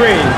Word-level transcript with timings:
Green. 0.00 0.29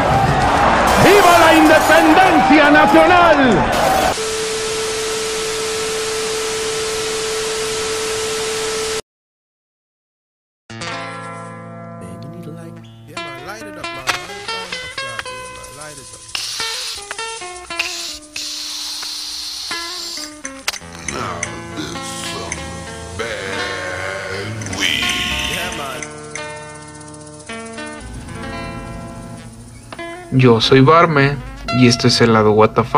Yo 30.42 30.60
soy 30.60 30.80
Barme 30.80 31.36
y 31.78 31.86
esto 31.86 32.08
es 32.08 32.20
el 32.20 32.32
lado 32.32 32.50
WTF 32.50 32.96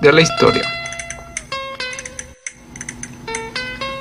de 0.00 0.12
la 0.14 0.22
historia. 0.22 0.62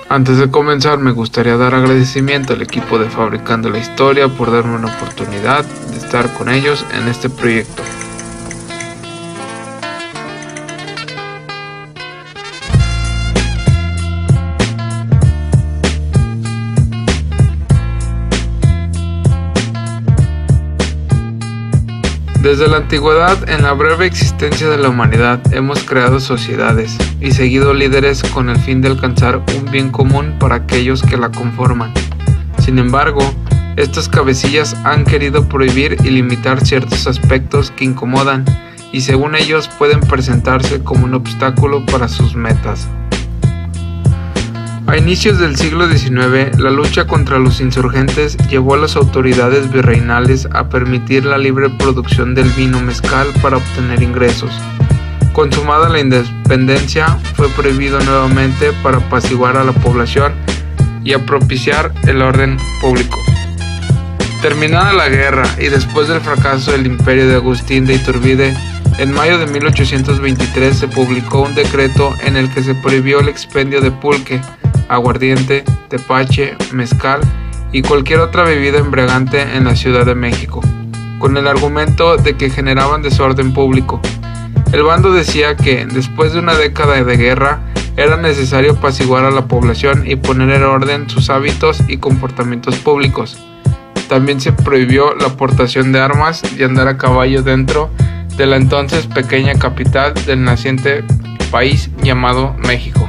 Antes 0.08 0.38
de 0.38 0.50
comenzar 0.50 0.98
me 0.98 1.12
gustaría 1.12 1.58
dar 1.58 1.76
agradecimiento 1.76 2.54
al 2.54 2.62
equipo 2.62 2.98
de 2.98 3.10
Fabricando 3.10 3.70
la 3.70 3.80
Historia 3.80 4.30
por 4.30 4.50
darme 4.50 4.78
una 4.78 4.96
oportunidad 4.96 5.66
de 5.66 5.98
estar 5.98 6.34
con 6.36 6.48
ellos 6.48 6.86
en 6.94 7.10
este 7.10 7.30
proyecto. 7.30 7.84
Desde 22.50 22.68
la 22.68 22.78
antigüedad, 22.78 23.48
en 23.48 23.62
la 23.62 23.74
breve 23.74 24.08
existencia 24.08 24.70
de 24.70 24.80
la 24.80 24.90
humanidad, 24.90 25.40
hemos 25.54 25.84
creado 25.84 26.20
sociedades 26.20 26.98
y 27.22 27.30
seguido 27.30 27.76
líderes 27.76 28.24
con 28.24 28.50
el 28.50 28.58
fin 28.58 28.82
de 28.82 28.88
alcanzar 28.88 29.44
un 29.55 29.70
bien 29.70 29.92
común 29.92 30.34
para 30.40 30.55
aquellos 30.55 31.04
que 31.04 31.16
la 31.16 31.30
conforman. 31.30 31.94
Sin 32.58 32.80
embargo, 32.80 33.20
estos 33.76 34.10
cabecillas 34.10 34.76
han 34.84 35.05
querido 35.05 35.48
prohibir 35.48 35.98
y 36.04 36.10
limitar 36.10 36.66
ciertos 36.66 37.05
aspectos 37.05 37.70
que 37.70 37.86
incomodan 37.86 38.46
y 38.92 39.02
según 39.02 39.36
ellos 39.36 39.70
pueden 39.77 40.00
presentarse 40.00 40.84
como 40.84 41.05
un 41.05 41.14
obstáculo 41.14 41.86
para 41.86 42.08
sus 42.08 42.34
metas. 42.34 42.90
A 44.90 44.98
inicios 44.98 45.37
del 45.37 45.55
siglo 45.55 45.87
XIX, 45.87 46.57
la 46.57 46.71
lucha 46.71 47.05
contra 47.05 47.37
los 47.37 47.62
insurgentes 47.62 48.35
llevó 48.49 48.73
a 48.73 48.77
las 48.79 48.96
autoridades 48.96 49.71
virreinales 49.71 50.48
a 50.51 50.68
permitir 50.68 51.26
la 51.26 51.37
libre 51.37 51.70
producción 51.70 52.34
del 52.34 52.49
vino 52.54 52.81
mezcal 52.81 53.27
para 53.40 53.57
obtener 53.57 54.01
ingresos. 54.01 54.51
Consumada 55.31 55.90
la 55.90 55.99
independencia, 55.99 57.05
fue 57.35 57.49
prohibido 57.49 57.99
nuevamente 57.99 58.71
para 58.81 58.98
apaciguar 58.98 59.57
a 59.57 59.63
la 59.63 59.73
población 59.73 60.34
y 61.03 61.13
a 61.13 61.24
propiciar 61.24 61.93
el 62.07 62.24
orden 62.24 62.57
público. 62.81 63.20
Terminada 64.41 64.91
la 64.91 65.07
guerra 65.07 65.44
y 65.59 65.68
después 65.68 66.07
del 66.07 66.22
fracaso 66.22 66.72
del 66.72 66.88
imperio 66.88 67.28
de 67.28 67.35
Agustín 67.35 67.85
de 67.85 67.94
Iturbide, 67.94 68.56
en 68.97 69.13
mayo 69.13 69.38
de 69.38 69.46
1823 69.46 70.78
se 70.78 70.88
publicó 70.88 71.44
un 71.44 71.53
decreto 71.53 72.12
en 72.25 72.35
el 72.35 72.50
que 72.50 72.63
se 72.63 72.74
prohibió 72.74 73.19
el 73.19 73.29
expendio 73.29 73.81
de 73.81 73.91
pulque, 73.91 74.41
aguardiente, 74.90 75.63
tepache, 75.88 76.56
mezcal 76.73 77.22
y 77.72 77.81
cualquier 77.81 78.19
otra 78.19 78.44
bebida 78.44 78.79
embriagante 78.79 79.41
en 79.56 79.66
la 79.66 79.75
Ciudad 79.75 80.06
de 80.06 80.16
México, 80.16 80.62
con 81.19 81.38
el 81.38 81.47
argumento 81.47 82.18
de 82.18 82.35
que 82.35 82.50
generaban 82.50 83.02
desorden 83.02 83.53
público. 83.53 84.02
El 84.72 84.84
bando 84.84 85.12
decía 85.12 85.56
que, 85.56 85.86
después 85.86 86.34
de 86.34 86.40
una 86.40 86.56
década 86.56 87.03
de 87.03 87.18
guerra, 87.18 87.59
era 87.97 88.18
necesario 88.18 88.74
apaciguar 88.74 89.25
a 89.25 89.31
la 89.31 89.47
población 89.47 90.03
y 90.06 90.16
poner 90.16 90.52
en 90.52 90.64
orden 90.64 91.09
sus 91.09 91.30
hábitos 91.30 91.84
y 91.88 91.97
comportamientos 91.97 92.78
públicos. 92.78 93.38
También 94.08 94.40
se 94.40 94.53
prohibió 94.53 95.16
la 95.16 95.28
aportación 95.28 95.91
de 95.91 96.00
armas 96.00 96.41
y 96.58 96.64
andar 96.64 96.88
a 96.88 96.97
caballo 96.97 97.44
dentro 97.44 97.90
de 98.38 98.46
la 98.46 98.56
entonces 98.56 99.06
pequeña 99.06 99.56
capital 99.56 100.14
del 100.25 100.44
naciente 100.44 101.03
país 101.52 101.90
llamado 102.02 102.56
México. 102.59 103.09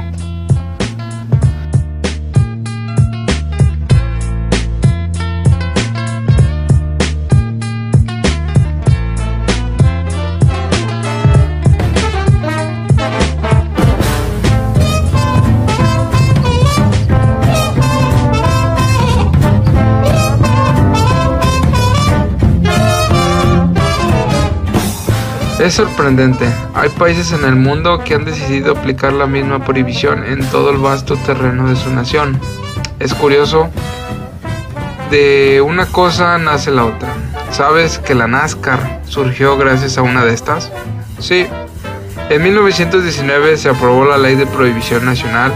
Es 25.61 25.75
sorprendente, 25.75 26.51
hay 26.73 26.89
países 26.89 27.33
en 27.33 27.45
el 27.45 27.55
mundo 27.55 27.99
que 28.03 28.15
han 28.15 28.25
decidido 28.25 28.71
aplicar 28.71 29.13
la 29.13 29.27
misma 29.27 29.63
prohibición 29.63 30.23
en 30.23 30.43
todo 30.49 30.71
el 30.71 30.77
vasto 30.77 31.15
terreno 31.17 31.69
de 31.69 31.75
su 31.75 31.91
nación. 31.91 32.41
Es 32.97 33.13
curioso, 33.13 33.69
de 35.11 35.61
una 35.61 35.85
cosa 35.85 36.39
nace 36.39 36.71
la 36.71 36.85
otra. 36.85 37.13
¿Sabes 37.51 37.99
que 37.99 38.15
la 38.15 38.25
NASCAR 38.25 39.01
surgió 39.05 39.55
gracias 39.55 39.99
a 39.99 40.01
una 40.01 40.25
de 40.25 40.33
estas? 40.33 40.71
Sí. 41.19 41.45
En 42.31 42.41
1919 42.41 43.55
se 43.55 43.69
aprobó 43.69 44.03
la 44.05 44.17
Ley 44.17 44.33
de 44.33 44.47
Prohibición 44.47 45.05
Nacional 45.05 45.53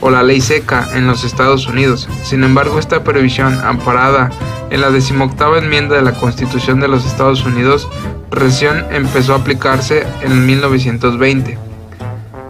o 0.00 0.10
la 0.10 0.24
Ley 0.24 0.40
Seca 0.40 0.88
en 0.94 1.06
los 1.06 1.22
Estados 1.22 1.68
Unidos. 1.68 2.08
Sin 2.24 2.42
embargo, 2.42 2.80
esta 2.80 3.04
prohibición, 3.04 3.60
amparada 3.64 4.30
en 4.74 4.80
la 4.80 4.90
decimoctava 4.90 5.58
enmienda 5.58 5.94
de 5.94 6.02
la 6.02 6.14
Constitución 6.14 6.80
de 6.80 6.88
los 6.88 7.06
Estados 7.06 7.44
Unidos, 7.44 7.88
recién 8.32 8.84
empezó 8.90 9.34
a 9.34 9.36
aplicarse 9.36 10.04
en 10.20 10.46
1920. 10.46 11.56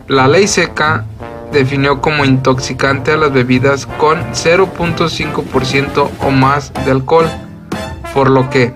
La 0.09 0.27
ley 0.27 0.49
seca 0.49 1.05
definió 1.53 2.01
como 2.01 2.25
intoxicante 2.25 3.13
a 3.13 3.19
las 3.19 3.31
bebidas 3.31 3.85
con 3.85 4.19
0.5% 4.33 6.09
o 6.23 6.31
más 6.31 6.73
de 6.87 6.93
alcohol, 6.93 7.27
por 8.15 8.31
lo 8.31 8.49
que, 8.49 8.73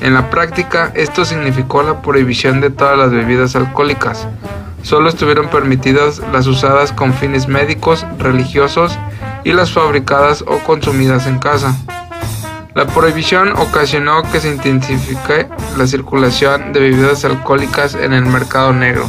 en 0.00 0.14
la 0.14 0.30
práctica, 0.30 0.92
esto 0.94 1.24
significó 1.24 1.82
la 1.82 2.00
prohibición 2.00 2.60
de 2.60 2.70
todas 2.70 2.96
las 2.96 3.10
bebidas 3.10 3.56
alcohólicas. 3.56 4.28
Solo 4.82 5.08
estuvieron 5.08 5.48
permitidas 5.48 6.22
las 6.32 6.46
usadas 6.46 6.92
con 6.92 7.12
fines 7.12 7.48
médicos, 7.48 8.06
religiosos 8.20 8.96
y 9.42 9.52
las 9.52 9.72
fabricadas 9.72 10.42
o 10.42 10.58
consumidas 10.58 11.26
en 11.26 11.40
casa. 11.40 11.76
La 12.74 12.86
prohibición 12.86 13.52
ocasionó 13.56 14.24
que 14.32 14.40
se 14.40 14.48
intensifique 14.48 15.46
la 15.76 15.86
circulación 15.86 16.72
de 16.72 16.80
bebidas 16.80 17.24
alcohólicas 17.24 17.94
en 17.94 18.12
el 18.12 18.26
mercado 18.26 18.72
negro, 18.72 19.08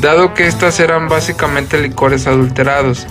dado 0.00 0.32
que 0.32 0.46
estas 0.46 0.78
eran 0.78 1.08
básicamente 1.08 1.80
licores 1.80 2.28
adulterados. 2.28 3.08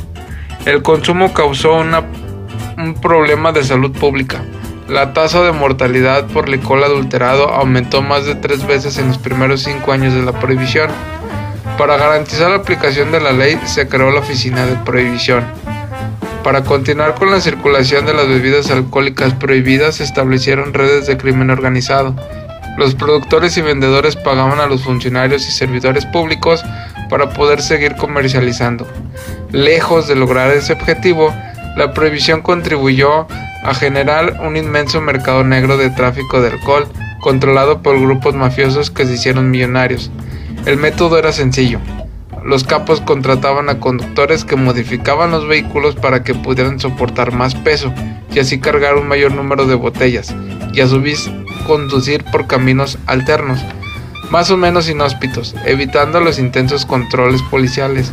El 0.66 0.82
consumo 0.84 1.34
causó 1.34 1.74
un 1.76 2.94
problema 3.02 3.52
de 3.52 3.66
salud 3.66 3.92
pública. 3.92 4.46
La 4.88 5.12
tasa 5.12 5.42
de 5.42 5.52
mortalidad 5.52 6.28
por 6.28 6.48
licor 6.48 6.82
adulterado 6.82 7.50
aumentó 7.50 8.02
más 8.02 8.26
de 8.26 8.36
tres 8.36 8.66
veces 8.66 8.98
en 8.98 9.10
los 9.10 9.18
primeros 9.18 9.64
cinco 9.64 9.92
años 9.92 10.14
de 10.14 10.24
la 10.24 10.32
prohibición. 10.32 10.92
Para 11.78 11.98
garantizar 11.98 12.52
la 12.52 12.58
aplicación 12.58 13.12
de 13.12 13.20
la 13.20 13.34
ley 13.34 13.60
se 13.66 13.90
creó 13.90 14.12
la 14.12 14.22
Oficina 14.22 14.66
de 14.66 14.78
Prohibición. 14.78 15.44
Para 16.44 16.66
continuar 16.66 17.16
con 17.16 17.32
la 17.32 17.40
circulación 17.40 18.06
de 18.06 18.14
las 18.14 18.28
bebidas 18.28 18.70
alcohólicas 18.70 19.34
prohibidas 19.34 19.96
se 19.96 20.04
establecieron 20.04 20.74
redes 20.74 21.08
de 21.08 21.16
crimen 21.16 21.50
organizado. 21.50 22.14
Los 22.78 22.96
productores 22.96 23.56
y 23.58 23.62
vendedores 23.62 24.18
pagaban 24.18 24.60
a 24.60 24.68
los 24.68 24.84
funcionarios 24.84 25.48
y 25.48 25.52
servidores 25.52 26.06
públicos 26.06 26.62
para 27.10 27.30
poder 27.30 27.62
seguir 27.62 27.96
comercializando. 27.96 28.86
Lejos 29.52 30.10
de 30.10 30.16
lograr 30.16 30.52
ese 30.52 30.74
objetivo, 30.74 31.34
la 31.78 31.94
prohibición 31.94 32.42
contribuyó 32.42 33.26
a 33.64 33.74
generar 33.74 34.42
un 34.46 34.58
inmenso 34.58 35.00
mercado 35.00 35.46
negro 35.46 35.78
de 35.78 35.92
tráfico 35.92 36.42
de 36.42 36.50
alcohol, 36.50 36.88
controlado 37.22 37.82
por 37.82 37.98
grupos 38.02 38.36
mafiosos 38.36 38.92
que 38.92 39.06
se 39.06 39.14
hicieron 39.14 39.50
millonarios. 39.50 40.12
El 40.66 40.76
método 40.76 41.18
era 41.18 41.32
sencillo, 41.32 41.80
los 42.46 42.64
capos 42.64 43.02
contrataban 43.02 43.70
a 43.70 43.80
conductores 43.80 44.44
que 44.46 44.56
modificaban 44.56 45.32
los 45.32 45.48
vehículos 45.48 45.96
para 45.96 46.24
que 46.24 46.36
pudieran 46.36 46.80
soportar 46.80 47.32
más 47.32 47.56
peso 47.56 47.94
y 48.34 48.40
así 48.40 48.60
cargar 48.60 48.96
un 48.96 49.08
mayor 49.08 49.34
número 49.34 49.66
de 49.66 49.76
botellas 49.76 50.36
y 50.74 50.82
a 50.82 50.88
su 50.88 51.02
vez 51.02 51.30
conducir 51.68 52.24
por 52.26 52.48
caminos 52.48 52.98
alternos, 53.06 53.60
más 54.30 54.52
o 54.52 54.58
menos 54.58 54.90
inhóspitos, 54.90 55.56
evitando 55.66 56.20
los 56.20 56.40
intensos 56.40 56.86
controles 56.86 57.42
policiales. 57.44 58.12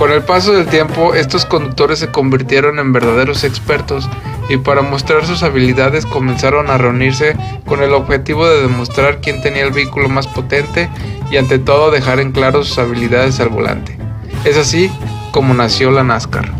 Con 0.00 0.12
el 0.12 0.22
paso 0.22 0.54
del 0.54 0.66
tiempo, 0.66 1.12
estos 1.12 1.44
conductores 1.44 1.98
se 1.98 2.10
convirtieron 2.10 2.78
en 2.78 2.90
verdaderos 2.90 3.44
expertos 3.44 4.08
y 4.48 4.56
para 4.56 4.80
mostrar 4.80 5.26
sus 5.26 5.42
habilidades 5.42 6.06
comenzaron 6.06 6.70
a 6.70 6.78
reunirse 6.78 7.36
con 7.66 7.82
el 7.82 7.92
objetivo 7.92 8.48
de 8.48 8.62
demostrar 8.62 9.20
quién 9.20 9.42
tenía 9.42 9.62
el 9.62 9.72
vehículo 9.72 10.08
más 10.08 10.26
potente 10.26 10.88
y 11.30 11.36
ante 11.36 11.58
todo 11.58 11.90
dejar 11.90 12.18
en 12.18 12.32
claro 12.32 12.64
sus 12.64 12.78
habilidades 12.78 13.40
al 13.40 13.50
volante. 13.50 13.98
Es 14.46 14.56
así 14.56 14.90
como 15.32 15.52
nació 15.52 15.90
la 15.90 16.02
NASCAR. 16.02 16.50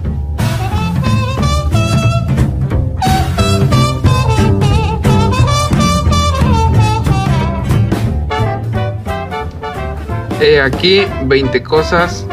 He 10.43 10.61
aquí 10.61 11.07
20 11.25 11.63
cosas 11.63 12.27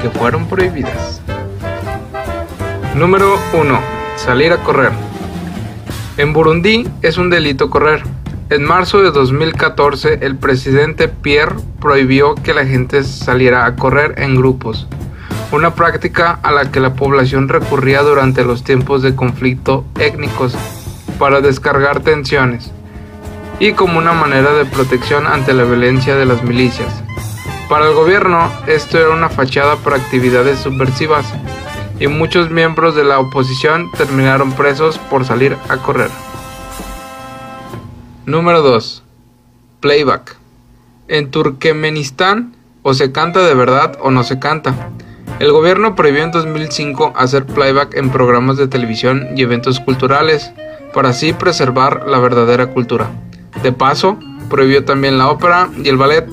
que 0.00 0.10
fueron 0.10 0.46
prohibidas. 0.46 1.20
Número 2.94 3.36
1. 3.52 3.80
Salir 4.16 4.52
a 4.52 4.58
correr. 4.58 4.92
En 6.16 6.32
Burundi 6.32 6.88
es 7.02 7.18
un 7.18 7.30
delito 7.30 7.70
correr. 7.70 8.02
En 8.50 8.64
marzo 8.64 9.02
de 9.02 9.10
2014 9.10 10.18
el 10.22 10.36
presidente 10.36 11.08
Pierre 11.08 11.56
prohibió 11.80 12.34
que 12.34 12.54
la 12.54 12.64
gente 12.64 13.04
saliera 13.04 13.66
a 13.66 13.76
correr 13.76 14.14
en 14.18 14.36
grupos, 14.36 14.88
una 15.52 15.74
práctica 15.74 16.38
a 16.42 16.50
la 16.50 16.70
que 16.70 16.80
la 16.80 16.94
población 16.94 17.48
recurría 17.48 18.02
durante 18.02 18.44
los 18.44 18.64
tiempos 18.64 19.02
de 19.02 19.14
conflicto 19.14 19.84
étnicos 20.00 20.56
para 21.18 21.40
descargar 21.40 22.00
tensiones 22.00 22.72
y 23.60 23.72
como 23.72 23.98
una 23.98 24.12
manera 24.12 24.52
de 24.54 24.64
protección 24.64 25.26
ante 25.26 25.52
la 25.52 25.64
violencia 25.64 26.16
de 26.16 26.26
las 26.26 26.42
milicias. 26.42 27.04
Para 27.68 27.86
el 27.86 27.94
gobierno 27.94 28.50
esto 28.66 28.98
era 28.98 29.10
una 29.10 29.28
fachada 29.28 29.76
para 29.76 29.96
actividades 29.96 30.60
subversivas 30.60 31.26
y 32.00 32.06
muchos 32.06 32.50
miembros 32.50 32.94
de 32.94 33.04
la 33.04 33.18
oposición 33.18 33.90
terminaron 33.92 34.52
presos 34.52 34.98
por 35.10 35.26
salir 35.26 35.54
a 35.68 35.76
correr. 35.76 36.10
Número 38.24 38.62
2. 38.62 39.02
Playback. 39.80 40.36
En 41.08 41.30
Turkmenistán 41.30 42.54
o 42.82 42.94
se 42.94 43.12
canta 43.12 43.40
de 43.40 43.54
verdad 43.54 43.98
o 44.00 44.10
no 44.10 44.24
se 44.24 44.38
canta. 44.38 44.74
El 45.38 45.52
gobierno 45.52 45.94
prohibió 45.94 46.24
en 46.24 46.30
2005 46.30 47.12
hacer 47.16 47.44
playback 47.44 47.94
en 47.94 48.10
programas 48.10 48.56
de 48.56 48.66
televisión 48.66 49.28
y 49.36 49.42
eventos 49.42 49.78
culturales, 49.78 50.52
para 50.94 51.10
así 51.10 51.32
preservar 51.32 52.06
la 52.08 52.18
verdadera 52.18 52.68
cultura. 52.68 53.10
De 53.62 53.72
paso, 53.72 54.18
prohibió 54.48 54.84
también 54.84 55.18
la 55.18 55.28
ópera 55.28 55.68
y 55.82 55.88
el 55.88 55.96
ballet, 55.96 56.26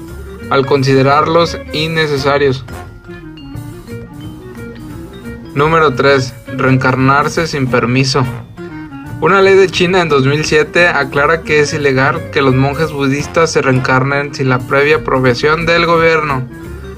al 0.49 0.65
considerarlos 0.65 1.57
innecesarios. 1.73 2.65
Número 5.53 5.93
3. 5.93 6.33
Reencarnarse 6.57 7.47
sin 7.47 7.67
permiso. 7.67 8.25
Una 9.21 9.41
ley 9.41 9.55
de 9.55 9.69
China 9.69 10.01
en 10.01 10.09
2007 10.09 10.87
aclara 10.87 11.41
que 11.43 11.61
es 11.61 11.73
ilegal 11.73 12.29
que 12.31 12.41
los 12.41 12.53
monjes 12.53 12.91
budistas 12.91 13.51
se 13.51 13.61
reencarnen 13.61 14.35
sin 14.35 14.49
la 14.49 14.59
previa 14.59 14.97
aprobación 14.97 15.65
del 15.65 15.85
gobierno. 15.85 16.45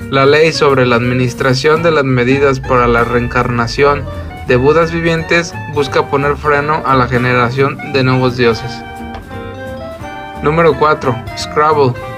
La 0.10 0.26
ley 0.26 0.52
sobre 0.52 0.86
la 0.86 0.96
administración 0.96 1.84
de 1.84 1.92
las 1.92 2.06
medidas 2.06 2.60
para 2.60 2.88
la 2.88 3.04
reencarnación 3.04 4.04
de 4.48 4.56
budas 4.56 4.92
vivientes 4.92 5.54
busca 5.74 6.10
poner 6.10 6.38
freno 6.38 6.82
a 6.86 6.96
la 6.96 7.08
generación 7.08 7.78
de 7.94 8.04
nuevos 8.04 8.38
dioses. 8.38 8.72
Número 10.42 10.74
4. 10.78 11.16
Scrabble. 11.38 12.17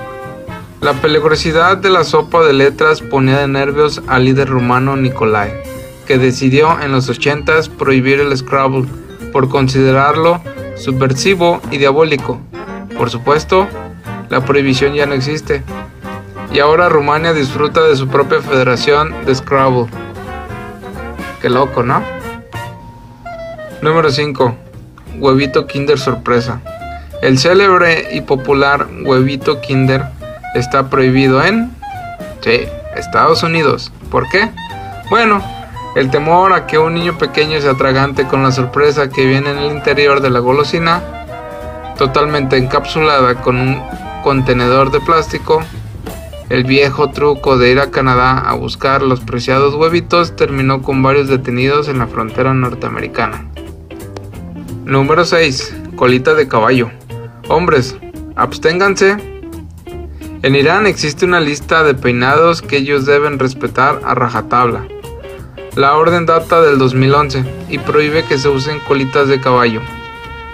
La 0.81 0.93
peligrosidad 0.93 1.75
de 1.75 1.89
la 1.89 2.05
sopa 2.05 2.41
de 2.45 2.53
letras 2.53 3.01
ponía 3.01 3.39
de 3.39 3.49
nervios 3.49 4.01
al 4.07 4.23
líder 4.23 4.47
rumano 4.47 4.95
Nicolai, 4.95 5.51
que 6.07 6.17
decidió 6.17 6.79
en 6.79 6.93
los 6.93 7.09
80s 7.09 7.69
prohibir 7.69 8.21
el 8.21 8.35
Scrabble 8.37 8.87
por 9.33 9.49
considerarlo 9.49 10.41
subversivo 10.77 11.61
y 11.69 11.79
diabólico. 11.79 12.39
Por 12.97 13.09
supuesto, 13.09 13.67
la 14.29 14.45
prohibición 14.45 14.93
ya 14.93 15.05
no 15.05 15.15
existe. 15.15 15.63
Y 16.53 16.59
ahora 16.59 16.87
Rumania 16.87 17.33
disfruta 17.33 17.83
de 17.83 17.97
su 17.97 18.07
propia 18.07 18.41
federación 18.41 19.13
de 19.25 19.35
Scrabble. 19.35 19.87
Qué 21.41 21.49
loco, 21.49 21.83
¿no? 21.83 22.01
Número 23.81 24.09
5. 24.09 24.55
Huevito 25.19 25.67
Kinder 25.67 25.99
sorpresa. 25.99 26.61
El 27.21 27.37
célebre 27.37 28.07
y 28.13 28.21
popular 28.21 28.87
huevito 29.03 29.59
Kinder 29.59 30.05
está 30.55 30.89
prohibido 30.89 31.43
en... 31.43 31.71
Sí, 32.41 32.61
Estados 32.95 33.43
Unidos. 33.43 33.91
¿Por 34.09 34.27
qué? 34.29 34.49
Bueno, 35.09 35.43
el 35.95 36.09
temor 36.09 36.53
a 36.53 36.67
que 36.67 36.77
un 36.77 36.93
niño 36.93 37.17
pequeño 37.17 37.59
se 37.61 37.69
atragante 37.69 38.25
con 38.27 38.43
la 38.43 38.51
sorpresa 38.51 39.09
que 39.09 39.25
viene 39.25 39.51
en 39.51 39.57
el 39.57 39.71
interior 39.71 40.21
de 40.21 40.29
la 40.29 40.39
golosina, 40.39 41.01
totalmente 41.97 42.57
encapsulada 42.57 43.35
con 43.41 43.57
un 43.57 43.81
contenedor 44.23 44.91
de 44.91 44.99
plástico, 44.99 45.63
el 46.49 46.63
viejo 46.63 47.11
truco 47.11 47.57
de 47.57 47.71
ir 47.71 47.79
a 47.79 47.91
Canadá 47.91 48.39
a 48.39 48.55
buscar 48.55 49.03
los 49.03 49.19
preciados 49.19 49.75
huevitos 49.75 50.35
terminó 50.35 50.81
con 50.81 51.03
varios 51.03 51.27
detenidos 51.27 51.87
en 51.87 51.99
la 51.99 52.07
frontera 52.07 52.55
norteamericana. 52.55 53.45
Número 54.83 55.25
6. 55.25 55.75
Colita 55.95 56.33
de 56.33 56.47
caballo. 56.47 56.89
Hombres, 57.49 57.95
absténganse 58.35 59.28
en 60.41 60.55
Irán 60.55 60.87
existe 60.87 61.25
una 61.25 61.39
lista 61.39 61.83
de 61.83 61.93
peinados 61.93 62.61
que 62.61 62.77
ellos 62.77 63.05
deben 63.05 63.39
respetar 63.39 64.01
a 64.05 64.15
rajatabla. 64.15 64.87
La 65.75 65.97
orden 65.97 66.25
data 66.25 66.61
del 66.61 66.77
2011 66.77 67.43
y 67.69 67.77
prohíbe 67.79 68.23
que 68.23 68.37
se 68.37 68.47
usen 68.47 68.79
colitas 68.79 69.27
de 69.27 69.41
caballo, 69.41 69.81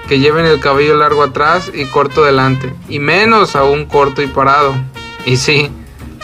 que 0.08 0.20
lleven 0.20 0.46
el 0.46 0.60
cabello 0.60 0.96
largo 0.96 1.24
atrás 1.24 1.72
y 1.74 1.86
corto 1.86 2.24
delante, 2.24 2.74
y 2.90 3.00
menos 3.00 3.56
aún 3.56 3.86
corto 3.86 4.22
y 4.22 4.28
parado. 4.28 4.76
Y 5.26 5.38
sí, 5.38 5.70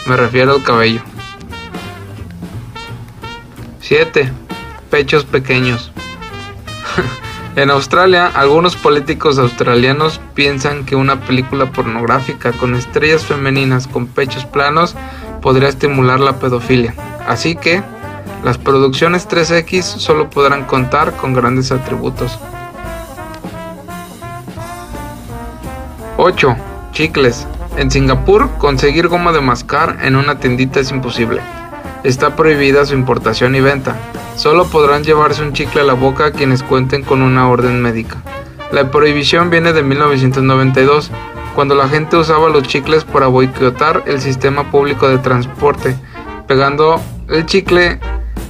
me 0.06 0.16
refiero 0.16 0.54
al 0.54 0.62
cabello. 0.62 1.02
7. 3.80 4.32
Pechos 4.90 5.24
pequeños. 5.24 5.92
En 7.54 7.70
Australia, 7.70 8.30
algunos 8.34 8.76
políticos 8.76 9.38
australianos 9.38 10.22
piensan 10.32 10.86
que 10.86 10.96
una 10.96 11.20
película 11.20 11.70
pornográfica 11.70 12.52
con 12.52 12.74
estrellas 12.74 13.26
femeninas 13.26 13.86
con 13.86 14.06
pechos 14.06 14.46
planos 14.46 14.96
podría 15.42 15.68
estimular 15.68 16.18
la 16.18 16.38
pedofilia. 16.38 16.94
Así 17.28 17.54
que, 17.54 17.82
las 18.42 18.56
producciones 18.56 19.28
3X 19.28 19.82
solo 19.82 20.30
podrán 20.30 20.64
contar 20.64 21.12
con 21.12 21.34
grandes 21.34 21.72
atributos. 21.72 22.38
8. 26.16 26.56
Chicles. 26.92 27.46
En 27.76 27.90
Singapur, 27.90 28.48
conseguir 28.56 29.08
goma 29.08 29.30
de 29.32 29.42
mascar 29.42 29.98
en 30.02 30.16
una 30.16 30.38
tiendita 30.38 30.80
es 30.80 30.90
imposible. 30.90 31.42
Está 32.04 32.34
prohibida 32.34 32.84
su 32.84 32.94
importación 32.94 33.54
y 33.54 33.60
venta. 33.60 33.96
Solo 34.36 34.66
podrán 34.66 35.04
llevarse 35.04 35.42
un 35.42 35.52
chicle 35.52 35.82
a 35.82 35.84
la 35.84 35.92
boca 35.92 36.32
quienes 36.32 36.62
cuenten 36.62 37.02
con 37.02 37.22
una 37.22 37.48
orden 37.48 37.80
médica. 37.80 38.16
La 38.72 38.90
prohibición 38.90 39.50
viene 39.50 39.72
de 39.72 39.82
1992, 39.82 41.10
cuando 41.54 41.74
la 41.74 41.88
gente 41.88 42.16
usaba 42.16 42.48
los 42.48 42.64
chicles 42.64 43.04
para 43.04 43.26
boicotar 43.26 44.02
el 44.06 44.20
sistema 44.20 44.70
público 44.70 45.08
de 45.08 45.18
transporte, 45.18 45.94
pegando 46.48 47.00
el 47.28 47.46
chicle 47.46 48.00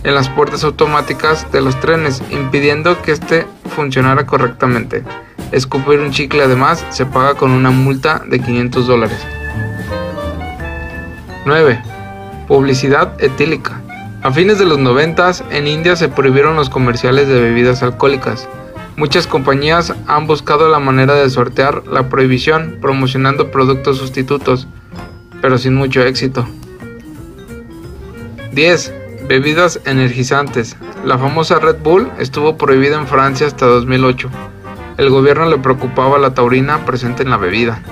en 0.05 0.15
las 0.15 0.29
puertas 0.29 0.65
automáticas 0.65 1.51
de 1.53 1.61
los 1.61 1.79
trenes, 1.81 2.23
impidiendo 2.31 3.03
que 3.03 3.13
éste 3.13 3.47
funcionara 3.75 4.27
correctamente. 4.27 5.03
Escupir 5.51 6.01
un 6.01 6.11
chicle 6.11 6.43
además 6.43 6.87
se 6.91 7.05
paga 7.05 7.35
con 7.35 7.51
una 7.51 7.71
multa 7.71 8.23
de 8.27 8.41
500 8.41 8.87
dólares. 8.87 9.19
9. 11.45 11.92
Publicidad 12.47 13.15
etílica. 13.23 13.81
A 14.23 14.31
fines 14.31 14.59
de 14.59 14.67
los 14.67 14.79
90 14.79 15.33
en 15.51 15.67
India 15.67 15.97
se 15.97 16.09
prohibieron 16.09 16.55
los 16.57 16.71
comerciales 16.71 17.27
de 17.29 17.41
bebidas 17.41 17.83
alcohólicas. 17.83 18.49
Muchas 18.97 19.27
compañías 19.27 19.95
han 20.07 20.27
buscado 20.27 20.69
la 20.69 20.79
manera 20.79 21.15
de 21.15 21.31
sortear 21.31 21.87
la 21.87 22.09
prohibición 22.09 22.79
promocionando 22.81 23.51
productos 23.51 23.99
sustitutos, 23.99 24.69
pero 25.41 25.59
sin 25.59 25.75
mucho 25.75 26.03
éxito. 26.03 26.47
10. 28.53 28.95
Bebidas 29.29 29.81
energizantes. 29.87 30.77
La 31.05 31.17
famosa 31.19 31.59
Red 31.59 31.79
Bull 31.83 32.11
estuvo 32.19 32.57
prohibida 32.59 32.99
en 32.99 33.07
Francia 33.07 33.47
hasta 33.47 33.67
2008. 33.67 34.29
El 34.99 35.11
gobierno 35.11 35.49
le 35.49 35.59
preocupaba 35.59 36.19
la 36.19 36.35
taurina 36.35 36.85
presente 36.85 37.23
en 37.23 37.31
la 37.31 37.39
bebida. 37.39 37.83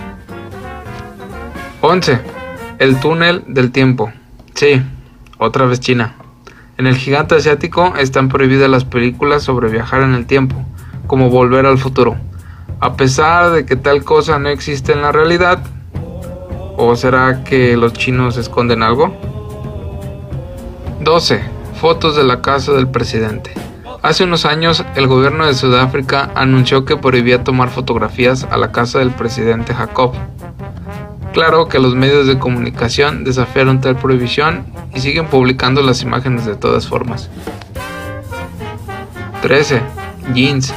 11. 1.81 2.21
El 2.79 3.01
túnel 3.01 3.43
del 3.47 3.73
tiempo. 3.73 4.13
Sí, 4.61 4.83
otra 5.39 5.65
vez 5.65 5.81
China. 5.81 6.17
En 6.77 6.87
el 6.87 6.95
gigante 6.95 7.35
asiático 7.35 7.95
están 7.97 8.29
prohibidas 8.29 8.69
las 8.69 8.85
películas 8.85 9.43
sobre 9.43 9.71
viajar 9.71 10.03
en 10.03 10.13
el 10.13 10.27
tiempo, 10.27 10.55
como 11.07 11.31
Volver 11.31 11.65
al 11.65 11.79
futuro. 11.79 12.19
A 12.79 12.95
pesar 12.95 13.53
de 13.53 13.65
que 13.65 13.77
tal 13.77 14.05
cosa 14.05 14.39
no 14.39 14.51
existe 14.51 14.93
en 14.93 15.01
la 15.01 15.13
realidad, 15.13 15.63
¿o 16.77 16.95
será 16.95 17.43
que 17.43 17.75
los 17.79 17.95
chinos 17.95 18.37
esconden 18.37 18.83
algo? 18.83 19.17
12. 21.01 21.41
Fotos 21.81 22.15
de 22.15 22.25
la 22.25 22.43
casa 22.43 22.73
del 22.73 22.89
presidente. 22.89 23.55
Hace 24.03 24.25
unos 24.25 24.45
años, 24.45 24.85
el 24.95 25.07
gobierno 25.07 25.47
de 25.47 25.55
Sudáfrica 25.55 26.33
anunció 26.35 26.85
que 26.85 26.99
prohibía 26.99 27.45
tomar 27.45 27.71
fotografías 27.71 28.45
a 28.45 28.59
la 28.59 28.73
casa 28.73 28.99
del 28.99 29.13
presidente 29.13 29.73
Jacob. 29.73 30.13
Claro 31.33 31.69
que 31.69 31.79
los 31.79 31.95
medios 31.95 32.27
de 32.27 32.39
comunicación 32.39 33.23
desafiaron 33.23 33.81
tal 33.81 33.97
prohibición 33.97 34.67
y 34.93 35.01
siguen 35.01 35.29
publicando 35.29 35.81
las 35.81 36.03
imágenes 36.03 36.45
de 36.45 36.57
todas 36.57 36.89
formas. 36.89 37.31
13. 39.43 39.81
Jeans. 40.35 40.75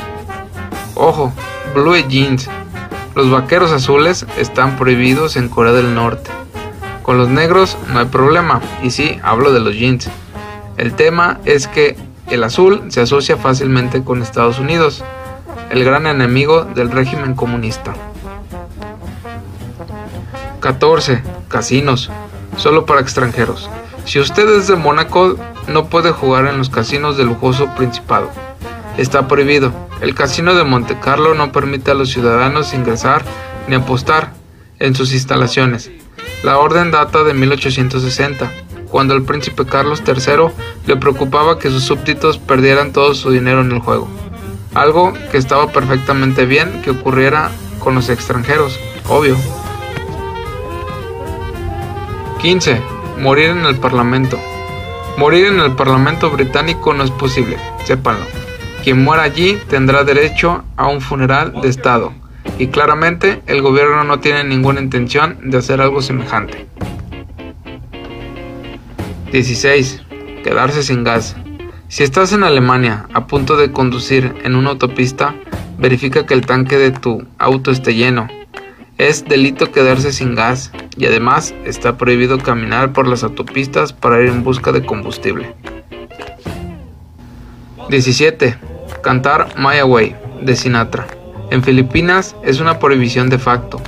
Ojo, 0.94 1.34
blue 1.74 1.98
jeans. 2.08 2.50
Los 3.16 3.32
vaqueros 3.32 3.72
azules 3.72 4.28
están 4.38 4.78
prohibidos 4.78 5.38
en 5.38 5.50
Corea 5.50 5.74
del 5.74 5.96
Norte. 5.96 6.30
Con 7.02 7.18
los 7.18 7.30
negros 7.30 7.76
no 7.92 8.00
hay 8.00 8.06
problema, 8.06 8.62
y 8.84 8.92
sí, 8.92 9.20
hablo 9.24 9.52
de 9.54 9.60
los 9.60 9.76
jeans. 9.76 10.10
El 10.78 10.94
tema 10.94 11.40
es 11.46 11.68
que 11.68 11.98
el 12.30 12.44
azul 12.44 12.84
se 12.90 13.02
asocia 13.02 13.38
fácilmente 13.38 14.04
con 14.04 14.22
Estados 14.22 14.60
Unidos, 14.60 15.04
el 15.72 15.84
gran 15.84 16.08
enemigo 16.08 16.64
del 16.64 16.92
régimen 16.92 17.34
comunista. 17.34 17.94
14. 20.64 21.22
Casinos, 21.50 22.10
solo 22.56 22.86
para 22.86 23.02
extranjeros. 23.02 23.70
Si 24.06 24.18
usted 24.18 24.48
es 24.48 24.68
de 24.68 24.78
Mónaco, 24.78 25.36
no 25.68 25.90
puede 25.90 26.12
jugar 26.12 26.48
en 26.48 26.58
los 26.58 26.70
casinos 26.70 27.18
del 27.18 27.28
lujoso 27.28 27.68
Principado. 27.76 28.32
Está 28.98 29.28
prohibido. 29.28 29.74
El 30.00 30.16
casino 30.16 30.56
de 30.56 30.64
Monte 30.64 30.98
Carlo 31.02 31.34
no 31.34 31.52
permite 31.52 31.92
a 31.92 31.96
los 31.96 32.12
ciudadanos 32.12 32.74
ingresar 32.74 33.26
ni 33.68 33.76
apostar 33.76 34.32
en 34.80 34.96
sus 34.96 35.14
instalaciones. 35.14 35.92
La 36.44 36.58
orden 36.58 36.92
data 36.92 37.26
de 37.26 37.34
1860, 37.34 38.50
cuando 38.90 39.16
el 39.16 39.24
príncipe 39.24 39.66
Carlos 39.66 40.02
III 40.08 40.54
le 40.88 40.96
preocupaba 40.96 41.60
que 41.60 41.72
sus 41.72 41.84
súbditos 41.84 42.38
perdieran 42.38 42.94
todo 42.94 43.16
su 43.16 43.32
dinero 43.32 43.60
en 43.60 43.72
el 43.74 43.80
juego. 43.80 44.08
Algo 44.74 45.12
que 45.30 45.38
estaba 45.38 45.74
perfectamente 45.74 46.46
bien 46.46 46.82
que 46.84 46.92
ocurriera 46.92 47.52
con 47.80 47.96
los 47.96 48.08
extranjeros, 48.08 48.80
obvio. 49.10 49.36
15. 52.44 52.82
Morir 53.22 53.52
en 53.52 53.66
el 53.66 53.78
Parlamento. 53.78 54.38
Morir 55.18 55.46
en 55.46 55.62
el 55.62 55.78
Parlamento 55.78 56.30
británico 56.30 56.94
no 56.94 57.06
es 57.06 57.12
posible, 57.12 57.56
sépanlo. 57.86 58.26
Quien 58.84 59.02
muera 59.02 59.24
allí 59.24 59.58
tendrá 59.70 60.04
derecho 60.04 60.66
a 60.76 60.88
un 60.88 61.00
funeral 61.00 61.54
de 61.62 61.70
Estado, 61.70 62.12
y 62.60 62.68
claramente 62.68 63.42
el 63.48 63.62
gobierno 63.62 64.04
no 64.04 64.20
tiene 64.20 64.44
ninguna 64.44 64.82
intención 64.82 65.38
de 65.42 65.58
hacer 65.58 65.80
algo 65.80 66.02
semejante. 66.02 66.68
16. 69.32 70.02
Quedarse 70.44 70.84
sin 70.84 71.06
gas. 71.06 71.38
Si 71.88 72.04
estás 72.04 72.34
en 72.34 72.44
Alemania 72.44 73.06
a 73.14 73.26
punto 73.26 73.56
de 73.56 73.72
conducir 73.72 74.36
en 74.44 74.58
una 74.58 74.72
autopista, 74.72 75.34
verifica 75.78 76.26
que 76.26 76.34
el 76.34 76.46
tanque 76.46 76.78
de 76.78 76.92
tu 76.92 77.26
auto 77.38 77.72
esté 77.72 77.96
lleno 77.96 78.28
es 79.08 79.26
delito 79.26 79.72
quedarse 79.72 80.14
sin 80.14 80.34
gas 80.34 80.72
y 80.98 81.06
además 81.06 81.54
está 81.66 81.98
prohibido 81.98 82.38
caminar 82.38 82.94
por 82.94 83.08
las 83.08 83.24
autopistas 83.24 83.92
para 83.92 84.22
ir 84.22 84.30
en 84.30 84.44
busca 84.44 84.72
de 84.72 84.86
combustible. 84.86 85.54
17. 87.90 88.58
Cantar 89.02 89.50
My 89.58 89.82
Way 89.82 90.16
de 90.42 90.56
Sinatra. 90.56 91.06
En 91.52 91.64
Filipinas 91.64 92.36
es 92.44 92.62
una 92.62 92.80
prohibición 92.80 93.30
de 93.30 93.40
facto. 93.40 93.82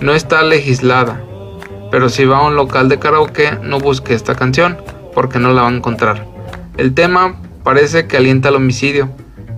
No 0.00 0.14
está 0.14 0.42
legislada, 0.42 1.20
pero 1.90 2.08
si 2.08 2.24
va 2.24 2.38
a 2.38 2.46
un 2.46 2.56
local 2.56 2.88
de 2.88 2.98
karaoke 2.98 3.58
no 3.62 3.78
busque 3.78 4.14
esta 4.14 4.34
canción 4.34 4.78
porque 5.14 5.38
no 5.38 5.52
la 5.52 5.62
va 5.62 5.68
a 5.68 5.74
encontrar. 5.74 6.26
El 6.78 6.94
tema 6.94 7.36
parece 7.62 8.06
que 8.06 8.16
alienta 8.16 8.48
al 8.48 8.56
homicidio. 8.56 9.10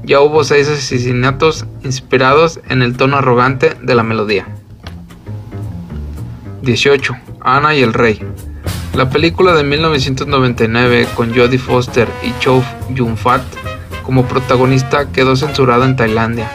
Ya 0.04 0.20
hubo 0.20 0.44
seis 0.44 0.68
asesinatos 0.68 1.64
inspirados 1.82 2.60
en 2.68 2.82
el 2.82 2.96
tono 2.96 3.16
arrogante 3.16 3.74
de 3.80 3.94
la 3.94 4.02
melodía. 4.02 4.46
18. 6.66 7.16
Ana 7.40 7.74
y 7.74 7.82
el 7.82 7.94
Rey. 7.94 8.20
La 8.92 9.08
película 9.08 9.54
de 9.54 9.62
1999 9.62 11.06
con 11.14 11.34
Jodie 11.34 11.58
Foster 11.58 12.08
y 12.22 12.38
Chow 12.40 12.62
Yun-fat 12.90 13.42
como 14.02 14.26
protagonista 14.26 15.10
quedó 15.12 15.36
censurada 15.36 15.84
en 15.84 15.96
Tailandia, 15.96 16.50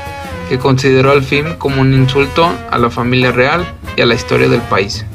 que 0.49 0.59
consideró 0.59 1.13
el 1.13 1.23
film 1.23 1.55
como 1.57 1.81
un 1.81 1.93
insulto 1.93 2.51
a 2.69 2.77
la 2.77 2.89
familia 2.89 3.31
real 3.31 3.65
y 3.95 4.01
a 4.01 4.05
la 4.05 4.15
historia 4.15 4.49
del 4.49 4.61
país. 4.61 5.05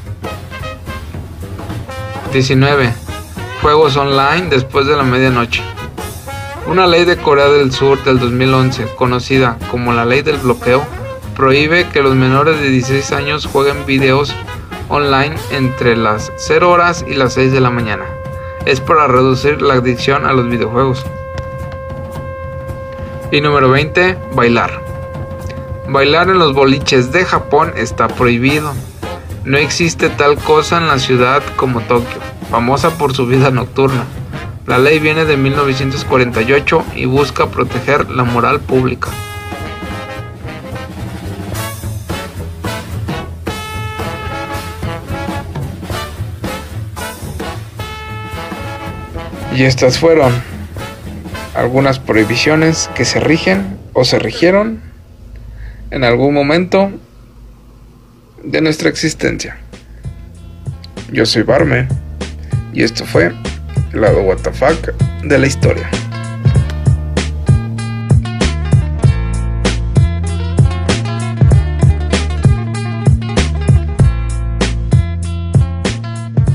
19. 2.33 2.93
Juegos 3.63 3.97
online 3.97 4.49
después 4.51 4.87
de 4.87 4.97
la 4.97 5.03
medianoche. 5.03 5.63
Una 6.67 6.87
ley 6.87 7.05
de 7.05 7.17
Corea 7.17 7.49
del 7.49 7.71
Sur 7.71 8.03
del 8.03 8.19
2011, 8.19 8.87
conocida 8.97 9.59
como 9.71 9.93
la 9.93 10.05
ley 10.05 10.23
del 10.23 10.39
bloqueo, 10.39 10.85
prohíbe 11.37 11.87
que 11.89 12.03
los 12.03 12.15
menores 12.15 12.61
de 12.61 12.71
16 12.71 13.13
años 13.13 13.47
jueguen 13.47 13.87
videos 13.87 14.35
online 14.89 15.37
entre 15.51 15.97
las 15.97 16.33
0 16.37 16.71
horas 16.71 17.05
y 17.07 17.15
las 17.15 17.35
6 17.35 17.53
de 17.53 17.61
la 17.61 17.71
mañana. 17.71 18.05
Es 18.65 18.81
para 18.81 19.07
reducir 19.07 19.63
la 19.63 19.75
adicción 19.75 20.27
a 20.27 20.33
los 20.33 20.49
videojuegos. 20.49 21.05
Y 23.31 23.41
número 23.41 23.71
20, 23.71 24.17
bailar. 24.35 24.83
Bailar 25.89 26.31
en 26.31 26.39
los 26.39 26.55
boliches 26.55 27.13
de 27.13 27.25
Japón 27.25 27.73
está 27.77 28.09
prohibido. 28.09 28.73
No 29.45 29.57
existe 29.59 30.09
tal 30.09 30.37
cosa 30.37 30.79
en 30.79 30.89
la 30.89 30.99
ciudad 30.99 31.43
como 31.57 31.81
Tokio, 31.83 32.19
famosa 32.51 32.99
por 32.99 33.15
su 33.15 33.27
vida 33.27 33.51
nocturna. 33.51 34.05
La 34.67 34.79
ley 34.79 34.99
viene 34.99 35.25
de 35.25 35.37
1948 35.37 36.85
y 36.97 37.07
busca 37.07 37.47
proteger 37.47 38.11
la 38.11 38.25
moral 38.25 38.59
pública. 38.59 39.11
Y 49.57 49.63
estas 49.65 49.99
fueron 49.99 50.35
algunas 51.55 51.99
prohibiciones 51.99 52.91
que 52.95 53.07
se 53.07 53.21
rigen 53.21 53.79
o 53.95 54.05
se 54.05 54.19
rigieron 54.19 54.83
en 55.91 56.05
algún 56.05 56.35
momento 56.35 56.91
de 58.45 58.61
nuestra 58.61 58.91
existencia. 58.91 59.57
Yo 61.11 61.25
soy 61.25 61.43
Barme 61.43 61.89
y 62.75 62.83
esto 62.83 63.07
fue 63.07 63.33
el 63.95 64.01
lado 64.03 64.21
WTF 64.25 64.91
de 65.25 65.39
la 65.39 65.47
historia. 65.47 65.89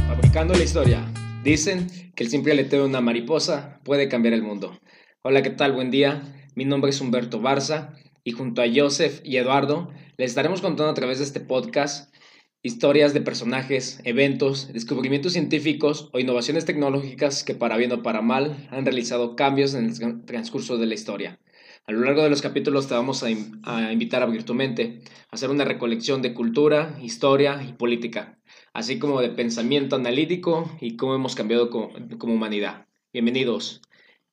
Fabricando 0.07 0.53
la 0.53 0.63
historia. 0.63 1.10
Dicen 1.43 1.87
que 2.15 2.23
el 2.23 2.29
simple 2.29 2.51
aleteo 2.51 2.81
de 2.81 2.89
una 2.89 3.01
mariposa 3.01 3.79
puede 3.83 4.07
cambiar 4.07 4.35
el 4.35 4.43
mundo. 4.43 4.79
Hola, 5.23 5.41
¿qué 5.41 5.49
tal? 5.49 5.71
Buen 5.71 5.89
día. 5.89 6.21
Mi 6.53 6.65
nombre 6.65 6.91
es 6.91 7.01
Humberto 7.01 7.41
Barza 7.41 7.95
y 8.23 8.31
junto 8.31 8.61
a 8.61 8.67
Joseph 8.71 9.21
y 9.23 9.37
Eduardo 9.37 9.89
les 10.17 10.29
estaremos 10.29 10.61
contando 10.61 10.91
a 10.91 10.93
través 10.93 11.17
de 11.17 11.23
este 11.23 11.39
podcast 11.39 12.13
historias 12.61 13.15
de 13.15 13.21
personajes, 13.21 14.01
eventos, 14.03 14.71
descubrimientos 14.71 15.33
científicos 15.33 16.09
o 16.13 16.19
innovaciones 16.19 16.65
tecnológicas 16.65 17.43
que 17.43 17.55
para 17.55 17.75
bien 17.75 17.91
o 17.91 18.03
para 18.03 18.21
mal 18.21 18.67
han 18.69 18.85
realizado 18.85 19.35
cambios 19.35 19.73
en 19.73 19.85
el 19.85 20.25
transcurso 20.25 20.77
de 20.77 20.85
la 20.85 20.93
historia. 20.93 21.39
A 21.87 21.91
lo 21.91 22.01
largo 22.01 22.21
de 22.21 22.29
los 22.29 22.43
capítulos 22.43 22.87
te 22.87 22.93
vamos 22.93 23.23
a, 23.23 23.31
invitar 23.31 24.21
a 24.21 24.25
abrir 24.25 24.43
tu 24.43 24.53
mente, 24.53 25.01
a 25.31 25.35
hacer 25.35 25.49
una 25.49 25.65
recolección 25.65 26.21
de 26.21 26.35
cultura, 26.35 26.99
historia 27.01 27.65
y 27.67 27.73
política 27.73 28.37
así 28.73 28.99
como 28.99 29.21
de 29.21 29.29
pensamiento 29.29 29.95
analítico 29.95 30.71
y 30.79 30.95
cómo 30.95 31.15
hemos 31.15 31.35
cambiado 31.35 31.69
como, 31.69 31.93
humanidad. 32.21 32.87
Bienvenidos. 33.11 33.81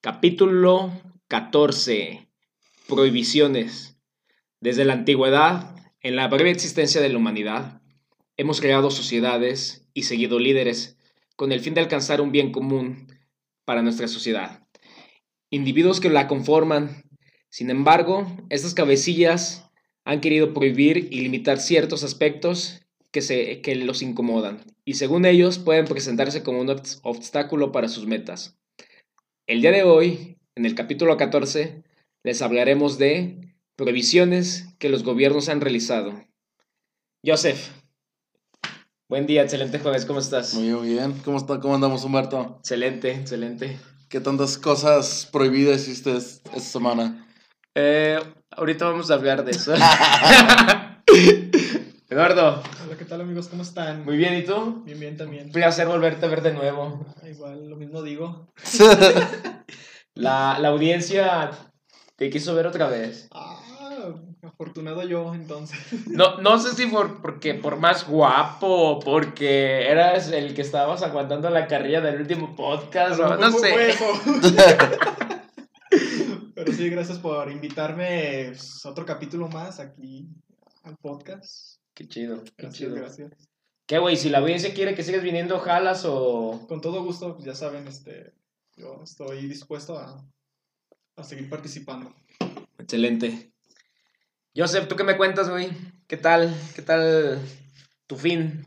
Capítulo 0.01 0.93
14. 1.27 2.29
Prohibiciones. 2.87 3.97
Desde 4.61 4.85
la 4.85 4.93
antigüedad, 4.95 5.75
en 6.01 6.17
la 6.17 6.29
breve 6.29 6.51
existencia 6.51 7.01
de 7.01 7.09
la 7.09 7.19
humanidad, 7.19 7.83
hemos 8.37 8.61
creado 8.61 8.91
sociedades 8.91 9.87
y 9.93 10.05
seguido 10.05 10.39
líderes 10.39 10.99
con 11.35 11.51
el 11.51 11.61
fin 11.61 11.75
de 11.75 11.81
alcanzar 11.81 12.21
un 12.21 12.31
bien 12.31 12.53
común 12.53 13.09
para 13.65 13.83
nuestra 13.83 14.07
sociedad. 14.07 14.63
Individuos 15.51 16.01
que 16.01 16.11
la 16.11 16.29
conforman. 16.29 17.03
Sin 17.49 17.71
embargo, 17.71 18.27
estas 18.51 18.75
cabecillas 18.75 19.69
han 20.05 20.21
querido 20.21 20.55
prohibir 20.55 21.09
y 21.11 21.21
limitar 21.23 21.59
ciertos 21.59 22.05
aspectos 22.05 22.88
que, 23.11 23.23
se, 23.23 23.61
que 23.61 23.75
los 23.77 24.03
incomodan 24.03 24.65
y 24.85 24.95
según 24.95 25.27
ellos 25.27 25.59
pueden 25.59 25.85
presentarse 25.85 26.43
como 26.43 26.61
un 26.61 26.75
obstáculo 27.03 27.73
para 27.73 27.89
sus 27.89 28.07
metas. 28.07 28.59
El 29.47 29.61
día 29.61 29.71
de 29.71 29.83
hoy, 29.83 30.39
en 30.55 30.65
el 30.65 30.75
capítulo 30.75 31.19
14, 31.19 31.85
les 32.25 32.43
hablaremos 32.43 32.99
de 32.99 33.55
prohibiciones 33.77 34.67
que 34.79 34.89
los 34.89 35.05
gobiernos 35.05 35.51
han 35.51 35.61
realizado. 35.61 36.25
Joseph, 37.25 37.69
buen 39.11 39.27
día, 39.27 39.43
excelente 39.43 39.79
jueves, 39.79 40.07
¿cómo 40.07 40.21
estás? 40.21 40.55
Muy 40.55 40.89
bien, 40.89 41.13
¿cómo, 41.25 41.37
está, 41.37 41.61
cómo 41.61 41.75
andamos, 41.75 42.05
Humberto? 42.05 42.57
Excelente, 42.61 43.13
excelente. 43.13 43.79
¿Qué 44.09 44.21
tantas 44.21 44.57
cosas 44.57 45.29
prohibidas 45.31 45.83
hiciste 45.83 46.17
esta 46.17 46.59
semana? 46.61 47.27
Eh, 47.75 48.19
ahorita 48.53 48.87
vamos 48.87 49.11
a 49.11 49.15
hablar 49.15 49.45
de 49.45 49.51
eso. 49.51 49.75
Eduardo. 52.09 52.63
¿Qué 52.99 53.05
tal 53.05 53.21
amigos? 53.21 53.47
¿Cómo 53.47 53.63
están? 53.63 54.05
Muy 54.05 54.17
bien, 54.17 54.35
¿y 54.35 54.43
tú? 54.43 54.83
Bien, 54.85 54.99
bien 54.99 55.17
también. 55.17 55.53
Placer 55.53 55.87
volverte 55.87 56.27
a 56.27 56.29
ver 56.29 56.43
de 56.43 56.53
nuevo. 56.53 57.07
Igual, 57.25 57.69
lo 57.69 57.77
mismo 57.77 58.03
digo. 58.03 58.53
la, 60.15 60.59
la 60.59 60.69
audiencia 60.69 61.53
te 62.17 62.29
quiso 62.29 62.57
ver 62.57 62.67
otra 62.67 62.89
vez. 62.89 63.29
Ah, 63.31 63.63
afortunado 64.43 65.05
yo, 65.05 65.33
entonces. 65.33 65.79
No, 66.09 66.39
no 66.39 66.59
sé 66.59 66.75
si 66.75 66.87
por, 66.87 67.23
porque 67.23 67.55
por 67.55 67.79
más 67.79 68.05
guapo, 68.09 68.99
porque 68.99 69.89
eras 69.89 70.33
el 70.33 70.55
que 70.55 70.63
estabas 70.63 71.05
aguantando 71.05 71.49
la 71.51 71.69
carrilla 71.69 72.01
del 72.01 72.23
último 72.23 72.57
podcast, 72.57 73.21
o 73.21 73.37
no 73.37 73.53
sé. 73.53 73.95
Pero 76.57 76.73
sí, 76.73 76.91
gracias 76.91 77.19
por 77.19 77.49
invitarme 77.49 78.47
pues, 78.49 78.85
a 78.85 78.91
otro 78.91 79.07
capítulo 79.07 79.47
más 79.47 79.79
aquí 79.79 80.29
al 80.83 80.97
podcast. 80.97 81.78
Qué 81.99 82.07
chido, 82.07 82.45
qué 82.45 82.53
Gracias, 82.57 82.75
chido. 82.75 82.95
gracias. 82.95 83.33
¿Qué, 83.85 83.99
güey? 83.99 84.17
Si 84.17 84.29
la 84.31 84.39
audiencia 84.39 84.73
quiere 84.73 84.95
que 84.95 85.03
sigas 85.03 85.25
viniendo, 85.25 85.59
jalas 85.59 86.05
o... 86.07 86.65
Con 86.69 86.81
todo 86.81 87.03
gusto, 87.03 87.35
pues, 87.35 87.45
ya 87.45 87.57
saben, 87.57 87.89
este, 87.89 88.35
yo 88.77 89.01
estoy 89.03 89.49
dispuesto 89.49 89.99
a, 89.99 90.25
a 91.17 91.25
seguir 91.25 91.51
participando. 91.51 92.15
Excelente. 92.79 93.53
Joseph, 94.55 94.87
¿tú 94.87 94.95
qué 94.95 95.03
me 95.03 95.17
cuentas, 95.17 95.51
güey? 95.51 95.71
¿Qué 96.07 96.17
tal? 96.17 96.55
¿Qué 96.77 96.83
tal 96.83 97.41
tu 98.07 98.15
fin? 98.15 98.65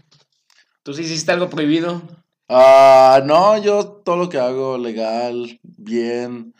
¿Tú 0.83 0.93
sí 0.93 1.03
hiciste 1.03 1.31
algo 1.31 1.49
prohibido? 1.49 2.01
Ah, 2.49 3.21
no, 3.23 3.57
yo 3.63 4.01
todo 4.03 4.17
lo 4.17 4.27
que 4.27 4.39
hago 4.39 4.77
legal, 4.77 5.57
bien, 5.63 6.53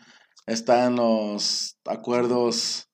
está 0.47 0.85
en 0.85 0.95
los 0.95 1.75
acuerdos 1.83 2.87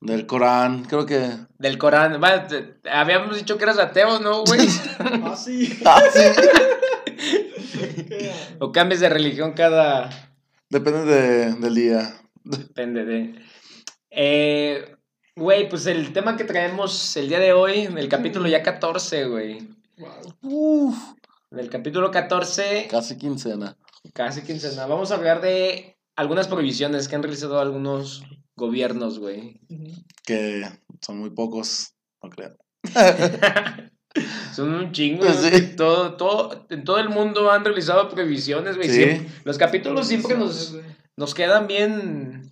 del 0.00 0.26
Corán. 0.26 0.84
Creo 0.84 1.06
que. 1.06 1.30
Del 1.58 1.78
Corán. 1.78 2.22
Va, 2.22 2.46
te- 2.46 2.76
habíamos 2.90 3.36
dicho 3.36 3.56
que 3.58 3.64
eras 3.64 3.78
ateo, 3.78 4.20
¿no, 4.20 4.44
güey? 4.44 4.66
Ah, 4.98 5.36
sí. 5.36 5.78
Ah, 5.84 6.02
sí. 6.12 6.20
O 8.60 8.72
cambias 8.72 9.00
de 9.00 9.08
religión 9.08 9.52
cada... 9.52 10.10
Depende 10.70 11.04
de- 11.04 11.52
del 11.54 11.74
día. 11.74 12.14
Depende 12.44 13.04
de... 13.04 13.34
Eh, 14.10 14.96
güey, 15.36 15.68
pues 15.68 15.86
el 15.86 16.12
tema 16.12 16.36
que 16.36 16.44
traemos 16.44 17.16
el 17.16 17.28
día 17.28 17.38
de 17.40 17.52
hoy, 17.52 17.80
en 17.80 17.98
el 17.98 18.08
capítulo 18.08 18.48
ya 18.48 18.62
14, 18.62 19.24
güey. 19.26 19.68
wow. 19.98 20.10
Uf, 20.42 20.96
En 21.50 21.58
el 21.58 21.70
capítulo 21.70 22.10
14, 22.10 22.88
casi 22.90 23.16
quincena. 23.18 23.76
casi 24.12 24.42
quincena, 24.42 24.86
vamos 24.86 25.10
a 25.10 25.14
hablar 25.16 25.40
de 25.40 25.96
algunas 26.16 26.48
prohibiciones 26.48 27.08
que 27.08 27.16
han 27.16 27.22
realizado 27.22 27.60
algunos 27.60 28.22
gobiernos, 28.58 29.18
güey. 29.18 29.58
Que 30.26 30.68
son 31.00 31.18
muy 31.18 31.30
pocos, 31.30 31.94
no 32.22 32.28
creo. 32.28 32.56
Son 34.52 34.74
un 34.74 34.90
chingo. 34.92 35.20
Pues 35.20 35.36
sí. 35.36 35.50
güey. 35.50 35.76
Todo, 35.76 36.16
todo, 36.16 36.66
en 36.70 36.82
todo 36.82 36.98
el 36.98 37.08
mundo 37.08 37.50
han 37.52 37.64
realizado 37.64 38.08
prohibiciones, 38.08 38.76
güey. 38.76 38.88
Sí. 38.88 39.26
Los 39.44 39.58
capítulos 39.58 40.08
siempre 40.08 40.36
nos, 40.36 40.76
nos 41.16 41.34
quedan 41.34 41.66
bien. 41.68 42.50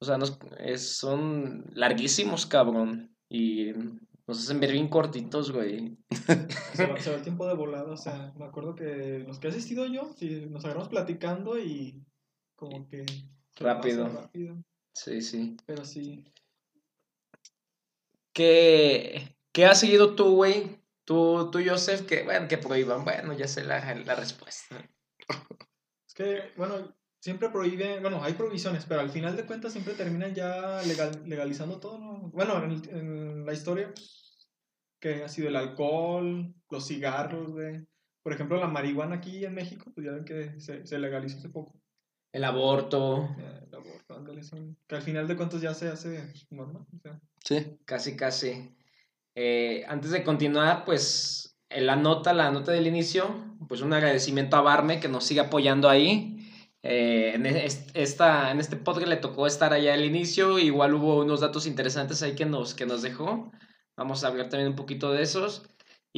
O 0.00 0.04
sea, 0.04 0.18
nos, 0.18 0.38
es- 0.58 0.96
son 0.96 1.64
larguísimos, 1.72 2.44
cabrón. 2.46 3.10
Y 3.30 3.72
nos 4.26 4.40
hacen 4.40 4.60
ver 4.60 4.72
bien 4.72 4.88
cortitos, 4.88 5.50
güey. 5.50 5.96
Se 6.74 6.86
va, 6.86 7.00
se 7.00 7.10
va 7.10 7.16
el 7.16 7.22
tiempo 7.22 7.46
de 7.46 7.54
volada, 7.54 7.90
o 7.90 7.96
sea, 7.96 8.32
me 8.38 8.44
acuerdo 8.44 8.74
que 8.74 9.24
los 9.26 9.38
que 9.38 9.46
he 9.48 9.50
asistido 9.50 9.86
yo, 9.86 10.12
sí, 10.16 10.46
nos 10.50 10.64
agarramos 10.64 10.88
platicando 10.90 11.58
y 11.58 12.04
como 12.54 12.86
que... 12.88 13.06
Rápido. 13.56 14.06
rápido, 14.08 14.62
Sí, 15.04 15.22
sí. 15.22 15.56
pero 15.64 15.84
sí. 15.84 16.24
¿Qué, 18.32 19.36
qué 19.52 19.64
has 19.66 19.80
seguido 19.80 20.14
tú, 20.14 20.34
güey? 20.36 20.78
Tú, 21.04 21.50
tú, 21.50 21.60
Joseph, 21.64 22.06
que, 22.06 22.22
bueno, 22.24 22.48
que 22.48 22.58
prohíban. 22.58 23.04
Bueno, 23.04 23.32
ya 23.32 23.46
sé 23.48 23.64
la, 23.64 23.94
la 23.94 24.14
respuesta. 24.14 24.76
Es 26.06 26.14
que, 26.14 26.52
bueno, 26.56 26.94
siempre 27.20 27.48
prohíben, 27.50 28.02
bueno, 28.02 28.22
hay 28.22 28.34
prohibiciones, 28.34 28.84
pero 28.86 29.00
al 29.00 29.10
final 29.10 29.36
de 29.36 29.46
cuentas 29.46 29.72
siempre 29.72 29.94
terminan 29.94 30.34
ya 30.34 30.82
legal, 30.82 31.22
legalizando 31.26 31.78
todo, 31.80 31.98
¿no? 31.98 32.30
Bueno, 32.30 32.62
en, 32.64 32.70
el- 32.72 32.88
en 32.90 33.46
la 33.46 33.52
historia, 33.52 33.92
pues, 33.94 34.48
que 35.00 35.22
ha 35.24 35.28
sido 35.28 35.48
el 35.48 35.56
alcohol, 35.56 36.54
los 36.70 36.86
cigarros, 36.88 37.52
güey. 37.52 37.86
Por 38.22 38.32
ejemplo, 38.32 38.58
la 38.58 38.66
marihuana 38.66 39.16
aquí 39.16 39.44
en 39.44 39.54
México, 39.54 39.90
pues 39.94 40.06
ya 40.06 40.12
ven 40.12 40.24
que 40.24 40.60
se, 40.60 40.84
se 40.86 40.98
legalizó 40.98 41.38
hace 41.38 41.48
poco. 41.50 41.77
El 42.32 42.44
aborto, 42.44 43.28
Eh, 43.38 43.60
el 43.68 43.74
aborto, 43.74 44.14
ándale, 44.16 44.42
son- 44.42 44.76
que 44.86 44.96
al 44.96 45.02
final 45.02 45.26
de 45.26 45.36
cuentas 45.36 45.60
ya 45.60 45.74
se 45.74 45.88
hace 45.88 46.32
normal. 46.50 46.84
O 46.94 46.98
sea, 47.00 47.20
Sí. 47.44 47.78
casi, 47.84 48.16
casi. 48.16 48.74
Eh, 49.34 49.84
antes 49.88 50.10
de 50.10 50.22
continuar, 50.24 50.84
pues, 50.84 51.56
en 51.70 51.86
la 51.86 51.96
nota, 51.96 52.32
la 52.32 52.50
nota 52.50 52.72
del 52.72 52.86
inicio, 52.86 53.26
pues 53.68 53.80
un 53.82 53.92
agradecimiento 53.92 54.56
a 54.56 54.62
Barme 54.62 55.00
que 55.00 55.08
nos 55.08 55.24
sigue 55.24 55.40
apoyando 55.40 55.88
ahí. 55.88 56.34
Eh, 56.82 57.32
en, 57.34 57.44
es- 57.46 57.86
esta, 57.94 58.50
en 58.50 58.60
este 58.60 58.76
podcast 58.76 59.08
le 59.08 59.16
tocó 59.16 59.46
estar 59.46 59.72
allá 59.72 59.94
al 59.94 60.04
inicio, 60.04 60.58
igual 60.58 60.94
hubo 60.94 61.20
unos 61.22 61.40
datos 61.40 61.66
interesantes 61.66 62.22
ahí 62.22 62.34
que 62.34 62.46
nos, 62.46 62.74
que 62.74 62.86
nos 62.86 63.02
dejó. 63.02 63.50
Vamos 63.96 64.22
a 64.22 64.28
hablar 64.28 64.48
también 64.48 64.70
un 64.70 64.76
poquito 64.76 65.10
de 65.12 65.22
esos. 65.22 65.62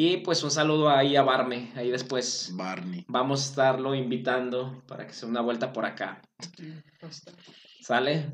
Y 0.03 0.17
pues 0.17 0.43
un 0.43 0.51
saludo 0.51 0.89
ahí 0.89 1.15
a 1.15 1.21
Barme, 1.23 1.73
ahí 1.77 1.91
después 1.91 2.53
Barney. 2.55 3.05
vamos 3.07 3.43
a 3.43 3.51
estarlo 3.51 3.95
invitando 3.95 4.83
para 4.89 5.07
que 5.07 5.13
se 5.13 5.27
una 5.27 5.43
vuelta 5.43 5.75
por 5.75 5.85
acá. 5.85 6.23
¿Sale? 7.83 8.33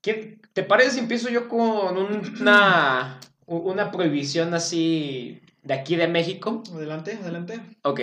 ¿Qué, 0.00 0.38
¿Te 0.52 0.62
parece 0.62 0.92
si 0.92 1.00
empiezo 1.00 1.28
yo 1.28 1.48
con 1.48 1.96
un- 1.96 2.36
una, 2.40 3.18
una 3.46 3.90
prohibición 3.90 4.54
así 4.54 5.40
de 5.64 5.74
aquí 5.74 5.96
de 5.96 6.06
México? 6.06 6.62
Adelante, 6.72 7.18
adelante. 7.20 7.60
Ok. 7.82 8.00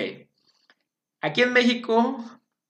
Aquí 1.22 1.40
en 1.40 1.54
México, 1.54 2.22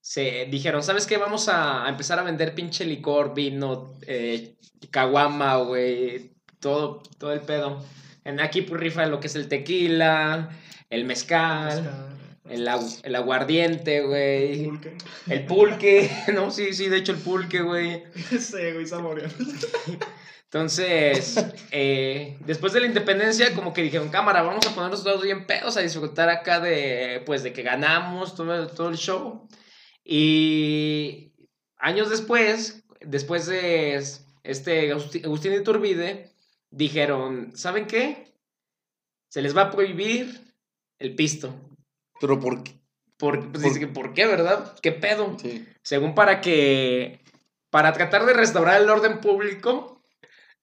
se 0.02 0.48
dijeron, 0.50 0.84
¿sabes 0.84 1.06
qué? 1.06 1.18
Vamos 1.18 1.50
a, 1.50 1.88
empezar 1.90 2.18
a 2.18 2.24
vender 2.24 2.56
pinche 2.56 2.86
licor, 2.86 3.34
vino, 3.34 3.94
eh, 4.08 4.56
caguama, 4.90 5.58
güey, 5.58 6.34
todo, 6.60 7.02
todo 7.18 7.34
el 7.34 7.42
pedo. 7.42 7.84
En 8.24 8.40
aquí 8.40 8.62
pues 8.62 8.80
rifa 8.80 9.06
lo 9.06 9.20
que 9.20 9.28
es 9.28 9.36
el 9.36 9.50
tequila, 9.50 10.50
el 10.90 11.06
mezcal, 11.06 12.08
agu- 12.68 13.00
el 13.04 13.16
aguardiente, 13.16 14.02
güey, 14.02 14.66
Pulque. 14.66 14.98
el 15.28 15.46
pulque, 15.46 16.10
no, 16.34 16.52
sí, 16.52 16.74
sí, 16.74 16.88
de 16.90 16.98
hecho 16.98 17.12
el 17.12 17.18
pulque, 17.20 17.62
güey. 17.62 18.04
Sí, 18.40 18.72
güey, 18.74 18.86
saboreando. 18.86 19.36
Entonces, 20.46 21.46
eh, 21.72 22.38
después 22.46 22.72
de 22.72 22.80
la 22.80 22.88
independencia, 22.88 23.54
como 23.54 23.74
que 23.74 23.82
dijeron, 23.82 24.08
cámara, 24.10 24.44
vamos 24.44 24.66
a 24.66 24.74
ponernos 24.74 25.04
todos 25.04 25.22
bien 25.22 25.46
pedos 25.46 25.76
a 25.76 25.82
disfrutar 25.82 26.30
acá 26.30 26.62
de, 26.62 27.22
pues, 27.26 27.44
de 27.44 27.52
que 27.52 27.64
ganamos 27.64 28.34
todo, 28.34 28.68
todo 28.68 28.88
el 28.90 28.96
show. 28.98 29.48
Y 30.06 31.34
años 31.78 32.10
después, 32.10 32.84
después 33.02 33.46
de 33.46 34.02
este 34.44 34.92
Agustín 34.94 35.54
Iturbide, 35.54 36.32
dijeron, 36.72 37.52
¿saben 37.56 37.86
qué? 37.86 38.34
Se 39.30 39.42
les 39.42 39.56
va 39.56 39.64
a 39.64 39.72
prohibir 39.72 40.54
el 41.00 41.14
pisto. 41.16 41.54
Pero 42.20 42.40
por 42.40 42.64
qué? 42.64 42.72
Por, 43.18 43.40
pues, 43.40 43.52
Por- 43.52 43.62
dice 43.62 43.80
que, 43.80 43.88
¿por 43.88 44.14
qué, 44.14 44.26
verdad? 44.28 44.74
¿Qué 44.82 44.92
pedo? 44.92 45.36
Sí. 45.42 45.66
según 45.84 46.14
para 46.16 46.42
que, 46.42 47.20
para 47.70 47.94
tratar 47.94 48.26
de 48.26 48.34
restaurar 48.34 48.82
el 48.82 48.90
orden 48.90 49.20
público 49.22 50.02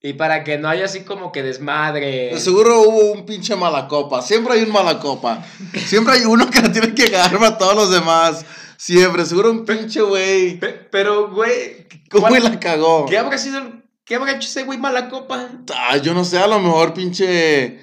y 0.01 0.13
para 0.13 0.45
que 0.45 0.59
no 0.59 0.69
haya 0.69 0.85
así 0.85 1.01
como 1.05 1.33
que 1.33 1.43
desmadre. 1.43 2.31
De 2.35 2.39
Seguro 2.41 2.83
hubo 2.83 3.13
un 3.13 3.25
pinche 3.27 3.57
mala 3.57 3.89
copa. 3.89 4.21
Siempre 4.23 4.55
hay 4.55 4.63
un 4.63 4.71
mala 4.73 5.01
copa. 5.01 5.43
Siempre 5.87 6.15
hay 6.15 6.25
uno 6.27 6.49
que 6.51 6.61
la 6.61 6.71
tiene 6.71 6.95
que 6.95 7.09
ganar 7.09 7.43
a 7.45 7.59
todos 7.59 7.75
los 7.75 7.91
demás. 7.91 8.45
Siempre. 8.77 9.25
Seguro 9.25 9.51
un 9.51 9.65
pinche 9.65 10.03
güey. 10.03 10.59
Pe- 10.61 10.89
Pero, 10.91 11.31
güey, 11.31 11.89
¿Cómo 12.11 12.29
¿cuál- 12.29 12.45
la 12.45 12.61
cagó? 12.61 13.07
¿qué 13.07 13.17
habrá 13.17 13.39
sido, 13.39 13.59
el- 13.59 13.83
qué 14.05 14.17
habrá 14.17 14.33
hecho 14.33 14.47
ese 14.49 14.65
güey 14.65 14.79
mala 14.79 15.09
copa? 15.09 15.49
Ah, 15.75 15.97
yo 15.97 16.13
no 16.13 16.23
sé, 16.25 16.39
a 16.39 16.47
lo 16.47 16.61
mejor 16.61 16.93
pinche. 16.93 17.81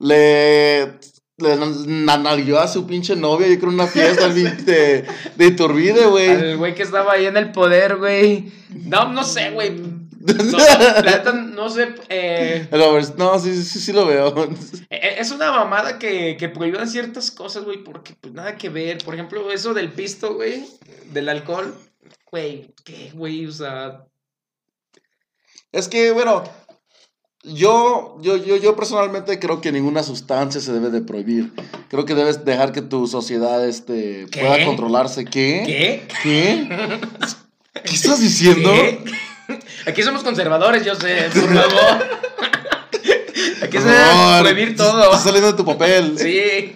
Le. 0.00 0.98
Le 1.40 1.56
nalgueó 2.18 2.58
a 2.58 2.68
su 2.68 2.86
pinche 2.86 3.16
novia, 3.16 3.46
yo 3.48 3.58
creo, 3.58 3.70
una 3.70 3.86
fiesta 3.86 4.28
de, 4.34 5.04
de 5.36 5.46
Iturbide, 5.46 6.06
güey. 6.06 6.30
Al 6.30 6.56
güey 6.56 6.74
que 6.74 6.82
estaba 6.82 7.12
ahí 7.12 7.26
en 7.26 7.36
el 7.36 7.52
poder, 7.52 7.96
güey. 7.96 8.52
No, 8.70 9.12
no 9.12 9.24
sé, 9.24 9.50
güey. 9.50 9.70
No, 10.20 10.58
neta, 11.02 11.32
no 11.32 11.70
sé. 11.70 11.94
eh, 12.10 12.68
No, 13.16 13.38
sí, 13.38 13.62
sí, 13.64 13.80
sí 13.80 13.92
lo 13.92 14.04
veo. 14.04 14.50
eh, 14.90 15.14
es 15.18 15.30
una 15.30 15.50
mamada 15.50 15.98
que, 15.98 16.36
que 16.38 16.50
prohíban 16.50 16.86
ciertas 16.88 17.30
cosas, 17.30 17.64
güey, 17.64 17.82
porque 17.82 18.14
pues 18.20 18.34
nada 18.34 18.56
que 18.56 18.68
ver. 18.68 18.98
Por 19.02 19.14
ejemplo, 19.14 19.50
eso 19.50 19.72
del 19.72 19.90
pisto, 19.90 20.34
güey, 20.34 20.66
del 21.12 21.30
alcohol. 21.30 21.74
Güey, 22.30 22.74
¿qué, 22.84 23.10
güey? 23.14 23.46
O 23.46 23.52
sea, 23.52 24.04
Es 25.72 25.88
que, 25.88 26.10
bueno, 26.12 26.44
yo, 27.42 28.18
yo, 28.20 28.36
yo, 28.36 28.56
yo 28.56 28.76
personalmente 28.76 29.38
creo 29.38 29.60
que 29.60 29.72
ninguna 29.72 30.02
sustancia 30.02 30.60
se 30.60 30.72
debe 30.72 30.90
de 30.90 31.00
prohibir. 31.00 31.52
Creo 31.88 32.04
que 32.04 32.14
debes 32.14 32.44
dejar 32.44 32.72
que 32.72 32.82
tu 32.82 33.06
sociedad 33.06 33.66
este, 33.66 34.26
¿Qué? 34.30 34.40
pueda 34.40 34.64
controlarse. 34.66 35.24
¿Qué? 35.24 35.62
¿qué? 35.66 36.08
¿Qué? 36.22 36.68
¿Qué 37.84 37.94
estás 37.94 38.20
diciendo? 38.20 38.70
¿Qué? 38.72 39.04
Aquí 39.86 40.02
somos 40.02 40.22
conservadores, 40.22 40.84
yo 40.84 40.94
sé, 40.94 41.28
por 41.32 41.54
favor. 41.54 42.04
Aquí 43.62 43.78
se 43.78 43.84
debe 43.88 44.40
prohibir 44.42 44.76
todo. 44.76 45.04
Está 45.04 45.18
saliendo 45.18 45.50
de 45.52 45.56
tu 45.56 45.64
papel. 45.64 46.18
Sí. 46.18 46.72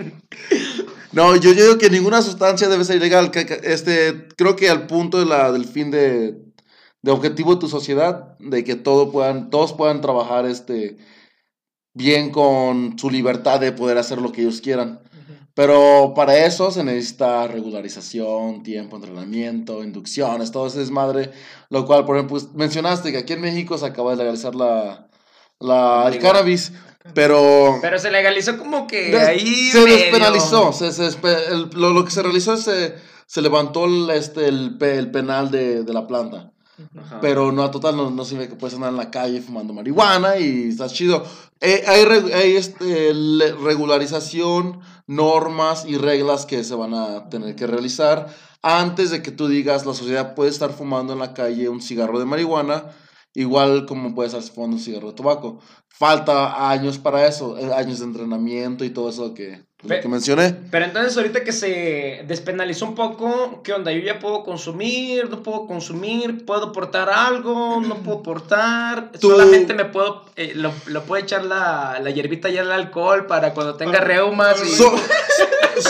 No, 1.12 1.36
yo, 1.36 1.52
yo 1.52 1.62
digo 1.62 1.78
que 1.78 1.90
ninguna 1.90 2.22
sustancia 2.22 2.68
debe 2.68 2.84
ser 2.84 2.96
ilegal. 2.96 3.30
que- 3.30 3.46
que, 3.46 3.60
este, 3.62 4.26
creo 4.36 4.56
que 4.56 4.68
al 4.70 4.86
punto 4.86 5.18
de 5.20 5.26
la, 5.26 5.52
del 5.52 5.64
fin 5.66 5.90
de, 5.90 6.34
de 7.04 7.10
objetivo 7.10 7.54
de 7.54 7.60
tu 7.60 7.68
sociedad, 7.68 8.38
de 8.38 8.64
que 8.64 8.76
todo 8.76 9.12
puedan, 9.12 9.50
todos 9.50 9.74
puedan 9.74 10.00
trabajar 10.00 10.46
este, 10.46 10.96
bien 11.92 12.30
con 12.30 12.98
su 12.98 13.10
libertad 13.10 13.60
de 13.60 13.72
poder 13.72 13.98
hacer 13.98 14.20
lo 14.22 14.32
que 14.32 14.40
ellos 14.40 14.60
quieran. 14.62 15.00
Pero 15.54 16.14
para 16.16 16.46
eso 16.46 16.70
se 16.70 16.82
necesita 16.82 17.46
regularización, 17.46 18.62
tiempo, 18.62 18.96
entrenamiento, 18.96 19.84
inducciones, 19.84 20.50
todo 20.50 20.66
ese 20.66 20.78
desmadre. 20.78 21.30
Lo 21.68 21.84
cual, 21.84 22.06
por 22.06 22.16
ejemplo, 22.16 22.38
pues, 22.38 22.54
mencionaste 22.54 23.12
que 23.12 23.18
aquí 23.18 23.34
en 23.34 23.42
México 23.42 23.76
se 23.76 23.84
acaba 23.86 24.12
de 24.12 24.16
legalizar 24.16 24.54
la, 24.54 25.06
la, 25.60 26.08
el 26.10 26.18
cannabis, 26.18 26.72
pero... 27.12 27.78
Pero 27.82 27.98
se 27.98 28.10
legalizó 28.10 28.56
como 28.58 28.86
que 28.86 29.10
Des- 29.10 29.28
ahí. 29.28 29.70
se 29.70 29.80
medio- 29.84 29.96
despenalizó. 29.98 30.72
Se, 30.72 30.90
se 30.90 31.02
despe- 31.04 31.48
el- 31.50 31.68
lo, 31.78 31.90
lo 31.90 32.04
que 32.04 32.10
se 32.10 32.22
realizó 32.22 32.54
es 32.54 32.62
se, 32.62 32.94
se 33.26 33.42
levantó 33.42 33.84
el, 33.84 34.08
este, 34.10 34.48
el 34.48 35.10
penal 35.12 35.50
de, 35.50 35.84
de 35.84 35.92
la 35.92 36.06
planta. 36.06 36.50
Ajá. 36.98 37.20
Pero 37.20 37.52
no, 37.52 37.62
a 37.62 37.70
total, 37.70 37.96
no, 37.96 38.10
no 38.10 38.24
sirve 38.24 38.48
que 38.48 38.56
puedes 38.56 38.74
andar 38.74 38.90
en 38.90 38.96
la 38.96 39.10
calle 39.10 39.40
fumando 39.40 39.72
marihuana 39.72 40.38
y 40.38 40.68
estás 40.70 40.92
chido. 40.92 41.24
Eh, 41.60 41.84
hay 41.86 42.04
re- 42.04 42.34
hay 42.34 42.56
este, 42.56 43.12
regularización, 43.62 44.80
normas 45.06 45.84
y 45.86 45.96
reglas 45.98 46.46
que 46.46 46.64
se 46.64 46.74
van 46.74 46.94
a 46.94 47.28
tener 47.28 47.54
que 47.56 47.66
realizar 47.66 48.26
antes 48.62 49.10
de 49.10 49.22
que 49.22 49.30
tú 49.30 49.46
digas 49.48 49.84
la 49.86 49.94
sociedad 49.94 50.34
puede 50.34 50.50
estar 50.50 50.72
fumando 50.72 51.12
en 51.12 51.18
la 51.18 51.34
calle 51.34 51.68
un 51.68 51.82
cigarro 51.82 52.18
de 52.18 52.24
marihuana, 52.24 52.84
igual 53.34 53.84
como 53.86 54.14
puede 54.14 54.28
estar 54.28 54.42
fumando 54.42 54.76
un 54.76 54.82
cigarro 54.82 55.08
de 55.08 55.14
tabaco. 55.16 55.60
Falta 55.88 56.70
años 56.70 56.98
para 56.98 57.26
eso, 57.26 57.56
eh, 57.58 57.72
años 57.72 58.00
de 58.00 58.06
entrenamiento 58.06 58.84
y 58.84 58.90
todo 58.90 59.10
eso 59.10 59.32
que, 59.34 59.64
lo 59.84 59.88
Pe- 59.88 60.00
que 60.00 60.08
mencioné. 60.08 60.54
Pero 60.70 60.86
entonces 60.86 61.16
ahorita 61.16 61.44
que 61.44 61.52
se 61.52 62.24
despenalizó 62.26 62.86
un 62.86 62.94
poco, 62.94 63.60
¿qué 63.62 63.72
onda? 63.72 63.92
Yo 63.92 64.00
ya 64.00 64.18
puedo 64.18 64.42
consumir, 64.42 65.28
no 65.30 65.42
puedo 65.42 65.66
consumir, 65.66 66.44
puedo 66.44 66.72
portar 66.72 67.10
algo, 67.10 67.80
no 67.86 67.96
puedo 67.98 68.22
portar, 68.22 69.12
Tú- 69.20 69.30
solamente 69.30 69.74
me 69.74 69.84
puedo, 69.84 70.24
eh, 70.36 70.52
lo, 70.54 70.72
lo 70.86 71.02
puedo 71.04 71.22
echar 71.22 71.44
la, 71.44 72.00
la 72.02 72.10
hierbita 72.10 72.48
ya 72.48 72.62
al 72.62 72.72
alcohol 72.72 73.26
para 73.26 73.52
cuando 73.54 73.74
tenga 73.76 73.92
Para- 73.92 74.04
reumas 74.06 74.56
y... 74.66 74.70
So- 74.70 74.94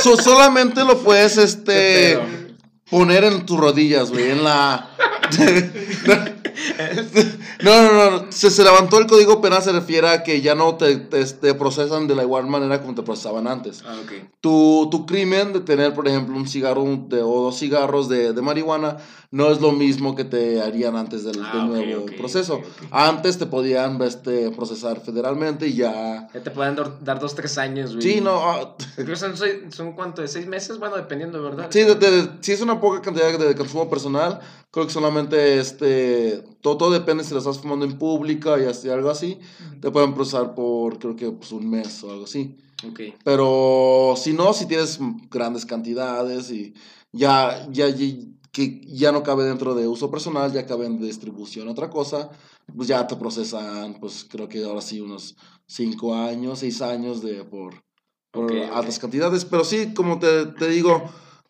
so- 0.03 0.17
solamente 0.17 0.85
lo 0.85 0.99
puedes 0.99 1.37
este 1.39 2.19
poner 2.91 3.25
en 3.25 3.47
tus 3.47 3.59
rodillas, 3.59 4.11
güey, 4.11 4.31
en 4.33 4.43
la 4.45 4.91
No, 7.63 7.93
no, 7.93 8.11
no, 8.11 8.27
se, 8.33 8.51
se 8.51 8.63
levantó 8.65 8.99
el 8.99 9.07
código 9.07 9.41
penal 9.41 9.63
se 9.63 9.73
refiere 9.73 10.09
a 10.09 10.23
que 10.23 10.41
ya 10.41 10.55
no 10.55 10.75
te, 10.77 10.97
te, 10.97 11.25
te 11.25 11.55
procesan 11.55 12.07
de 12.07 12.15
la 12.15 12.23
igual 12.23 12.47
manera 12.47 12.81
como 12.83 12.95
te 12.95 13.03
procesaban 13.03 13.47
antes. 13.47 13.83
Ah, 13.87 13.97
ok. 14.03 14.13
Tu, 14.41 14.89
tu 14.91 15.07
crimen 15.07 15.53
de 15.53 15.61
tener, 15.61 15.95
por 15.95 16.07
ejemplo, 16.09 16.37
un 16.37 16.47
cigarro 16.47 16.85
de- 17.09 17.23
o 17.23 17.43
dos 17.45 17.59
cigarros 17.59 18.09
de, 18.09 18.33
de 18.33 18.43
marihuana 18.43 18.99
no 19.35 19.51
es 19.51 19.61
lo 19.61 19.73
mismo 19.73 20.15
que 20.15 20.25
te 20.25 20.63
harían 20.63 20.95
antes 20.97 21.25
del, 21.25 21.41
Ah, 21.43 21.51
del 21.55 21.63
ok, 21.63 21.69
nuevo 21.87 22.05
ok, 22.05 22.13
proceso. 22.17 22.55
ok, 22.55 22.65
ok. 22.83 22.89
Antes 22.93 23.37
te 23.37 23.47
podían 23.47 24.01
este, 24.03 24.51
procesar 24.53 25.01
federalmente 25.01 25.67
y 25.67 25.75
ya... 25.75 26.29
Ya 26.33 26.41
te 26.41 26.53
pueden 26.53 26.77
dar, 26.77 27.19
dos, 27.19 27.35
tres 27.35 27.59
años, 27.59 27.97
güey. 27.97 28.03
Sí, 28.15 28.21
no, 28.21 28.77
Creo 28.95 29.07
que 29.09 29.17
son, 29.17 29.35
son, 29.73 29.93
cuánto, 29.95 30.23
de 30.23 30.29
seis 30.29 30.47
meses, 30.47 30.79
bueno, 30.79 30.95
dependiendo, 30.97 31.43
¿verdad? 31.43 31.67
Sí, 31.71 31.81
de- 31.83 31.97
de- 31.97 32.29
si 32.43 32.53
es 32.53 32.61
una 32.61 32.81
poca 32.81 33.01
cantidad 33.03 33.37
de 33.37 33.55
consumo 33.57 33.91
personal, 33.91 34.39
creo 34.71 34.87
que 34.87 34.93
solamente 34.93 35.59
este, 35.59 36.45
todo, 36.61 36.77
todo 36.77 36.91
depende 36.93 37.25
si 37.25 37.33
lo 37.33 37.39
estás 37.39 37.59
fumando 37.59 37.85
en 37.85 37.99
pública 37.99 38.57
y 38.61 38.67
así, 38.67 38.89
algo 38.89 39.11
así, 39.11 39.41
te 39.81 39.91
pueden 39.91 40.15
procesar 40.15 40.55
por 40.55 40.99
creo 41.01 41.17
que 41.17 41.31
pues, 41.33 41.51
un 41.51 41.69
mes 41.69 42.05
o 42.05 42.13
algo 42.13 42.25
así. 42.25 42.57
Ok. 42.89 43.01
Pero 43.25 44.15
si 44.17 44.33
no, 44.33 44.53
si 44.53 44.67
tienes 44.67 44.99
grandes 45.29 45.67
cantidades 45.67 46.53
y 46.53 46.73
ya, 47.11 47.67
ya, 47.73 47.89
ya- 47.89 48.15
que 48.55 48.81
ya 48.87 49.11
no 49.13 49.23
cabe 49.25 49.45
dentro 49.45 49.75
de 49.75 49.89
uso 49.89 50.11
personal, 50.13 50.53
ya 50.53 50.65
cabe 50.65 50.87
en 50.87 51.01
distribución, 51.01 51.67
otra 51.69 51.91
cosa, 51.91 52.31
pues 52.75 52.87
ya 52.89 53.05
te 53.07 53.17
procesan, 53.17 53.95
pues 54.01 54.25
creo 54.31 54.49
que 54.49 54.65
ahora 54.65 54.81
sí 54.81 55.01
unos 55.01 55.35
5 55.67 56.15
años, 56.15 56.61
6 56.61 56.81
años 56.81 57.21
de 57.21 57.45
por, 57.45 57.83
por 58.31 58.45
Ok, 58.45 58.53
ok. 58.71 58.77
altas 58.77 58.99
cantidades. 59.01 59.45
Pero 59.45 59.65
sí, 59.65 59.93
como 59.93 60.21
te, 60.21 60.47
te 60.47 60.69
digo, 60.69 61.03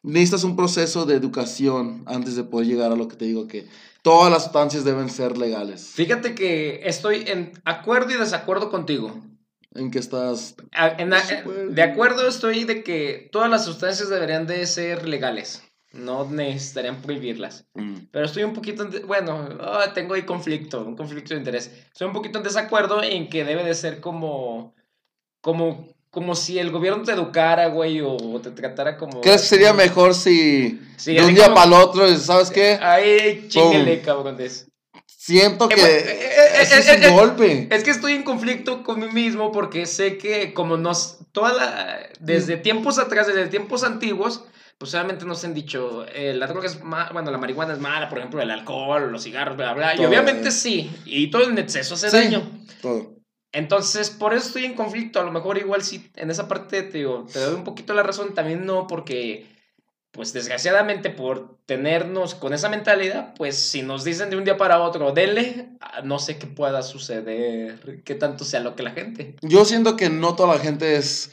necesitas 0.02 0.44
un 0.44 0.56
proceso 0.56 1.04
de 1.04 1.14
educación 1.14 2.02
antes 2.06 2.36
de 2.36 2.44
poder 2.44 2.66
llegar 2.68 2.90
a 2.90 2.96
lo 2.96 3.06
que 3.06 3.16
te 3.16 3.26
digo 3.26 3.46
que 3.46 3.68
todas 4.02 4.32
las 4.32 4.44
sustancias 4.44 4.84
deben 4.84 5.10
ser 5.10 5.36
legales. 5.36 5.90
Fíjate 5.94 6.34
que 6.34 6.80
estoy 6.84 7.24
en 7.26 7.52
acuerdo 7.66 8.12
y 8.14 8.18
desacuerdo 8.18 8.70
contigo. 8.70 9.14
En 9.74 9.90
que 9.90 9.98
estás... 9.98 10.54
A- 10.72 10.88
en 10.88 11.12
Súper. 11.12 11.68
de 11.70 11.82
acuerdo 11.82 12.26
estoy 12.26 12.64
de 12.64 12.82
que 12.82 13.28
todas 13.30 13.50
las 13.50 13.64
sustancias 13.64 14.08
deberían 14.08 14.46
de 14.46 14.64
ser 14.66 15.06
legales. 15.06 15.62
No 15.94 16.24
necesitarían 16.28 17.00
prohibirlas. 17.02 17.64
mm, 17.74 17.94
Pero 18.10 18.26
estoy 18.26 18.42
un 18.42 18.52
poquito, 18.52 18.82
en 18.82 18.90
de- 18.90 19.00
bueno, 19.00 19.48
ah, 19.60 19.92
tengo 19.94 20.14
ahí 20.14 20.22
conflicto, 20.22 20.82
un 20.84 20.96
conflicto 20.96 21.34
de 21.34 21.38
interés. 21.38 21.70
Estoy 21.92 22.08
un 22.08 22.12
poquito 22.12 22.38
en 22.38 22.44
desacuerdo 22.44 23.02
en 23.02 23.28
que 23.28 23.44
debe 23.44 23.62
de 23.64 23.74
ser 23.74 24.00
como, 24.00 24.74
como, 25.40 25.88
como 26.10 26.34
si 26.34 26.58
el 26.58 26.70
gobierno 26.70 27.02
te 27.04 27.12
educara, 27.12 27.68
güey, 27.68 28.00
o 28.00 28.16
te 28.42 28.50
tratara 28.50 28.96
como... 28.96 29.20
¿Crees 29.20 29.42
que 29.42 29.48
sería 29.48 29.72
mejor 29.72 30.14
si 30.14 30.80
Sí, 30.96 31.14
de 31.14 31.24
un 31.24 31.34
día 31.34 31.44
como- 31.44 31.54
para 31.56 31.66
el 31.66 31.72
otro, 31.74 32.16
¿sabes 32.18 32.50
qué? 32.50 32.78
Ay, 32.80 33.46
chinguele, 33.48 34.00
cabrones. 34.00 34.66
Siento 35.06 35.66
Eh, 35.70 35.74
que 35.74 35.80
bueno, 35.80 35.96
eh, 35.96 36.18
eh, 36.20 36.62
ese 36.62 36.74
eh, 36.76 36.78
es 36.80 36.88
eh, 36.88 36.96
un 36.98 37.04
eh, 37.04 37.10
golpe. 37.10 37.68
Es 37.70 37.82
que 37.84 37.90
estoy 37.90 38.12
en 38.12 38.24
conflicto 38.24 38.82
con 38.82 39.00
mí 39.00 39.08
mismo 39.12 39.52
porque 39.52 39.86
sé 39.86 40.18
que 40.18 40.52
como 40.52 40.76
nos, 40.76 41.18
toda 41.32 41.52
la, 41.54 41.98
desde 42.20 42.56
tiempos 42.58 42.98
atrás, 42.98 43.26
desde 43.26 43.46
tiempos 43.46 43.84
antiguos, 43.84 44.44
pues 44.84 44.92
obviamente 44.96 45.24
nos 45.24 45.42
han 45.44 45.54
dicho, 45.54 46.04
eh, 46.12 46.34
la 46.34 46.46
droga 46.46 46.66
es 46.66 46.84
mala, 46.84 47.08
bueno, 47.10 47.30
la 47.30 47.38
marihuana 47.38 47.72
es 47.72 47.78
mala, 47.78 48.10
por 48.10 48.18
ejemplo, 48.18 48.42
el 48.42 48.50
alcohol, 48.50 49.10
los 49.10 49.22
cigarros, 49.22 49.56
bla, 49.56 49.72
bla, 49.72 49.94
y 49.94 49.96
Todo, 49.96 50.08
obviamente 50.08 50.48
eh. 50.48 50.52
sí, 50.52 50.90
y 51.06 51.30
todo 51.30 51.48
en 51.48 51.56
exceso 51.56 51.94
hace 51.94 52.10
Sí. 52.10 52.16
daño. 52.18 52.42
Todo. 52.82 53.14
Entonces, 53.50 54.10
por 54.10 54.34
eso 54.34 54.48
estoy 54.48 54.66
en 54.66 54.74
conflicto, 54.74 55.20
a 55.20 55.24
lo 55.24 55.32
mejor 55.32 55.56
igual 55.56 55.82
sí, 55.82 56.10
en 56.16 56.30
esa 56.30 56.48
parte 56.48 56.82
te 56.82 56.98
digo, 56.98 57.26
te 57.32 57.38
doy 57.40 57.54
un 57.54 57.64
poquito 57.64 57.94
la 57.94 58.02
razón, 58.02 58.34
también 58.34 58.66
no 58.66 58.86
porque... 58.86 59.46
Pues 60.10 60.32
desgraciadamente 60.32 61.10
por 61.10 61.58
tenernos 61.66 62.36
con 62.36 62.54
esa 62.54 62.68
mentalidad, 62.68 63.34
pues 63.34 63.56
si 63.56 63.82
nos 63.82 64.04
dicen 64.04 64.30
de 64.30 64.36
un 64.36 64.44
día 64.44 64.56
para 64.56 64.78
otro, 64.80 65.10
dele, 65.10 65.70
ah, 65.80 66.02
no 66.04 66.20
sé 66.20 66.38
qué 66.38 66.46
pueda 66.46 66.82
suceder, 66.82 68.00
qué 68.04 68.14
tanto 68.14 68.44
sea 68.44 68.60
lo 68.60 68.76
que 68.76 68.84
la 68.84 68.92
gente. 68.92 69.34
Yo 69.42 69.64
siento 69.64 69.96
que 69.96 70.10
no 70.10 70.36
toda 70.36 70.54
la 70.54 70.60
gente 70.60 70.94
es 70.94 71.32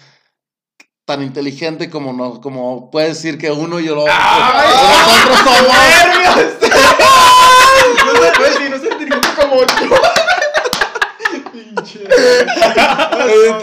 tan 1.12 1.24
inteligente 1.24 1.89
como 1.89 2.13
no, 2.13 2.39
como 2.39 2.89
puede 2.89 3.10
decir 3.10 3.38
que 3.38 3.52
uno 3.52 3.82
y 3.82 3.86
lo 3.88 4.06
¡Ay! 4.08 4.69
nosotros 5.06 5.39
somos. 5.43 5.76
No 8.06 8.12
se 8.13 8.32
puede 8.38 8.50
decir, 8.50 8.69
no 8.69 8.78
se 8.80 8.88
inteligente 8.93 9.28
como 9.36 9.60
yo. 9.60 9.65
Pinche. 11.52 12.08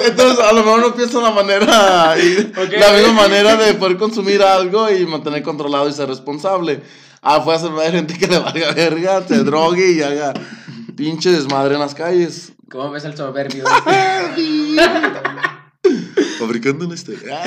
Entonces, 0.07 0.39
a 0.45 0.53
lo 0.53 0.63
mejor 0.63 0.81
no 0.81 0.95
piensa 0.95 1.21
la 1.21 1.31
manera, 1.31 2.17
y 2.19 2.53
la 2.79 2.93
misma 2.93 3.13
manera 3.13 3.57
de 3.57 3.73
poder 3.75 3.97
consumir 3.97 4.43
algo 4.43 4.91
y 4.91 5.07
mantener 5.07 5.43
controlado 5.43 5.89
y 5.89 5.93
ser 5.95 6.09
responsable. 6.09 6.83
Ah, 7.23 7.43
puede 7.43 7.61
ser 7.61 7.71
haber 7.71 7.93
gente 7.93 8.19
que 8.19 8.27
le 8.27 8.39
valga 8.39 8.73
verga, 8.73 9.23
se 9.27 9.37
drogue 9.45 9.93
y 9.93 10.03
haga 10.03 10.35
pinche 10.97 11.31
desmadre 11.31 11.75
en 11.75 11.81
las 11.81 11.95
calles. 11.95 12.53
¿Cómo 12.71 12.91
ves 12.91 13.07
el 13.07 13.17
soberbio? 13.17 13.65
Fabricando 16.49 16.87
una 16.87 16.95
historia. 16.95 17.43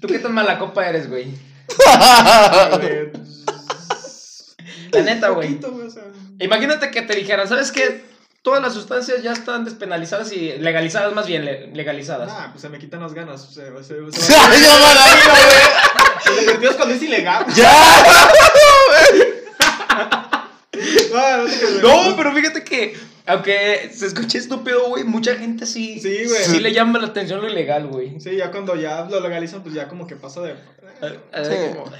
¿Tú 0.00 0.08
qué 0.08 0.18
tan 0.20 0.32
mala 0.32 0.58
copa 0.58 0.88
eres, 0.88 1.06
güey? 1.06 1.34
La 4.90 5.02
neta, 5.02 5.28
güey. 5.28 5.60
o 5.62 5.90
sea, 5.90 6.04
Imagínate 6.38 6.90
que 6.90 7.02
te 7.02 7.14
dijeran, 7.14 7.46
¿sabes 7.46 7.70
qué? 7.72 8.02
Todas 8.40 8.62
las 8.62 8.72
sustancias 8.72 9.22
ya 9.22 9.34
están 9.34 9.66
despenalizadas 9.66 10.32
y 10.32 10.52
legalizadas, 10.56 11.14
más 11.14 11.26
bien 11.26 11.44
le- 11.44 11.66
legalizadas. 11.74 12.28
Nah, 12.28 12.48
pues 12.52 12.62
se 12.62 12.70
me 12.70 12.78
quitan 12.78 13.02
las 13.02 13.12
ganas. 13.12 13.46
Se, 13.52 13.60
se, 13.84 13.96
Ya, 14.30 14.50
ya, 14.50 14.78
maravilla, 14.78 15.34
güey. 16.24 16.24
Lo 16.24 16.36
divertido 16.40 16.70
es 16.70 16.76
cuando 16.78 16.94
es 16.94 17.02
ilegal. 17.02 17.44
Ya. 17.54 17.70
Ah. 21.14 21.44
No, 21.82 22.16
pero 22.16 22.32
fíjate 22.34 22.64
que, 22.64 22.96
aunque 23.30 23.90
se 23.94 24.06
escuche 24.06 24.38
estúpido, 24.38 24.88
güey, 24.88 25.04
mucha 25.04 25.34
gente 25.36 25.66
sí, 25.66 25.98
Sí, 26.00 26.24
güey. 26.26 26.44
sí 26.44 26.60
le 26.60 26.72
llama 26.72 26.98
la 26.98 27.06
atención 27.08 27.40
lo 27.40 27.48
ilegal, 27.48 27.86
güey. 27.86 28.20
Sí, 28.20 28.36
ya 28.36 28.50
cuando 28.50 28.76
ya 28.76 29.04
lo 29.10 29.20
legalizan, 29.20 29.62
pues 29.62 29.74
ya 29.74 29.88
como 29.88 30.06
que 30.06 30.16
pasa 30.16 30.40
de. 30.42 30.52
Eh, 31.02 31.18
Sí. 31.44 31.74
como- 31.78 31.92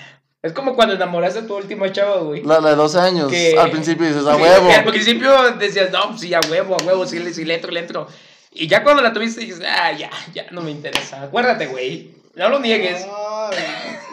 Es 0.42 0.52
como 0.54 0.74
cuando 0.74 0.94
enamoraste 0.94 1.40
a 1.40 1.46
tu 1.46 1.54
última 1.54 1.92
chava, 1.92 2.16
güey. 2.20 2.42
La, 2.42 2.60
la 2.60 2.70
de 2.70 2.76
12 2.76 2.98
años. 2.98 3.30
Que- 3.30 3.58
Al 3.58 3.70
principio 3.70 4.06
dices, 4.06 4.26
a 4.26 4.36
Sí, 4.36 4.40
huevo. 4.42 4.68
que 4.68 4.74
al 4.74 4.84
principio 4.84 5.52
decías, 5.58 5.90
no, 5.92 6.08
pues 6.08 6.22
sí, 6.22 6.32
a 6.32 6.40
huevo, 6.50 6.76
a 6.80 6.82
huevo, 6.82 7.06
sí, 7.06 7.18
le- 7.18 7.34
sí 7.34 7.44
le 7.44 7.56
entro, 7.56 7.70
le 7.70 7.80
entro. 7.80 8.08
Y 8.52 8.66
ya 8.66 8.82
cuando 8.82 9.02
la 9.02 9.12
tuviste 9.12 9.42
dices, 9.42 9.60
ah, 9.68 9.92
ya, 9.92 10.08
ya, 10.32 10.46
no 10.50 10.62
me 10.62 10.70
interesa. 10.70 11.22
Acuérdate, 11.24 11.66
güey. 11.66 12.12
No 12.36 12.48
lo 12.48 12.58
niegues. 12.58 13.02
Ay, 13.04 13.58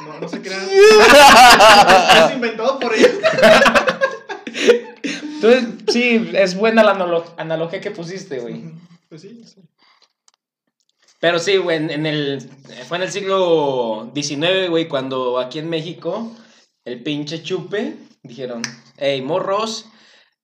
no. 0.06 0.14
no, 0.14 0.20
no 0.20 0.28
se 0.28 0.42
crean. 0.42 0.68
es 2.28 2.34
inventado 2.34 2.78
por 2.80 2.94
ellos. 2.94 3.12
Entonces, 5.42 5.66
sí, 5.90 6.32
es 6.34 6.56
buena 6.56 6.84
la 6.84 6.94
analo- 6.96 7.34
analogía 7.38 7.80
que 7.82 7.92
pusiste, 7.92 8.40
güey. 8.40 8.64
Pues 9.10 9.22
sí, 9.22 9.42
sí. 9.46 9.62
Pero 11.20 11.40
sí, 11.40 11.58
güey, 11.58 11.78
en, 11.78 11.90
en 11.90 12.06
el. 12.06 12.50
Fue 12.88 12.98
en 12.98 13.04
el 13.04 13.12
siglo 13.12 14.12
XIX, 14.14 14.70
güey, 14.70 14.88
cuando 14.88 15.40
aquí 15.40 15.60
en 15.60 15.70
México, 15.70 16.36
el 16.86 17.02
pinche 17.02 17.42
chupe, 17.42 17.96
dijeron: 18.22 18.62
Hey, 18.98 19.22
morros, 19.22 19.86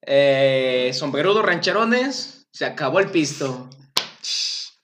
eh, 0.02 0.92
sombrerudos 0.94 1.46
rancherones, 1.46 2.48
se 2.52 2.66
acabó 2.66 3.00
el 3.00 3.10
pisto. 3.12 3.70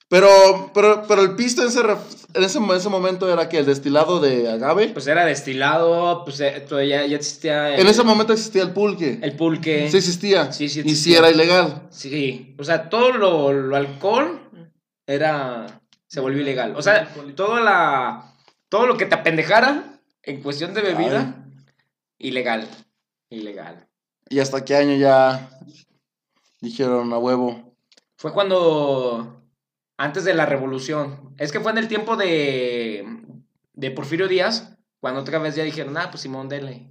Pero, 0.08 0.70
pero, 0.74 1.04
pero 1.06 1.22
el 1.22 1.36
pisto 1.36 1.62
ref- 1.68 2.19
en 2.34 2.44
ese, 2.44 2.58
en 2.58 2.70
ese 2.70 2.88
momento 2.88 3.32
era 3.32 3.48
que 3.48 3.58
el 3.58 3.66
destilado 3.66 4.20
de 4.20 4.50
agave. 4.50 4.88
Pues 4.88 5.06
era 5.06 5.24
destilado, 5.24 6.24
pues 6.24 6.40
eh, 6.40 6.64
todavía 6.68 7.06
ya 7.06 7.16
existía. 7.16 7.74
el- 7.74 7.80
En 7.80 7.86
ese 7.86 8.02
momento 8.02 8.32
existía 8.32 8.62
el 8.62 8.72
pulque. 8.72 9.18
El 9.22 9.36
pulque. 9.36 9.90
Sí 9.90 9.96
existía. 9.96 10.52
Sí, 10.52 10.68
sí 10.68 10.80
Y 10.80 10.82
sí 10.82 10.90
existía. 10.90 11.18
era 11.18 11.30
ilegal. 11.30 11.82
Sí, 11.90 12.54
o 12.58 12.64
sea, 12.64 12.88
todo 12.88 13.12
lo, 13.12 13.52
lo 13.52 13.76
alcohol 13.76 14.40
era. 15.06 15.80
Se 16.06 16.20
volvió 16.20 16.42
ilegal. 16.42 16.74
O 16.76 16.82
sea, 16.82 17.12
toda 17.36 17.60
la. 17.60 18.34
Todo 18.68 18.86
lo 18.86 18.96
que 18.96 19.06
te 19.06 19.14
apendejara 19.14 20.00
en 20.22 20.42
cuestión 20.42 20.74
de 20.74 20.82
bebida, 20.82 21.44
ilegal. 22.18 22.68
Ilegal. 23.30 23.86
¿Y 24.28 24.38
hasta 24.40 24.64
qué 24.64 24.76
año 24.76 24.96
ya 24.96 25.50
dijeron 26.60 27.12
a 27.12 27.18
huevo? 27.18 27.74
Fue 28.16 28.32
cuando. 28.32 29.39
Antes 30.00 30.24
de 30.24 30.32
la 30.32 30.46
revolución. 30.46 31.34
Es 31.36 31.52
que 31.52 31.60
fue 31.60 31.72
en 31.72 31.78
el 31.78 31.88
tiempo 31.88 32.16
de. 32.16 33.04
De 33.74 33.90
Porfirio 33.90 34.28
Díaz. 34.28 34.72
Cuando 34.98 35.20
otra 35.20 35.38
vez 35.38 35.56
ya 35.56 35.62
dijeron, 35.62 35.96
ah, 35.98 36.08
pues 36.10 36.22
Simón, 36.22 36.48
dele. 36.48 36.88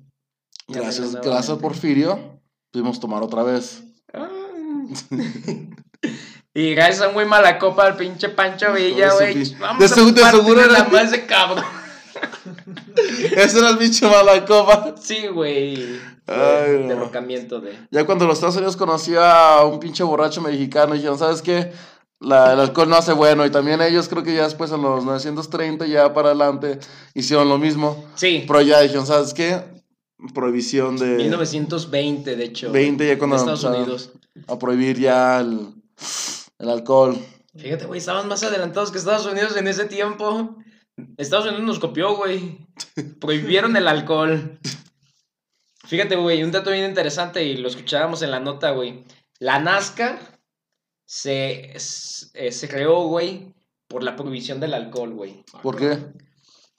Gracias, 0.68 1.16
gracias 1.16 1.50
a. 1.50 1.58
Porfirio. 1.60 2.40
Pudimos 2.72 3.00
tomar 3.00 3.24
otra 3.24 3.42
vez. 3.42 3.84
Ah. 4.14 4.30
y 6.54 6.76
gracias 6.76 7.02
a 7.02 7.08
un 7.08 7.16
güey 7.16 7.26
mala 7.28 7.58
copa 7.58 7.86
al 7.86 7.98
pinche 7.98 8.30
Pancho 8.30 8.72
Villa, 8.74 9.10
de 9.10 9.14
güey. 9.16 9.34
de 9.44 9.56
a 9.66 9.74
segu- 9.76 10.14
de 10.14 10.24
seguro 10.24 10.66
la 10.68 10.78
era- 10.78 10.84
madre 10.86 11.06
ese 11.06 11.26
cabrón. 11.26 11.64
Ese 13.36 13.60
era 13.60 13.70
el 13.70 13.78
bicho 13.78 14.10
mala 14.10 14.46
copa. 14.46 14.96
Sí, 15.02 15.28
güey. 15.28 16.00
Ay. 16.28 16.88
Derrocamiento 16.88 17.60
de. 17.60 17.78
Ya 17.92 18.06
cuando 18.06 18.26
los 18.26 18.36
Estados 18.36 18.56
Unidos 18.58 18.76
conocía 18.76 19.58
a 19.58 19.66
un 19.66 19.80
pinche 19.80 20.04
borracho 20.04 20.42
mexicano, 20.42 20.94
dijeron, 20.94 21.18
¿sabes 21.18 21.42
qué? 21.42 21.72
La- 22.20 22.54
el 22.54 22.60
alcohol 22.60 22.90
no 22.90 22.96
hace 22.96 23.14
bueno. 23.14 23.46
Y 23.46 23.50
también 23.50 23.82
ellos 23.82 24.08
creo 24.10 24.24
que 24.24 24.36
ya 24.36 24.44
después 24.44 24.72
en 24.72 24.82
los 24.82 25.06
930 25.06 25.86
ya 25.88 26.14
para 26.14 26.30
adelante 26.30 26.80
hicieron 27.14 27.48
lo 27.50 27.58
mismo. 27.58 28.06
Sí. 28.16 28.44
Pero 28.48 28.62
ya 28.62 28.82
dijeron, 28.82 29.06
¿sabes 29.06 29.34
qué? 29.34 29.62
Prohibición 30.34 30.98
de 30.98 31.16
1920, 31.16 32.36
de 32.36 32.44
hecho. 32.44 32.72
20 32.72 33.08
ya 33.08 33.18
cuando 33.18 33.38
en 33.38 33.40
Estados 33.42 33.64
Unidos. 33.64 34.12
a 34.48 34.60
prohibir 34.60 35.00
ya 35.00 35.40
el, 35.40 35.70
el 36.60 36.70
alcohol. 36.70 37.18
Fíjate, 37.56 37.86
güey, 37.86 38.00
estaban 38.00 38.28
más 38.28 38.44
adelantados 38.44 38.92
que 38.92 38.98
Estados 38.98 39.26
Unidos 39.26 39.56
en 39.56 39.68
ese 39.68 39.86
tiempo. 39.86 40.58
Estados 41.18 41.46
Unidos 41.46 41.64
nos 41.66 41.80
copió, 41.80 42.16
güey. 42.18 42.68
Prohibieron 43.22 43.76
el 43.78 43.88
alcohol. 43.88 44.60
Fíjate, 45.88 46.16
güey, 46.18 46.44
un 46.44 46.52
dato 46.52 46.72
bien 46.72 46.86
interesante 46.86 47.44
y 47.46 47.56
lo 47.58 47.68
escuchábamos 47.70 48.22
en 48.22 48.32
la 48.32 48.40
nota, 48.40 48.72
güey. 48.72 49.06
La 49.40 49.60
NASCAR 49.60 50.20
se, 51.10 51.72
eh, 51.74 52.52
se 52.52 52.70
creó, 52.70 53.08
güey, 53.08 53.56
por 53.88 54.04
la 54.04 54.16
prohibición 54.16 54.60
del 54.60 54.76
alcohol, 54.76 55.16
güey. 55.16 55.44
¿Por 55.64 55.76
qué? 55.76 55.98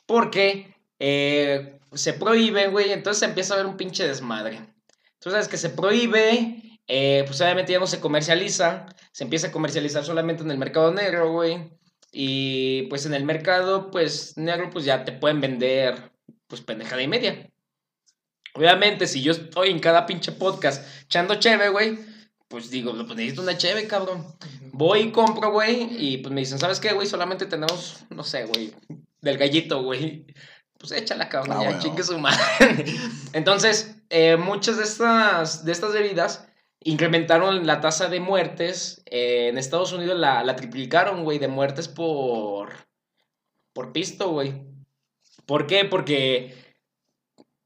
Porque 0.07 0.77
eh, 1.01 1.81
se 1.93 2.13
prohíbe, 2.13 2.69
güey, 2.69 2.93
entonces 2.93 3.19
se 3.19 3.27
empieza 3.27 3.55
a 3.55 3.57
ver 3.57 3.67
un 3.67 3.77
pinche 3.77 4.07
desmadre. 4.07 4.73
Tú 5.19 5.33
sabes 5.33 5.49
que 5.49 5.57
se 5.57 5.71
prohíbe, 5.71 6.79
eh, 6.87 7.25
pues 7.27 7.41
obviamente 7.41 7.73
ya 7.73 7.81
no 7.81 7.89
se 7.89 7.99
comercializa, 7.99 8.87
se 9.11 9.25
empieza 9.25 9.49
a 9.49 9.53
comercializar 9.53 10.05
solamente 10.05 10.45
en 10.45 10.53
el 10.53 10.59
mercado 10.59 10.93
negro, 10.93 11.33
güey. 11.33 11.69
Y 12.13 12.83
pues 12.83 13.07
en 13.07 13.15
el 13.15 13.25
mercado, 13.25 13.91
pues 13.91 14.37
negro, 14.37 14.71
pues 14.71 14.85
ya 14.85 15.05
te 15.05 15.11
pueden 15.11 15.41
vender, 15.41 16.13
pues 16.47 16.61
pendejada 16.61 17.03
y 17.03 17.09
media. 17.09 17.51
Obviamente, 18.55 19.09
si 19.09 19.23
yo 19.23 19.33
estoy 19.33 19.71
en 19.71 19.81
cada 19.81 20.07
pinche 20.07 20.31
podcast 20.31 20.87
echando 21.03 21.35
cheve, 21.35 21.69
güey, 21.69 21.99
pues 22.51 22.69
digo, 22.69 22.93
pues 22.93 23.17
necesito 23.17 23.43
una 23.43 23.57
cheve, 23.57 23.87
cabrón. 23.87 24.27
Voy 24.73 25.01
y 25.03 25.13
compro, 25.13 25.53
güey, 25.53 25.89
y 25.97 26.19
pues 26.19 26.35
me 26.35 26.41
dicen, 26.41 26.59
¿sabes 26.59 26.81
qué, 26.81 26.93
güey? 26.93 27.07
Solamente 27.07 27.47
tenemos, 27.47 28.01
no 28.11 28.25
sé, 28.25 28.45
güey, 28.47 28.75
del 29.21 29.39
gallito, 29.39 29.83
güey. 29.85 30.27
Pues 30.77 30.91
échala, 30.93 31.29
cabrón, 31.29 31.57
Ah, 31.57 31.63
ya 31.63 31.69
bueno. 31.69 31.83
chingue 31.83 32.03
su 32.03 32.19
madre. 32.19 32.41
Entonces, 33.35 33.95
eh, 34.11 34.37
muchas 34.37 34.79
de 34.79 34.83
estas, 34.85 35.65
de 35.65 35.71
estas 35.73 35.93
bebidas 35.93 36.49
incrementaron 36.83 37.67
la 37.67 37.81
tasa 37.81 38.09
de 38.09 38.19
muertes. 38.19 39.03
eh, 39.07 39.49
en 39.49 39.57
Estados 39.59 39.93
Unidos 39.93 40.19
la, 40.19 40.43
la 40.43 40.57
triplicaron, 40.57 41.23
güey, 41.23 41.39
de 41.39 41.49
muertes 41.49 41.87
por, 41.87 42.73
por 43.73 43.93
pisto, 43.93 44.31
güey. 44.31 44.65
¿Por 45.47 45.67
qué? 45.69 45.85
Porque, 45.85 46.55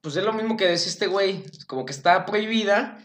pues 0.02 0.16
es 0.16 0.24
lo 0.24 0.32
mismo 0.34 0.56
que 0.58 0.66
decía 0.66 0.90
este 0.92 1.06
güey, 1.06 1.42
como 1.68 1.86
que 1.86 1.92
está 1.92 2.26
prohibida. 2.26 2.98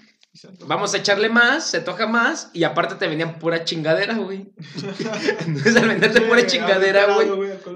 Vamos 0.67 0.93
a 0.93 0.97
echarle 0.97 1.29
más, 1.29 1.65
se 1.69 1.81
toca 1.81 2.07
más, 2.07 2.49
y 2.53 2.63
aparte 2.63 2.95
te 2.95 3.07
venían 3.07 3.39
pura 3.39 3.63
chingadera, 3.65 4.15
güey. 4.15 4.51
Entonces 5.45 5.75
al 5.75 5.87
venderte 5.87 6.21
pura 6.21 6.45
chingadera, 6.47 7.13
güey. 7.15 7.27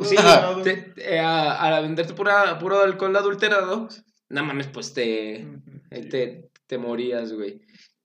Sí, 0.05 0.15
te- 0.63 0.93
eh, 0.97 1.19
a, 1.19 1.75
a 1.75 1.79
venderte 1.81 2.13
pura, 2.13 2.57
puro 2.59 2.81
alcohol 2.81 3.15
adulterado, 3.15 3.87
no 4.29 4.43
mames, 4.45 4.67
pues 4.67 4.93
te, 4.93 5.47
te, 6.09 6.49
te 6.67 6.77
morías, 6.77 7.33
güey. 7.33 7.61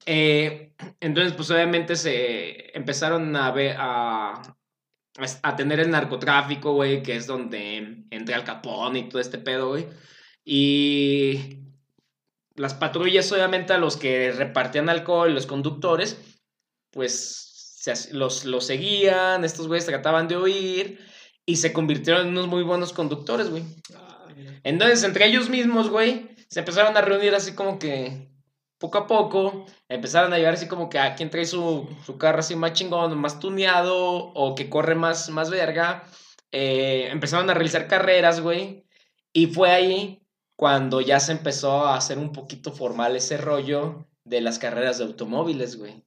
Eh, 0.06 0.72
entonces, 1.00 1.34
pues 1.34 1.50
obviamente 1.50 1.94
se 1.96 2.76
empezaron 2.76 3.34
a 3.36 3.50
ver, 3.52 3.76
a, 3.78 4.40
a 5.42 5.56
tener 5.56 5.80
el 5.80 5.90
narcotráfico, 5.90 6.72
güey, 6.72 7.02
que 7.02 7.16
es 7.16 7.26
donde 7.26 8.04
entra 8.10 8.36
el 8.36 8.44
capón 8.44 8.96
y 8.96 9.08
todo 9.08 9.20
este 9.20 9.38
pedo, 9.38 9.68
güey. 9.68 9.86
Y 10.44 11.58
las 12.58 12.74
patrullas, 12.74 13.30
obviamente, 13.32 13.72
a 13.72 13.78
los 13.78 13.96
que 13.96 14.32
repartían 14.32 14.88
alcohol, 14.88 15.32
los 15.32 15.46
conductores, 15.46 16.18
pues 16.90 17.48
se 17.80 18.12
los, 18.14 18.44
los 18.44 18.66
seguían, 18.66 19.44
estos 19.44 19.68
güeyes 19.68 19.86
trataban 19.86 20.28
de 20.28 20.36
huir 20.36 20.98
y 21.46 21.56
se 21.56 21.72
convirtieron 21.72 22.26
en 22.26 22.32
unos 22.32 22.48
muy 22.48 22.62
buenos 22.62 22.92
conductores, 22.92 23.48
güey. 23.48 23.62
Entonces, 24.64 25.04
entre 25.04 25.26
ellos 25.26 25.48
mismos, 25.48 25.88
güey, 25.88 26.36
se 26.50 26.60
empezaron 26.60 26.96
a 26.96 27.00
reunir 27.00 27.34
así 27.34 27.52
como 27.52 27.78
que 27.78 28.28
poco 28.78 28.98
a 28.98 29.06
poco, 29.06 29.66
empezaron 29.88 30.32
a 30.32 30.36
llegar 30.36 30.54
así 30.54 30.68
como 30.68 30.88
que 30.88 30.98
a 30.98 31.14
quien 31.14 31.30
trae 31.30 31.44
su, 31.44 31.88
su 32.04 32.18
carro 32.18 32.40
así 32.40 32.54
más 32.56 32.72
chingón, 32.72 33.16
más 33.18 33.40
tuneado 33.40 33.96
o 34.34 34.54
que 34.54 34.68
corre 34.68 34.94
más, 34.94 35.30
más 35.30 35.50
verga. 35.50 36.04
Eh, 36.50 37.08
empezaron 37.10 37.48
a 37.50 37.54
realizar 37.54 37.88
carreras, 37.88 38.40
güey. 38.40 38.86
Y 39.32 39.46
fue 39.46 39.70
ahí 39.70 40.22
cuando 40.58 41.00
ya 41.00 41.20
se 41.20 41.30
empezó 41.30 41.86
a 41.86 41.96
hacer 41.96 42.18
un 42.18 42.32
poquito 42.32 42.72
formal 42.72 43.14
ese 43.14 43.36
rollo 43.36 44.08
de 44.24 44.40
las 44.40 44.58
carreras 44.58 44.98
de 44.98 45.04
automóviles, 45.04 45.76
güey. 45.76 46.04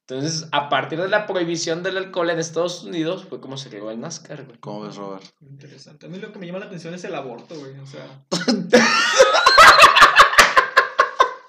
Entonces, 0.00 0.46
a 0.52 0.68
partir 0.68 1.00
de 1.00 1.08
la 1.08 1.26
prohibición 1.26 1.82
del 1.82 1.96
alcohol 1.96 2.28
en 2.28 2.38
Estados 2.38 2.84
Unidos, 2.84 3.24
fue 3.26 3.40
como 3.40 3.56
se 3.56 3.70
creó 3.70 3.90
el 3.90 3.98
NASCAR, 3.98 4.44
güey. 4.44 4.58
¿Cómo 4.60 4.82
ves, 4.82 4.96
Robert? 4.96 5.24
Interesante. 5.40 6.04
A 6.04 6.10
mí 6.10 6.18
lo 6.18 6.30
que 6.30 6.38
me 6.38 6.46
llama 6.46 6.58
la 6.58 6.66
atención 6.66 6.92
es 6.92 7.04
el 7.04 7.14
aborto, 7.14 7.58
güey. 7.58 7.78
O 7.78 7.86
sea. 7.86 8.04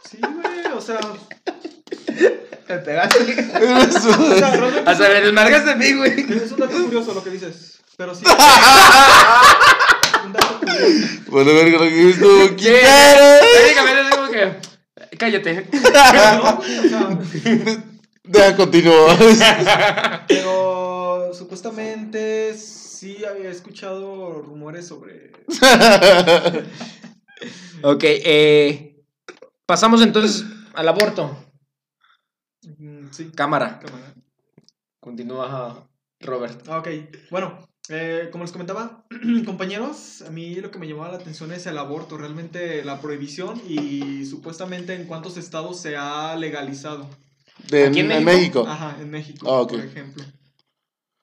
Sí, 0.10 0.20
güey. 0.22 0.72
O 0.74 0.80
sea. 0.80 1.02
Te 2.66 2.78
pegaste. 2.78 3.20
o 3.20 4.38
sea, 4.38 4.52
realmente 4.56 4.90
Hasta 4.90 5.10
me 5.10 5.22
desmargas 5.22 5.66
de 5.66 5.76
mí, 5.76 5.92
güey. 5.94 6.22
es 6.32 6.50
un 6.54 6.60
dato 6.60 6.82
curioso 6.82 7.14
lo 7.14 7.22
que 7.22 7.32
dices. 7.32 7.82
Pero 7.98 8.16
sí. 8.16 8.24
un 10.26 10.32
dato 10.32 10.47
curioso. 10.47 10.47
Bueno, 11.28 11.54
ver 11.54 11.68
lo 11.72 11.80
que 11.80 12.16
¿Quién 12.20 12.56
quieres? 12.56 13.42
Técnicamente 13.42 14.02
es 14.02 14.10
como 14.16 14.30
que. 14.32 14.56
Cállate. 15.18 15.68
Deja 18.24 18.56
continuar. 18.58 19.18
pero 20.28 21.32
supuestamente 21.34 22.54
sí 22.58 23.24
había 23.26 23.50
escuchado 23.50 24.42
rumores 24.42 24.88
sobre. 24.88 25.32
Ok, 27.84 28.04
eh, 28.04 28.96
pasamos 29.66 30.02
entonces 30.02 30.44
al 30.74 30.88
aborto. 30.90 31.38
Mm, 32.78 33.08
Sí, 33.12 33.32
Cámara. 33.34 33.80
cámara. 33.80 34.14
Continúa 35.00 35.88
Robert. 36.20 36.68
Ah, 36.68 36.80
Ok, 36.80 36.90
bueno, 37.32 37.66
eh, 37.90 38.30
como 38.32 38.44
les 38.44 38.52
comentaba, 38.52 39.06
compañeros, 39.46 40.22
a 40.22 40.30
mí 40.30 40.56
lo 40.56 40.72
que 40.72 40.80
me 40.80 40.88
llamaba 40.88 41.12
la 41.12 41.18
atención 41.18 41.52
es 41.52 41.66
el 41.68 41.78
aborto, 41.78 42.18
realmente 42.18 42.84
la 42.84 43.00
prohibición 43.02 43.62
y 43.68 44.26
supuestamente 44.26 44.94
en 44.94 45.06
cuántos 45.06 45.38
estados 45.38 45.80
se 45.80 45.96
ha 45.98 46.36
legalizado. 46.36 47.08
De, 47.70 47.88
¿Aquí 47.88 48.00
en 48.02 48.12
en, 48.12 48.24
México? 48.26 48.64
México. 48.64 48.68
Ajá, 48.68 48.98
en 49.02 49.10
México, 49.10 49.48
Ah, 49.52 49.68
por 49.68 49.80
ejemplo. 49.80 50.24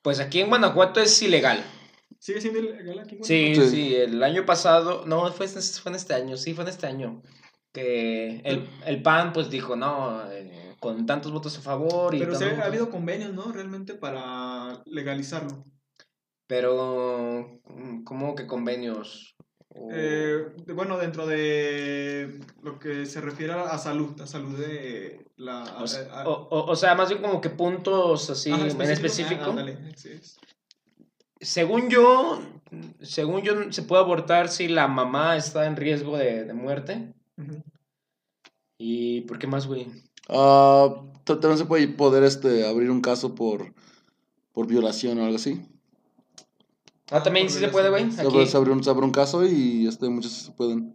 Pues 0.03 0.21
aquí 0.21 0.41
en 0.41 0.49
Guanajuato 0.49 1.01
es 1.01 1.21
ilegal. 1.23 1.65
¿Sigue 2.19 2.41
siendo 2.41 2.59
ilegal 2.61 2.99
aquí? 3.01 3.17
güey? 3.17 3.25
Sí, 3.27 3.55
Sí. 3.55 3.71
sí, 3.71 3.95
el 3.95 4.23
año 4.23 4.45
pasado, 4.47 5.05
no, 5.07 5.31
fue, 5.33 5.47
en- 5.47 5.53
fue 5.63 5.91
en 5.93 5.97
este 5.97 6.15
año, 6.15 6.37
sí, 6.37 6.55
fue 6.55 6.65
en 6.65 6.71
este 6.71 6.87
año, 6.87 7.23
que 7.73 8.41
el, 8.45 8.69
el 8.87 9.03
PAN 9.03 9.33
pues 9.33 9.51
dijo, 9.51 9.77
no, 9.77 10.23
eh, 10.31 10.75
con 10.81 11.07
tantos 11.07 11.33
votos 11.33 11.57
a 11.59 11.63
favor 11.63 12.15
y 12.15 12.19
Pero 12.19 12.35
sí 12.35 12.45
tantos- 12.45 12.61
ha 12.61 12.67
habido 12.67 12.91
convenios, 12.91 13.33
¿no? 13.35 13.53
Realmente 13.53 13.95
para 13.95 14.83
legalizarlo. 14.87 15.65
Pero, 16.47 17.61
mm, 17.67 18.05
¿cómo 18.05 18.35
que 18.35 18.47
convenios? 18.47 19.35
O- 19.69 19.89
Eh, 19.91 20.47
bueno, 20.75 20.99
dentro 20.99 21.27
de 21.27 22.41
lo 22.63 22.79
que 22.79 23.07
se 23.07 23.21
refiere 23.21 23.55
a 23.55 23.77
salud, 23.79 24.21
a 24.21 24.27
salud 24.27 24.59
de 24.59 25.27
la... 25.37 25.65
o, 25.81 25.85
s- 25.85 26.07
a- 26.11 26.23
a- 26.23 26.29
o- 26.29 26.77
sea, 26.77 26.95
más 26.95 27.09
bien 27.09 27.23
como 27.23 27.41
que 27.41 27.51
puntos 27.51 28.31
así 28.31 28.51
ajá, 28.53 28.67
en 28.69 28.81
específico. 28.83 29.43
Ah, 29.43 29.51
ándale, 29.51 29.79
sí, 29.97 30.11
es. 30.13 30.39
Según 31.41 31.89
yo, 31.91 32.41
según 33.01 33.43
yo, 33.43 33.73
se 33.73 33.83
puede 33.83 34.03
abortar 34.03 34.49
si 34.49 34.69
la 34.69 34.87
mamá 34.89 35.37
está 35.37 35.67
en 35.67 35.77
riesgo 35.77 36.17
de, 36.17 36.45
de 36.45 36.55
muerte. 36.55 37.13
¿Y 38.79 39.23
por 39.23 39.39
qué 39.39 39.47
más, 39.47 39.67
güey? 39.67 39.87
Ah, 40.29 40.89
ta- 41.25 41.41
también 41.41 41.59
se 41.59 41.67
puede 41.67 41.87
poder 41.89 42.23
este, 42.25 42.67
abrir 42.67 42.91
un 42.91 43.01
caso 43.01 43.35
por, 43.35 43.75
por 44.53 44.67
violación 44.67 45.19
o 45.19 45.25
algo 45.25 45.37
así. 45.37 45.61
Ah, 47.11 47.23
también 47.23 47.51
sí 47.51 47.59
se 47.59 47.69
puede, 47.69 47.91
güey. 47.91 48.11
Se 48.11 48.23
Aquí. 48.23 48.31
abre, 48.35 48.47
se 48.47 48.57
abre 48.57 48.71
un, 48.73 48.83
se 48.83 48.91
abre 48.91 49.05
un 49.05 49.11
caso 49.13 49.45
y 49.47 49.87
este, 49.87 50.09
muchos 50.09 50.33
se 50.33 50.53
pueden. 50.53 50.95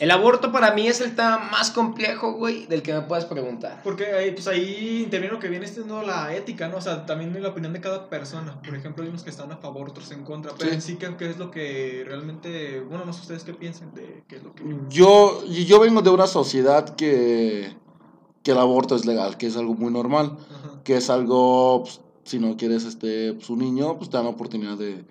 El 0.00 0.10
aborto 0.10 0.50
para 0.50 0.72
mí 0.74 0.88
es 0.88 1.00
el 1.00 1.14
tema 1.14 1.38
más 1.52 1.70
complejo, 1.70 2.32
güey, 2.32 2.66
del 2.66 2.82
que 2.82 2.92
me 2.92 3.02
puedes 3.02 3.24
preguntar. 3.26 3.80
Porque 3.84 4.06
ahí, 4.06 4.32
pues 4.32 4.48
ahí 4.48 5.02
interviene 5.04 5.32
lo 5.34 5.38
que 5.40 5.48
viene 5.48 5.68
siendo 5.68 6.02
la 6.02 6.34
ética, 6.34 6.66
¿no? 6.68 6.78
O 6.78 6.80
sea, 6.80 7.06
también 7.06 7.40
la 7.40 7.50
opinión 7.50 7.72
de 7.72 7.80
cada 7.80 8.08
persona. 8.10 8.60
Por 8.60 8.74
ejemplo, 8.74 9.04
hay 9.04 9.10
unos 9.10 9.22
que 9.22 9.30
están 9.30 9.52
a 9.52 9.56
favor, 9.58 9.90
otros 9.90 10.10
en 10.10 10.24
contra. 10.24 10.52
Pero 10.58 10.70
Sí. 10.70 10.74
en 10.74 10.82
sí, 10.82 10.96
¿qué, 10.96 11.14
qué 11.16 11.30
es 11.30 11.38
lo 11.38 11.50
que 11.52 12.02
realmente... 12.06 12.80
Bueno, 12.80 13.04
no 13.04 13.12
sé 13.12 13.20
ustedes 13.20 13.44
qué 13.44 13.54
piensan 13.54 13.94
de 13.94 14.24
qué 14.26 14.36
es 14.36 14.42
lo 14.42 14.52
que... 14.54 14.64
Yo, 14.88 15.44
yo 15.46 15.78
vengo 15.78 16.02
de 16.02 16.10
una 16.10 16.26
sociedad 16.26 16.96
que, 16.96 17.72
que 18.42 18.50
el 18.50 18.58
aborto 18.58 18.96
es 18.96 19.06
legal, 19.06 19.36
que 19.36 19.46
es 19.46 19.56
algo 19.56 19.74
muy 19.74 19.92
normal, 19.92 20.36
Ajá. 20.50 20.80
que 20.82 20.96
es 20.96 21.08
algo, 21.08 21.84
pues, 21.84 22.00
si 22.24 22.38
no 22.38 22.56
quieres 22.56 22.84
este, 22.84 23.32
pues, 23.34 23.48
un 23.50 23.58
niño, 23.60 23.96
pues 23.96 24.10
te 24.10 24.16
dan 24.16 24.24
la 24.26 24.32
oportunidad 24.32 24.76
de, 24.76 25.04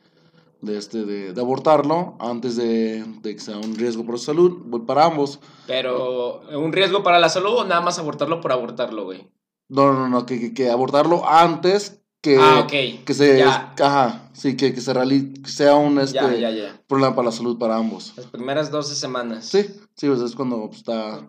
de, 0.61 0.77
este, 0.77 1.05
de, 1.05 1.33
de 1.33 1.41
abortarlo 1.41 2.15
antes 2.19 2.55
de, 2.55 3.03
de 3.21 3.35
que 3.35 3.41
sea 3.41 3.57
un 3.57 3.75
riesgo 3.75 4.05
para 4.05 4.17
su 4.17 4.25
salud, 4.25 4.63
pues, 4.69 4.83
para 4.85 5.05
ambos. 5.05 5.39
Pero, 5.67 6.41
¿un 6.57 6.71
riesgo 6.73 7.03
para 7.03 7.19
la 7.19 7.29
salud 7.29 7.51
o 7.57 7.63
nada 7.65 7.81
más 7.81 7.99
abortarlo 7.99 8.41
por 8.41 8.51
abortarlo, 8.51 9.05
güey? 9.05 9.27
No, 9.69 9.93
no, 9.93 10.09
no, 10.09 10.25
que, 10.25 10.39
que, 10.39 10.53
que 10.53 10.69
abortarlo 10.69 11.27
antes 11.27 12.03
que, 12.23 12.37
ah, 12.39 12.61
ok. 12.61 13.03
que 13.05 13.13
se, 13.13 13.37
Ya. 13.39 13.73
ajá, 13.79 14.29
sí, 14.31 14.55
que, 14.55 14.73
que 14.73 14.79
se 14.79 14.93
realice, 14.93 15.41
que 15.41 15.49
sea 15.49 15.75
un 15.75 15.99
este, 15.99 16.39
Ya, 16.39 16.49
ya, 16.51 16.81
problema 16.87 17.13
para 17.13 17.25
la 17.25 17.31
salud 17.33 17.57
para 17.57 17.75
ambos. 17.75 18.13
Las 18.15 18.27
primeras 18.27 18.71
12 18.71 18.95
semanas. 18.95 19.45
Sí, 19.45 19.63
sí, 19.97 20.07
pues 20.07 20.21
es 20.21 20.33
cuando 20.33 20.67
pues, 20.67 20.77
está... 20.77 21.19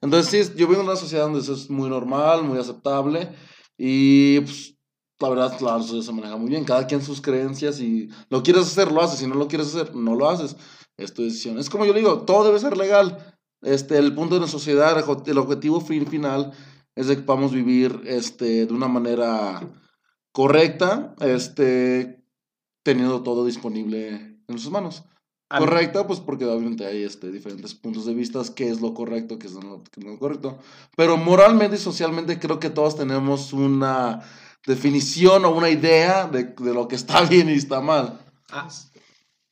Entonces 0.00 0.48
sí, 0.48 0.52
yo 0.56 0.66
vengo 0.66 0.80
de 0.80 0.88
una 0.88 0.96
sociedad 0.96 1.24
donde 1.24 1.40
eso 1.40 1.52
es 1.52 1.68
muy 1.68 1.90
normal, 1.90 2.42
muy 2.42 2.58
aceptable 2.58 3.28
y 3.76 4.40
pues 4.40 4.74
la 5.20 5.28
verdad 5.28 5.60
la 5.60 5.78
sociedad 5.80 6.02
se 6.02 6.12
maneja 6.12 6.36
muy 6.36 6.50
bien, 6.50 6.64
cada 6.64 6.86
quien 6.86 7.02
sus 7.02 7.20
creencias 7.20 7.80
y 7.80 8.08
lo 8.30 8.42
quieres 8.42 8.62
hacer, 8.62 8.90
lo 8.90 9.02
haces, 9.02 9.18
si 9.18 9.26
no 9.26 9.34
lo 9.34 9.48
quieres 9.48 9.68
hacer, 9.74 9.94
no 9.94 10.14
lo 10.14 10.28
haces, 10.28 10.56
es 10.96 11.12
tu 11.12 11.22
decisión. 11.22 11.58
Es 11.58 11.68
como 11.68 11.84
yo 11.84 11.92
le 11.92 12.00
digo, 12.00 12.22
todo 12.22 12.44
debe 12.44 12.58
ser 12.58 12.76
legal. 12.76 13.36
Este, 13.62 13.98
el 13.98 14.14
punto 14.14 14.36
de 14.36 14.40
la 14.40 14.46
sociedad, 14.46 14.96
el 15.26 15.38
objetivo 15.38 15.80
fin 15.80 16.06
final 16.06 16.52
es 16.94 17.08
de 17.08 17.16
que 17.16 17.22
podamos 17.22 17.52
vivir 17.52 18.00
este, 18.06 18.66
de 18.66 18.72
una 18.72 18.88
manera 18.88 19.60
correcta, 20.32 21.14
este, 21.20 22.24
teniendo 22.82 23.22
todo 23.22 23.44
disponible 23.44 24.08
en 24.08 24.44
nuestras 24.48 24.72
manos. 24.72 25.04
Correcta, 25.48 26.06
pues 26.06 26.20
porque 26.20 26.44
obviamente 26.44 26.86
hay 26.86 27.02
este, 27.02 27.32
diferentes 27.32 27.74
puntos 27.74 28.06
de 28.06 28.14
vista, 28.14 28.40
qué 28.54 28.68
es 28.68 28.80
lo 28.80 28.94
correcto, 28.94 29.36
qué 29.36 29.48
es 29.48 29.54
lo, 29.54 29.82
qué 29.82 29.98
es 29.98 30.06
lo 30.06 30.16
correcto. 30.16 30.58
Pero 30.96 31.16
moralmente 31.16 31.74
y 31.74 31.80
socialmente 31.80 32.38
creo 32.38 32.60
que 32.60 32.70
todos 32.70 32.96
tenemos 32.96 33.52
una 33.52 34.22
definición 34.66 35.44
o 35.44 35.50
una 35.50 35.70
idea 35.70 36.26
de, 36.26 36.44
de 36.44 36.74
lo 36.74 36.88
que 36.88 36.96
está 36.96 37.22
bien 37.22 37.48
y 37.48 37.54
está 37.54 37.80
mal. 37.80 38.18
A, 38.50 38.68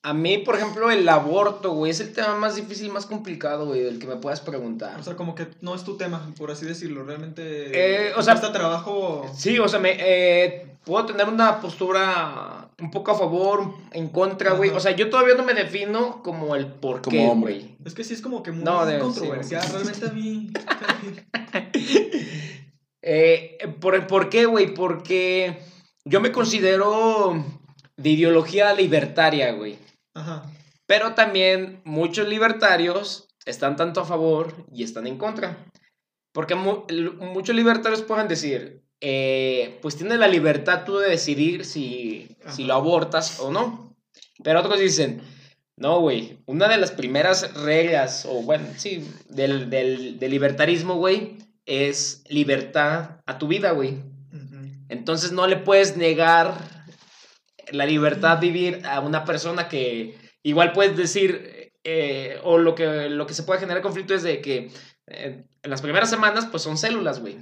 a 0.03 0.15
mí, 0.15 0.39
por 0.39 0.57
ejemplo, 0.57 0.91
el 0.91 1.09
aborto, 1.09 1.73
güey, 1.73 1.91
es 1.91 2.01
el 2.01 2.13
tema 2.13 2.37
más 2.37 2.57
difícil, 2.57 2.91
más 2.91 3.07
complicado, 3.07 3.67
güey, 3.67 3.83
del 3.83 3.99
que 3.99 4.07
me 4.07 4.17
puedas 4.17 4.41
preguntar. 4.41 4.99
O 4.99 5.03
sea, 5.03 5.17
como 5.17 5.35
que 5.35 5.49
no 5.61 5.75
es 5.75 5.85
tu 5.85 5.97
tema, 5.97 6.33
por 6.39 6.51
así 6.51 6.65
decirlo. 6.67 7.05
Realmente... 7.05 8.09
Eh, 8.09 8.13
o 8.17 8.23
sea- 8.23 8.35
cuesta 8.35 8.53
trabajo... 8.53 9.31
Sí, 9.37 9.59
o 9.59 9.69
sea, 9.69 9.81
me, 9.81 9.97
eh, 9.99 10.77
puedo 10.85 11.05
tener 11.07 11.29
una 11.29 11.61
postura 11.61 12.69
un 12.81 12.91
poco 12.93 13.11
a 13.11 13.19
favor, 13.19 13.75
en 13.93 14.09
contra, 14.09 14.53
güey. 14.53 14.71
O 14.71 14.79
sea, 14.81 14.93
yo 14.95 15.11
todavía 15.11 15.35
no 15.35 15.45
me 15.45 15.53
defino 15.53 16.23
como 16.23 16.55
el 16.55 16.67
por 16.69 17.03
Como 17.03 17.17
qué, 17.17 17.27
hombre. 17.29 17.55
güey. 17.55 17.77
Es 17.85 17.95
que 17.95 18.05
sí 18.05 18.15
es 18.15 18.23
como 18.23 18.43
que 18.43 18.53
muy 18.53 18.63
No, 18.65 18.87
de- 18.87 19.01
controversial. 19.01 19.63
sí. 19.63 19.73
Realmente 19.73 20.07
a 20.07 20.13
mí... 20.13 20.51
Eh, 23.11 23.57
¿por, 23.81 24.07
¿Por 24.07 24.29
qué, 24.29 24.45
güey? 24.45 24.75
Porque 24.75 25.57
yo 26.05 26.21
me 26.21 26.31
considero 26.31 27.43
de 27.97 28.11
ideología 28.11 28.75
libertaria, 28.75 29.53
güey. 29.53 29.79
Ajá. 30.15 30.45
Pero 30.87 31.15
también 31.15 31.81
muchos 31.85 32.29
libertarios 32.29 33.29
están 33.47 33.77
tanto 33.77 34.03
a 34.03 34.05
favor 34.05 34.55
y 34.71 34.83
están 34.83 35.07
en 35.07 35.17
contra. 35.17 35.57
Porque 36.35 36.55
mu- 36.55 36.85
muchos 37.21 37.57
libertarios 37.57 38.03
pueden 38.03 38.29
decir, 38.29 38.83
eh, 39.01 39.79
pues 39.81 39.97
tienes 39.97 40.19
la 40.19 40.29
libertad 40.29 40.85
tú 40.85 40.99
de 40.99 41.09
decidir 41.09 41.65
si, 41.65 42.29
si 42.51 42.65
lo 42.65 42.75
abortas 42.75 43.41
o 43.41 43.51
no. 43.51 43.97
Pero 44.45 44.61
otros 44.61 44.79
dicen, 44.79 45.23
no, 45.79 46.01
güey, 46.01 46.41
una 46.45 46.69
de 46.69 46.77
las 46.77 46.91
primeras 46.91 47.55
reglas, 47.55 48.27
o 48.29 48.43
bueno, 48.43 48.67
sí, 48.77 49.09
del, 49.31 49.71
del, 49.71 50.19
del 50.19 50.31
libertarismo, 50.31 50.97
güey, 50.97 51.39
es 51.69 52.25
libertad 52.29 53.21
a 53.27 53.39
tu 53.39 53.47
vida, 53.47 53.73
güey. 53.73 54.03
Entonces 54.89 55.33
no 55.33 55.47
le 55.47 55.59
puedes 55.59 55.99
negar 55.99 56.55
la 57.71 57.85
libertad 57.85 58.39
de 58.39 58.47
vivir 58.47 58.87
a 58.87 59.01
una 59.01 59.27
persona 59.27 59.69
que 59.69 60.17
igual 60.43 60.73
puedes 60.73 60.97
decir, 60.97 61.73
eh, 61.85 62.41
o 62.43 62.57
lo 62.57 62.75
que, 62.75 63.11
lo 63.11 63.27
que 63.27 63.35
se 63.35 63.43
puede 63.43 63.61
generar 63.61 63.83
conflicto 63.83 64.15
es 64.15 64.23
de 64.23 64.41
que 64.41 64.71
eh, 65.09 65.45
en 65.63 65.71
las 65.71 65.83
primeras 65.83 66.09
semanas 66.09 66.47
pues 66.47 66.63
son 66.63 66.79
células, 66.79 67.21
güey. 67.21 67.37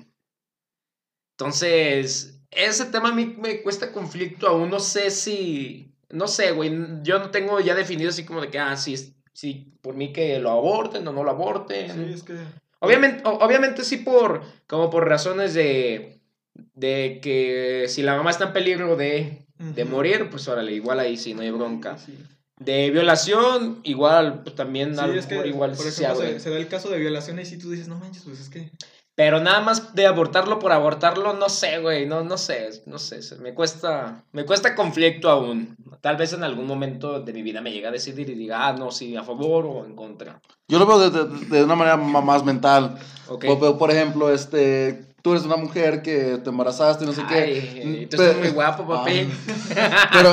Entonces, 1.39 2.41
ese 2.51 2.87
tema 2.87 3.11
a 3.11 3.15
mí 3.15 3.37
me 3.39 3.63
cuesta 3.63 3.93
conflicto 3.93 4.49
aún, 4.49 4.71
no 4.71 4.81
sé 4.81 5.13
si, 5.13 5.95
no 6.11 6.27
sé, 6.27 6.51
güey, 6.51 6.73
yo 7.03 7.21
no 7.21 7.31
tengo 7.31 7.61
ya 7.61 7.77
definido 7.77 8.11
así 8.11 8.25
como 8.25 8.41
de 8.41 8.49
que, 8.49 8.59
ah, 8.59 8.77
sí, 8.77 9.15
sí, 9.33 9.73
por 9.83 9.95
mí 9.95 10.13
que 10.13 10.41
lo 10.41 10.51
aborten 10.51 11.07
o 11.07 11.13
no 11.13 11.23
lo 11.23 11.31
aborten. 11.31 11.93
Sí, 11.93 12.13
es 12.13 12.23
que... 12.25 12.66
Obviamente, 12.81 13.23
o- 13.27 13.39
obviamente 13.45 13.85
sí 13.85 13.99
por, 13.99 14.43
como 14.67 14.91
por 14.91 15.09
razones 15.09 15.55
de, 15.55 16.21
de 16.75 17.21
que 17.23 17.87
si 17.89 18.03
la 18.03 18.17
mamá 18.17 18.31
está 18.31 18.45
en 18.47 18.53
peligro 18.53 18.97
de, 18.97 19.47
de 19.59 19.83
Ujú. 19.85 19.93
morir, 19.93 20.29
pues 20.31 20.47
órale, 20.49 20.73
igual 20.73 21.01
ahí 21.01 21.17
sí, 21.17 21.35
no 21.35 21.43
hay 21.43 21.51
bronca. 21.51 21.99
Sí. 21.99 22.17
De 22.59 22.91
violación, 22.91 23.81
igual, 23.85 24.43
pues 24.43 24.55
también 24.55 24.95
Sí, 24.95 25.01
a 25.01 25.07
lo 25.07 25.29
que, 25.29 25.47
igual 25.49 25.73
por 25.73 25.85
se 25.91 26.03
ejemplo, 26.05 26.27
se, 26.27 26.41
se 26.41 26.51
da 26.51 26.57
el 26.57 26.69
caso 26.69 26.89
de 26.89 26.99
violación 26.99 27.39
y 27.39 27.45
si 27.45 27.59
tú 27.59 27.71
dices, 27.71 27.87
no 27.89 27.97
manches, 27.99 28.23
pues 28.25 28.41
es 28.41 28.49
que... 28.49 28.71
Pero 29.17 29.41
nada 29.41 29.61
más 29.61 29.95
de 29.95 30.07
abortarlo 30.07 30.59
por 30.59 30.73
abortarlo, 30.73 31.33
no 31.33 31.49
sé, 31.49 31.79
güey, 31.79 32.05
no, 32.07 32.23
no 32.23 32.37
sé, 32.37 32.83
no 32.85 32.99
sé, 32.99 33.21
me 33.41 33.55
cuesta, 33.55 34.23
me 34.33 34.45
cuesta 34.45 34.75
conflicto 34.75 35.31
aún. 35.31 35.75
Tal 36.03 36.17
vez 36.19 36.35
en 36.35 36.45
algún 36.45 36.67
momento 36.67 37.21
de 37.21 37.33
mi 37.33 37.41
vida 37.43 37.63
me 37.63 37.73
llegue 37.73 37.87
a 37.87 37.91
decidir 37.91 38.29
y 38.29 38.35
diga, 38.35 38.69
ah, 38.69 38.75
no, 38.75 38.91
sí, 38.91 39.17
a 39.17 39.23
favor 39.25 39.65
o 39.65 39.87
en 39.87 39.97
contra. 39.97 40.39
Yo 40.69 40.79
lo 40.79 40.85
veo 40.85 40.99
de, 41.11 41.25
de- 41.25 41.47
de 41.47 41.65
una 41.65 41.75
manera 41.75 41.97
ma- 41.97 42.21
más 42.21 42.45
mental. 42.45 42.99
Ok. 43.29 43.47
Por, 43.47 43.79
por- 43.79 43.91
ejemplo, 43.91 44.31
este, 44.31 45.07
tú 45.23 45.33
eres 45.33 45.45
una 45.45 45.57
mujer 45.57 46.03
que 46.03 46.37
te 46.45 46.51
embarazaste, 46.51 47.07
no 47.07 47.13
sé 47.15 47.23
qué. 47.27 47.35
Ay, 47.85 48.07
tú 48.11 48.17
estás 48.21 48.37
muy 48.37 48.51
guapo, 48.51 48.87
papi. 48.89 49.29
pero, 50.13 50.33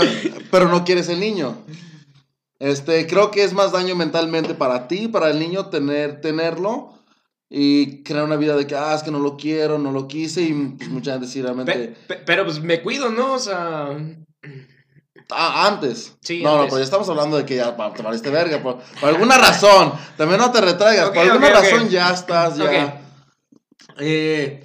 pero 0.51 0.67
no 0.67 0.83
quieres 0.83 1.07
el 1.07 1.21
niño. 1.21 1.55
Este, 2.59 3.07
creo 3.07 3.31
que 3.31 3.43
es 3.45 3.53
más 3.53 3.71
daño 3.71 3.95
mentalmente 3.95 4.53
para 4.53 4.87
ti, 4.89 5.07
para 5.07 5.29
el 5.29 5.39
niño, 5.39 5.67
tener, 5.67 6.19
tenerlo 6.21 6.91
y 7.55 8.01
crear 8.01 8.23
una 8.23 8.35
vida 8.35 8.55
de 8.55 8.65
que, 8.65 8.75
ah, 8.75 8.95
es 8.95 9.03
que 9.03 9.11
no 9.11 9.19
lo 9.19 9.37
quiero, 9.37 9.77
no 9.77 9.91
lo 9.91 10.07
quise 10.07 10.41
y 10.41 10.53
pues, 10.53 10.89
mucha 10.89 11.11
gente 11.11 11.27
sí 11.27 11.39
realmente... 11.39 11.71
Pe- 11.71 11.87
pe- 12.07 12.23
pero 12.25 12.45
pues 12.45 12.59
me 12.63 12.81
cuido, 12.81 13.09
¿no? 13.11 13.33
O 13.33 13.39
sea, 13.39 13.89
Ah, 15.29 15.67
antes. 15.67 16.15
Sí, 16.21 16.41
no, 16.43 16.57
no, 16.57 16.63
pero 16.65 16.77
ya 16.79 16.83
estamos 16.83 17.07
hablando 17.09 17.37
de 17.37 17.45
que 17.45 17.55
ya 17.55 17.75
te 17.93 18.01
valiste 18.01 18.29
verga. 18.29 18.61
Por, 18.61 18.79
por 18.99 19.09
alguna 19.09 19.37
razón. 19.37 19.93
También 20.17 20.39
no 20.39 20.51
te 20.51 20.61
retraigas. 20.61 21.09
Por 21.09 21.19
alguna 21.19 21.49
razón 21.49 21.89
ya 21.89 22.11
estás, 22.11 22.57
ya. 22.57 23.01
Eh, 23.99 24.63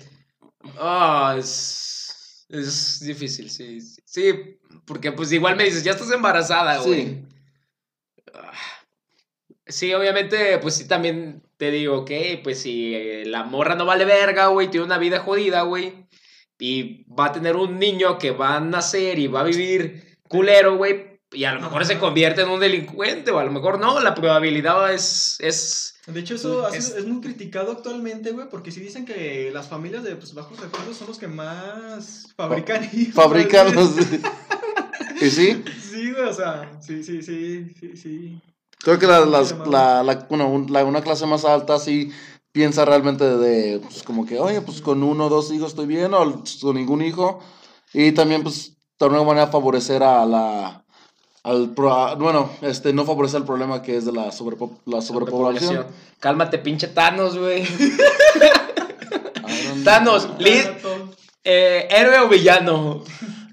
ah, 0.79 1.37
es, 1.39 2.47
es 2.49 3.01
difícil, 3.01 3.51
sí, 3.51 3.81
sí, 3.81 4.01
sí, 4.05 4.59
porque 4.87 5.13
pues 5.13 5.31
igual 5.33 5.57
me 5.57 5.65
dices, 5.65 5.85
ya 5.85 5.93
estás 5.93 6.11
embarazada, 6.11 6.83
Sí. 6.83 6.89
güey. 6.89 7.25
Ah, 8.35 8.53
Sí, 9.67 9.93
obviamente, 9.93 10.59
pues 10.59 10.77
sí, 10.77 10.87
también 10.89 11.43
te 11.59 11.71
digo, 11.71 11.99
ok, 11.99 12.11
pues 12.43 12.61
si 12.63 12.95
eh, 12.95 13.25
la 13.27 13.45
morra 13.45 13.75
no 13.75 13.85
vale 13.85 14.05
verga, 14.05 14.47
güey, 14.47 14.71
tiene 14.71 14.87
una 14.87 14.97
vida 14.99 15.21
jodida, 15.21 15.63
güey, 15.63 16.07
y 16.59 17.05
va 17.13 17.27
a 17.27 17.33
tener 17.33 17.57
un 17.57 17.79
niño 17.79 18.19
que 18.19 18.31
va 18.31 18.57
a 18.57 18.61
nacer 18.61 19.19
y 19.19 19.27
va 19.27 19.41
a 19.41 19.45
vivir 19.45 20.17
culero, 20.29 20.77
güey, 20.77 21.19
y 21.33 21.45
a 21.45 21.53
lo 21.55 21.61
mejor 21.61 21.85
se 21.85 21.99
convierte 21.99 22.41
en 22.43 22.49
un 22.49 22.61
delincuente, 22.61 23.31
o 23.33 23.39
a 23.39 23.45
lo 23.45 23.51
mejor 23.51 23.79
no, 23.79 24.01
la 24.01 24.15
probabilidad 24.15 24.93
es, 24.95 25.37
es 25.41 25.95
De 26.07 26.21
hecho, 26.21 26.37
eso 26.37 26.67
Es- 26.69 26.87
sido- 26.87 26.99
es, 26.99 27.07
muy 27.07 27.21
criticado 27.21 27.73
actualmente, 27.73 28.31
güey, 28.31 28.49
porque 28.49 28.71
sí 28.71 28.81
dicen 28.81 29.05
que 29.05 29.51
las 29.53 29.69
familias 29.69 30.05
de 30.05 30.17
pues, 30.17 30.33
bajos 30.35 30.59
recursos 30.61 30.97
son 30.97 31.09
los 31.09 31.19
que 31.19 31.29
más 31.29 32.33
fabrican 32.37 32.89
hijos. 32.93 33.15
Fabrican 33.15 33.75
los... 33.75 33.91
y 35.21 35.31
sí, 35.31 35.63
Sí, 35.91 36.13
güey, 36.13 36.25
o 36.25 36.33
sea, 36.33 36.71
sí, 36.81 37.03
sí, 37.03 37.21
sí, 37.23 37.75
sí, 37.79 37.97
sí. 37.97 38.41
Creo 38.83 38.99
que 38.99 39.07
la, 39.07 39.21
las- 39.27 39.55
la, 39.67 40.03
la- 40.03 40.27
bueno, 40.29 40.49
un- 40.49 40.73
la- 40.73 40.85
una 40.85 41.03
clase 41.03 41.27
más 41.27 41.45
alta 41.45 41.79
sí 41.79 42.11
piensa 42.53 42.85
realmente 42.85 43.25
de, 43.25 43.79
pues, 43.81 44.03
como 44.03 44.27
que, 44.27 44.39
oye, 44.41 44.61
pues 44.63 44.81
con 44.81 45.03
uno 45.03 45.27
o 45.27 45.29
dos 45.29 45.51
hijos 45.53 45.69
estoy 45.71 45.87
bien, 45.87 46.13
o 46.15 46.43
con 46.61 46.75
ningún 46.77 47.03
hijo. 47.03 47.41
Y 47.93 48.13
también, 48.13 48.43
pues, 48.43 48.73
de 48.99 49.07
alguna 49.07 49.23
manera 49.25 49.47
favorecer 49.49 50.03
a 50.03 50.25
la... 50.27 50.85
Al, 51.45 51.71
pro- 51.71 52.17
bueno, 52.17 52.51
este, 52.63 52.93
no 52.93 53.05
favorecer 53.05 53.41
el 53.41 53.47
problema 53.47 53.81
que 53.81 53.97
es 53.97 54.05
de 54.05 54.13
la, 54.13 54.27
sobrepo- 54.33 54.77
la 54.87 55.01
sobrepoblación. 55.01 55.87
Cálmate, 56.21 56.59
pinche 56.59 56.89
Thanos, 56.89 57.39
güey. 57.39 57.63
No, 59.77 59.85
Thanos, 59.85 60.29
li- 60.39 60.63
eh, 61.45 61.89
héroe 61.91 62.19
o 62.21 62.29
villano. 62.29 63.03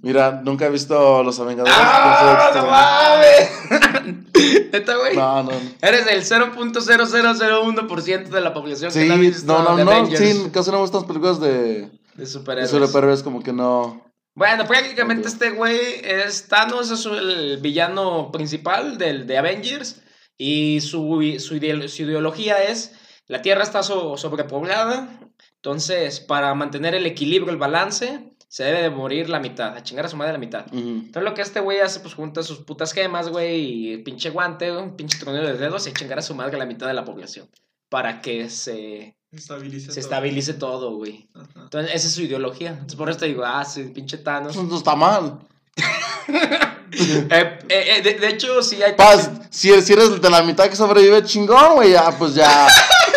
Mira, 0.02 0.42
nunca 0.44 0.66
he 0.66 0.70
visto 0.70 1.24
Los 1.24 1.40
Avengadores. 1.40 1.76
¡Ah, 1.78 2.52
no 2.56 2.66
mames! 2.66 4.25
Neta, 4.72 4.96
güey. 4.98 5.16
no, 5.16 5.44
no. 5.44 5.52
Eres 5.82 6.08
el 6.08 6.24
0.0001% 6.24 8.30
de 8.30 8.42
la 8.42 8.54
población 8.54 8.92
Sí, 8.92 9.00
que 9.00 9.06
no 9.06 9.14
ha 9.14 9.18
visto 9.18 9.46
no, 9.52 9.64
no, 9.70 9.76
The 9.76 9.86
no, 9.86 9.92
Avengers 9.92 10.20
sí, 10.20 10.50
casi 10.52 10.72
no 10.72 10.78
me 10.78 10.82
gustan 10.82 11.02
las 11.02 11.08
películas 11.08 11.40
de, 11.40 11.54
de 11.54 11.90
de 12.16 12.26
superhéroes. 12.26 12.72
superhéroes, 12.88 13.24
como 13.24 13.42
que 13.44 13.54
no. 13.54 14.04
Bueno, 14.36 14.66
prácticamente 14.68 15.28
Ok. 15.28 15.34
este 15.34 15.50
güey 15.52 15.80
es 16.04 16.48
Thanos, 16.48 16.92
es 16.92 17.06
el 17.06 17.58
villano 17.62 18.32
principal 18.32 18.98
del, 18.98 19.28
de 19.28 19.38
Avengers. 19.38 20.02
Y 20.38 20.82
su, 20.82 21.22
su, 21.40 21.58
su 21.88 22.04
ideología 22.04 22.62
es: 22.64 22.92
la 23.28 23.42
Tierra 23.42 23.64
está 23.64 23.84
so- 23.84 24.18
sobrepoblada. 24.18 25.08
Entonces, 25.56 26.20
para 26.20 26.54
mantener 26.54 26.94
el 26.96 27.06
equilibrio, 27.06 27.52
el 27.52 27.58
balance, 27.58 28.35
se 28.48 28.64
debe 28.64 28.82
de 28.84 28.90
morir 28.90 29.30
la 29.30 29.40
mitad, 29.40 29.76
a 29.76 29.84
chingar 29.84 30.06
a 30.06 30.10
su 30.10 30.16
madre 30.18 30.34
la 30.34 30.40
mitad. 30.40 30.66
Entonces, 30.72 31.24
lo 31.24 31.34
que 31.34 31.42
este 31.42 31.60
güey 31.60 31.80
hace, 31.80 32.00
pues 32.00 32.14
junta 32.14 32.44
sus 32.44 32.60
putas 32.60 32.94
gemas, 32.94 33.30
güey, 33.30 33.94
y 33.94 33.98
pinche 33.98 34.30
guante, 34.30 34.72
un 34.72 34.96
pinche 34.96 35.18
tronero 35.20 35.48
de 35.48 35.58
dedos 35.58 35.86
y 35.88 35.90
a 35.90 35.94
chingar 35.94 36.20
a 36.20 36.22
su 36.22 36.36
madre 36.36 36.58
la 36.58 36.66
mitad 36.66 36.88
de 36.88 36.94
la 36.94 37.04
población. 37.06 37.50
Para 37.90 38.22
que 38.22 38.50
se, 38.50 39.16
Estabiliza 39.32 39.88
se 39.92 40.00
todo. 40.00 40.00
estabilice 40.00 40.54
todo, 40.54 40.96
güey. 40.96 41.28
Ajá. 41.34 41.62
Entonces, 41.64 41.92
esa 41.94 42.08
es 42.08 42.14
su 42.14 42.22
ideología. 42.22 42.70
Entonces, 42.70 42.96
por 42.96 43.10
eso 43.10 43.20
te 43.20 43.26
digo, 43.28 43.44
ah, 43.46 43.64
sí, 43.66 43.84
pinche 43.94 44.18
Thanos. 44.18 44.56
Pues 44.56 44.68
no 44.68 44.78
está 44.78 44.96
mal. 44.96 45.40
Eh, 46.98 47.60
eh, 47.68 47.86
eh, 47.98 48.02
de, 48.02 48.14
de 48.14 48.30
hecho, 48.30 48.62
sí 48.62 48.82
hay. 48.82 48.94
Paz, 48.94 49.30
si, 49.50 49.70
si 49.82 49.92
eres 49.94 50.22
de 50.22 50.30
la 50.30 50.42
mitad 50.44 50.70
que 50.70 50.78
sobrevive, 50.78 51.24
chingón, 51.24 51.76
güey, 51.76 51.92
ya, 51.92 52.10
pues 52.18 52.36
ya. 52.36 52.68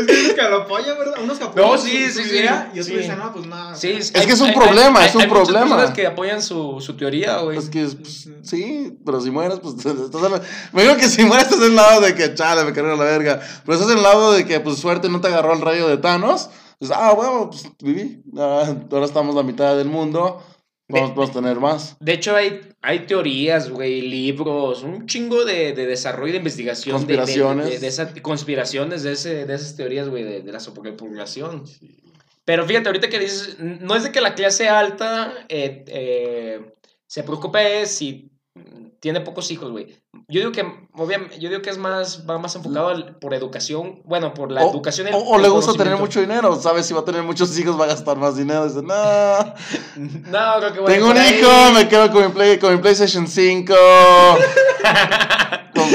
Es 0.00 0.06
que 0.06 0.20
unos 0.24 0.32
que 0.34 0.42
lo 0.42 0.56
apoyan, 0.62 0.98
¿verdad? 0.98 1.14
Unos 1.22 1.38
que 1.38 1.44
apoyan 1.44 1.70
No, 1.70 1.78
su- 1.78 1.86
sí, 1.86 2.10
su 2.10 2.22
sí, 2.22 2.28
idea, 2.30 2.70
sí, 2.72 2.78
Y 2.78 2.80
otros 2.80 2.86
sí. 2.86 2.96
dicen, 3.02 3.18
no, 3.18 3.32
pues 3.32 3.46
nada. 3.46 3.74
Sí, 3.74 3.90
Es 3.92 4.10
que 4.12 4.20
es 4.32 4.40
un 4.40 4.52
problema, 4.54 5.04
es 5.06 5.14
un 5.14 5.22
hay 5.22 5.28
muchas 5.28 5.44
problema. 5.48 5.76
personas 5.76 5.90
que 5.96 6.06
apoyan 6.06 6.42
su, 6.42 6.80
su 6.80 6.96
teoría, 6.96 7.38
güey. 7.38 7.58
Es 7.58 7.68
que, 7.70 7.84
pues, 7.86 8.28
sí, 8.42 8.98
pero 9.04 9.20
si 9.20 9.30
mueres, 9.30 9.60
pues, 9.60 9.74
estás 9.84 10.22
en 10.24 10.32
la- 10.32 10.42
Me 10.72 10.82
digo 10.82 10.96
que 10.96 11.08
si 11.08 11.24
mueres 11.24 11.46
estás 11.46 11.58
en 11.60 11.70
el 11.70 11.76
lado 11.76 12.00
de 12.00 12.14
que, 12.14 12.34
chale, 12.34 12.64
me 12.64 12.72
cargaron 12.72 12.98
la 12.98 13.04
verga. 13.04 13.40
Pero 13.64 13.74
estás 13.78 13.90
en 13.90 13.98
el 13.98 14.02
lado 14.02 14.32
de 14.32 14.44
que, 14.46 14.60
pues, 14.60 14.78
suerte 14.78 15.08
no 15.08 15.20
te 15.20 15.28
agarró 15.28 15.52
el 15.54 15.60
rayo 15.60 15.88
de 15.88 15.96
Thanos. 15.96 16.50
Pues, 16.78 16.90
ah, 16.94 17.12
bueno, 17.14 17.50
pues, 17.50 17.64
viví. 17.82 18.22
Ah, 18.38 18.74
ahora 18.90 19.04
estamos 19.04 19.34
la 19.34 19.42
mitad 19.42 19.76
del 19.76 19.88
mundo. 19.88 20.42
Vamos, 20.90 21.10
De- 21.10 21.14
vamos 21.16 21.30
a 21.30 21.32
tener 21.32 21.56
más. 21.60 21.96
De 22.00 22.12
hecho, 22.12 22.34
hay, 22.36 22.60
hay 22.82 23.00
teorías, 23.06 23.70
güey, 23.70 24.00
libros, 24.02 24.82
un 24.82 25.06
chingo 25.06 25.44
de, 25.44 25.72
de 25.72 25.86
desarrollo 25.86 26.32
de 26.32 26.38
investigación. 26.38 26.94
Conspiraciones. 26.96 27.70
De, 27.70 27.78
de 27.78 27.86
esa- 27.86 28.12
conspiraciones 28.22 29.02
de, 29.02 29.12
ese, 29.12 29.46
de 29.46 29.54
esas 29.54 29.76
teorías, 29.76 30.08
güey, 30.08 30.24
de, 30.24 30.52
la 30.52 30.60
sobrepoblación. 30.60 31.64
Pero 32.44 32.66
fíjate, 32.66 32.88
ahorita 32.88 33.08
que 33.08 33.18
dices, 33.20 33.56
no 33.60 33.94
es 33.94 34.02
de 34.02 34.12
que 34.12 34.20
la 34.20 34.34
clase 34.34 34.68
alta 34.68 35.32
eh, 35.48 35.84
eh, 35.86 36.60
se 37.06 37.22
preocupe 37.22 37.86
si 37.86 38.30
tiene 39.00 39.20
pocos 39.22 39.50
hijos, 39.50 39.70
güey. 39.70 39.86
Yo 40.28 40.40
digo 40.40 40.52
que, 40.52 40.62
obviamente, 40.94 41.40
yo 41.40 41.48
digo 41.48 41.62
que 41.62 41.70
es 41.70 41.78
más, 41.78 42.28
va 42.28 42.38
más 42.38 42.54
enfocado 42.54 42.88
al- 42.88 43.16
por 43.16 43.32
educación, 43.34 44.02
bueno, 44.04 44.34
por 44.34 44.52
la 44.52 44.62
O, 44.62 44.70
educación. 44.70 45.08
el- 45.08 45.14
o- 45.14 45.18
o 45.18 45.36
el 45.36 45.42
le 45.42 45.48
gusta 45.48 45.72
tener 45.72 45.96
mucho 45.96 46.20
dinero. 46.20 46.54
¿Sabes? 46.60 46.86
Si 46.86 46.94
va 46.94 47.00
a 47.00 47.04
tener 47.04 47.22
muchos 47.22 47.58
hijos, 47.58 47.78
va 47.80 47.84
a 47.84 47.88
gastar 47.88 48.16
más 48.18 48.36
dinero. 48.36 48.66
Dice, 48.68 48.82
no. 48.82 48.94
No, 50.30 50.58
creo 50.60 50.72
que 50.72 50.80
voy 50.80 50.92
Tengo 50.92 51.06
por 51.08 51.16
un 51.16 51.22
ahí. 51.22 51.38
hijo, 51.38 51.50
me 51.74 51.88
quedo 51.88 52.10
con 52.12 52.26
mi, 52.26 52.32
Play- 52.32 52.58
con 52.58 52.72
mi 52.74 52.80
PlayStation 52.80 53.26
5. 53.26 53.74
Com- 55.74 55.90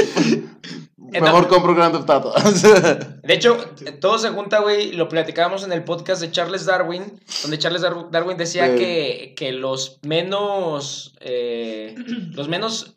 Mejor 1.20 1.48
compro 1.48 1.74
Grand 1.74 1.94
Theft 1.94 2.10
Auto. 2.10 2.32
De 3.22 3.34
hecho, 3.34 3.56
todo 4.00 4.18
se 4.18 4.30
junta, 4.30 4.60
güey, 4.60 4.92
lo 4.92 5.08
platicábamos 5.08 5.64
en 5.64 5.72
el 5.72 5.84
podcast 5.84 6.20
de 6.20 6.30
Charles 6.30 6.64
Darwin, 6.66 7.20
donde 7.42 7.58
Charles 7.58 7.82
Dar- 7.82 8.10
Darwin 8.10 8.36
decía 8.36 8.66
Sí. 8.72 8.76
que, 8.78 9.34
que 9.36 9.52
los 9.52 9.98
menos, 10.02 11.14
eh, 11.20 11.94
los 12.32 12.48
menos 12.48 12.94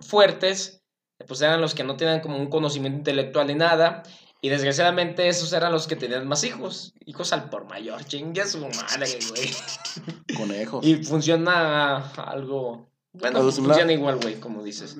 fuertes, 0.00 0.82
pues 1.26 1.40
eran 1.40 1.60
los 1.60 1.74
que 1.74 1.84
no 1.84 1.96
tenían 1.96 2.20
como 2.20 2.36
un 2.36 2.48
conocimiento 2.50 2.98
intelectual 2.98 3.46
ni 3.46 3.54
nada, 3.54 4.02
y 4.42 4.48
desgraciadamente 4.50 5.28
esos 5.28 5.52
eran 5.54 5.72
los 5.72 5.86
que 5.86 5.96
tenían 5.96 6.28
más 6.28 6.44
hijos, 6.44 6.92
hijos 7.06 7.32
al 7.32 7.48
por 7.48 7.64
mayor, 7.64 8.04
chingue 8.04 8.42
a 8.42 8.46
su 8.46 8.58
madre, 8.60 9.06
güey. 9.30 10.36
Conejos. 10.36 10.84
Y 10.86 10.96
funciona 11.04 11.96
algo, 12.12 12.90
bueno, 13.14 13.50
funciona 13.50 13.92
igual, 13.92 14.16
güey, 14.20 14.34
como 14.38 14.62
dices. 14.62 14.94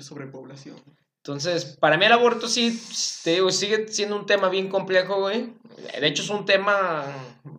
Sobrepoblación. 0.00 0.76
Entonces, 1.18 1.76
para 1.78 1.98
mí 1.98 2.06
el 2.06 2.12
aborto 2.12 2.48
sí, 2.48 2.80
te 3.22 3.32
digo, 3.32 3.50
sigue 3.50 3.88
siendo 3.88 4.16
un 4.16 4.26
tema 4.26 4.48
bien 4.48 4.68
complejo, 4.68 5.20
güey. 5.20 5.52
De 6.00 6.06
hecho, 6.06 6.22
es 6.22 6.30
un 6.30 6.46
tema 6.46 7.04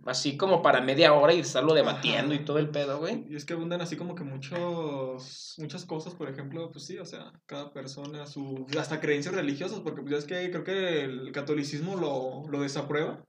así 0.05 0.37
como 0.37 0.61
para 0.61 0.81
media 0.81 1.13
hora 1.13 1.33
y 1.33 1.39
estarlo 1.39 1.73
debatiendo 1.73 2.33
Ajá. 2.33 2.41
y 2.41 2.45
todo 2.45 2.57
el 2.57 2.69
pedo, 2.69 2.99
güey. 2.99 3.25
Y 3.29 3.35
es 3.35 3.45
que 3.45 3.53
abundan 3.53 3.81
así 3.81 3.95
como 3.95 4.15
que 4.15 4.23
muchos, 4.23 5.55
muchas 5.57 5.85
cosas, 5.85 6.15
por 6.15 6.29
ejemplo, 6.29 6.71
pues 6.71 6.85
sí, 6.85 6.97
o 6.97 7.05
sea, 7.05 7.31
cada 7.45 7.71
persona, 7.71 8.25
su, 8.25 8.65
hasta 8.77 8.99
creencias 8.99 9.35
religiosas, 9.35 9.79
porque 9.81 10.01
pues 10.01 10.11
ya 10.11 10.17
es 10.17 10.25
que 10.25 10.49
creo 10.49 10.63
que 10.63 11.03
el 11.03 11.31
catolicismo 11.31 11.95
lo, 11.95 12.49
lo 12.49 12.61
desaprueba, 12.61 13.23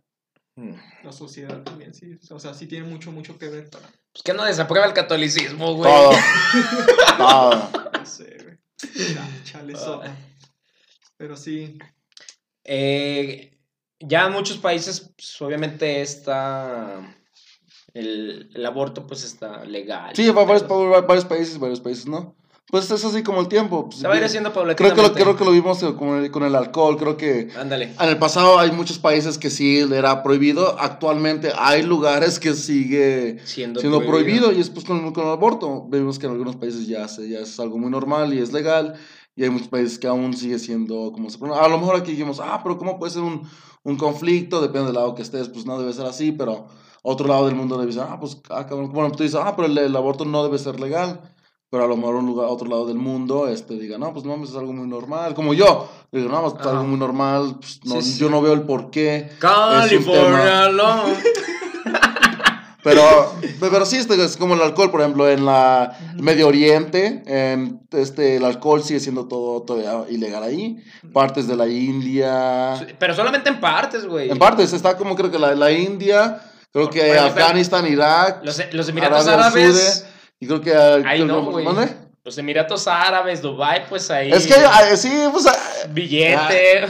la 1.05 1.13
sociedad 1.13 1.63
también, 1.63 1.95
sí, 1.95 2.19
o 2.31 2.39
sea, 2.39 2.53
sí 2.53 2.67
tiene 2.67 2.87
mucho, 2.87 3.13
mucho 3.13 3.39
que 3.39 3.49
ver 3.49 3.71
para, 3.71 3.87
Pues 4.13 4.23
que 4.23 4.35
no 4.35 4.45
desaprueba 4.45 4.87
el 4.87 4.93
catolicismo, 4.93 5.75
güey. 5.75 5.91
Todo. 5.91 6.11
Todo. 7.19 7.71
no 7.99 8.07
sé, 8.07 8.37
chale 9.45 9.77
sopa. 9.77 10.17
Pero 11.17 11.37
sí, 11.37 11.79
Eh, 12.65 13.59
ya 13.99 14.27
en 14.27 14.33
muchos 14.33 14.59
países, 14.59 15.13
pues, 15.17 15.41
obviamente 15.43 16.01
está... 16.01 17.17
El, 17.93 18.51
el 18.55 18.67
aborto, 18.67 19.07
pues, 19.07 19.25
está 19.25 19.65
legal. 19.65 20.15
Sí, 20.15 20.31
varios, 20.31 20.67
varios 20.69 21.25
países, 21.25 21.59
varios 21.59 21.81
países, 21.81 22.07
¿no? 22.07 22.37
Pues 22.71 22.91
es 22.91 23.05
así 23.05 23.23
como 23.23 23.41
el 23.41 23.49
tiempo. 23.49 23.87
pues, 23.87 23.99
Se 24.01 24.07
va 24.07 24.15
a 24.15 24.17
ir 24.19 24.25
haciendo 24.25 24.53
creo, 24.53 24.65
que 24.77 24.85
lo, 24.85 24.89
paulatinamente. 24.89 25.23
creo 25.23 25.37
que 25.37 25.45
lo 25.45 25.51
vimos 25.51 25.83
eh, 25.83 25.95
con 25.95 26.09
el, 26.23 26.31
con 26.31 26.45
el 26.45 26.55
alcohol. 26.55 26.97
Creo 26.97 27.17
que 27.17 27.49
Ándale. 27.59 27.95
en 27.99 28.09
el 28.09 28.19
pasado 28.19 28.59
hay 28.59 28.71
muchos 28.71 28.99
países 28.99 29.39
que 29.39 29.51
sí 29.51 29.79
era 29.79 30.23
prohibido. 30.23 30.79
Actualmente 30.79 31.53
hay 31.59 31.83
lugares 31.83 32.39
que 32.39 32.55
sigue 32.55 33.39
Siendo, 33.45 33.81
siendo 33.81 34.05
prohibido. 34.07 34.53
y 34.53 34.61
es 34.61 34.71
pues 34.71 34.85
con, 34.85 35.13
con 35.13 35.25
el 35.27 35.31
aborto. 35.33 35.87
Vemos 35.89 36.19
que 36.19 36.27
en 36.27 36.33
algunos 36.33 36.57
países 36.57 36.87
ya, 36.87 37.09
se, 37.09 37.29
ya 37.29 37.41
es 37.41 37.59
algo 37.59 37.77
muy 37.79 37.91
normal 37.91 38.33
y 38.35 38.39
es 38.39 38.53
legal. 38.53 38.95
Y 39.35 39.45
hay 39.45 39.51
muchos 39.51 39.69
países 39.69 39.99
que 39.99 40.07
aún 40.07 40.37
sigue 40.37 40.59
siendo 40.59 41.13
como 41.13 41.31
se 41.31 41.39
A 41.45 41.69
lo 41.69 41.79
mejor 41.79 41.97
aquí 41.97 42.13
dijimos, 42.13 42.41
ah, 42.43 42.61
pero 42.63 42.79
¿cómo 42.79 42.99
puede 42.99 43.13
ser 43.13 43.23
un, 43.23 43.49
un 43.85 43.97
conflicto? 43.97 44.61
Depende 44.61 44.87
del 44.87 44.95
lado 44.97 45.15
que 45.15 45.23
estés, 45.23 45.49
pues 45.49 45.67
no 45.67 45.79
debe 45.79 45.93
ser 45.93 46.05
así, 46.07 46.31
pero 46.33 46.67
otro 47.03 47.27
lado 47.27 47.47
del 47.47 47.55
mundo 47.57 47.79
debe 47.79 47.93
ser, 47.93 48.03
ah, 48.03 48.19
pues, 48.21 48.39
ah, 48.51 48.67
cabrón. 48.67 48.93
Bueno, 48.93 49.11
tú 49.13 49.23
dices, 49.23 49.41
ah, 49.43 49.55
pero 49.57 49.67
el, 49.67 49.79
el 49.79 49.97
aborto 49.97 50.25
no 50.25 50.43
debe 50.45 50.59
ser 50.59 50.79
legal. 50.79 51.21
Pero 51.71 51.85
a 51.85 51.87
lo 51.87 51.97
mejor 51.97 52.17
un 52.17 52.27
lugar, 52.27 52.49
otro 52.51 52.69
lado 52.69 52.87
del 52.87 52.97
mundo, 52.97 53.47
este, 53.47 53.75
diga, 53.75 53.97
no, 53.97 54.13
pues 54.13 54.25
no, 54.25 54.43
es 54.43 54.57
algo 54.57 54.73
muy 54.73 54.89
normal. 54.89 55.35
Como 55.35 55.55
yo, 55.55 55.89
digo, 56.11 56.29
no, 56.29 56.43
pues 56.43 56.55
es 56.61 56.67
algo 56.67 56.83
muy 56.83 56.99
normal, 56.99 57.57
pues, 57.61 57.81
no, 57.85 58.03
Sí, 58.03 58.13
sí. 58.13 58.19
yo 58.19 58.29
no 58.29 58.43
veo 58.43 58.55
el 58.55 58.63
por 58.63 58.91
qué. 58.91 59.31
California 59.39 60.69
Love. 60.69 61.23
Pero, 62.83 63.35
pero 63.61 63.85
sí, 63.85 63.99
este, 63.99 64.23
es 64.25 64.39
como 64.39 64.55
el 64.55 64.63
alcohol, 64.63 64.91
por 64.91 65.01
ejemplo, 65.01 65.29
en 65.29 65.45
la 65.45 65.99
Medio 66.17 66.49
Oriente, 66.49 67.23
en, 67.27 67.81
este, 67.91 68.37
el 68.37 68.45
alcohol 68.45 68.83
sigue 68.83 69.01
siendo 69.01 69.29
todo 69.29 69.63
todavía 69.63 70.11
ilegal 70.11 70.43
ahí. 70.43 70.83
Partes 71.13 71.47
de 71.47 71.57
la 71.57 71.69
India. 71.69 72.75
Pero 72.99 73.15
solamente 73.15 73.51
en 73.51 73.61
partes, 73.61 74.07
güey. 74.07 74.31
En 74.31 74.39
partes, 74.39 74.73
está 74.73 74.97
como 74.97 75.15
creo 75.15 75.31
que 75.31 75.39
la, 75.39 75.55
la 75.55 75.71
India, 75.71 76.41
creo 76.73 76.89
que 76.89 77.07
Bueno, 77.07 77.23
Afganistán, 77.23 77.87
Irak, 77.87 78.41
Los, 78.45 78.59
los 78.73 78.89
Emiratos 78.89 79.27
Arabia 79.27 79.47
Árabes. 79.47 80.07
Y 80.41 80.47
creo 80.47 80.61
que... 80.61 80.75
ah, 80.75 80.97
Ahí 81.07 81.21
creo 81.23 81.27
no, 81.27 81.45
que- 81.47 81.51
güey. 81.53 81.65
¿Dónde? 81.65 81.89
Los 82.25 82.37
Emiratos 82.37 82.87
Árabes, 82.89 83.41
Dubai, 83.41 83.89
pues 83.89 84.11
ahí. 84.11 84.31
Es 84.33 84.47
que, 84.47 84.55
ah, 84.55 84.97
sí, 84.97 85.11
pues... 85.33 85.47
ah, 85.47 85.57
Billete. 85.91 86.87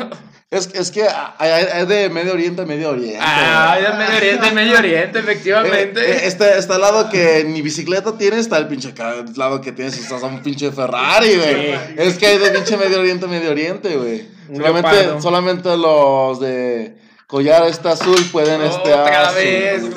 Es, 0.50 0.68
es 0.74 0.90
que 0.90 1.06
hay 1.38 1.86
de 1.86 2.10
Medio 2.10 2.32
Oriente 2.32 2.62
a 2.62 2.66
Medio 2.66 2.90
Oriente. 2.90 3.18
Ah, 3.20 3.78
ya 3.80 3.92
Medio 3.92 4.16
Oriente, 4.16 4.50
Medio 4.50 4.78
Oriente, 4.78 5.18
Eh, 5.18 5.20
eh, 5.20 5.24
efectivamente. 5.24 6.26
Este, 6.26 6.58
está 6.58 6.74
al 6.74 6.80
lado 6.80 7.08
que 7.08 7.44
ni 7.46 7.62
bicicleta 7.62 8.18
tiene, 8.18 8.38
está 8.40 8.58
el 8.58 8.66
pinche 8.66 8.92
lado 9.36 9.60
que 9.60 9.70
tienes, 9.70 9.96
estás 9.96 10.24
a 10.24 10.26
un 10.26 10.42
pinche 10.42 10.72
Ferrari, 10.72 11.36
güey. 11.36 11.54
Sí. 11.54 11.74
Es 11.98 12.18
que 12.18 12.26
hay 12.26 12.38
de 12.38 12.50
pinche 12.50 12.76
Medio 12.76 12.98
Oriente 12.98 13.26
a 13.26 13.28
Medio 13.28 13.50
Oriente, 13.52 13.96
güey. 13.96 14.26
Solamente, 14.52 15.20
solamente 15.22 15.76
los 15.76 16.40
de 16.40 16.96
collar 17.30 17.66
este 17.68 17.88
azul 17.88 18.18
pueden 18.32 18.60
este. 18.62 18.92
Otra 18.92 19.28
ah, 19.28 19.32
sí. 19.32 19.88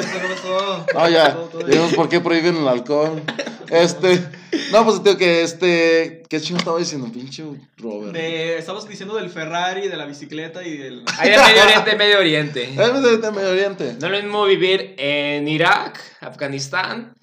No, 0.93 1.09
ya. 1.09 1.33
Todo- 1.33 1.45
todo 1.47 1.65
Vemos 1.65 1.93
por 1.93 2.07
qué 2.07 2.21
prohíben 2.21 2.57
el 2.57 2.67
alcohol. 2.67 3.21
Este. 3.69 4.23
No, 4.71 4.85
pues 4.85 5.03
digo 5.03 5.17
que 5.17 5.41
este. 5.41 6.23
¿Qué 6.29 6.39
chingo 6.39 6.59
estaba 6.59 6.77
diciendo? 6.77 7.11
Pinche 7.11 7.43
Robert. 7.77 8.13
De, 8.13 8.57
estabas 8.57 8.87
diciendo 8.87 9.15
del 9.15 9.29
Ferrari, 9.29 9.87
de 9.87 9.97
la 9.97 10.05
bicicleta 10.05 10.63
y 10.63 10.77
del... 10.77 11.03
Ahí 11.17 11.31
de 11.31 11.37
Medio 11.37 11.63
Oriente, 11.63 11.95
Medio 11.95 12.19
Oriente. 12.19 12.63
Es 12.69 12.75
Medio 12.75 13.07
Oriente, 13.07 13.31
Medio 13.31 13.49
Oriente. 13.49 13.95
No 13.99 14.07
es 14.07 14.11
lo 14.11 14.21
mismo 14.21 14.45
vivir 14.45 14.95
en 14.97 15.47
Irak, 15.47 15.99
Afganistán, 16.21 17.15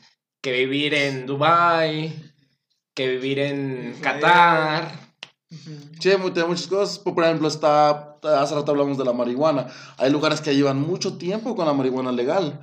que 0.43 0.53
vivir 0.53 0.95
en 0.95 1.27
Dubai, 1.27 2.13
que 2.95 3.09
vivir 3.09 3.39
en. 3.39 3.97
Qatar. 4.01 4.93
Sí, 6.01 6.11
hay 6.11 6.17
muchas 6.19 6.67
cosas. 6.67 6.99
Por 6.99 7.23
ejemplo, 7.25 7.49
está. 7.49 8.10
Hace 8.23 8.55
rato 8.55 8.73
hablamos 8.73 8.99
de 8.99 9.05
la 9.05 9.13
marihuana. 9.13 9.67
Hay 9.99 10.11
lugares 10.11 10.41
que 10.41 10.55
llevan 10.55 10.81
mucho 10.81 11.15
tiempo 11.19 11.55
con 11.57 11.67
la 11.67 11.73
marihuana 11.73 12.13
legal. 12.13 12.61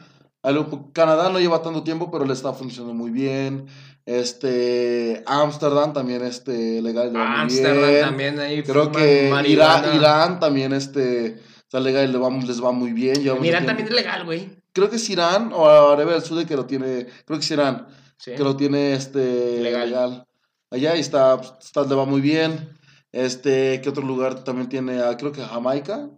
Canadá 0.94 1.30
no 1.30 1.40
lleva 1.40 1.62
tanto 1.62 1.84
tiempo, 1.84 2.10
pero 2.10 2.26
le 2.26 2.34
está 2.34 2.54
funcionando 2.54 2.94
muy 2.94 3.12
bien. 3.12 3.68
Este. 4.06 5.24
Ámsterdam 5.26 5.94
también, 5.94 6.24
este. 6.24 6.82
Legal. 6.82 7.14
Ámsterdam 7.16 8.10
también 8.10 8.40
ahí. 8.40 8.64
Creo 8.64 8.92
que. 8.92 9.32
Irán, 9.48 9.96
Irán 9.96 10.40
también, 10.40 10.74
este. 10.74 11.42
Está 11.64 11.82
legal 11.82 12.08
y 12.10 12.12
le 12.14 12.18
va- 12.18 12.30
les 12.30 12.64
va 12.64 12.72
muy 12.72 12.94
bien. 12.94 13.16
lleva 13.22 13.46
Irán 13.46 13.66
también 13.66 13.90
es 13.90 13.94
legal, 13.94 14.24
güey. 14.24 14.50
Creo 14.72 14.90
que 14.90 14.96
es 14.96 15.10
Irán 15.10 15.52
o 15.54 15.68
Arabia 15.68 16.14
del 16.14 16.22
Sur 16.24 16.46
que 16.46 16.56
lo 16.56 16.66
tiene. 16.66 17.08
Creo 17.26 17.40
que 17.40 17.44
es 17.46 17.52
Irán. 17.52 17.88
Sí. 18.20 18.32
que 18.36 18.44
lo 18.44 18.56
tiene 18.56 18.94
este 18.94 19.60
Legal. 19.62 19.90
legal. 19.90 20.26
Allá 20.72 20.96
y 20.96 21.02
está, 21.02 21.40
está, 21.62 21.84
le 21.84 21.94
va 21.94 22.06
muy 22.06 22.20
bien. 22.20 22.77
Este, 23.26 23.82
¿qué 23.82 23.90
otro 23.90 24.04
lugar 24.06 24.44
también 24.44 24.70
tiene? 24.70 25.02
Ah, 25.02 25.16
creo 25.18 25.32
que 25.32 25.42
Jamaica. 25.42 26.10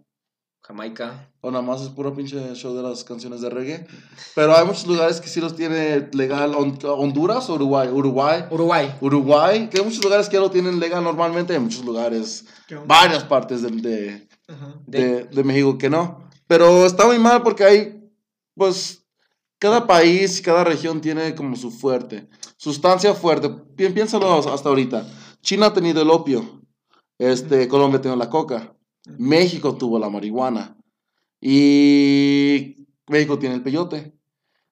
Jamaica. 0.62 1.32
O 1.40 1.50
nada 1.50 1.62
más 1.62 1.80
es 1.80 1.88
puro 1.88 2.14
pinche 2.14 2.54
show 2.54 2.74
de 2.76 2.82
las 2.82 3.02
canciones 3.04 3.40
de 3.40 3.48
reggae. 3.48 3.86
Pero 4.34 4.54
hay 4.54 4.66
muchos 4.66 4.86
lugares 4.86 5.20
que 5.20 5.28
sí 5.28 5.40
los 5.40 5.56
tiene 5.56 6.08
legal. 6.12 6.54
Hon- 6.54 6.78
Honduras 6.84 7.48
o 7.48 7.54
Uruguay. 7.54 7.88
Uruguay. 7.88 8.44
Uruguay. 8.50 8.94
Uruguay, 9.00 9.68
que 9.70 9.78
hay 9.78 9.84
muchos 9.84 10.04
lugares 10.04 10.28
que 10.28 10.34
ya 10.34 10.40
lo 10.40 10.50
tienen 10.50 10.78
legal 10.78 11.02
normalmente. 11.02 11.54
Hay 11.54 11.58
muchos 11.60 11.84
lugares, 11.84 12.44
varias 12.86 13.24
partes 13.24 13.62
de, 13.62 13.70
de, 13.70 14.28
Ajá. 14.46 14.74
de, 14.86 15.24
de 15.24 15.44
México 15.44 15.78
que 15.78 15.88
no. 15.88 16.28
Pero 16.46 16.84
está 16.84 17.06
muy 17.06 17.18
mal 17.18 17.42
porque 17.42 17.64
hay, 17.64 18.10
pues, 18.54 19.02
cada 19.58 19.86
país, 19.86 20.42
cada 20.42 20.64
región 20.64 21.00
tiene 21.00 21.34
como 21.34 21.56
su 21.56 21.70
fuerte, 21.70 22.28
sustancia 22.58 23.14
fuerte. 23.14 23.48
Pi- 23.76 23.88
piénsalo 23.88 24.52
hasta 24.52 24.68
ahorita. 24.68 25.06
China 25.40 25.66
ha 25.66 25.72
tenido 25.72 26.02
el 26.02 26.10
opio, 26.10 26.59
este, 27.20 27.68
Colombia 27.68 28.00
tenido 28.00 28.16
la 28.16 28.30
coca, 28.30 28.74
México 29.18 29.76
tuvo 29.76 29.98
la 29.98 30.08
marihuana 30.08 30.76
y 31.40 32.86
México 33.08 33.38
tiene 33.38 33.56
el 33.56 33.62
peyote. 33.62 34.14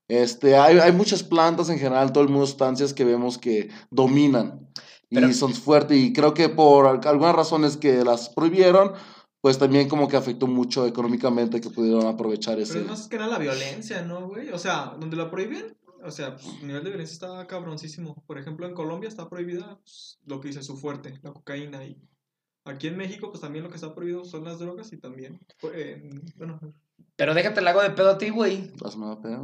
Este, 0.09 0.57
hay, 0.57 0.79
hay 0.79 0.93
muchas 0.93 1.23
plantas 1.23 1.69
en 1.69 1.79
general, 1.79 2.13
todo 2.13 2.25
el 2.25 2.31
mundo 2.31 2.47
sustancias 2.47 2.95
que 2.95 3.05
vemos 3.05 3.37
que 3.37 3.69
dominan 3.91 4.67
Pero- 5.11 5.29
y 5.29 5.35
son 5.35 5.53
fuertes 5.53 5.99
y 5.99 6.13
creo 6.15 6.33
que 6.33 6.49
por 6.49 6.87
al- 6.87 7.07
algunas 7.07 7.35
razones 7.35 7.77
que 7.77 8.03
las 8.05 8.31
prohibieron, 8.31 8.93
pues 9.43 9.59
también 9.59 9.89
como 9.89 10.09
que 10.09 10.17
afectó 10.17 10.47
mucho 10.47 10.87
económicamente 10.87 11.61
que 11.61 11.69
pudieron 11.71 12.07
aprovechar 12.07 12.55
Pero 12.55 12.65
ese. 12.65 12.81
es 12.81 12.87
más 12.87 13.09
que 13.09 13.19
nada 13.19 13.33
la 13.33 13.39
violencia, 13.39 14.03
¿no, 14.03 14.27
güey? 14.29 14.49
O 14.51 14.59
sea, 14.59 14.97
donde 14.99 15.17
la 15.17 15.31
prohíben, 15.31 15.77
o 16.03 16.11
sea, 16.11 16.35
pues, 16.37 16.47
el 16.61 16.67
nivel 16.69 16.85
de 16.85 16.91
violencia 16.91 17.13
está 17.13 17.47
cabroncísimo. 17.47 18.23
Por 18.27 18.39
ejemplo, 18.39 18.67
en 18.67 18.75
Colombia 18.75 19.09
está 19.09 19.29
prohibida 19.29 19.79
pues, 19.83 20.19
lo 20.25 20.41
que 20.41 20.49
dice 20.49 20.63
su 20.63 20.77
fuerte, 20.79 21.19
la 21.23 21.33
cocaína. 21.33 21.85
Y 21.85 22.01
aquí 22.69 22.89
en 22.89 22.97
México, 22.97 23.31
pues 23.31 23.41
también 23.41 23.65
lo 23.65 23.71
que 23.71 23.77
está 23.77 23.95
prohibido 23.95 24.25
son 24.25 24.45
las 24.45 24.59
drogas 24.59 24.93
y 24.93 24.99
también, 24.99 25.39
pues, 25.61 25.75
eh, 25.77 26.11
bueno, 26.37 26.59
Pero 27.17 27.35
déjate 27.35 27.61
el 27.61 27.69
hago 27.69 27.83
de 27.83 27.91
pedo 27.91 28.11
a 28.11 28.19
ti, 28.19 28.31
güey. 28.31 28.71
Hazme 28.85 29.07
la 29.07 29.21
pena. 29.21 29.39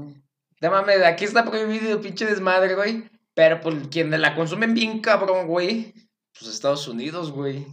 No 0.60 0.70
mames, 0.70 1.02
aquí 1.02 1.24
está 1.24 1.44
prohibido 1.44 2.00
pinche 2.00 2.24
desmadre, 2.24 2.74
güey. 2.74 3.04
Pero 3.34 3.60
pues 3.60 3.76
quienes 3.90 4.20
la 4.20 4.34
consumen 4.34 4.74
bien 4.74 5.00
cabrón, 5.00 5.46
güey. 5.46 5.92
Pues 6.38 6.52
Estados 6.52 6.86
Unidos, 6.88 7.32
güey. 7.32 7.66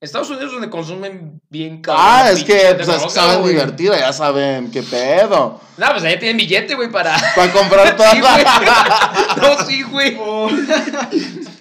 Estados 0.00 0.30
Unidos 0.30 0.52
donde 0.52 0.70
consumen 0.70 1.40
bien 1.50 1.82
cabrón. 1.82 2.04
Ah, 2.06 2.22
la 2.24 2.30
es 2.30 2.44
que 2.44 2.52
pues, 2.76 2.86
es 2.88 2.94
que 2.94 3.00
droga, 3.00 3.10
saben 3.10 3.40
güey. 3.40 3.54
divertir, 3.54 3.90
ya 3.90 4.12
saben 4.12 4.70
qué 4.70 4.82
pedo. 4.84 5.60
No, 5.76 5.86
pues 5.90 6.04
allá 6.04 6.18
tienen 6.20 6.36
billete, 6.36 6.76
güey, 6.76 6.90
para. 6.90 7.16
Para 7.34 7.52
comprar 7.52 7.96
todas 7.96 8.14
Sí, 8.14 8.20
güey. 8.20 8.44
No, 9.42 9.66
sí, 9.66 9.82
güey. 9.82 10.16
Oh. 10.20 10.48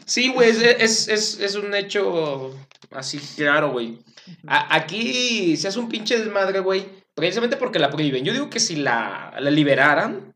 Sí, 0.08 0.30
güey, 0.34 0.50
es, 0.50 0.62
es, 0.62 1.08
es, 1.10 1.40
es 1.40 1.56
un 1.56 1.76
hecho 1.76 2.52
así 2.92 3.20
claro, 3.36 3.72
güey. 3.72 4.00
Aquí 4.48 5.56
se 5.58 5.68
hace 5.68 5.80
un 5.80 5.90
pinche 5.90 6.18
desmadre, 6.18 6.60
güey, 6.62 6.86
precisamente 7.14 7.58
porque 7.58 7.80
la 7.80 7.90
prohíben. 7.90 8.24
Yo 8.24 8.34
digo 8.34 8.50
que 8.50 8.60
si 8.60 8.78
la, 8.78 9.34
la 9.40 9.52
liberaran, 9.52 10.34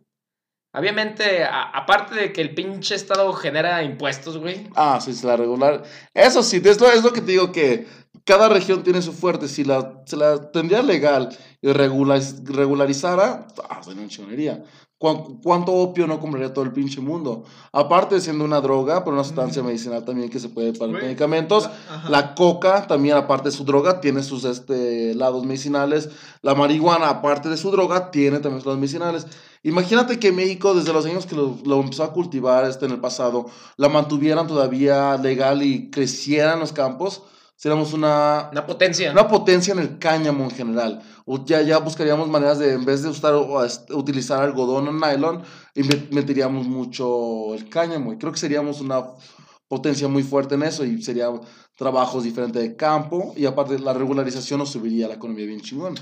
obviamente, 0.74 1.44
a- 1.44 1.70
aparte 1.72 2.16
de 2.16 2.34
que 2.34 2.42
el 2.42 2.54
pinche 2.54 2.96
Estado 2.96 3.32
genera 3.34 3.84
impuestos, 3.84 4.38
güey. 4.38 4.68
Ah, 4.76 5.00
sí, 5.02 5.14
se 5.14 5.26
la 5.28 5.38
regular. 5.38 5.84
Eso 6.14 6.44
sí, 6.44 6.62
es 6.64 6.80
lo, 6.80 6.92
es 6.92 7.04
lo 7.04 7.14
que 7.14 7.22
te 7.22 7.32
digo 7.32 7.52
que 7.52 7.88
cada 8.26 8.50
región 8.50 8.84
tiene 8.84 9.02
su 9.02 9.14
fuerte. 9.14 9.48
Si 9.48 9.64
la, 9.64 10.02
se 10.06 10.18
la 10.18 10.52
tendría 10.52 10.82
legal 10.82 11.30
y 11.62 11.70
regulariz- 11.70 12.44
regularizara, 12.46 13.48
ah, 13.70 13.82
sería 13.84 14.02
una 14.02 14.10
chingonería. 14.10 14.64
¿Cuán- 15.02 15.40
¿Cuánto 15.42 15.72
opio 15.74 16.06
no 16.06 16.20
compraría 16.20 16.54
todo 16.54 16.64
el 16.64 16.72
pinche 16.74 17.02
mundo? 17.02 17.44
Aparte 17.72 18.14
de 18.14 18.22
siendo 18.22 18.46
una 18.46 18.62
droga, 18.62 19.04
pero 19.04 19.16
una 19.16 19.24
sustancia 19.24 19.64
medicinal 19.64 20.06
también 20.06 20.30
que 20.30 20.40
se 20.40 20.48
puede 20.50 20.74
para 20.74 20.92
medicamentos. 20.92 21.66
ajá. 21.90 22.08
La 22.08 22.36
coca 22.36 22.86
también, 22.86 23.16
aparte 23.18 23.50
de 23.50 23.56
su 23.56 23.64
droga, 23.66 24.00
tiene 24.00 24.22
sus 24.22 24.44
este, 24.46 25.16
lados 25.16 25.44
medicinales. 25.44 26.10
La 26.44 26.54
marihuana, 26.54 27.10
aparte 27.10 27.50
de 27.50 27.58
su 27.58 27.72
droga, 27.72 28.12
tiene 28.12 28.38
también 28.42 28.60
sus 28.60 28.68
lados 28.68 28.80
medicinales. 28.80 29.26
Imagínate 29.64 30.20
que 30.20 30.32
México, 30.32 30.76
desde 30.76 30.94
los 30.94 31.04
años 31.08 31.26
que 31.26 31.36
lo, 31.36 31.58
lo 31.66 31.80
empezó 31.82 32.04
a 32.04 32.14
cultivar 32.14 32.66
este, 32.66 32.86
en 32.86 32.92
el 32.92 33.00
pasado, 33.00 33.48
la 33.78 33.90
mantuvieran 33.90 34.46
todavía 34.46 35.18
legal 35.18 35.64
y 35.64 35.90
crecieran 35.90 36.60
los 36.60 36.74
campos, 36.74 37.24
seríamos 37.56 37.94
una, 37.94 38.50
Una 38.52 38.68
potencia. 38.68 39.12
una 39.12 39.28
potencia 39.28 39.74
en 39.74 39.80
el 39.80 39.98
cáñamo 39.98 40.44
en 40.44 40.52
general. 40.52 41.02
Ya, 41.46 41.62
ya 41.62 41.78
buscaríamos 41.80 42.28
maneras 42.28 42.60
de, 42.60 42.74
en 42.74 42.84
vez 42.84 43.04
de 43.04 43.10
usar, 43.10 43.34
este, 43.66 43.94
utilizar 43.94 44.42
algodón 44.44 44.88
o 44.88 44.92
nylon, 44.92 45.44
meteríamos 46.12 46.68
mucho 46.68 47.54
el 47.54 47.70
cáñamo. 47.70 48.14
Y 48.14 48.18
creo 48.18 48.32
que 48.32 48.40
seríamos 48.40 48.82
una 48.82 49.04
potencia 49.68 50.08
muy 50.10 50.24
fuerte 50.24 50.56
en 50.56 50.64
eso 50.64 50.84
y 50.84 51.02
sería 51.02 51.30
trabajos 51.78 52.24
diferentes 52.24 52.62
de 52.62 52.76
campo. 52.76 53.34
Y 53.38 53.46
aparte, 53.46 53.80
la 53.80 53.94
regularización 53.94 54.60
nos 54.60 54.72
subiría 54.72 55.08
la 55.08 55.16
economía 55.16 55.46
bien 55.46 55.62
chingón. 55.62 55.96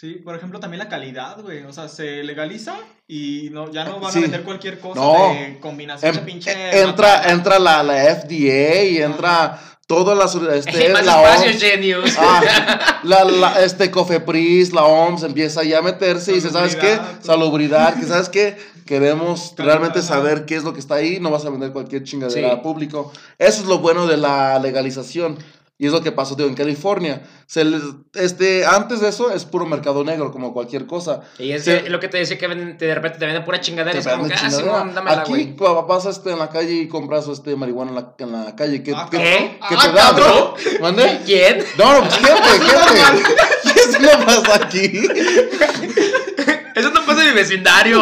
Sí, 0.00 0.14
por 0.14 0.34
ejemplo, 0.34 0.58
también 0.60 0.78
la 0.78 0.88
calidad, 0.88 1.42
güey. 1.42 1.62
O 1.64 1.72
sea, 1.74 1.86
se 1.86 2.22
legaliza 2.24 2.74
y 3.06 3.50
no, 3.52 3.70
ya 3.70 3.84
no 3.84 4.00
van 4.00 4.10
Sí. 4.10 4.20
a 4.20 4.22
meter 4.22 4.44
cualquier 4.44 4.78
cosa 4.78 4.98
No. 4.98 5.34
de 5.34 5.58
combinación 5.60 6.12
de 6.14 6.18
Em- 6.20 6.24
pinche. 6.24 6.50
eh, 6.52 6.80
entra, 6.80 7.30
entra 7.30 7.58
la, 7.58 7.82
la 7.82 7.96
FDA 8.16 8.82
y 8.84 8.96
entra 9.02 9.60
todas 9.86 10.16
las... 10.16 10.34
Este, 10.56 10.88
Más 10.92 11.04
la 11.04 11.20
OMS. 11.20 11.60
genius. 11.60 12.14
Ah, 12.18 13.00
la, 13.04 13.24
la- 13.24 13.62
este 13.62 13.90
Cofepris, 13.90 14.72
la 14.72 14.84
OMS 14.84 15.22
empieza 15.24 15.64
ya 15.64 15.80
a 15.80 15.82
meterse 15.82 16.32
y 16.32 16.36
dice, 16.36 16.48
¿sabes 16.48 16.76
qué? 16.76 16.98
Salubridad. 17.20 18.00
Que 18.00 18.06
¿sabes 18.06 18.30
qué? 18.30 18.56
Queremos 18.86 19.52
Calidad, 19.56 19.74
realmente 19.76 20.00
saber 20.00 20.46
qué 20.46 20.56
es 20.56 20.64
lo 20.64 20.72
que 20.72 20.80
está 20.80 20.94
ahí, 20.94 21.20
no 21.20 21.30
vas 21.30 21.44
a 21.44 21.50
vender 21.50 21.72
cualquier 21.72 22.04
chingadera 22.04 22.48
Sí. 22.48 22.54
al 22.54 22.62
público. 22.62 23.12
Eso 23.38 23.60
es 23.60 23.66
lo 23.68 23.80
bueno 23.80 24.06
de 24.06 24.16
la 24.16 24.58
legalización. 24.60 25.36
Y 25.82 25.86
es 25.86 25.92
lo 25.92 26.02
que 26.02 26.12
pasó, 26.12 26.36
tío, 26.36 26.44
en 26.46 26.52
California. 26.54 27.22
Se 27.46 27.64
les- 27.64 27.80
este, 28.12 28.66
antes 28.66 29.00
de 29.00 29.08
eso 29.08 29.30
es 29.32 29.46
puro 29.46 29.64
mercado 29.64 30.04
negro, 30.04 30.30
como 30.30 30.52
cualquier 30.52 30.86
cosa. 30.86 31.22
Y 31.38 31.52
es 31.52 31.64
Sí. 31.64 31.72
lo 31.88 31.98
que 31.98 32.08
te 32.08 32.18
decía 32.18 32.36
que 32.36 32.46
ven- 32.46 32.76
de 32.76 32.94
repente 32.94 33.18
te 33.18 33.24
venden 33.24 33.46
pura 33.46 33.60
chingadera. 33.62 33.96
y 33.96 34.00
es 34.00 34.06
como 34.06 34.28
que, 34.28 34.34
ah, 34.34 34.90
dámela, 34.94 35.22
Aquí 35.22 35.56
vas 35.88 36.04
este, 36.04 36.32
en 36.32 36.38
la 36.38 36.50
calle 36.50 36.72
y 36.74 36.86
compras 36.86 37.26
este 37.28 37.56
marihuana 37.56 37.92
en 37.92 37.94
la, 37.96 38.14
en 38.18 38.44
la 38.44 38.54
calle. 38.54 38.82
¿Qué, 38.82 38.92
Ah, 38.94 39.08
qué- 39.10 39.16
¿Qué? 39.16 39.58
qué 39.70 39.74
Ah, 39.74 39.80
te 39.80 39.88
da? 39.88 39.94
cabrón. 39.94 40.54
¿Mande? 40.82 41.20
¿Quién? 41.24 41.64
No, 41.78 42.00
pues 42.00 42.14
gente, 42.14 42.42
gente. 42.98 43.22
¿Qué 43.74 43.80
es 43.80 44.00
lo 44.02 44.10
que 44.10 44.24
pasa 44.26 44.54
aquí? 44.56 44.92
Eso 46.76 46.90
no 46.90 47.04
pasa 47.06 47.22
en 47.22 47.28
mi 47.30 47.34
vecindario. 47.34 48.00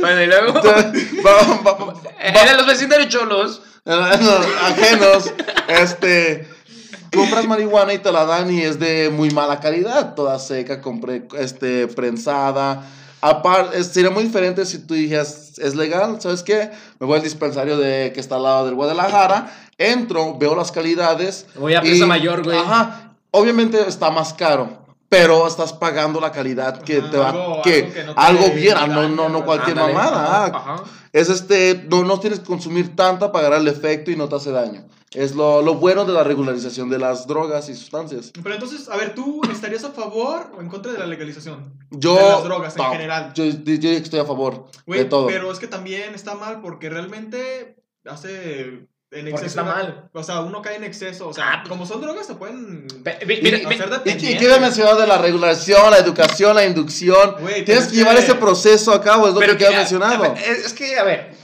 Bueno, 0.00 0.22
y 0.22 0.26
luego. 0.26 0.52
Va- 0.54 1.62
va- 1.64 1.72
va- 1.84 1.94
Eran 2.20 2.56
los 2.58 2.66
vecindarios 2.66 3.08
cholos. 3.08 3.62
no, 3.84 3.94
ajenos. 3.94 5.32
Este. 5.68 6.48
Compras 7.14 7.46
marihuana 7.46 7.94
y 7.94 7.98
te 7.98 8.10
la 8.12 8.24
dan 8.26 8.52
y 8.52 8.60
es 8.62 8.78
de 8.78 9.08
muy 9.10 9.30
mala 9.30 9.60
calidad, 9.60 10.14
toda 10.14 10.38
seca, 10.38 10.82
compré, 10.82 11.22
este, 11.38 11.86
prensada. 11.86 12.82
Aparte, 13.22 13.82
sería 13.84 14.10
muy 14.10 14.24
diferente 14.24 14.66
si 14.66 14.78
tú 14.78 14.92
dijeras, 14.94 15.52
es 15.58 15.74
legal, 15.74 16.20
¿sabes 16.20 16.42
qué? 16.42 16.70
Me 16.98 17.06
voy 17.06 17.16
al 17.16 17.22
dispensario 17.22 17.78
de, 17.78 18.12
que 18.12 18.20
está 18.20 18.36
al 18.36 18.42
lado 18.42 18.66
del 18.66 18.74
Guadalajara, 18.74 19.50
entro, 19.78 20.36
veo 20.36 20.54
las 20.54 20.70
calidades. 20.72 21.46
Voy 21.54 21.74
a 21.74 21.80
Plaza 21.80 22.06
Mayor, 22.06 22.42
güey. 22.42 22.58
Ajá, 22.58 23.12
obviamente 23.30 23.80
está 23.88 24.10
más 24.10 24.34
caro. 24.34 24.85
Pero 25.08 25.46
estás 25.46 25.72
pagando 25.72 26.20
la 26.20 26.32
calidad 26.32 26.82
que 26.82 26.98
Ajá, 26.98 27.10
te 27.10 27.16
va, 27.18 27.28
algo- 27.30 27.62
que 27.62 27.78
algo 27.82 27.92
que 27.94 28.04
no 28.04 28.12
algo 28.16 28.50
viera, 28.50 28.86
no, 28.88 29.08
no, 29.08 29.28
no 29.28 29.44
cualquier 29.44 29.78
Ándale. 29.78 29.94
mamada. 29.94 30.44
ah. 30.46 30.52
Ajá. 30.54 30.82
Es 31.12 31.30
este, 31.30 31.86
no, 31.88 32.02
no 32.04 32.20
tienes 32.20 32.40
que 32.40 32.44
consumir 32.46 32.94
tanta 32.94 33.32
para 33.32 33.46
agarrar 33.46 33.62
el 33.62 33.68
efecto 33.68 34.10
y 34.10 34.16
no 34.16 34.28
te 34.28 34.34
hace 34.36 34.50
daño. 34.50 34.86
Es 35.12 35.34
lo, 35.34 35.62
lo 35.62 35.76
bueno 35.76 36.04
de 36.04 36.12
la 36.12 36.24
regularización 36.24 36.90
de 36.90 36.98
las 36.98 37.26
drogas 37.26 37.68
y 37.70 37.74
sustancias. 37.74 38.32
Pero 38.42 38.54
entonces, 38.54 38.88
a 38.90 38.96
ver, 38.96 39.14
¿tú 39.14 39.40
estarías 39.50 39.84
a 39.84 39.92
favor 39.92 40.50
o 40.58 40.60
en 40.60 40.68
contra 40.68 40.92
de 40.92 40.98
la 40.98 41.06
legalización? 41.06 41.72
Yo, 41.90 42.16
De 42.16 42.22
las 42.22 42.44
drogas 42.44 42.76
en 42.76 42.82
no, 42.82 42.90
general. 42.90 43.32
Yo, 43.34 43.44
yo 43.44 43.90
estoy 43.90 44.18
a 44.20 44.24
favor 44.26 44.66
Güey, 44.86 45.00
de 45.00 45.04
todo. 45.06 45.26
pero 45.28 45.50
es 45.52 45.58
que 45.58 45.68
también 45.68 46.14
está 46.14 46.34
mal 46.34 46.60
porque 46.60 46.90
realmente 46.90 47.76
hace 48.04 48.86
en 49.12 49.28
exceso. 49.28 49.46
está 49.46 49.62
mal. 49.62 50.08
O 50.12 50.22
sea, 50.22 50.40
uno 50.40 50.60
cae 50.60 50.76
en 50.76 50.84
exceso. 50.84 51.28
O 51.28 51.32
sea, 51.34 51.44
Ah, 51.52 51.56
pues- 51.62 51.68
como 51.68 51.86
son 51.86 52.00
drogas, 52.00 52.26
se 52.26 52.34
pueden 52.34 52.86
Y- 52.88 53.26
mira, 53.42 53.58
y- 53.58 53.64
hacer 53.64 53.86
¿Y, 53.86 53.90
dependiente. 53.90 54.30
y 54.32 54.36
qué 54.38 54.46
había 54.46 54.58
mencionado 54.60 55.00
de 55.00 55.06
la 55.06 55.18
regulación, 55.18 55.90
la 55.90 55.98
educación, 55.98 56.56
la 56.56 56.64
inducción? 56.64 57.36
Tienes 57.64 57.84
es 57.84 57.88
que 57.88 57.96
llevar 57.96 58.16
que- 58.16 58.22
ese 58.22 58.34
proceso 58.34 58.92
a 58.92 59.00
cabo, 59.02 59.28
es 59.28 59.34
lo 59.34 59.40
que, 59.40 59.56
que, 59.56 59.66
había 59.66 59.78
a- 59.78 59.80
mencionado. 59.80 60.20
ver, 60.34 60.38
es 60.38 60.72
que, 60.72 60.98
a 60.98 61.04
ver, 61.04 61.34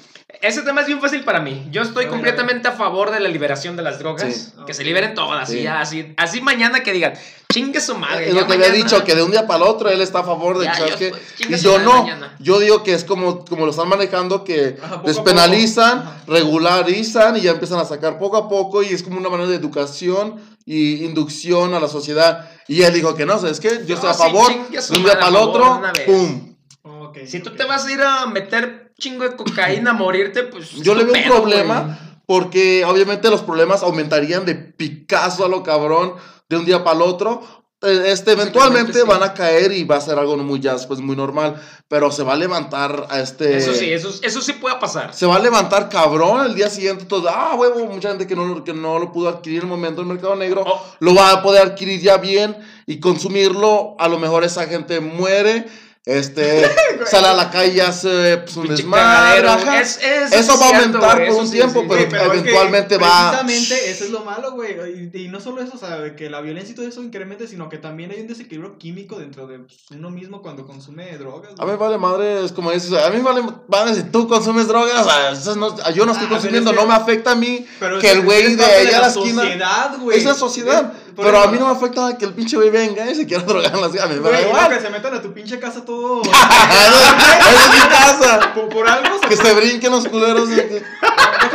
ese 0.42 0.62
tema 0.62 0.80
es 0.82 0.86
bien 0.88 1.00
fácil 1.00 1.24
para 1.24 1.40
mí. 1.40 1.66
Yo 1.70 1.82
estoy 1.82 2.04
A 2.04 2.08
ver, 2.08 2.10
completamente 2.10 2.68
a, 2.68 2.72
favor 2.72 3.10
de 3.10 3.20
la 3.20 3.28
liberación 3.28 3.76
de 3.76 3.82
las 3.82 3.98
drogas. 3.98 4.34
Sí. 4.34 4.52
Que 4.66 4.74
se 4.74 4.82
Ok. 4.82 4.86
liberen 4.86 5.14
todas. 5.14 5.48
Sí. 5.48 5.58
Y 5.60 5.62
ya, 5.62 5.80
así, 5.80 6.12
así 6.16 6.40
mañana 6.40 6.82
que 6.82 6.92
digan, 6.92 7.14
chingue 7.52 7.80
su 7.80 7.94
madre. 7.96 8.28
es 8.28 8.34
lo 8.34 8.46
que 8.46 8.54
había 8.54 8.70
dicho, 8.70 9.02
que 9.04 9.14
de 9.14 9.22
un 9.22 9.30
día 9.30 9.46
para 9.46 9.64
el 9.64 9.70
otro 9.70 9.88
él 9.88 10.00
está 10.00 10.20
a 10.20 10.24
favor 10.24 10.58
de 10.58 10.64
Ya, 10.66 10.72
que, 10.72 10.78
¿sabes 10.78 10.92
yo 10.92 10.98
qué? 10.98 11.54
Y 11.54 11.58
yo 11.58 11.78
no. 11.78 12.02
mañana. 12.02 12.36
Yo 12.40 12.58
digo 12.58 12.82
que 12.82 12.92
es 12.94 13.04
como, 13.04 13.44
como 13.44 13.64
lo 13.64 13.70
están 13.70 13.88
manejando, 13.88 14.44
que 14.44 14.76
Ajá, 14.82 15.02
despenalizan. 15.04 15.98
Ajá. 16.00 16.22
regularizan 16.26 17.36
y 17.36 17.40
ya 17.42 17.52
empiezan 17.52 17.78
a 17.78 17.84
sacar 17.84 18.18
poco 18.18 18.36
a 18.36 18.48
poco 18.48 18.82
y 18.82 18.88
es 18.88 19.02
como 19.02 19.18
una 19.18 19.28
manera 19.28 19.48
de 19.48 19.56
educación 19.56 20.40
y 20.66 21.04
inducción 21.04 21.74
a 21.74 21.80
la 21.80 21.88
sociedad. 21.88 22.48
Y 22.68 22.82
él 22.82 22.92
dijo 22.94 23.14
que 23.14 23.26
no, 23.26 23.38
¿sabes 23.38 23.60
qué? 23.60 23.82
Yo 23.86 23.94
No, 23.94 23.94
estoy 23.94 24.10
a 24.10 24.14
sí, 24.14 24.22
favor, 24.22 24.52
de 24.70 24.96
un 24.98 25.04
día 25.04 25.14
para 25.14 25.28
el 25.28 25.36
otro. 25.36 25.82
¡pum! 26.06 26.51
Ok, 26.84 27.18
Si 27.26 27.40
tú 27.40 27.50
ok. 27.50 27.56
te 27.56 27.64
vas 27.64 27.86
a 27.86 27.92
ir 27.92 28.00
a 28.02 28.26
meter 28.26 28.92
chingo 28.98 29.24
de 29.28 29.36
cocaína 29.36 29.90
a 29.90 29.94
morirte, 29.94 30.42
pues. 30.44 30.70
Yo 30.72 30.94
le 30.94 31.04
veo 31.04 31.14
un 31.14 31.20
pedo, 31.22 31.34
problema 31.36 31.80
güey. 31.80 31.96
porque 32.26 32.84
obviamente 32.84 33.30
los 33.30 33.42
problemas 33.42 33.82
aumentarían 33.82 34.44
de 34.44 34.54
Picasso 34.56 35.44
a 35.44 35.48
lo 35.48 35.62
cabrón 35.62 36.14
de 36.48 36.56
un 36.56 36.64
día 36.64 36.82
para 36.82 36.96
el 36.96 37.02
otro. 37.02 37.40
Eh, 37.82 38.12
Este, 38.12 38.32
eventualmente 38.32 38.92
sí. 39.00 39.06
van 39.06 39.22
a 39.24 39.34
caer 39.34 39.72
y 39.72 39.82
va 39.84 39.96
a 39.96 40.00
ser 40.00 40.16
algo 40.18 40.36
muy 40.36 40.60
ya 40.60 40.72
después 40.74 41.00
muy 41.00 41.16
normal, 41.16 41.60
pero 41.88 42.12
se 42.12 42.22
va 42.22 42.34
a 42.34 42.36
levantar 42.36 43.06
a 43.10 43.18
este... 43.20 43.56
Eso 43.56 43.74
sí, 43.74 43.92
eso, 43.92 44.08
eso 44.22 44.40
sí 44.40 44.52
puede 44.52 44.76
pasar. 44.76 45.12
Se 45.14 45.26
va 45.26 45.34
a 45.36 45.40
levantar 45.40 45.88
cabrón 45.88 46.46
el 46.46 46.54
día 46.54 46.70
siguiente 46.70 47.04
todo, 47.06 47.28
ah, 47.28 47.54
huevo, 47.56 47.84
mucha 47.86 48.10
gente 48.10 48.26
que 48.28 48.36
no, 48.36 48.44
lo- 48.44 48.62
que 48.62 48.72
no 48.72 49.00
lo 49.00 49.10
pudo 49.10 49.28
adquirir 49.28 49.58
en 49.58 49.64
el 49.64 49.70
momento 49.70 50.00
del 50.00 50.08
mercado 50.12 50.36
negro, 50.36 50.62
Oh. 50.64 50.80
lo 51.00 51.12
va 51.14 51.32
a 51.32 51.42
poder 51.42 51.62
adquirir 51.62 52.00
ya 52.00 52.18
bien 52.18 52.56
y 52.86 53.00
consumirlo, 53.00 53.96
a 53.98 54.06
lo 54.08 54.18
mejor 54.20 54.44
esa 54.44 54.66
gente 54.68 55.00
muere, 55.00 55.66
este, 56.04 56.68
sale 57.06 57.28
a 57.28 57.32
la 57.34 57.50
calle 57.50 57.74
y 57.74 57.80
hace 57.80 58.38
pues, 58.38 58.56
un 58.56 58.66
desmadre. 58.68 59.46
Es- 59.80 59.98
es 60.02 60.32
Eso 60.32 60.58
va 60.58 60.66
a 60.66 60.68
aumentar 60.70 61.26
por 61.28 61.36
un 61.36 61.46
sí, 61.46 61.52
tiempo, 61.54 61.80
sí. 61.82 61.86
pero 61.88 62.24
eventualmente 62.32 62.96
va... 62.98 63.30
Precisamente 63.40 63.90
eso 63.90 64.04
es 64.04 64.10
lo 64.10 64.20
malo, 64.24 64.52
güey. 64.52 65.10
Y, 65.14 65.18
y 65.24 65.28
no 65.28 65.40
solo 65.40 65.62
eso, 65.62 65.72
o 65.76 65.78
sea, 65.78 66.16
que 66.16 66.28
la 66.28 66.40
violencia 66.40 66.72
y 66.72 66.74
todo 66.74 66.86
eso 66.88 67.02
incremente, 67.02 67.46
sino 67.46 67.68
que 67.68 67.78
también 67.78 68.10
hay 68.10 68.20
un 68.20 68.26
desequilibrio 68.26 68.78
químico 68.78 69.18
dentro 69.18 69.46
de 69.46 69.60
pues, 69.60 69.78
uno 69.92 70.10
mismo 70.10 70.42
cuando 70.42 70.66
consume 70.66 71.16
drogas. 71.18 71.52
A 71.58 71.64
mí 71.66 71.72
vale 71.78 71.98
madre, 71.98 72.44
es 72.44 72.52
como 72.52 72.72
dices, 72.72 72.92
a 72.92 73.10
mí 73.10 73.20
vale 73.20 73.42
madre 73.68 73.94
si 73.94 74.02
tú 74.04 74.26
consumes 74.26 74.66
drogas, 74.66 75.00
o 75.06 75.08
sea, 75.08 75.30
eso 75.30 75.54
no- 75.56 75.76
yo 75.92 76.04
no 76.04 76.12
estoy 76.12 76.26
Ah, 76.26 76.30
consumiendo, 76.30 76.70
es 76.70 76.76
que- 76.76 76.82
no 76.82 76.88
me 76.88 76.94
afecta 76.94 77.32
a 77.32 77.34
mí 77.36 77.64
Pero 77.78 77.98
que 78.00 78.10
el 78.10 78.22
güey 78.22 78.56
de 78.56 78.64
allá 78.64 78.80
a 78.80 78.92
la 78.92 79.00
la 79.02 79.06
esquina... 79.08 79.42
sociedad, 79.42 79.96
güey. 80.00 80.18
Es 80.18 80.24
la 80.24 80.34
sociedad, 80.34 80.92
Pero 81.16 81.40
a 81.40 81.46
mí 81.48 81.58
no 81.58 81.66
me 81.66 81.72
afecta 81.72 82.16
que 82.16 82.24
el 82.24 82.32
pinche 82.32 82.56
güey 82.56 82.70
venga 82.70 83.10
y 83.10 83.14
se 83.14 83.26
quiera 83.26 83.42
drogar 83.46 83.74
en 83.74 83.80
las 83.80 83.92
mí 83.92 83.98
me 84.20 84.30
da 84.30 84.40
igual. 84.42 84.68
que 84.68 84.80
se 84.80 84.90
metan 84.90 85.14
a 85.14 85.22
tu 85.22 85.32
pinche 85.32 85.58
casa 85.58 85.84
todo. 85.84 86.22
Esa 86.22 87.50
es 87.50 87.70
mi 87.74 87.88
casa. 87.88 88.52
por, 88.54 88.68
por 88.68 88.88
algo 88.88 89.18
se 89.20 89.28
Que 89.28 89.36
se 89.36 89.54
brinquen 89.54 89.90
los 89.92 90.06
culeros. 90.08 90.48
y 90.50 90.54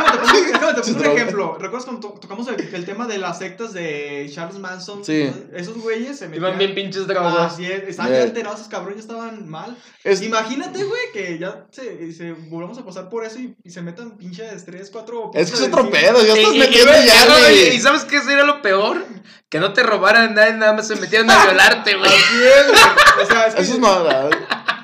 te 0.82 0.92
pongo, 0.92 0.98
pongo 0.98 0.98
un 0.98 1.02
Droga. 1.16 1.20
ejemplo. 1.22 1.58
¿Recuerdas 1.58 1.84
cuando 1.84 2.08
to- 2.08 2.20
tocamos 2.20 2.48
el, 2.48 2.74
el 2.74 2.84
tema 2.84 3.06
de 3.06 3.18
las 3.18 3.38
sectas 3.38 3.72
de 3.72 4.30
Charles 4.34 4.58
Manson? 4.58 5.04
Sí. 5.04 5.30
Esos 5.54 5.76
güeyes 5.78 6.18
se 6.18 6.26
metían. 6.28 6.44
Iban 6.44 6.58
bien 6.58 6.74
pinches 6.74 7.06
drogados. 7.06 7.52
Así 7.52 7.64
es, 7.66 7.84
estaban 7.88 8.10
Yeah. 8.12 8.18
bien 8.20 8.28
alterados, 8.30 8.60
esos 8.60 8.70
cabrones 8.70 8.96
ya 8.96 9.12
estaban 9.12 9.48
mal. 9.48 9.76
Es- 10.04 10.22
Imagínate, 10.22 10.84
güey, 10.84 11.00
que 11.12 11.38
ya 11.38 11.66
se, 11.70 12.12
se 12.12 12.32
volvamos 12.32 12.78
a 12.78 12.84
pasar 12.84 13.08
por 13.08 13.24
eso 13.24 13.38
y, 13.38 13.56
y 13.64 13.70
se 13.70 13.82
metan 13.82 14.16
pinches 14.16 14.64
3, 14.64 14.90
4 14.90 15.30
Es 15.34 15.50
que 15.50 15.56
es 15.56 15.62
otro 15.62 15.88
pedo, 15.90 16.22
ya 16.24 16.34
Y- 16.36 16.38
estás 16.40 16.54
y- 16.54 16.58
metiendo 16.58 16.92
y- 16.92 17.06
ya, 17.06 17.26
güey. 17.38 17.76
¿Y 17.76 17.80
sabes 17.80 18.04
qué 18.04 18.20
sería 18.20 18.44
lo 18.44 18.62
peor? 18.62 19.04
Que 19.48 19.60
no 19.60 19.72
te 19.72 19.82
robaran 19.82 20.34
nada, 20.34 20.52
nada 20.52 20.72
más 20.74 20.86
se 20.88 20.96
metieran 20.96 21.30
a 21.30 21.44
violarte, 21.46 21.96
güey. 21.96 22.10
Así 22.10 22.36
es, 22.44 22.66
güey. 22.68 22.80
O 23.22 23.26
sea, 23.26 23.46
es 23.46 23.54
que, 23.54 23.62
Eso 23.62 23.72
es 23.74 23.78
nada. 23.80 24.30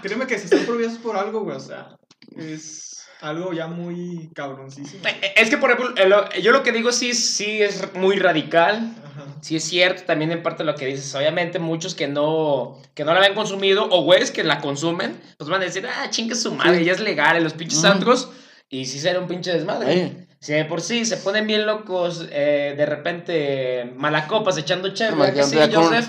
créeme 0.03 0.26
que 0.26 0.38
si 0.38 0.45
están 0.47 0.61
prohibidos 0.64 0.99
por 0.99 1.16
algo, 1.16 1.40
güey, 1.40 1.57
o 1.57 1.61
sea, 1.61 1.97
es 2.36 3.04
algo 3.21 3.53
ya 3.53 3.67
muy 3.67 4.31
cabroncísimo. 4.35 5.03
Es 5.37 5.51
que, 5.51 5.57
por 5.59 5.71
ejemplo, 5.71 5.95
eh, 5.97 6.41
yo 6.43 6.53
lo 6.53 6.62
que 6.62 6.73
digo 6.73 6.93
sí, 6.93 7.15
sí 7.15 7.62
es 7.62 7.95
muy 7.95 8.17
radical. 8.19 8.93
Ajá. 9.05 9.27
Sí 9.41 9.57
es 9.57 9.65
cierto, 9.65 10.03
también 10.05 10.33
en 10.33 10.43
parte 10.43 10.65
lo 10.65 10.75
que 10.75 10.87
dices. 10.87 11.15
Obviamente 11.15 11.59
muchos 11.59 11.95
que 11.95 12.09
no, 12.09 12.81
que 12.95 13.05
no 13.05 13.12
la 13.12 13.19
habían 13.19 13.35
consumido 13.35 13.87
o 13.91 14.03
güeyes 14.03 14.31
que 14.31 14.43
la 14.45 14.61
consumen, 14.61 15.21
pues 15.39 15.49
van 15.51 15.61
a 15.62 15.65
decir, 15.65 15.87
ah, 15.87 16.09
chingue 16.11 16.35
su 16.35 16.53
madre, 16.55 16.79
Sí. 16.79 16.85
ya 16.85 16.93
es 16.93 17.01
legal 17.01 17.37
en 17.37 17.45
los 17.45 17.53
pinches 17.53 17.79
Ujú. 17.81 17.89
antros. 17.89 18.31
Y 18.71 18.87
sí 18.87 18.99
será 18.99 19.21
un 19.21 19.29
pinche 19.29 19.53
desmadre. 19.53 19.91
Ahí. 19.91 20.27
Si 20.41 20.53
de 20.53 20.65
por 20.67 20.81
sí 20.83 21.05
se 21.07 21.17
ponen 21.19 21.47
bien 21.47 21.65
locos, 21.65 22.27
eh, 22.31 22.75
de 22.77 22.85
repente 22.87 23.91
malacopas 23.97 24.59
echando 24.59 24.93
chévere, 24.93 25.33
que 25.33 25.43
sí, 25.43 25.57
Joseph. 25.73 26.09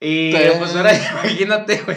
Y 0.00 0.32
pues 0.32 0.74
ahora 0.74 0.92
imagínate, 1.22 1.82
güey. 1.82 1.96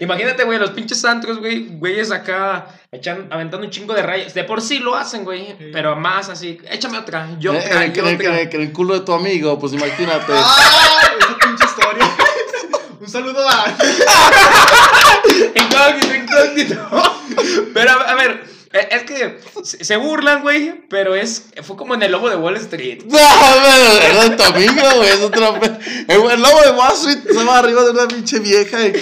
Imagínate, 0.00 0.44
güey, 0.44 0.58
los 0.58 0.70
pinches 0.70 1.04
antros, 1.04 1.38
güey, 1.38 1.68
güeyes 1.78 2.10
acá 2.10 2.66
echan, 2.90 3.28
aventando 3.30 3.66
un 3.66 3.70
chingo 3.70 3.94
de 3.94 4.02
rayos. 4.02 4.34
De 4.34 4.44
por 4.44 4.60
sí 4.62 4.78
lo 4.78 4.96
hacen, 4.96 5.24
güey, 5.24 5.46
Sí. 5.58 5.70
pero 5.72 5.94
más 5.94 6.28
así. 6.28 6.58
Échame 6.70 6.98
otra, 6.98 7.28
yo 7.38 7.52
Eh, 7.52 7.58
otra, 7.64 7.84
eh, 7.84 7.88
yo 7.88 7.92
que, 7.92 8.14
otra. 8.14 8.36
que- 8.38 8.48
que 8.48 8.56
en 8.56 8.62
el 8.62 8.72
culo 8.72 8.94
de 8.94 9.00
tu 9.00 9.12
amigo, 9.12 9.58
pues 9.58 9.72
imagínate. 9.74 10.32
¡Ah! 10.34 11.02
Esa 11.18 11.36
pinche 11.38 11.64
historia. 11.64 12.10
Un 13.00 13.08
saludo 13.08 13.46
a. 13.48 13.64
Incógnito, 15.54 16.14
incógnito. 16.14 17.12
Pero 17.74 17.90
a 17.92 18.14
ver, 18.14 18.44
es 18.72 19.02
que 19.02 19.40
se 19.64 19.96
burlan, 19.96 20.42
güey, 20.42 20.82
pero 20.88 21.16
es 21.16 21.46
fue 21.64 21.76
como 21.76 21.94
en 21.94 22.02
el 22.04 22.12
lobo 22.12 22.30
de 22.30 22.36
Wall 22.36 22.56
Street. 22.56 23.02
No, 23.08 23.18
pero 23.18 24.22
es 24.22 24.36
tu 24.36 24.42
amigo, 24.44 24.72
güey. 24.96 25.08
Es 25.08 25.20
otro. 25.20 25.58
El, 26.06 26.30
el 26.30 26.40
lobo 26.40 26.62
de 26.62 26.70
Wall 26.70 26.92
Street 26.92 27.18
se 27.36 27.44
va 27.44 27.58
arriba 27.58 27.82
de 27.82 27.90
una 27.90 28.06
pinche 28.06 28.38
vieja 28.38 28.80
y 28.86 28.92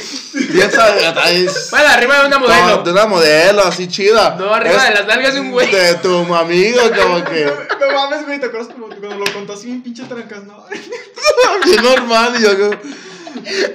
piensa. 0.53 0.89
es- 1.31 1.69
Bueno, 1.71 1.89
arriba 1.89 2.21
de 2.21 2.27
una 2.29 2.39
no, 2.39 2.47
modelo. 2.47 2.83
de 2.83 2.91
una 2.93 3.07
modelo 3.07 3.63
así 3.65 3.89
chida. 3.89 4.37
No, 4.39 4.55
arriba 4.55 4.77
Es 4.77 4.83
de 4.85 4.91
las 4.95 5.07
nalgas 5.07 5.35
de 5.35 5.41
un 5.41 5.51
güey. 5.51 5.71
De 5.71 5.95
tu 5.97 6.35
amigo, 6.35 6.81
como 6.97 7.23
que. 7.25 7.45
No 7.81 7.93
mames, 7.95 8.25
güey, 8.25 8.41
¿te 8.41 8.47
acuerdas 8.47 8.69
como 8.73 8.87
cuando 8.89 9.17
lo 9.17 9.33
contó 9.35 9.53
así 9.53 9.67
bien 9.67 9.83
pinche 9.83 10.05
trancas, 10.05 10.45
no? 10.45 10.65
Bien 11.65 11.83
normal. 11.83 12.35
Y 12.39 12.43
yo, 12.43 12.59
como, 12.59 12.71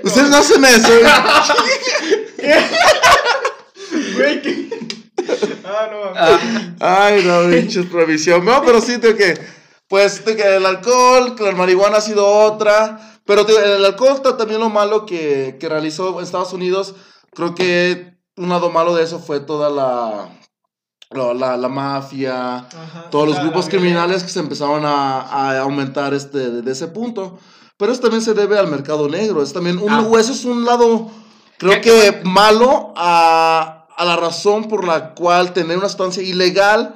Ustedes 0.04 0.30
no 0.30 0.38
hacen 0.38 0.66
eso. 0.66 0.90
Güey, 4.16 4.42
que. 4.42 5.03
Ah, 5.66 5.88
no. 5.92 5.98
Ah, 6.16 7.06
Ay, 7.06 7.24
no, 7.26 7.50
pinches 7.50 7.86
provisión. 7.88 8.44
No, 8.46 8.62
pero 8.64 8.82
sí, 8.82 8.98
tengo 8.98 9.16
que. 9.18 9.34
Pues 9.88 10.24
te- 10.24 10.36
que 10.36 10.56
el 10.58 10.66
alcohol, 10.66 11.36
la 11.40 11.52
marihuana 11.52 11.98
ha 11.98 12.02
sido 12.02 12.26
otra. 12.28 13.20
Pero 13.26 13.46
te- 13.46 13.76
el 13.76 13.86
alcohol 13.86 14.22
ta- 14.22 14.36
también 14.38 14.60
lo 14.60 14.70
malo 14.70 15.06
que, 15.06 15.58
que 15.60 15.70
realizó 15.70 16.20
Estados 16.22 16.52
Unidos. 16.54 16.96
Creo 17.34 17.54
que 17.56 18.18
un 18.36 18.50
lado 18.50 18.70
malo 18.72 18.96
de 18.96 19.04
eso 19.04 19.20
fue 19.20 19.40
toda 19.40 19.70
la. 19.70 20.30
la, 21.12 21.34
la- 21.34 21.58
la 21.58 21.70
mafia. 21.70 22.56
Ajá. 22.58 23.10
Todos 23.12 23.28
los 23.30 23.40
grupos 23.40 23.70
criminales 23.70 24.24
que 24.24 24.30
se 24.30 24.40
empezaron 24.40 24.84
a, 24.86 25.22
a 25.22 25.60
aumentar 25.62 26.14
este, 26.14 26.50
de, 26.50 26.72
ese 26.72 26.88
punto. 26.88 27.38
Pero 27.78 27.92
eso 27.92 28.02
también 28.02 28.22
se 28.22 28.34
debe 28.34 28.58
al 28.58 28.68
mercado 28.68 29.08
negro. 29.08 29.42
Es 29.44 29.54
también 29.54 29.78
un, 29.78 29.90
Ah. 29.92 30.08
eso 30.20 30.32
es 30.32 30.44
un 30.46 30.66
lado, 30.66 31.10
creo 31.58 31.74
¿Qué- 31.82 31.82
que 31.82 32.22
malo 32.24 32.94
a, 32.96 33.73
a 33.96 34.06
la 34.06 34.16
razón 34.16 34.68
por 34.68 34.86
la 34.86 35.14
cual 35.14 35.54
tener 35.54 35.78
una 35.78 35.88
sustancia 35.90 36.24
ilegal 36.24 36.96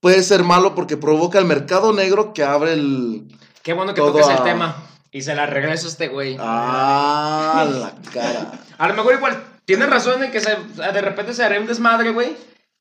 puede 0.00 0.22
ser 0.22 0.44
malo 0.44 0.74
porque 0.74 0.96
provoca 0.96 1.38
el 1.38 1.44
mercado 1.44 1.92
negro 1.92 2.32
que 2.32 2.44
abre 2.44 2.72
el... 2.74 3.28
Qué 3.62 3.72
bueno 3.72 3.94
que 3.94 4.00
Todo 4.00 4.12
toques 4.12 4.28
el 4.28 4.44
tema. 4.44 4.76
Y 5.10 5.22
se 5.22 5.34
la 5.34 5.46
regreso 5.46 5.86
a 5.86 5.90
este 5.90 6.08
güey. 6.08 6.36
Ah, 6.38 7.66
la 7.68 7.94
cara. 8.12 8.52
A 8.78 8.88
lo 8.88 8.94
mejor 8.94 9.14
igual 9.14 9.42
tienes 9.64 9.88
razón 9.88 10.22
en 10.22 10.30
que 10.30 10.40
se, 10.40 10.54
de 10.54 11.00
repente 11.00 11.32
se 11.32 11.42
hará 11.42 11.58
un 11.58 11.66
desmadre, 11.66 12.10
güey. 12.10 12.36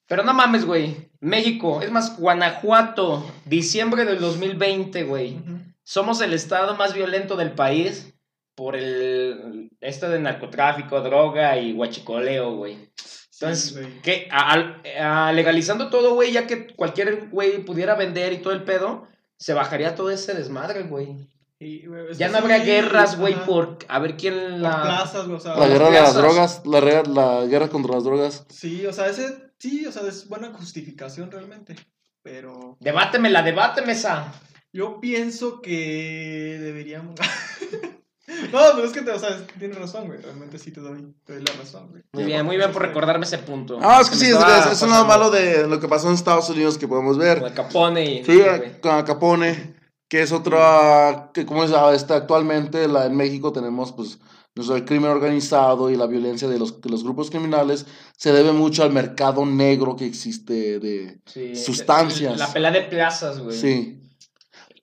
Pero 0.08 0.24
no 0.24 0.34
mames, 0.34 0.66
güey. 0.66 1.10
México, 1.20 1.82
es 1.82 1.90
más, 1.90 2.18
Guanajuato, 2.18 3.26
diciembre 3.46 4.06
del 4.06 4.20
2020, 4.20 5.04
güey. 5.04 5.40
Somos 5.84 6.22
el 6.22 6.34
estado 6.34 6.76
más 6.76 6.94
violento 6.94 7.36
del 7.36 7.54
país. 7.54 8.14
por 8.54 8.76
el 8.76 9.70
esto 9.82 10.10
de 10.10 10.20
narcotráfico, 10.20 11.02
droga 11.02 11.58
y 11.58 11.74
guachicoleo, 11.74 12.56
güey. 12.56 12.92
Entonces, 13.40 13.70
Sí, 13.70 13.76
güey. 13.76 14.02
que 14.02 14.28
a- 14.32 14.52
al- 14.54 14.82
a- 15.00 15.32
legalizando 15.34 15.90
todo, 15.90 16.14
güey, 16.16 16.32
ya 16.32 16.48
que 16.48 16.68
cualquier 16.76 17.28
güey 17.30 17.64
pudiera 17.66 17.96
vender 17.96 18.34
y 18.34 18.38
todo 18.40 18.54
el 18.54 18.64
pedo, 18.64 19.08
se 19.38 19.54
bajaría 19.54 19.96
todo 19.96 20.10
ese 20.12 20.34
desmadre, 20.34 20.84
güey. 20.84 21.28
Y, 21.60 21.84
Ya 22.18 22.28
no 22.30 22.38
habría 22.40 22.60
sí, 22.60 22.66
guerras, 22.66 23.18
güey, 23.18 23.34
por 23.46 23.80
a 23.88 24.00
ver 24.00 24.18
quién 24.18 24.34
por 24.34 24.60
la... 24.60 24.82
plazas, 24.82 25.28
o 25.28 25.40
sea, 25.40 25.56
La 25.56 25.68
guerra 25.68 25.90
de 25.90 26.02
las 26.02 26.14
drogas, 26.16 26.62
la, 26.66 26.82
la 27.04 27.46
guerra 27.46 27.70
contra 27.70 27.96
las 27.96 28.04
drogas. 28.04 28.46
Sí, 28.50 28.86
o 28.86 28.92
sea, 28.94 29.08
ese, 29.08 29.52
sí, 29.58 29.86
o 29.86 29.92
sea, 29.92 30.04
es 30.08 30.28
buena 30.28 30.52
justificación 30.54 31.32
realmente, 31.32 31.76
pero 32.22 32.78
Debátemela, 32.82 33.42
debáteme 33.42 33.94
esa. 33.94 34.34
yo 34.74 35.00
pienso 35.00 35.62
que 35.62 36.58
deberíamos... 36.62 37.16
no, 38.28 38.60
pero 38.76 38.86
es 38.86 38.92
que, 38.92 39.02
te, 39.02 39.12
o 39.12 39.20
sea, 39.20 39.30
es- 39.30 39.48
tienes 39.60 39.78
razón, 39.78 40.08
güey, 40.08 40.20
realmente 40.20 40.58
sí 40.58 40.72
te 40.72 40.82
doy, 40.82 41.14
te 41.26 41.34
doy 41.34 41.44
la 41.44 41.54
razón, 41.54 41.90
güey. 41.90 42.04
Muy 42.14 42.24
bien, 42.24 42.46
muy 42.46 42.58
bien 42.58 42.72
por 42.72 42.82
recordarme 42.82 43.26
ese 43.26 43.38
punto. 43.38 43.78
Ah, 43.82 44.00
es 44.02 44.10
que 44.10 44.16
sí, 44.16 44.26
es, 44.26 44.32
es, 44.32 44.38
es 44.38 44.66
pasando 44.80 45.06
malo 45.06 45.30
de 45.30 45.68
lo 45.68 45.80
que 45.80 45.88
pasó 45.88 46.08
en 46.08 46.16
Estados 46.16 46.50
Unidos 46.50 46.78
que 46.78 46.88
podemos 46.88 47.18
ver. 47.18 47.40
Con 47.42 47.54
Capone 47.54 48.04
y... 48.06 48.24
Sí, 48.26 48.40
güey. 48.40 48.82
con 48.82 49.04
Capone, 49.04 49.76
que 50.08 50.22
es 50.22 50.32
otra, 50.32 51.30
que 51.34 51.46
como 51.46 51.64
es, 51.64 51.72
ah, 51.72 51.94
está 51.94 52.16
actualmente 52.16 52.88
la, 52.88 53.06
en 53.06 53.16
México 53.16 53.52
tenemos 53.52 53.92
pues 53.92 54.20
nuestro 54.56 54.78
el 54.78 54.86
crimen 54.86 55.12
organizado 55.12 55.90
y 55.90 55.98
la 55.98 56.08
violencia 56.08 56.48
de 56.48 56.58
los, 56.58 56.80
de 56.80 56.90
los 56.90 57.04
grupos 57.04 57.30
criminales 57.30 57.86
se 58.16 58.32
debe 58.32 58.54
mucho 58.54 58.84
al 58.84 58.94
mercado 58.94 59.46
negro 59.46 59.96
que 59.98 60.06
existe 60.06 60.80
de... 60.80 61.20
Sí, 61.26 61.56
Sustancias. 61.58 62.38
La 62.38 62.54
pelea 62.54 62.72
de 62.72 62.82
plazas, 62.84 63.40
güey. 63.40 63.58
Sí. 63.58 64.02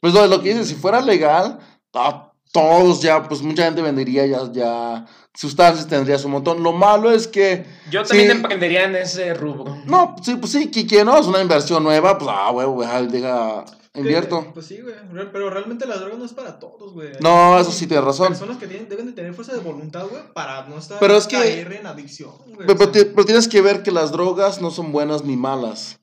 Pues 0.00 0.12
lo, 0.12 0.26
lo 0.26 0.42
que 0.42 0.50
dices, 0.50 0.68
si 0.68 0.74
fuera 0.74 1.00
legal, 1.00 1.58
ah, 1.94 2.31
todos 2.52 3.00
ya, 3.02 3.22
pues 3.28 3.42
mucha 3.42 3.64
gente 3.64 3.82
vendería 3.82 4.26
ya, 4.26 4.40
ya 4.52 5.06
sustancias, 5.34 5.88
tendrías 5.88 6.24
un 6.24 6.32
montón. 6.32 6.62
Lo 6.62 6.72
malo 6.72 7.10
es 7.10 7.26
que... 7.26 7.64
Yo 7.90 8.04
también 8.04 8.30
Sí. 8.30 8.36
emprendería 8.36 8.84
en 8.84 8.94
ese 8.96 9.32
rubro. 9.34 9.78
No, 9.86 10.14
sí, 10.22 10.36
pues 10.36 10.52
sí, 10.52 10.70
que, 10.70 11.04
no, 11.04 11.18
es 11.18 11.26
una 11.26 11.40
inversión 11.40 11.82
nueva, 11.82 12.18
pues 12.18 12.30
ah, 12.32 12.50
huevo, 12.50 12.82
deja, 12.82 13.02
deja, 13.02 13.64
Que, 13.94 14.00
invierto. 14.00 14.50
Pues 14.52 14.66
sí, 14.66 14.80
güey, 14.82 14.94
pero 15.32 15.48
realmente 15.48 15.86
las 15.86 16.00
drogas 16.00 16.18
no 16.18 16.24
es 16.26 16.34
para 16.34 16.58
todos, 16.58 16.92
güey. 16.92 17.12
No, 17.20 17.58
eso 17.58 17.72
sí 17.72 17.86
tienes 17.86 18.04
razón. 18.04 18.28
Personas 18.28 18.58
que 18.58 18.66
tienen, 18.66 18.88
deben 18.88 19.06
de 19.06 19.12
tener 19.12 19.32
fuerza 19.32 19.54
de 19.54 19.60
voluntad, 19.60 20.06
güey, 20.10 20.22
para 20.34 20.66
no 20.68 20.76
estar 20.78 20.98
Pero 21.00 21.16
es 21.16 21.26
que- 21.26 21.36
caer 21.38 21.72
en 21.72 21.86
adicción, 21.86 22.32
güey. 22.54 22.66
Pero, 22.66 23.24
tienes 23.24 23.48
que 23.48 23.62
ver 23.62 23.82
que 23.82 23.90
las 23.92 24.12
drogas 24.12 24.60
no 24.60 24.70
son 24.70 24.92
buenas 24.92 25.24
ni 25.24 25.36
malas. 25.36 25.98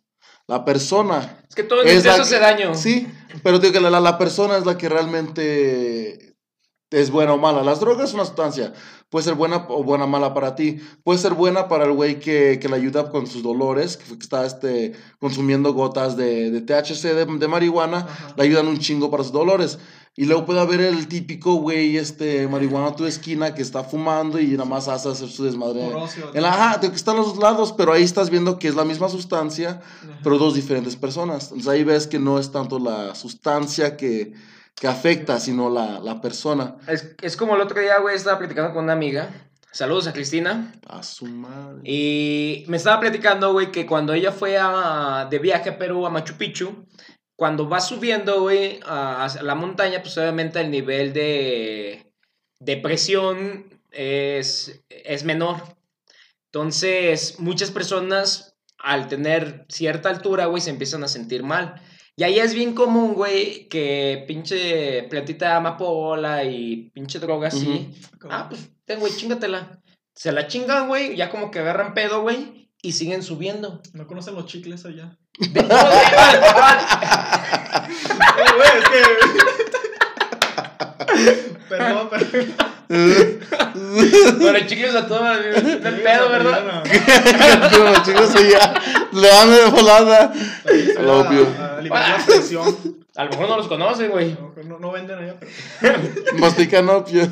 La 0.48 0.66
persona. 0.66 1.44
Es 1.48 1.54
que 1.54 1.62
todo 1.62 1.84
la 1.84 1.92
exceso 1.92 2.24
hace 2.24 2.40
daño. 2.40 2.74
Sí, 2.74 3.08
pero 3.44 3.60
digo 3.60 3.72
que 3.72 3.80
la, 3.80 3.92
la- 3.92 4.00
la 4.00 4.18
persona 4.18 4.58
es 4.58 4.66
la 4.66 4.76
que 4.80 4.90
realmente 4.90 6.29
es 6.92 7.12
buena 7.12 7.34
o 7.34 7.38
mala. 7.38 7.64
Las 7.64 7.80
drogas 7.80 8.10
es 8.10 8.16
una 8.16 8.26
sustancia. 8.26 8.74
Puede 9.10 9.26
ser 9.26 9.36
buena 9.36 9.66
o 9.70 9.84
buena 9.84 10.08
mala 10.08 10.34
para 10.34 10.56
ti. 10.56 10.80
Puede 11.04 11.20
ser 11.20 11.34
buena 11.34 11.68
para 11.68 11.86
el 11.86 11.94
güey 11.94 12.20
que, 12.20 12.60
que 12.62 12.68
le 12.70 12.76
ayuda 12.76 13.10
con 13.12 13.28
sus 13.28 13.44
dolores, 13.44 13.98
que 13.98 14.14
está 14.14 14.46
este, 14.46 14.94
consumiendo 15.20 15.74
gotas 15.74 16.18
de, 16.18 16.52
de 16.52 16.62
THC, 16.62 17.04
de, 17.14 17.26
de 17.26 17.48
marihuana. 17.48 17.98
Ajá. 18.00 18.34
Le 18.38 18.44
ayudan 18.44 18.68
un 18.68 18.80
chingo 18.80 19.12
para 19.12 19.24
sus 19.24 19.32
dolores. 19.32 19.78
Y 20.16 20.26
luego 20.26 20.46
puede 20.46 20.60
haber 20.60 20.82
el 20.82 21.08
típico 21.08 21.56
güey, 21.56 21.96
este, 21.96 22.48
marihuana 22.48 22.88
a 22.88 22.96
tu 22.96 23.06
esquina 23.06 23.54
que 23.54 23.62
está 23.62 23.84
fumando 23.84 24.40
y 24.40 24.48
nada 24.48 24.66
más 24.66 24.88
hace 24.88 25.10
hacer 25.10 25.30
su 25.30 25.46
desmadre. 25.46 25.94
ocio, 25.94 26.32
En 26.34 26.42
la, 26.42 26.50
ajá, 26.50 26.80
que 26.82 26.88
están 26.88 27.16
los 27.16 27.28
dos 27.28 27.38
lados, 27.38 27.74
pero 27.78 27.94
ahí 27.94 28.04
estás 28.04 28.30
viendo 28.30 28.60
que 28.60 28.68
es 28.68 28.76
la 28.76 28.84
misma 28.84 29.08
sustancia, 29.08 29.82
Ajá. 29.82 30.20
pero 30.24 30.38
dos 30.38 30.56
diferentes 30.56 30.96
personas. 30.96 31.46
Entonces 31.46 31.68
ahí 31.70 31.84
ves 31.84 32.08
que 32.08 32.20
no 32.20 32.38
es 32.40 32.52
tanto 32.52 32.80
la 32.80 33.16
sustancia 33.16 33.96
que, 33.96 34.34
que 34.80 34.88
afecta, 34.88 35.40
sino 35.40 35.70
la, 35.70 36.00
la 36.00 36.22
persona. 36.22 36.78
Es, 36.88 37.16
es 37.22 37.36
como 37.36 37.56
el 37.56 37.62
otro 37.62 37.80
día, 37.82 38.00
güey, 38.00 38.16
estaba 38.16 38.40
platicando 38.40 38.74
con 38.74 38.86
una 38.86 38.94
amiga. 38.94 39.30
Saludos 39.72 40.08
a 40.08 40.14
Cristina. 40.14 40.74
A 40.88 41.04
su 41.04 41.26
madre. 41.26 41.82
Y 41.84 42.64
me 42.68 42.78
estaba 42.78 43.00
platicando, 43.00 43.52
güey, 43.52 43.72
que 43.72 43.86
cuando 43.86 44.14
ella 44.14 44.32
fue 44.32 44.58
a, 44.60 45.28
de 45.30 45.40
viaje 45.40 45.70
a 45.70 45.78
Perú, 45.78 46.06
a 46.06 46.10
Machu 46.10 46.36
Picchu, 46.36 46.88
cuando 47.36 47.70
va 47.70 47.80
subiendo, 47.82 48.42
güey, 48.42 48.80
a, 48.86 49.26
a 49.26 49.44
la 49.44 49.56
montaña, 49.56 50.02
pues 50.02 50.18
obviamente 50.18 50.60
el 50.60 50.72
nivel 50.72 51.14
de, 51.14 52.12
de 52.60 52.78
presión 52.78 53.82
es, 53.92 54.82
es 54.90 55.24
menor. 55.24 55.58
Entonces, 56.52 57.40
muchas 57.40 57.70
personas, 57.70 58.56
al 58.80 59.08
tener 59.08 59.66
cierta 59.70 60.10
altura, 60.10 60.48
güey, 60.48 60.62
se 60.62 60.72
empiezan 60.72 61.04
a 61.04 61.08
sentir 61.08 61.44
mal. 61.44 61.82
Y 62.20 62.24
ahí 62.26 62.38
es 62.38 62.54
bien 62.54 62.74
común, 62.74 63.14
güey, 63.14 63.70
que 63.70 64.26
pinche 64.28 65.04
plantita 65.04 65.46
de 65.46 65.54
amapola 65.54 66.44
y 66.44 66.92
pinche 66.94 67.18
droga 67.18 67.48
así. 67.48 67.94
Ah, 68.30 68.48
pues 68.50 68.70
ten, 68.84 69.00
güey, 69.00 69.16
chingatela. 69.16 69.80
Se 70.16 70.34
la 70.34 70.46
chingan, 70.48 70.90
güey, 70.90 71.16
ya 71.16 71.30
como 71.30 71.50
que 71.50 71.60
agarran 71.60 71.94
pedo, 71.94 72.22
güey, 72.22 72.70
y 72.82 72.92
siguen 72.92 73.24
subiendo. 73.24 73.82
No 73.94 74.06
conocen 74.06 74.36
los 74.36 74.48
chicles 74.48 74.84
allá. 74.86 75.18
De- 75.40 75.64
no, 75.64 75.70
güey, 75.70 76.08
Eh, 78.60 78.74
es 78.82 78.90
que. 78.90 79.04
Perdón, 81.70 82.10
perdón. 82.10 82.56
Con 84.40 84.56
el 84.58 84.68
chicles 84.68 84.94
a 84.96 85.08
todo 85.08 85.32
el 85.32 85.56
el 85.56 86.02
pedo, 86.02 86.30
¿verdad? 86.30 86.84
Los 87.78 88.04
chicos 88.04 88.36
ahí 88.36 88.50
ya 88.52 88.74
le 89.14 89.28
dan 89.28 89.52
de 89.52 89.66
volada. 89.70 90.34
Al 90.98 91.10
opio. 91.10 91.69
La 91.82 92.26
presión. 92.26 92.78
A 93.16 93.24
lo 93.26 93.30
mejor 93.32 93.50
no 93.50 93.58
los 93.58 93.68
conoce, 93.68 94.08
güey. 94.08 94.34
No, 94.34 94.54
no, 94.64 94.80
no 94.80 94.92
venden 94.92 95.20
allá, 95.20 95.40
pero. 95.40 96.00
Mastican 96.40 96.88
opio. 96.90 97.28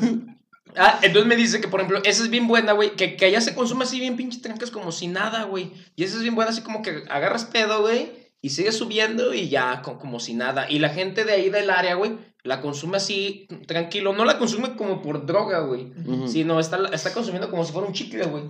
Ah, 0.76 0.98
entonces 1.02 1.26
me 1.26 1.34
dice 1.36 1.60
que, 1.60 1.68
por 1.68 1.80
ejemplo, 1.80 2.00
esa 2.04 2.22
es 2.22 2.30
bien 2.30 2.46
buena, 2.46 2.72
güey, 2.72 2.90
que, 2.94 3.16
que 3.16 3.24
allá 3.24 3.40
se 3.40 3.54
consume 3.54 3.84
así 3.84 3.98
bien 3.98 4.16
pinche 4.16 4.40
trancas 4.40 4.70
como 4.70 4.92
si 4.92 5.08
nada, 5.08 5.44
güey. 5.44 5.72
Y 5.96 6.04
esa 6.04 6.16
es 6.16 6.22
bien 6.22 6.34
buena, 6.34 6.50
así 6.50 6.60
como 6.60 6.82
que 6.82 7.02
agarras 7.08 7.46
pedo, 7.46 7.80
güey, 7.80 8.12
y 8.42 8.50
sigues 8.50 8.76
subiendo 8.76 9.34
y 9.34 9.48
ya 9.48 9.82
co- 9.82 9.98
como 9.98 10.20
si 10.20 10.34
nada. 10.34 10.70
Y 10.70 10.78
la 10.78 10.90
gente 10.90 11.24
de 11.24 11.32
ahí 11.32 11.50
del 11.50 11.70
área, 11.70 11.94
güey, 11.94 12.18
la 12.44 12.60
consume 12.60 12.98
así 12.98 13.48
tranquilo. 13.66 14.12
No 14.12 14.24
la 14.24 14.38
consume 14.38 14.76
como 14.76 15.02
por 15.02 15.26
droga, 15.26 15.60
güey, 15.60 15.92
sino 16.28 16.60
está, 16.60 16.78
está 16.92 17.12
consumiendo 17.12 17.50
como 17.50 17.64
si 17.64 17.72
fuera 17.72 17.88
un 17.88 17.94
chicle, 17.94 18.26
güey. 18.26 18.44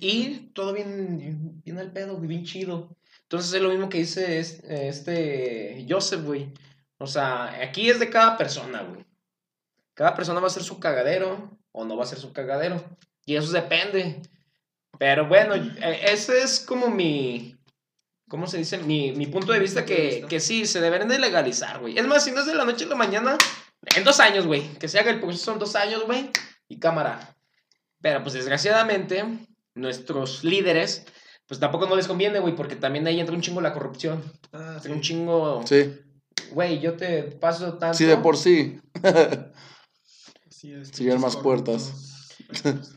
Y 0.00 0.50
todo 0.54 0.72
bien, 0.74 1.62
bien 1.64 1.78
al 1.78 1.92
pedo, 1.92 2.16
güey, 2.16 2.28
bien 2.28 2.44
chido. 2.44 2.94
Entonces 3.28 3.52
es 3.52 3.60
lo 3.60 3.68
mismo 3.68 3.90
que 3.90 3.98
dice 3.98 4.38
es- 4.38 4.60
este 4.64 5.84
Joseph, 5.88 6.22
güey. 6.24 6.50
O 6.96 7.06
sea, 7.06 7.44
aquí 7.62 7.90
es 7.90 7.98
de 8.00 8.08
cada 8.08 8.38
persona, 8.38 8.82
güey. 8.82 9.04
Cada 9.94 10.14
persona 10.14 10.40
va 10.40 10.46
a 10.46 10.50
ser 10.50 10.62
su 10.62 10.80
cagadero 10.80 11.58
o 11.72 11.84
no 11.84 11.96
va 11.96 12.04
a 12.04 12.06
ser 12.06 12.18
su 12.18 12.32
cagadero. 12.32 12.82
Y 13.26 13.36
eso 13.36 13.52
depende. 13.52 14.22
Pero 14.98 15.28
bueno, 15.28 15.54
eh, 15.54 16.00
ese 16.08 16.42
es 16.42 16.58
como 16.60 16.88
mi... 16.88 17.54
¿Cómo 18.28 18.46
se 18.46 18.58
dice? 18.58 18.78
Mi, 18.78 19.12
mi 19.12 19.26
punto 19.26 19.52
de 19.52 19.58
vista 19.58 19.84
que, 19.84 20.24
que 20.28 20.40
sí, 20.40 20.66
se 20.66 20.80
deberían 20.80 21.08
de 21.08 21.18
legalizar, 21.18 21.80
güey. 21.80 21.98
Es 21.98 22.06
más, 22.06 22.24
si 22.24 22.30
no 22.30 22.40
es 22.40 22.46
de 22.46 22.54
la 22.54 22.64
noche 22.64 22.84
a 22.84 22.88
la 22.88 22.94
mañana, 22.94 23.36
en 23.96 24.04
dos 24.04 24.20
años, 24.20 24.46
güey. 24.46 24.62
Que 24.78 24.88
se 24.88 24.98
haga 24.98 25.10
el 25.10 25.20
proceso 25.20 25.52
en 25.52 25.58
dos 25.58 25.76
años, 25.76 26.04
güey. 26.06 26.30
Y 26.68 26.78
cámara. 26.78 27.36
Pero 28.00 28.22
pues 28.22 28.34
desgraciadamente, 28.34 29.24
nuestros 29.74 30.44
líderes, 30.44 31.06
pues 31.48 31.58
tampoco 31.58 31.86
no 31.88 31.96
les 31.96 32.06
conviene, 32.06 32.38
güey, 32.38 32.54
porque 32.54 32.76
también 32.76 33.04
ahí 33.08 33.18
entra 33.18 33.34
un 33.34 33.40
chingo 33.40 33.60
la 33.60 33.72
corrupción. 33.72 34.22
Ah, 34.52 34.74
Entra 34.76 34.82
sí. 34.82 34.92
un 34.92 35.00
chingo, 35.00 35.62
Sí, 35.66 35.92
güey, 36.52 36.78
yo 36.78 36.94
te 36.94 37.22
paso 37.24 37.74
tanto. 37.78 37.96
sí, 37.98 38.04
de 38.04 38.16
por 38.18 38.36
sí. 38.36 38.78
Sí, 40.50 41.08
hay 41.08 41.18
más 41.18 41.36
corruptos. 41.36 41.92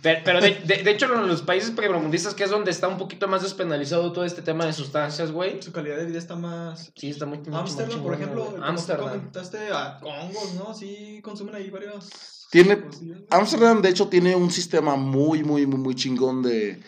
Pero, 0.02 0.22
pero 0.24 0.40
de, 0.42 0.62
de- 0.66 0.82
de 0.84 0.92
hecho, 0.92 1.14
en 1.14 1.28
los 1.28 1.42
países 1.42 1.72
primermundistas, 1.72 2.34
que 2.34 2.46
es 2.46 2.50
donde 2.50 2.72
está 2.72 2.88
un 2.88 2.98
poquito 2.98 3.28
más 3.28 3.42
despenalizado 3.42 4.14
todo 4.14 4.24
este 4.24 4.42
tema 4.42 4.66
de 4.66 4.72
sustancias, 4.72 5.32
güey. 5.32 5.62
Su 5.62 5.74
calidad 5.74 5.98
de 5.98 6.06
vida 6.06 6.18
está 6.20 6.36
más. 6.38 6.92
Sí, 6.96 7.10
está 7.10 7.26
muy 7.26 7.42
Amsterdam, 7.52 8.02
por 8.02 8.14
ejemplo, 8.14 8.56
Amsterdam. 8.64 9.10
comentaste 9.10 9.58
a 9.74 10.00
Congos, 10.02 10.54
¿no? 10.56 10.74
Sí, 10.74 11.20
consumen 11.22 11.56
ahí 11.56 11.70
varios. 11.70 12.10
Tiene-. 12.50 12.82
Amsterdam, 13.30 13.82
de 13.82 13.90
hecho, 13.90 14.08
tiene 14.08 14.36
un 14.36 14.50
sistema 14.52 14.96
muy, 14.96 15.44
muy, 15.44 15.66
muy, 15.68 15.80
muy 15.80 15.96
chingón 15.96 16.42
de, 16.42 16.82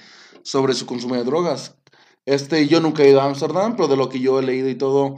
sobre 0.44 0.74
su 0.74 0.86
consumo 0.86 1.16
de 1.16 1.24
drogas. 1.24 1.76
Este, 2.26 2.68
yo 2.68 2.80
nunca 2.80 3.04
he 3.04 3.10
ido 3.10 3.22
a 3.22 3.26
Amsterdam, 3.26 3.76
pero 3.76 3.88
de 3.88 3.98
lo 3.98 4.10
que 4.10 4.20
yo 4.20 4.40
he 4.40 4.44
leído 4.44 4.70
y 4.70 4.76
todo, 4.76 5.16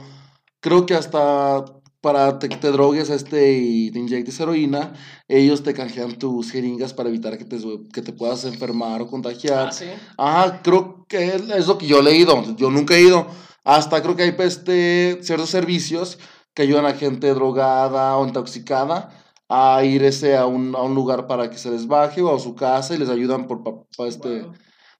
creo 0.60 0.86
que 0.86 0.94
hasta 0.94 1.64
para 2.00 2.38
que 2.38 2.48
te 2.48 2.70
drogues 2.70 3.10
este 3.10 3.54
y 3.58 3.90
te 3.90 3.98
inyectes 3.98 4.38
heroína, 4.38 4.92
ellos 5.26 5.62
te 5.64 5.74
canjean 5.74 6.18
tus 6.18 6.52
jeringas 6.52 6.92
para 6.94 7.08
evitar 7.08 7.36
que 7.36 7.44
te, 7.44 7.58
que 7.92 8.00
te 8.02 8.12
puedas 8.12 8.44
enfermar 8.44 9.02
o 9.02 9.08
contagiar. 9.08 9.68
Ah, 9.68 9.72
sí. 9.72 9.86
Ajá, 10.16 10.60
creo 10.62 11.04
que 11.08 11.34
es 11.34 11.66
lo 11.66 11.78
que 11.78 11.86
yo 11.86 11.98
he 11.98 12.02
leído. 12.04 12.44
Yo 12.56 12.70
nunca 12.70 12.94
he 12.94 13.00
ido. 13.02 13.26
Hasta 13.64 14.02
creo 14.02 14.14
que 14.14 14.22
hay 14.22 14.34
este, 14.38 15.18
ciertos 15.22 15.50
servicios 15.50 16.18
que 16.54 16.62
ayudan 16.62 16.86
a 16.86 16.94
gente 16.94 17.34
drogada 17.34 18.16
o 18.16 18.26
intoxicada 18.26 19.10
a 19.48 19.82
irse 19.84 20.36
a 20.36 20.46
un, 20.46 20.76
a 20.76 20.82
un 20.82 20.94
lugar 20.94 21.26
para 21.26 21.50
que 21.50 21.58
se 21.58 21.70
les 21.70 21.86
baje 21.88 22.22
o 22.22 22.34
a 22.34 22.38
su 22.38 22.54
casa 22.54 22.94
y 22.94 22.98
les 22.98 23.08
ayudan 23.08 23.46
por, 23.48 23.62
pa- 23.64 23.82
pa- 23.96 24.06
este, 24.06 24.42
Wow. 24.42 24.52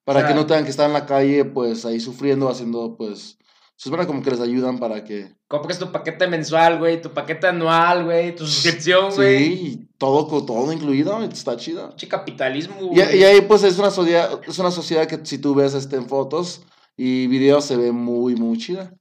Para 0.06 0.24
que 0.26 0.34
no 0.34 0.46
tengan 0.46 0.62
que 0.62 0.70
estar 0.70 0.86
en 0.86 0.92
la 0.92 1.04
calle 1.04 1.44
pues 1.44 1.84
ahí 1.84 1.98
sufriendo, 1.98 2.48
haciendo 2.48 2.96
pues 2.96 3.36
Se 3.74 3.88
supone 3.90 4.06
como 4.06 4.22
que 4.22 4.30
les 4.30 4.40
ayudan 4.40 4.78
para 4.78 5.02
que... 5.04 5.34
Compres 5.48 5.78
tu 5.78 5.90
paquete 5.92 6.28
mensual, 6.28 6.78
güey, 6.78 7.02
tu 7.02 7.10
paquete 7.12 7.48
anual, 7.48 8.04
güey, 8.04 8.34
tu 8.34 8.46
suscripción, 8.46 9.12
güey. 9.14 9.38
Sí, 9.56 9.88
todo, 9.98 10.44
todo 10.46 10.72
incluido, 10.72 11.22
está 11.24 11.56
chido. 11.56 11.92
Che 11.96 12.08
capitalismo, 12.08 12.76
Y, 12.80 12.86
güey. 12.86 13.18
y 13.18 13.24
ahí 13.24 13.40
pues 13.42 13.64
es 13.64 13.78
una 13.78 13.90
sociedad, 13.90 14.40
es 14.46 14.58
una 14.58 14.70
sociedad 14.70 15.06
que 15.06 15.20
si 15.24 15.38
tú 15.38 15.54
ves 15.54 15.74
este, 15.74 15.96
en 15.96 16.08
fotos 16.08 16.62
y 16.96 17.26
videos 17.26 17.64
se 17.64 17.76
ve 17.76 17.92
muy, 17.92 18.36
muy 18.36 18.56
chida. 18.58 18.92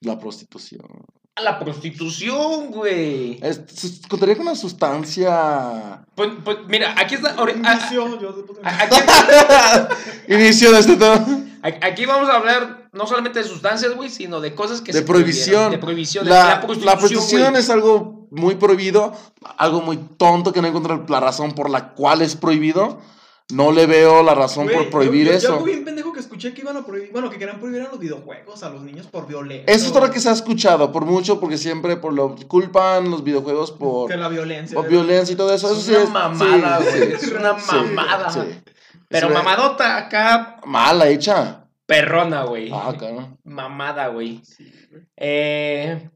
La 0.00 0.18
prostitución. 0.18 0.82
La 1.40 1.58
prostitución, 1.58 2.70
güey. 2.70 3.40
Contaría 4.08 4.36
con 4.36 4.46
una 4.46 4.54
sustancia... 4.54 6.04
Pues, 6.14 6.28
pues, 6.44 6.58
mira, 6.68 6.94
aquí 6.98 7.14
está. 7.14 7.30
a- 7.30 7.50
Inicio, 7.50 8.20
yo 8.20 8.34
a- 8.62 8.82
aquí, 8.82 8.96
Inicio 10.28 10.72
de 10.72 10.78
este 10.80 10.96
tema. 10.96 11.26
a- 11.62 11.86
aquí 11.86 12.04
vamos 12.04 12.28
a 12.28 12.34
hablar 12.34 12.90
no 12.92 13.06
solamente 13.06 13.38
de 13.38 13.46
sustancias, 13.48 13.94
güey, 13.96 14.10
sino 14.10 14.40
de 14.42 14.54
cosas 14.54 14.82
que 14.82 14.92
De 14.92 14.98
se 14.98 15.04
prohibición. 15.06 15.70
De 15.70 15.78
prohibición. 15.78 16.28
La, 16.28 16.34
de- 16.34 16.50
la 16.50 16.60
prostitución, 16.60 16.98
prostitución 16.98 17.56
es 17.56 17.70
algo 17.70 18.28
muy 18.30 18.56
prohibido, 18.56 19.14
algo 19.56 19.80
muy 19.80 19.96
tonto 19.96 20.52
que 20.52 20.60
no 20.60 20.68
encuentro 20.68 21.06
la 21.08 21.20
razón 21.20 21.52
por 21.52 21.70
la 21.70 21.92
cual 21.94 22.20
es 22.20 22.36
prohibido. 22.36 23.00
No 23.52 23.70
le 23.72 23.86
veo 23.86 24.22
la 24.22 24.34
razón 24.34 24.64
Güey, 24.64 24.76
por 24.76 24.90
prohibir 24.90 25.26
yo, 25.26 25.32
yo- 25.32 25.38
eso. 25.38 25.46
Yo 25.48 25.52
algo 25.54 25.64
bien 25.66 25.84
pendejo 25.84 26.12
que 26.12 26.20
escuché 26.20 26.52
que 26.54 26.62
iban 26.62 26.76
a 26.76 26.84
prohibir, 26.86 27.10
bueno, 27.12 27.28
que 27.30 27.38
querían 27.38 27.58
prohibir 27.58 27.82
a 27.82 27.88
los 27.90 27.98
videojuegos 27.98 28.62
a 28.62 28.70
los 28.70 28.82
niños 28.82 29.06
por 29.06 29.26
violencia. 29.26 29.72
Eso 29.72 29.86
es 29.86 29.92
todo 29.92 30.06
lo 30.06 30.12
que 30.12 30.20
se 30.20 30.28
ha 30.28 30.32
escuchado, 30.32 30.90
por 30.90 31.04
mucho, 31.04 31.38
porque 31.38 31.58
siempre 31.58 31.96
por 31.96 32.12
lo 32.12 32.34
culpan 32.48 33.10
los 33.10 33.22
videojuegos 33.22 33.70
por, 33.72 34.10
Que 34.10 34.16
la 34.16 34.28
violencia. 34.28 34.74
por 34.74 34.88
violencia 34.88 35.32
y 35.32 35.36
todo 35.36 35.52
eso. 35.54 35.70
Es 35.70 35.78
eso 35.78 35.82
sí 35.82 35.92
una 35.92 36.02
es- 36.02 36.10
mamada, 36.10 36.78
sí, 36.80 36.98
güey. 36.98 37.08
sí, 37.10 37.14
Es 37.26 37.32
una 37.32 37.58
sí, 37.60 37.76
mamada. 37.76 38.30
sí. 38.30 38.40
Pero 39.08 39.28
Sí, 39.28 39.34
mamadota 39.34 39.96
acá, 39.98 40.56
Mala 40.64 41.08
hecha. 41.08 41.66
perrona, 41.84 42.44
güey. 42.44 42.70
Ah, 42.72 42.94
claro. 42.98 43.36
Mamada, 43.44 44.08
güey. 44.08 44.40
Sí, 44.44 44.72
güey. 44.90 45.02
Eh, 45.18 46.08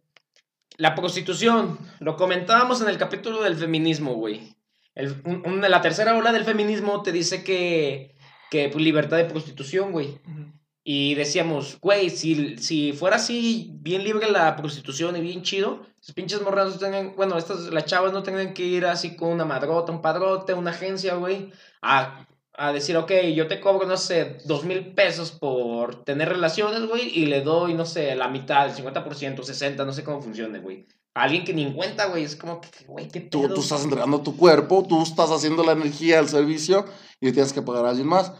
la 0.78 0.94
prostitución, 0.94 1.78
lo 2.00 2.16
comentábamos 2.16 2.80
en 2.80 2.88
el 2.88 2.96
capítulo 2.96 3.42
del 3.42 3.56
feminismo, 3.56 4.14
güey. 4.14 4.55
El- 4.96 5.20
un- 5.24 5.42
un- 5.46 5.60
la 5.60 5.80
tercera 5.80 6.16
ola 6.16 6.32
del 6.32 6.44
feminismo 6.44 7.02
te 7.02 7.12
dice 7.12 7.44
que, 7.44 8.16
que 8.50 8.68
pues, 8.70 8.82
libertad 8.82 9.18
de 9.18 9.26
prostitución, 9.26 9.92
güey. 9.92 10.18
Ujú. 10.26 10.52
Y 10.88 11.14
decíamos, 11.16 11.78
güey, 11.80 12.10
si, 12.10 12.58
si 12.58 12.92
fuera 12.92 13.16
así 13.16 13.70
bien 13.80 14.04
libre 14.04 14.30
la 14.30 14.54
prostitución 14.56 15.16
y 15.16 15.20
bien 15.20 15.42
chido, 15.42 15.84
esas 16.00 16.14
pinches 16.14 16.40
morras 16.42 16.74
no 16.74 16.78
tengan, 16.78 17.14
bueno, 17.16 17.36
estas, 17.38 17.60
las 17.72 17.84
chavas 17.86 18.12
no 18.12 18.22
tengan 18.22 18.54
que 18.54 18.62
ir 18.64 18.86
así 18.86 19.16
con 19.16 19.30
una 19.30 19.44
madrota, 19.44 19.90
un 19.92 20.00
padrote, 20.00 20.54
una 20.54 20.70
agencia, 20.70 21.14
güey, 21.16 21.50
a, 21.82 22.24
a 22.54 22.72
decir, 22.72 22.96
ok, 22.96 23.10
yo 23.34 23.48
te 23.48 23.58
cobro, 23.60 23.86
no 23.88 23.96
sé, 23.96 24.38
dos 24.44 24.64
mil 24.64 24.94
pesos 24.94 25.32
por 25.32 26.04
tener 26.04 26.28
relaciones, 26.28 26.86
güey, 26.86 27.08
y 27.18 27.26
le 27.26 27.40
doy, 27.42 27.74
no 27.74 27.84
sé, 27.84 28.14
la 28.14 28.28
mitad, 28.28 28.66
el 28.66 28.72
50%, 28.72 29.42
60%, 29.42 29.84
no 29.84 29.92
sé 29.92 30.04
cómo 30.04 30.22
funcione, 30.22 30.60
güey. 30.60 30.86
A 31.16 31.22
alguien 31.22 31.44
que 31.44 31.54
ni 31.54 31.62
en 31.62 31.72
cuenta, 31.72 32.08
güey, 32.08 32.24
es 32.24 32.36
como 32.36 32.60
que, 32.60 32.68
güey, 32.86 33.08
qué 33.08 33.20
Tú, 33.20 33.42
pedo. 33.42 33.54
tú 33.54 33.62
estás 33.62 33.82
entregando 33.82 34.20
tu 34.20 34.36
cuerpo, 34.36 34.84
tú 34.86 35.02
estás 35.02 35.30
haciendo 35.30 35.64
la 35.64 35.72
energía 35.72 36.18
al 36.18 36.28
servicio 36.28 36.84
y 37.20 37.26
le 37.26 37.32
tienes 37.32 37.54
que 37.54 37.62
pagar 37.62 37.86
a 37.86 37.88
alguien 37.88 38.06
más. 38.06 38.32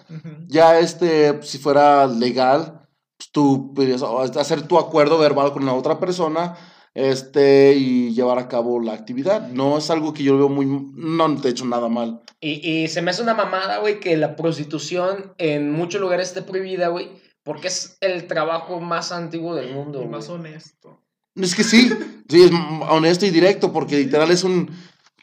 Ya 0.46 0.78
este, 0.78 1.42
si 1.42 1.56
fuera 1.56 2.06
legal, 2.06 2.86
pues 3.16 3.30
tú 3.32 3.72
podrías 3.74 4.02
hacer 4.02 4.68
tu 4.68 4.78
acuerdo 4.78 5.16
verbal 5.16 5.54
con 5.54 5.64
la 5.64 5.72
otra 5.72 5.98
persona 5.98 6.54
este, 6.92 7.72
y 7.74 8.12
llevar 8.12 8.38
a 8.38 8.46
cabo 8.46 8.78
la 8.78 8.92
actividad. 8.92 9.48
No 9.48 9.78
es 9.78 9.88
algo 9.88 10.12
que 10.12 10.22
yo 10.22 10.36
veo 10.36 10.50
muy... 10.50 10.66
No 10.66 11.34
te 11.40 11.48
he 11.48 11.52
hecho 11.52 11.64
nada 11.64 11.88
mal. 11.88 12.20
Y, 12.40 12.68
y 12.68 12.88
se 12.88 13.00
me 13.00 13.10
hace 13.10 13.22
una 13.22 13.32
mamada, 13.32 13.78
güey, 13.78 14.00
que 14.00 14.18
la 14.18 14.36
prostitución 14.36 15.32
en 15.38 15.72
muchos 15.72 15.98
lugares 16.02 16.28
esté 16.28 16.42
prohibida, 16.42 16.88
güey, 16.88 17.08
porque 17.42 17.68
es 17.68 17.96
el 18.02 18.26
trabajo 18.26 18.80
más 18.80 19.12
antiguo 19.12 19.54
del 19.54 19.72
mundo, 19.72 20.02
Y 20.02 20.08
más 20.08 20.28
honesto. 20.28 21.02
Es 21.34 21.54
que 21.54 21.64
sí, 21.64 21.90
sí, 22.28 22.42
es 22.44 22.50
honesto 22.88 23.26
y 23.26 23.30
directo, 23.30 23.72
porque 23.72 23.96
literal 23.98 24.30
es 24.30 24.44
un, 24.44 24.70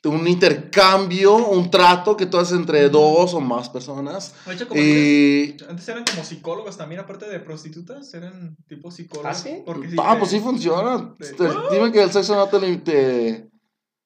un 0.06 0.28
intercambio, 0.28 1.36
un 1.36 1.72
trato 1.72 2.18
que 2.18 2.26
tú 2.26 2.38
haces 2.38 2.58
entre 2.58 2.90
dos 2.90 3.34
o 3.34 3.40
más 3.40 3.70
personas. 3.70 4.34
De 4.46 4.54
hecho, 4.54 4.68
como 4.68 4.82
Y... 4.82 5.52
antes, 5.52 5.70
antes 5.70 5.88
eran 5.90 6.04
como 6.04 6.24
psicólogos 6.26 6.78
también, 6.78 7.02
aparte 7.02 7.30
de 7.30 7.40
prostitutas, 7.40 8.14
eran 8.14 8.56
tipo 8.68 8.92
psicólogos. 8.92 9.32
¿Ah, 9.32 9.34
sí? 9.34 9.62
Porque 9.66 9.90
Ah, 9.98 10.14
te- 10.14 10.20
pues 10.20 10.32
sí 10.32 10.40
funciona. 10.40 11.16
te- 11.18 11.34
Te- 11.34 11.50
dime 11.72 11.92
que 11.92 12.04
el 12.04 12.12
sexo 12.12 12.36
no 12.36 12.48
te, 12.48 12.60
te, 12.78 13.48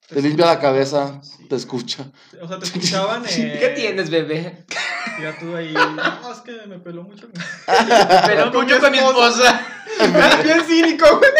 te 0.09 0.21
limpia 0.21 0.45
la 0.45 0.59
cabeza, 0.59 1.19
te 1.49 1.55
escucha. 1.55 2.11
O 2.41 2.47
sea, 2.47 2.59
te 2.59 2.65
escuchaban. 2.65 3.23
Eh, 3.29 3.57
¿Qué 3.59 3.69
tienes, 3.69 4.09
bebé? 4.09 4.65
Ya 5.21 5.35
tú 5.39 5.55
ahí. 5.55 5.73
No, 5.73 6.31
es 6.31 6.39
que 6.41 6.67
me 6.67 6.77
peló 6.77 7.01
mucho. 7.03 7.27
Pero 8.27 8.51
Con 8.51 8.65
mucho 8.65 8.75
mi 8.75 8.81
con 8.81 8.91
mi 8.91 8.97
esposa. 8.99 9.61
esposa. 9.99 10.29
Es 10.39 10.43
bien 10.43 10.61
cínico, 10.67 11.05
güey. 11.17 11.31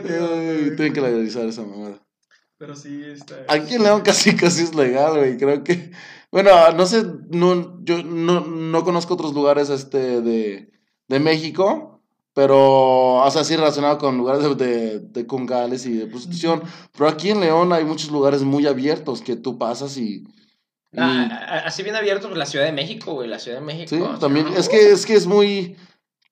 Tienen 0.00 0.92
que 0.92 1.00
legalizar 1.00 1.46
esa 1.46 1.62
mamada. 1.62 1.98
Pero 2.58 2.74
sí, 2.74 3.02
está. 3.04 3.36
Aquí 3.48 3.74
en 3.74 3.84
León 3.84 4.00
casi 4.02 4.34
casi 4.34 4.64
es 4.64 4.74
legal, 4.74 5.16
güey. 5.18 5.36
Creo 5.38 5.62
que. 5.62 5.92
Bueno, 6.30 6.50
no 6.72 6.84
sé, 6.86 7.04
no, 7.30 7.78
yo 7.84 8.02
no, 8.02 8.40
no 8.40 8.84
conozco 8.84 9.14
otros 9.14 9.32
lugares 9.32 9.70
este 9.70 10.20
de, 10.20 10.70
de 11.08 11.20
México, 11.20 12.02
pero, 12.34 13.14
o 13.24 13.30
sea, 13.30 13.44
sí 13.44 13.56
relacionado 13.56 13.96
con 13.98 14.18
lugares 14.18 14.42
de, 14.42 14.54
de, 14.56 14.98
de 15.00 15.26
congales 15.26 15.86
y 15.86 15.92
de 15.92 16.06
prostitución. 16.06 16.62
Pero 16.92 17.08
aquí 17.08 17.30
en 17.30 17.40
León 17.40 17.72
hay 17.72 17.84
muchos 17.84 18.10
lugares 18.10 18.42
muy 18.42 18.66
abiertos 18.66 19.22
que 19.22 19.36
tú 19.36 19.56
pasas 19.58 19.96
y. 19.96 20.24
y- 20.92 20.98
Ah, 20.98 21.62
así 21.66 21.82
bien 21.82 21.96
abierto, 21.96 22.26
pues 22.28 22.38
la 22.38 22.46
Ciudad 22.46 22.64
de 22.66 22.72
México, 22.72 23.14
güey, 23.14 23.28
la 23.28 23.38
Ciudad 23.38 23.60
de 23.60 23.64
México. 23.64 23.88
sí, 23.88 24.20
también. 24.20 24.46
no, 24.46 24.56
Es 24.56 24.68
que, 24.68 24.90
es 24.90 25.06
que 25.06 25.14
es 25.14 25.26
muy. 25.26 25.76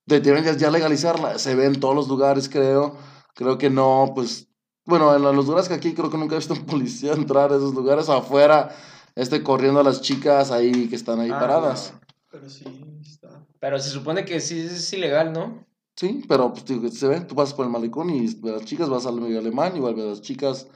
De, 0.06 0.20
ya 0.58 0.70
legalizarla. 0.70 1.38
Se 1.38 1.54
ve 1.54 1.64
en 1.66 1.80
todos 1.80 1.94
los 1.94 2.08
lugares, 2.08 2.48
creo. 2.48 2.96
Creo 3.36 3.58
que 3.58 3.70
no, 3.70 4.10
pues. 4.14 4.48
Bueno, 4.86 5.14
en 5.14 5.22
los 5.22 5.34
lugares 5.46 5.68
que 5.68 5.74
aquí 5.74 5.94
creo 5.94 6.10
que 6.10 6.16
nunca 6.16 6.34
he 6.34 6.38
visto 6.38 6.54
un 6.54 6.64
policía 6.66 7.12
entrar 7.12 7.52
a 7.52 7.56
esos 7.56 7.74
lugares 7.74 8.08
afuera, 8.08 8.74
este 9.14 9.42
corriendo 9.42 9.78
a 9.80 9.84
las 9.84 10.00
chicas 10.00 10.50
ahí 10.50 10.88
que 10.88 10.96
están 10.96 11.20
ahí 11.20 11.30
Ah, 11.30 11.38
paradas. 11.38 11.92
no. 11.92 12.00
Pero 12.30 12.48
sí, 12.50 12.64
está. 13.02 13.46
Pero 13.60 13.78
se 13.78 13.90
supone 13.90 14.24
que 14.24 14.40
sí 14.40 14.58
es 14.60 14.92
ilegal, 14.92 15.32
¿no? 15.32 15.64
Sí, 15.96 16.24
pero 16.28 16.52
pues 16.52 16.64
digo, 16.66 16.88
se 16.88 17.08
ve, 17.08 17.20
tú 17.22 17.34
pasas 17.34 17.54
por 17.54 17.64
el 17.66 17.72
malecón 17.72 18.10
y 18.10 18.20
ves 18.26 18.52
a 18.52 18.56
las 18.56 18.64
chicas, 18.64 18.88
vas 18.88 19.06
al 19.06 19.20
medio 19.20 19.38
alemán, 19.38 19.74
igual 19.76 19.94
ves 19.94 20.04
a 20.04 20.08
las 20.08 20.20
chicas, 20.20 20.66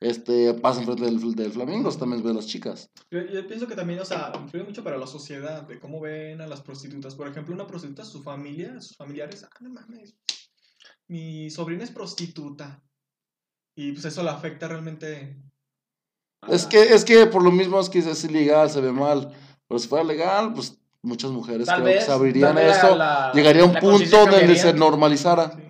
este, 0.00 0.54
pasan 0.54 0.84
frente 0.84 1.04
del, 1.04 1.34
del 1.34 1.50
Flamingo, 1.52 1.90
también 1.92 2.22
ves 2.22 2.30
a 2.30 2.34
las 2.36 2.46
chicas. 2.46 2.88
Yo, 3.10 3.20
yo 3.22 3.46
pienso 3.48 3.66
que 3.66 3.74
también, 3.74 3.98
o 3.98 4.04
sea, 4.04 4.32
influye 4.40 4.64
mucho 4.64 4.84
para 4.84 4.96
la 4.96 5.08
sociedad, 5.08 5.62
de 5.62 5.80
cómo 5.80 6.00
ven 6.00 6.40
a 6.40 6.46
las 6.46 6.60
prostitutas. 6.62 7.16
Por 7.16 7.26
ejemplo, 7.26 7.52
una 7.54 7.66
prostituta, 7.66 8.04
su 8.04 8.22
familia, 8.22 8.80
sus 8.80 8.96
familiares, 8.96 9.42
ah, 9.44 9.50
no 9.60 9.70
mames, 9.70 10.14
mi 11.08 11.50
sobrina 11.50 11.84
es 11.84 11.90
prostituta. 11.90 12.82
Y 13.76 13.92
pues 13.92 14.04
eso 14.04 14.22
la 14.22 14.32
afecta 14.32 14.68
realmente. 14.68 15.36
a 16.42 16.52
Es 16.52 16.66
que, 16.66 16.82
es 16.82 17.04
que 17.04 17.26
por 17.26 17.42
lo 17.42 17.50
mismo 17.50 17.78
es 17.80 17.88
que 17.88 17.98
es 18.00 18.24
ilegal, 18.24 18.70
se 18.70 18.80
ve 18.80 18.92
mal. 18.92 19.32
Pero 19.68 19.78
si 19.78 19.88
fuera 19.88 20.04
legal, 20.04 20.52
pues 20.54 20.78
muchas 21.02 21.30
mujeres 21.30 21.66
Tal 21.66 21.76
creo 21.82 21.86
vez. 21.86 21.98
que 22.00 22.04
se 22.06 22.12
abrirían 22.12 22.54
vez 22.54 22.76
eso. 22.76 22.96
la- 22.96 23.32
Llegaría 23.34 23.62
a 23.62 23.66
un 23.66 23.74
punto 23.74 24.26
donde 24.26 24.56
se 24.56 24.72
normalizara. 24.74 25.52
Sí. 25.52 25.62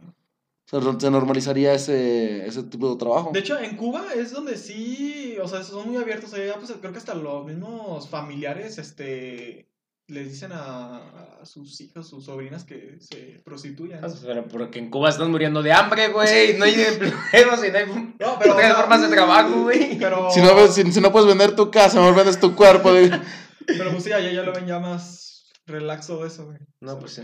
Se, 0.66 1.00
se 1.00 1.10
normalizaría 1.10 1.72
ese, 1.74 2.46
ese 2.46 2.62
tipo 2.64 2.90
de 2.90 2.96
trabajo. 2.98 3.30
De 3.32 3.40
hecho, 3.40 3.58
en 3.58 3.76
Cuba 3.76 4.04
es 4.14 4.32
donde 4.32 4.56
sí, 4.58 5.36
o 5.42 5.48
sea, 5.48 5.62
son 5.62 5.88
muy 5.88 5.96
abiertos. 5.96 6.32
allá, 6.34 6.56
pues 6.56 6.72
creo 6.80 6.92
que 6.92 6.98
hasta 6.98 7.14
los 7.14 7.46
mismos 7.46 8.08
familiares, 8.08 8.76
este, 8.78 9.67
les 10.08 10.30
dicen 10.32 10.52
a, 10.52 10.96
a 11.40 11.44
sus 11.46 11.80
hijos, 11.80 12.08
sus 12.08 12.24
sobrinas 12.24 12.64
que 12.64 12.96
se 13.00 13.40
prostituyan. 13.44 14.04
Ah, 14.04 14.08
Pero 14.22 14.48
porque 14.48 14.78
en 14.78 14.90
Cuba 14.90 15.10
están 15.10 15.30
muriendo 15.30 15.62
de 15.62 15.72
hambre, 15.72 16.08
güey. 16.08 16.56
No 16.58 16.64
hay 16.64 16.74
empleos 16.80 17.64
y 17.64 17.70
no 17.70 17.78
hay 17.78 17.86
No, 18.18 18.36
pero, 18.38 18.54
otras 18.54 18.56
o 18.56 18.58
sea, 18.58 18.74
formas 18.74 19.02
de 19.02 19.08
trabajo, 19.14 19.62
güey. 19.64 19.98
Pero, 19.98 20.30
Si 20.30 20.40
no, 20.40 20.54
ves- 20.54 20.74
si, 20.74 20.90
si 20.92 21.00
no 21.00 21.12
puedes 21.12 21.28
vender 21.28 21.54
tu 21.54 21.70
casa, 21.70 21.98
mejor 22.00 22.14
vendes 22.16 22.40
tu 22.40 22.54
cuerpo. 22.56 22.92
de- 22.92 23.20
pero 23.66 23.90
pues 23.90 24.04
sí, 24.04 24.12
allá 24.12 24.32
ya 24.32 24.42
lo 24.42 24.52
ven 24.54 24.66
ya 24.66 24.78
más 24.78 25.50
relaxo 25.66 26.22
de 26.22 26.28
eso, 26.28 26.46
güey. 26.46 26.58
No, 26.80 26.92
O 26.92 26.94
sea, 26.94 27.00
pues 27.00 27.12
sí. 27.12 27.22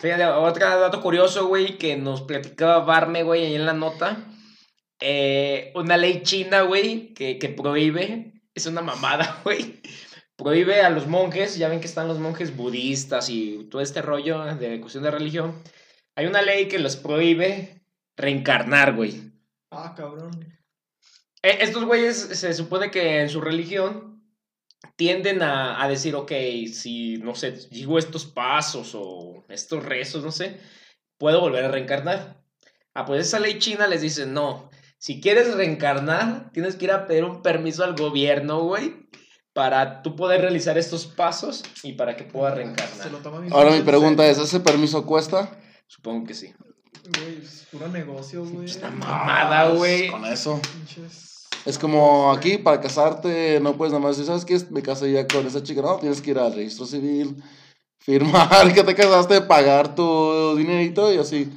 Fíjate, 0.00 0.24
otro 0.24 0.66
dato 0.80 1.00
curioso, 1.02 1.46
güey, 1.46 1.76
que 1.78 1.96
nos 1.96 2.22
platicaba 2.22 2.80
Barme, 2.84 3.22
güey, 3.22 3.44
ahí 3.44 3.54
en 3.54 3.66
la 3.66 3.74
nota. 3.74 4.24
Eh, 5.00 5.70
una 5.74 5.96
ley 5.98 6.22
china, 6.22 6.62
güey, 6.62 7.12
que, 7.14 7.38
que 7.38 7.48
prohíbe, 7.50 8.32
es 8.54 8.66
una 8.66 8.80
mamada, 8.80 9.40
güey. 9.44 9.80
Prohíbe 10.36 10.80
a 10.80 10.90
los 10.90 11.06
monjes, 11.06 11.56
ya 11.56 11.68
ven 11.68 11.80
que 11.80 11.86
están 11.86 12.08
los 12.08 12.18
monjes 12.18 12.56
budistas 12.56 13.30
y 13.30 13.68
todo 13.70 13.80
este 13.80 14.02
rollo 14.02 14.44
de 14.56 14.80
cuestión 14.80 15.04
de 15.04 15.10
religión. 15.10 15.62
Hay 16.16 16.26
una 16.26 16.42
ley 16.42 16.66
que 16.66 16.78
los 16.78 16.96
prohíbe 16.96 17.82
reencarnar, 18.16 18.94
güey. 18.94 19.32
Ah, 19.70 19.94
cabrón. 19.96 20.30
Eh, 21.42 21.58
Estos 21.60 21.84
güeyes 21.84 22.16
se 22.16 22.52
supone 22.54 22.90
que 22.90 23.20
en 23.20 23.28
su 23.28 23.40
religión 23.40 24.14
tienden 24.96 25.42
a, 25.42 25.82
a 25.82 25.88
decir, 25.88 26.14
ok, 26.14 26.32
si, 26.72 27.16
no 27.18 27.34
sé, 27.34 27.52
digo 27.70 27.98
estos 27.98 28.26
pasos 28.26 28.92
o 28.94 29.44
estos 29.48 29.84
rezos, 29.84 30.24
no 30.24 30.32
sé, 30.32 30.60
puedo 31.18 31.40
volver 31.40 31.64
a 31.64 31.70
reencarnar. 31.70 32.42
Ah, 32.94 33.04
pues 33.04 33.26
esa 33.26 33.40
ley 33.40 33.58
china 33.58 33.86
les 33.86 34.02
dice, 34.02 34.26
no, 34.26 34.70
si 34.98 35.20
quieres 35.20 35.54
reencarnar, 35.54 36.50
tienes 36.52 36.76
que 36.76 36.86
ir 36.86 36.92
a 36.92 37.06
pedir 37.06 37.24
un 37.24 37.42
permiso 37.42 37.82
al 37.84 37.96
gobierno, 37.96 38.60
güey, 38.60 39.08
para 39.54 40.02
tú 40.02 40.16
poder 40.16 40.42
realizar 40.42 40.76
estos 40.76 41.06
pasos 41.06 41.62
y 41.82 41.92
para 41.94 42.16
que 42.16 42.24
puedas 42.24 42.54
Se 42.54 42.62
reencarnar. 42.62 43.10
lo 43.10 43.18
toma 43.18 43.38
bien 43.40 43.52
Ahora 43.52 43.70
mi 43.70 43.80
pregunta 43.80 44.26
es. 44.26 44.36
¿ese 44.36 44.60
permiso 44.60 45.06
cuesta? 45.06 45.58
Supongo 45.86 46.26
que 46.26 46.34
sí. 46.34 46.52
Güey, 47.18 47.38
es 47.42 47.66
puro 47.70 47.88
negocio, 47.88 48.44
güey. 48.44 48.64
Esta 48.66 48.90
mamada, 48.90 49.70
güey. 49.70 50.10
Con 50.10 50.24
eso. 50.26 50.60
Es 51.64 51.78
como 51.78 52.32
aquí, 52.32 52.58
para 52.58 52.80
casarte, 52.80 53.58
no 53.60 53.76
puedes 53.76 53.92
nada 53.92 54.02
más 54.02 54.16
decir, 54.16 54.26
¿sabes 54.26 54.44
qué? 54.44 54.60
Me 54.72 54.82
casé 54.82 55.10
ya 55.12 55.26
con 55.26 55.46
esa 55.46 55.62
chica. 55.62 55.80
No, 55.82 55.96
tienes 55.96 56.20
que 56.20 56.32
ir 56.32 56.38
al 56.38 56.54
registro 56.54 56.84
civil, 56.84 57.42
firmar 57.98 58.72
que 58.74 58.82
te 58.82 58.94
casaste, 58.94 59.40
pagar 59.42 59.94
tu 59.94 60.56
dinerito 60.56 61.12
y 61.12 61.18
así. 61.18 61.50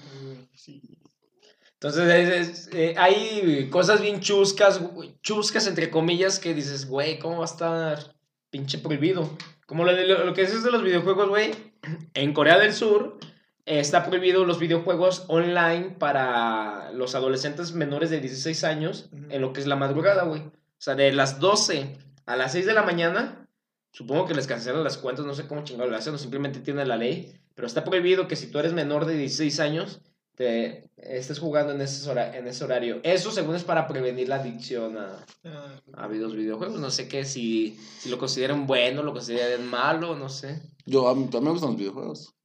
Entonces, 1.79 2.09
es- 2.09 2.49
es- 2.49 2.69
eh, 2.73 2.95
hay 2.97 3.69
cosas 3.69 4.01
bien 4.01 4.19
chuscas, 4.19 4.81
chuscas 5.21 5.67
entre 5.67 5.89
comillas, 5.91 6.39
que 6.39 6.53
dices, 6.55 6.87
güey, 6.87 7.19
¿cómo 7.19 7.37
va 7.37 7.43
a 7.43 7.45
estar 7.45 8.15
pinche 8.49 8.79
prohibido? 8.79 9.29
Como 9.67 9.83
lo, 9.83 9.91
lo, 9.91 10.25
lo 10.25 10.33
que 10.33 10.41
dices 10.41 10.63
de 10.63 10.71
los 10.71 10.81
videojuegos, 10.83 11.29
güey, 11.29 11.51
en 12.15 12.33
Corea 12.33 12.57
del 12.57 12.73
Sur 12.73 13.17
eh, 13.65 13.79
está 13.79 14.05
prohibido 14.05 14.43
los 14.45 14.59
videojuegos 14.59 15.25
online 15.27 15.95
para 15.99 16.91
los 16.93 17.13
adolescentes 17.13 17.73
menores 17.73 18.09
de 18.09 18.21
16 18.21 18.63
años 18.63 19.09
en 19.29 19.41
lo 19.41 19.53
que 19.53 19.59
es 19.61 19.67
la 19.67 19.75
madrugada, 19.75 20.23
güey. 20.23 20.41
O 20.41 20.51
sea, 20.79 20.95
de 20.95 21.11
las 21.11 21.39
12 21.39 21.95
a 22.25 22.35
las 22.37 22.53
6 22.53 22.65
de 22.65 22.73
la 22.73 22.83
mañana, 22.83 23.47
supongo 23.91 24.25
que 24.25 24.33
les 24.33 24.47
cancelan 24.47 24.83
las 24.83 24.97
cuentas, 24.97 25.25
no 25.25 25.35
sé 25.35 25.47
cómo 25.47 25.63
chingado 25.63 25.89
lo 25.89 25.95
hacen, 25.97 26.13
o 26.15 26.17
simplemente 26.17 26.59
tiene 26.59 26.85
la 26.85 26.97
ley, 26.97 27.39
pero 27.55 27.67
está 27.67 27.83
prohibido 27.83 28.27
que 28.27 28.35
si 28.35 28.47
tú 28.47 28.57
eres 28.59 28.73
menor 28.73 29.05
de 29.05 29.15
16 29.15 29.59
años, 29.59 30.01
te 30.37 30.87
estés 30.97 31.39
jugando 31.39 31.73
en 31.73 31.81
ese, 31.81 32.07
hora- 32.09 32.37
en 32.37 32.47
ese 32.47 32.63
horario. 32.63 32.99
Eso 33.01 33.31
según 33.31 33.55
es 33.55 33.63
para 33.63 33.87
prevenir 33.87 34.29
la 34.29 34.35
adicción 34.35 34.95
a, 34.97 35.25
Ah, 35.43 35.81
a 35.93 36.07
los 36.07 36.35
videojuegos. 36.35 36.79
No 36.79 36.91
sé 36.91 37.07
qué, 37.07 37.25
si, 37.25 37.75
si 37.99 38.09
lo 38.09 38.19
consideran 38.19 38.67
bueno, 38.67 39.01
lo 39.01 39.13
consideran 39.13 39.65
malo, 39.67 40.15
no 40.15 40.29
sé. 40.29 40.61
Yo, 40.85 41.07
a 41.09 41.15
mí, 41.15 41.27
a 41.33 41.37
mí 41.39 41.41
me 41.45 41.49
gustan 41.51 41.69
los 41.71 41.79
videojuegos. 41.79 42.35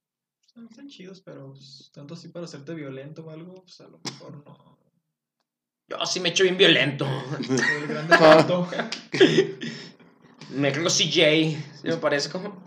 están, 0.47 0.67
están 0.69 0.87
chidos, 0.87 1.21
pero 1.21 1.51
pues, 1.53 1.91
tanto 1.93 2.15
así 2.15 2.29
para 2.29 2.45
hacerte 2.45 2.73
violento 2.73 3.23
o 3.25 3.29
algo, 3.29 3.61
pues 3.63 3.79
a 3.81 3.87
lo 3.87 3.99
mejor 4.03 4.43
no. 4.43 4.73
Yo 5.87 5.97
sí 6.07 6.19
me 6.19 6.29
echo 6.29 6.43
bien 6.43 6.57
violento. 6.57 7.05
El 7.39 7.87
grande 7.87 8.17
tanto. 8.17 8.67
Me 10.49 10.71
creo 10.71 10.87
CJ, 10.87 11.57
¿sí 11.81 11.87
me 11.87 11.97
parezco? 11.97 12.39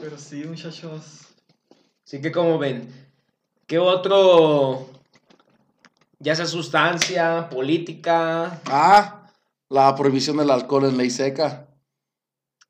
Pero 0.00 0.18
sí, 0.18 0.44
muchachos. 0.44 1.20
Así 2.14 2.22
que 2.22 2.30
como 2.30 2.58
ven, 2.60 2.86
¿qué 3.66 3.80
otro, 3.80 4.88
ya 6.20 6.36
sea 6.36 6.46
sustancia, 6.46 7.48
política, 7.50 8.60
Ah, 8.66 9.26
la 9.68 9.96
prohibición 9.96 10.36
del 10.36 10.52
alcohol 10.52 10.84
en 10.84 10.96
ley 10.96 11.10
seca. 11.10 11.66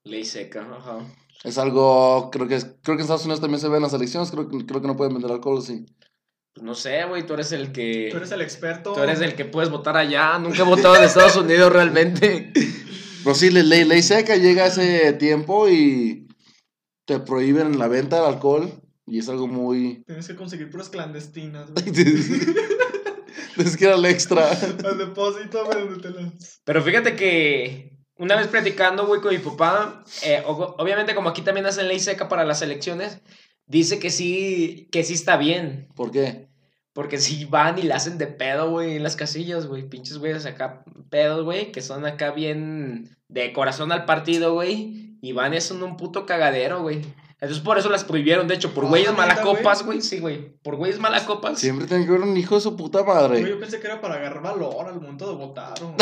ley 0.04 0.24
seca? 0.24 0.62
Ajá. 0.62 1.00
Es 1.44 1.58
algo, 1.58 2.30
creo 2.32 2.48
que, 2.48 2.54
es- 2.54 2.64
creo 2.82 2.96
que 2.96 3.00
en 3.00 3.00
Estados 3.00 3.24
Unidos 3.26 3.42
también 3.42 3.60
se 3.60 3.68
ve 3.68 3.76
en 3.76 3.82
las 3.82 3.92
elecciones, 3.92 4.30
creo, 4.30 4.48
que- 4.48 4.64
creo 4.64 4.80
que 4.80 4.86
no 4.86 4.96
pueden 4.96 5.12
vender 5.12 5.30
alcohol, 5.30 5.60
sí. 5.60 5.84
Pues 6.54 6.64
no 6.64 6.74
sé, 6.74 7.04
güey, 7.04 7.26
tú 7.26 7.34
eres 7.34 7.52
el 7.52 7.70
que... 7.70 8.08
Tú 8.10 8.16
eres 8.16 8.32
el 8.32 8.40
experto. 8.40 8.94
Tú 8.94 9.02
eres 9.02 9.20
el 9.20 9.34
que 9.34 9.44
puedes 9.44 9.68
votar 9.68 9.98
allá. 9.98 10.38
Nunca 10.38 10.60
he 10.60 10.62
votado 10.62 10.96
en 10.96 11.02
Estados 11.04 11.36
Unidos 11.36 11.70
realmente. 11.70 12.50
Pero 13.24 13.34
sí, 13.34 13.50
ley, 13.50 13.84
ley 13.84 14.02
seca 14.02 14.36
llega 14.36 14.64
ese 14.68 15.12
tiempo 15.12 15.68
y 15.68 16.28
te 17.04 17.18
prohíben 17.18 17.78
la 17.78 17.88
venta 17.88 18.16
del 18.16 18.24
alcohol 18.32 18.80
y 19.06 19.18
es 19.18 19.28
algo 19.28 19.46
muy... 19.46 20.02
Tienes 20.06 20.26
que 20.26 20.36
conseguir 20.36 20.70
puras 20.70 20.88
clandestinas, 20.88 21.70
güey. 21.72 21.84
es 23.58 23.76
que 23.76 23.84
era 23.84 23.96
el 23.96 24.04
extra. 24.04 24.50
Al 24.50 24.98
depósito, 24.98 25.64
güey, 25.66 25.86
donde 25.86 26.00
te 26.00 26.10
las. 26.10 26.60
Pero 26.64 26.82
fíjate 26.82 27.16
que 27.16 27.98
una 28.16 28.36
vez 28.36 28.48
platicando, 28.48 29.06
güey, 29.06 29.20
con 29.20 29.32
mi 29.32 29.38
papá, 29.38 30.04
eh, 30.22 30.42
obviamente 30.46 31.14
como 31.14 31.28
aquí 31.28 31.42
también 31.42 31.66
hacen 31.66 31.88
ley 31.88 31.98
seca 31.98 32.28
para 32.28 32.44
las 32.44 32.62
elecciones, 32.62 33.20
dice 33.66 33.98
que 33.98 34.10
sí, 34.10 34.88
que 34.92 35.04
sí 35.04 35.14
está 35.14 35.36
bien. 35.36 35.88
¿Por 35.94 36.10
qué? 36.10 36.48
Porque 36.92 37.18
si 37.18 37.44
van 37.44 37.78
y 37.78 37.82
la 37.82 37.96
hacen 37.96 38.18
de 38.18 38.28
pedo, 38.28 38.70
güey, 38.70 38.96
en 38.96 39.02
las 39.02 39.16
casillas, 39.16 39.66
güey. 39.66 39.88
Pinches 39.88 40.18
güeyes 40.18 40.46
acá 40.46 40.84
pedos, 41.10 41.44
güey, 41.44 41.72
que 41.72 41.82
son 41.82 42.06
acá 42.06 42.30
bien 42.30 43.16
de 43.28 43.52
corazón 43.52 43.90
al 43.90 44.04
partido, 44.04 44.54
güey. 44.54 45.18
Y 45.20 45.32
van 45.32 45.54
y 45.54 45.56
hacen 45.56 45.82
un 45.82 45.96
puto 45.96 46.24
cagadero, 46.24 46.82
güey. 46.82 47.02
Entonces 47.40 47.62
por 47.62 47.76
eso 47.76 47.90
las 47.90 48.04
prohibieron, 48.04 48.48
de 48.48 48.54
hecho, 48.54 48.72
por 48.72 48.84
Ah, 48.84 48.88
güeyes 48.88 49.10
¿neta, 49.10 49.20
malacopas, 49.22 49.84
güey. 49.84 50.00
Sí, 50.00 50.18
güey. 50.20 50.54
Por 50.62 50.76
güeyes 50.76 50.98
malacopas. 50.98 51.58
Siempre 51.58 51.86
tiene 51.86 52.04
que 52.04 52.10
haber 52.10 52.22
un 52.22 52.36
hijo 52.36 52.54
de 52.54 52.60
su 52.62 52.74
puta 52.76 53.00
Güey, 53.00 53.14
madre. 53.16 53.46
yo 53.48 53.60
pensé 53.60 53.80
que 53.80 53.86
era 53.86 54.00
para 54.00 54.14
agarrar 54.14 54.42
valor 54.42 54.86
al 54.88 54.94
momento 54.94 55.28
de 55.28 55.34
votar. 55.34 55.74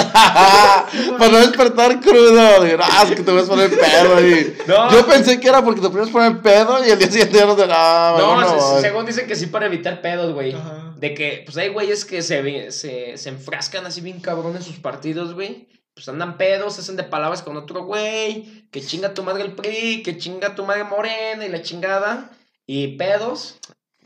Para 1.18 1.30
no 1.33 1.39
despertar 1.39 2.01
crudo. 2.01 2.62
de, 2.62 2.78
Ah, 2.80 3.03
es 3.09 3.16
que 3.16 3.22
te 3.22 3.33
vas 3.33 3.47
a 3.47 3.49
poner 3.49 3.70
pedo 3.70 4.16
ahí. 4.16 4.57
No. 4.66 4.93
Yo 4.93 5.07
pensé 5.07 5.41
que 5.41 5.49
era 5.49 5.64
porque 5.64 5.80
te 5.80 5.89
ponías 5.89 6.11
poner 6.11 6.41
pedo 6.41 6.85
y 6.85 6.91
el 6.91 6.99
día 6.99 7.09
siguiente 7.11 7.39
ya 7.39 7.47
no 7.47 7.57
te. 7.57 7.64
Ah, 7.68 8.16
No, 8.18 8.37
mejor 8.37 8.41
no 8.55 8.61
se- 8.61 8.72
voy". 8.74 8.80
según 8.83 9.07
dicen 9.07 9.26
que 9.26 9.35
sí 9.35 9.47
para 9.47 9.66
evitar 9.66 10.01
pedos, 10.01 10.33
güey. 10.35 10.53
Ajá. 10.55 10.95
De 10.97 11.14
que, 11.14 11.43
pues 11.45 11.57
hay 11.57 11.68
güeyes 11.70 12.05
que 12.05 12.22
se, 12.22 12.70
se, 12.70 13.16
se 13.16 13.28
enfrascan 13.28 13.85
así 13.87 14.01
bien 14.01 14.20
cabrón 14.20 14.55
en 14.57 14.62
sus 14.62 14.76
partidos, 14.76 15.35
güey. 15.35 15.66
Pues 15.95 16.09
andan 16.09 16.38
pedos, 16.38 16.74
se 16.74 16.80
hacen 16.80 16.97
de 16.97 17.05
palabras 17.05 17.43
con 17.43 17.57
otro 17.57 17.84
güey. 17.84 18.68
Que 18.70 18.80
chinga 18.80 19.14
tu 19.14 19.22
madre 19.22 19.43
el 19.43 19.55
PRI, 19.55 20.03
que 20.03 20.16
chinga 20.16 20.55
tu 20.55 20.64
madre 20.64 20.84
Morena 20.84 21.45
y 21.45 21.51
la 21.51 21.62
chingada. 21.62 22.30
Y 22.66 22.97
pedos. 22.97 23.59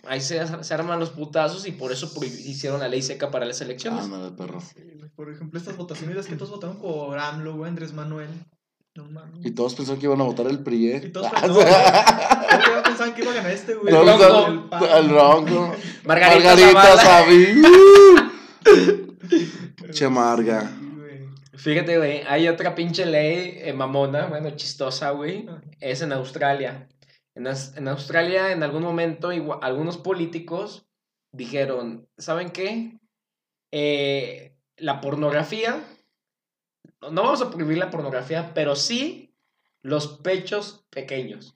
Ahí 0.09 0.21
se, 0.21 0.45
se 0.63 0.75
arman 0.75 1.01
los 1.01 1.11
putazos 1.11 1.67
y 1.67 1.73
por 1.73 1.93
eso 1.93 2.13
hicieron 2.23 2.81
la 2.81 2.89
ley 2.89 3.03
seca 3.03 3.31
para 3.31 3.45
las 3.45 3.61
elecciones. 3.61 4.05
Ándale, 4.05 4.31
perro. 4.37 4.61
Sí, 4.61 4.81
güey, 4.97 5.11
Por 5.11 5.31
ejemplo, 5.31 5.59
estas 5.59 5.77
votaciones 5.77 6.17
las 6.17 6.27
que 6.27 6.37
todos 6.37 6.51
votaron 6.53 6.79
por 6.79 7.19
AMLO, 7.19 7.57
güey, 7.57 7.69
Andrés 7.69 7.93
Manuel. 7.93 8.29
No 8.95 9.05
mames. 9.05 9.45
Y 9.45 9.51
todos 9.51 9.75
pensaron 9.75 10.01
que 10.01 10.07
iban 10.07 10.21
a 10.21 10.25
votar 10.25 10.47
el 10.47 10.61
PRI, 10.61 10.91
¿eh? 10.93 11.03
Y 11.07 11.09
todos 11.11 11.31
no, 11.47 11.55
güey. 11.55 11.67
Todos 11.67 12.83
pensaban 12.85 13.15
que 13.15 13.23
iba 13.23 13.33
a 13.33 13.35
ganar 13.35 13.51
este, 13.51 13.75
güey. 13.75 13.93
No, 13.93 14.01
El 14.01 14.07
no, 14.07 14.17
Bronco. 14.17 14.87
El 14.87 15.09
ronco. 15.11 15.75
Margarita, 16.05 16.55
Margarita 16.57 16.97
Zavala. 16.97 17.03
Sabi. 17.03 17.63
Pero 19.77 19.93
Che 19.93 20.09
marga. 20.09 20.71
Fíjate, 21.57 21.97
güey, 21.99 22.23
hay 22.29 22.49
otra 22.49 22.75
pinche 22.75 23.07
ley 23.07 23.59
eh, 23.63 23.73
mamona, 23.73 24.27
bueno, 24.27 24.51
chistosa, 24.51 25.11
güey. 25.11 25.47
Ah. 25.49 25.61
Es 25.81 26.03
en 26.03 26.13
Australia. 26.13 26.89
En, 27.35 27.47
en 27.47 27.89
Australia, 27.89 28.53
en 28.53 28.63
algún 28.63 28.83
momento, 28.83 29.33
igua- 29.33 29.59
algunos 29.63 29.97
políticos 29.99 30.87
dijeron, 31.33 32.09
¿saben 32.19 32.51
qué? 32.51 32.99
Eh, 33.73 34.55
la 34.77 35.01
pornografía, 35.01 35.83
no 37.01 37.11
no 37.11 37.23
vamos 37.23 37.43
a 37.43 37.51
prohibir 37.51 37.79
la 37.79 37.91
pornografía, 37.91 38.53
pero 38.55 38.75
sí 38.77 39.35
los 39.83 40.09
pechos 40.19 40.85
pequeños. 40.91 41.55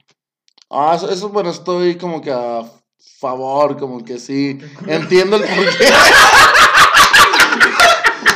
Ah, 0.70 0.92
eso, 0.96 1.11
eso, 1.11 1.28
bueno, 1.30 1.51
estoy 1.51 1.96
como 1.96 2.20
que 2.20 2.30
a 2.30 2.62
favor, 3.18 3.76
como 3.78 4.05
que 4.05 4.18
sí. 4.18 4.59
Entiendo 4.86 5.36
el 5.36 5.42
porqué. 5.42 5.86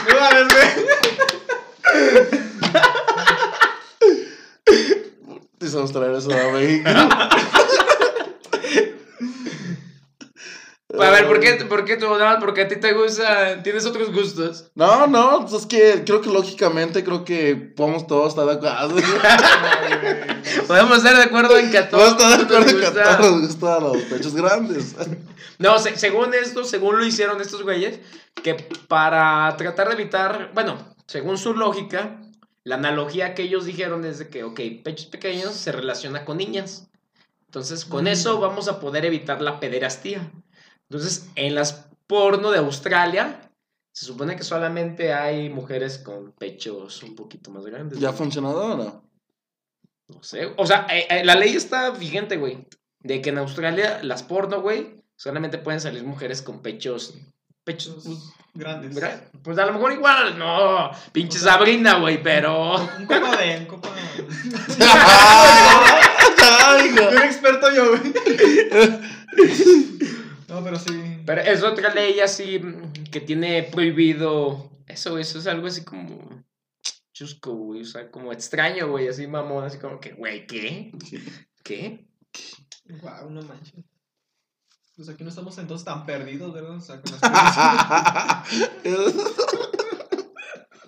No 0.09 0.21
mames, 0.21 0.49
güey. 0.53 0.87
Quisimos 5.59 5.93
traer 5.93 6.15
eso 6.15 6.31
a 6.33 6.53
México. 6.53 6.89
A 10.97 11.11
ver, 11.11 11.27
¿por 11.27 11.41
qué, 11.41 11.55
por 11.69 11.85
qué 11.85 11.97
tú, 11.97 12.07
nada 12.07 12.35
más 12.35 12.37
porque 12.45 12.62
a 12.62 12.69
ti 12.69 12.77
te 12.77 12.93
gusta, 12.93 13.61
tienes 13.65 13.85
otros 13.85 14.12
gustos? 14.12 14.71
No, 14.77 15.09
no, 15.09 15.41
pues 15.41 15.62
es 15.62 15.67
que 15.67 16.05
creo 16.05 16.21
que 16.21 16.31
lógicamente 16.31 17.03
creo 17.03 17.25
que 17.25 17.57
podemos 17.57 18.07
todos 18.07 18.29
estar 18.29 18.47
de 18.47 18.53
acuerdo. 18.53 18.95
Podemos 20.69 20.99
estar 20.99 21.17
de 21.17 21.23
acuerdo 21.25 21.59
en 21.59 21.71
que 21.73 21.79
a 21.79 21.89
Todos 21.89 22.17
todos 22.17 22.39
estar 22.39 22.39
de 22.39 22.45
acuerdo 22.45 22.73
nos 22.79 22.93
que 22.93 23.01
a 23.01 23.17
todos 23.19 23.33
nos 23.33 23.41
gustan 23.49 23.83
los 23.83 23.97
pechos 24.03 24.35
grandes. 24.37 24.95
No, 25.59 25.79
se- 25.81 25.97
según 25.97 26.33
esto, 26.33 26.62
según 26.65 26.97
lo 26.99 27.05
hicieron 27.05 27.41
estos 27.41 27.62
güeyes, 27.65 27.99
que 28.43 28.55
para 28.87 29.57
tratar 29.57 29.89
de 29.89 29.95
evitar, 29.95 30.51
bueno, 30.55 30.93
según 31.07 31.39
su 31.39 31.55
lógica, 31.55 32.21
la 32.65 32.77
analogía 32.77 33.35
que 33.35 33.43
ellos 33.43 33.67
dijeron 33.67 34.05
es 34.05 34.19
de 34.19 34.29
que, 34.29 34.45
ok, 34.45 34.61
pechos 34.83 35.07
pequeños 35.07 35.55
se 35.55 35.73
relaciona 35.73 36.25
con 36.25 36.39
niñas. 36.39 36.89
Entonces, 37.47 37.85
con 37.85 38.05
Mm. 38.05 38.09
eso 38.09 38.41
vamos 38.41 38.69
a 38.69 38.81
poder 38.81 39.05
evitar 39.05 39.41
la 39.41 39.61
pederastía. 39.61 40.33
Entonces, 40.89 41.29
en 41.37 41.55
las 41.55 41.89
porno 42.07 42.51
de 42.51 42.59
Australia, 42.59 43.51
se 43.93 44.07
supone 44.07 44.37
que 44.37 44.43
solamente 44.43 45.13
hay 45.13 45.49
mujeres 45.51 45.99
con 45.99 46.33
pechos 46.33 47.03
un 47.03 47.15
poquito 47.15 47.51
más 47.51 47.65
grandes. 47.65 47.99
¿Ya 48.01 48.11
ha 48.11 48.13
funcionado 48.13 48.73
o 48.73 48.77
no? 48.77 49.05
No 50.09 50.23
sé. 50.23 50.53
O 50.57 50.67
sea, 50.67 50.87
eh, 50.91 51.07
eh, 51.09 51.25
la 51.25 51.35
ley 51.37 51.55
está 51.55 51.91
vigente, 51.91 52.37
güey. 52.37 52.67
De 53.01 53.21
que 53.23 53.31
en 53.31 53.39
Australia 53.39 54.01
las 54.03 54.23
porno, 54.23 54.61
güey, 54.63 55.03
solamente 55.17 55.59
pueden 55.59 55.81
salir 55.81 56.03
mujeres 56.05 56.43
con 56.43 56.61
pechos. 56.61 57.15
Pechos. 57.63 58.05
Grandes. 58.55 58.93
Pues, 58.93 59.21
pues 59.43 59.59
a 59.59 59.67
lo 59.67 59.73
mejor 59.73 59.93
igual, 59.93 60.39
no. 60.39 60.91
Pinche 61.13 61.39
Sabrina, 61.39 61.99
güey, 61.99 62.23
pero. 62.23 62.77
Un 62.99 63.07
copa 63.07 63.37
de, 63.37 63.59
un 63.59 63.67
copa. 63.67 63.93
Ay, 66.67 66.91
no. 66.91 67.11
Bien 67.11 67.23
experto 67.25 67.75
yo, 67.75 67.91
güey. 67.91 68.15
No, 70.49 70.63
pero 70.63 70.79
sí. 70.79 71.21
Pero 71.27 71.41
es 71.41 71.65
otra 71.65 71.93
ley 71.93 72.21
así 72.21 72.63
que 73.11 73.21
tiene 73.21 73.65
prohibido. 73.65 74.71
Eso, 74.87 75.19
eso 75.19 75.41
es 75.41 75.49
algo 75.49 75.67
así 75.67 75.83
como. 75.85 76.45
chusco, 77.13 77.53
güey. 77.55 77.81
O 77.81 77.85
sea, 77.85 78.09
como 78.09 78.33
extraño, 78.33 78.89
güey, 78.89 79.09
así 79.09 79.27
mamón, 79.27 79.65
así 79.65 79.79
como 79.79 79.99
que, 79.99 80.13
güey, 80.13 80.47
¿qué? 80.47 80.93
¿Qué? 81.65 82.07
Guau, 83.01 83.31
no 83.31 83.43
manches. 83.43 83.85
Pues 84.97 85.09
aquí 85.09 85.24
no 85.24 85.30
estamos 85.30 85.59
entonces 85.59 85.84
tan 85.84 86.07
perdidos, 86.07 86.53
¿verdad? 86.53 86.76
O 86.76 86.80
sea, 86.80 87.01
con 87.01 87.11
las 87.12 87.20
previsiones. 88.82 89.24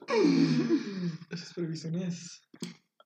Esas 1.30 1.52
previsiones. 1.54 2.42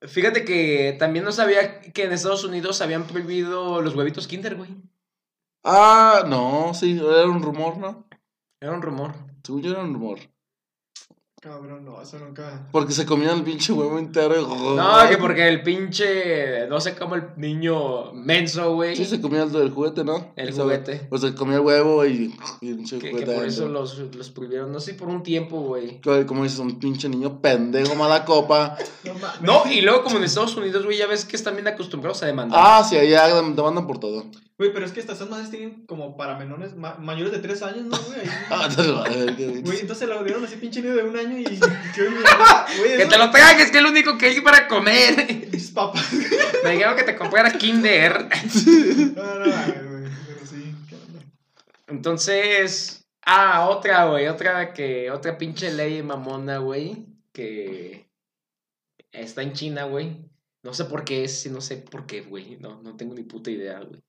Fíjate 0.07 0.45
que 0.45 0.95
también 0.99 1.25
no 1.25 1.31
sabía 1.31 1.81
que 1.81 2.03
en 2.03 2.11
Estados 2.11 2.43
Unidos 2.43 2.81
habían 2.81 3.05
prohibido 3.05 3.81
los 3.81 3.95
huevitos 3.95 4.27
Kinder, 4.27 4.55
güey. 4.55 4.75
ah, 5.63 6.23
no, 6.27 6.73
sí, 6.73 6.97
era 6.97 7.25
un 7.25 7.41
rumor, 7.41 7.77
¿no? 7.77 8.07
Era 8.59 8.73
un 8.73 8.81
rumor. 8.81 9.13
Según 9.43 9.61
yo 9.63 9.71
era 9.71 9.81
un 9.81 9.93
rumor. 9.93 10.19
Cabrón, 11.41 11.83
no, 11.83 11.99
eso 11.99 12.19
nunca. 12.19 12.67
Porque 12.71 12.93
se 12.93 13.03
comían 13.03 13.37
el 13.39 13.43
pinche 13.43 13.73
huevo 13.73 13.97
entero. 13.97 14.39
y- 14.39 14.75
No, 14.75 15.09
que 15.09 15.17
porque 15.17 15.47
el 15.47 15.63
pinche. 15.63 16.67
No 16.67 16.79
sé 16.79 16.93
cómo 16.93 17.15
el 17.15 17.23
niño 17.35 18.13
menso, 18.13 18.75
güey. 18.75 18.95
Sí, 18.95 19.05
se 19.05 19.19
comía 19.19 19.41
el 19.41 19.51
del 19.51 19.71
juguete, 19.71 20.03
¿no? 20.03 20.33
El 20.35 20.49
O 20.49 20.51
sea, 20.53 20.63
juguete. 20.65 21.07
O 21.09 21.17
sea, 21.17 21.33
comía 21.33 21.55
el 21.55 21.61
huevo 21.61 22.05
y, 22.05 22.35
y 22.61 22.69
el 22.69 22.75
pinche 22.75 22.99
Que, 22.99 23.05
que 23.07 23.11
juguete 23.13 23.33
por 23.33 23.45
eso 23.47 23.67
los, 23.67 23.97
los 24.15 24.29
prohibieron. 24.29 24.71
No 24.71 24.79
sé, 24.79 24.93
por 24.93 25.07
un 25.07 25.23
tiempo, 25.23 25.61
güey. 25.61 25.99
Co- 26.01 26.27
Como 26.27 26.43
dices, 26.43 26.59
un 26.59 26.77
pinche 26.77 27.09
niño 27.09 27.41
pendejo, 27.41 27.95
mala 27.95 28.23
copa. 28.23 28.77
No. 29.41 29.63
No, 29.65 29.71
y 29.71 29.81
luego 29.81 30.03
como 30.03 30.17
en 30.17 30.25
Estados 30.25 30.55
Unidos, 30.57 30.85
güey, 30.85 30.99
ya 30.99 31.07
ves 31.07 31.25
que 31.25 31.35
están 31.37 31.55
bien 31.55 31.67
acostumbrados 31.67 32.21
a 32.21 32.27
demandar. 32.27 32.59
Ah, 32.61 32.83
sí, 32.87 32.97
allá 32.97 33.25
te 33.55 33.61
mandan 33.63 33.87
por 33.87 33.99
todo. 33.99 34.25
Güey, 34.61 34.73
pero 34.73 34.85
es 34.85 34.91
que 34.91 34.99
estas 34.99 35.27
madres 35.27 35.49
tienen 35.49 35.87
como 35.87 36.15
para 36.15 36.37
menores, 36.37 36.75
ma- 36.75 36.93
mayores 36.99 37.31
de 37.31 37.39
3 37.39 37.63
años, 37.63 37.85
¿no, 37.85 37.97
güey? 37.97 38.19
Ah, 38.51 38.69
Güey, 39.63 39.79
entonces 39.79 40.07
lo 40.07 40.23
dieron 40.23 40.45
así 40.45 40.57
pinche 40.57 40.83
niño 40.83 40.97
de 40.97 41.01
un 41.03 41.17
año 41.17 41.35
y. 41.39 41.45
Que 41.45 43.05
te 43.09 43.17
lo 43.17 43.31
trajes, 43.31 43.71
que 43.71 43.77
es 43.77 43.83
lo 43.83 43.89
único 43.89 44.19
que 44.19 44.27
hay 44.27 44.41
para 44.41 44.67
comer. 44.67 45.47
Mis 45.51 45.71
papás. 45.71 46.13
Me 46.63 46.73
dijeron 46.73 46.95
que 46.95 47.01
te 47.03 47.15
comprara 47.15 47.51
Kinder. 47.57 48.27
No, 49.15 49.23
no, 49.39 49.45
no, 49.47 49.89
güey. 49.89 50.11
Pero 50.27 50.45
sí, 50.45 50.75
¿qué 50.87 50.95
onda? 50.95 51.19
Entonces. 51.87 53.03
Ah, 53.25 53.67
otra, 53.67 54.05
güey. 54.05 54.27
Otra 54.27 54.73
que. 54.73 55.09
Otra 55.09 55.39
pinche 55.39 55.73
ley 55.73 56.03
mamona, 56.03 56.59
güey. 56.59 57.07
Que. 57.33 58.07
Está 59.11 59.41
en 59.41 59.53
China, 59.53 59.85
güey. 59.85 60.17
No 60.63 60.75
sé 60.75 60.85
por 60.85 61.03
qué 61.03 61.23
es, 61.23 61.49
no 61.49 61.61
sé 61.61 61.77
por 61.77 62.05
qué, 62.05 62.21
güey. 62.21 62.57
No, 62.59 62.79
no 62.83 62.95
tengo 62.95 63.15
ni 63.15 63.23
puta 63.23 63.49
idea, 63.49 63.79
güey. 63.79 63.99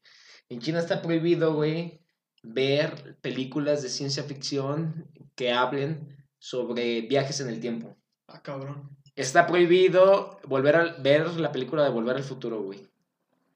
En 0.53 0.61
China 0.61 0.81
está 0.81 1.01
prohibido, 1.01 1.55
güey, 1.55 1.99
ver 2.43 3.17
películas 3.23 3.83
de 3.83 3.89
ciencia 3.89 4.23
ficción 4.23 5.07
que 5.35 5.51
hablen 5.51 6.15
sobre 6.39 7.01
viajes 7.01 7.41
en 7.41 7.49
el 7.49 7.59
tiempo. 7.59 7.97
Ah, 8.29 8.43
cabrón. 8.43 8.91
Está 9.17 9.47
prohibido 9.47 10.39
volver 10.47 10.77
a 10.77 10.85
ver 11.01 11.41
la 11.41 11.53
película 11.53 11.85
de 11.85 11.91
Volver 11.91 12.17
al 12.17 12.23
Futuro, 12.23 12.63
güey. 12.63 12.87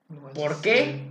No. 0.09 0.31
¿Por 0.33 0.63
qué? 0.63 1.07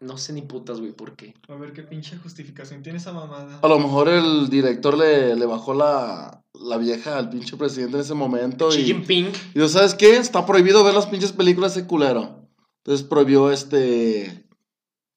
No 0.00 0.18
sé 0.18 0.32
ni 0.32 0.42
putas, 0.42 0.80
güey, 0.80 0.90
por 0.92 1.14
qué. 1.14 1.34
A 1.48 1.54
ver 1.54 1.72
qué 1.72 1.82
pinche 1.84 2.16
justificación 2.16 2.82
tiene 2.82 2.98
esa 2.98 3.12
mamada. 3.12 3.60
A 3.62 3.68
lo 3.68 3.78
mejor 3.78 4.08
el 4.08 4.48
director 4.48 4.98
le, 4.98 5.36
le 5.36 5.46
bajó 5.46 5.74
la, 5.74 6.42
la 6.54 6.76
vieja 6.76 7.18
al 7.18 7.30
pinche 7.30 7.56
presidente 7.56 7.98
en 7.98 8.02
ese 8.02 8.14
momento. 8.14 8.70
Xi 8.70 8.80
Y, 8.80 8.84
Jinping. 8.86 9.26
y 9.26 9.54
dijo, 9.54 9.68
¿sabes 9.68 9.94
qué? 9.94 10.16
Está 10.16 10.44
prohibido 10.44 10.82
ver 10.82 10.94
las 10.94 11.06
pinches 11.06 11.30
películas 11.32 11.76
de 11.76 11.86
culero. 11.86 12.48
Entonces 12.78 13.06
prohibió 13.06 13.52
este... 13.52 14.42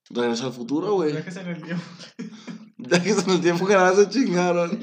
Regreso 0.09 0.47
al 0.47 0.53
futuro, 0.53 0.93
güey. 0.93 1.11
Viajes 1.11 1.35
en 1.37 1.47
el 1.47 1.61
tiempo. 1.61 1.83
Ya 2.81 3.03
que 3.03 3.09
en 3.11 3.29
el 3.29 3.41
tiempo 3.41 3.67
que 3.67 3.73
nada 3.73 3.93
se 3.93 4.07
chingaron. 4.09 4.79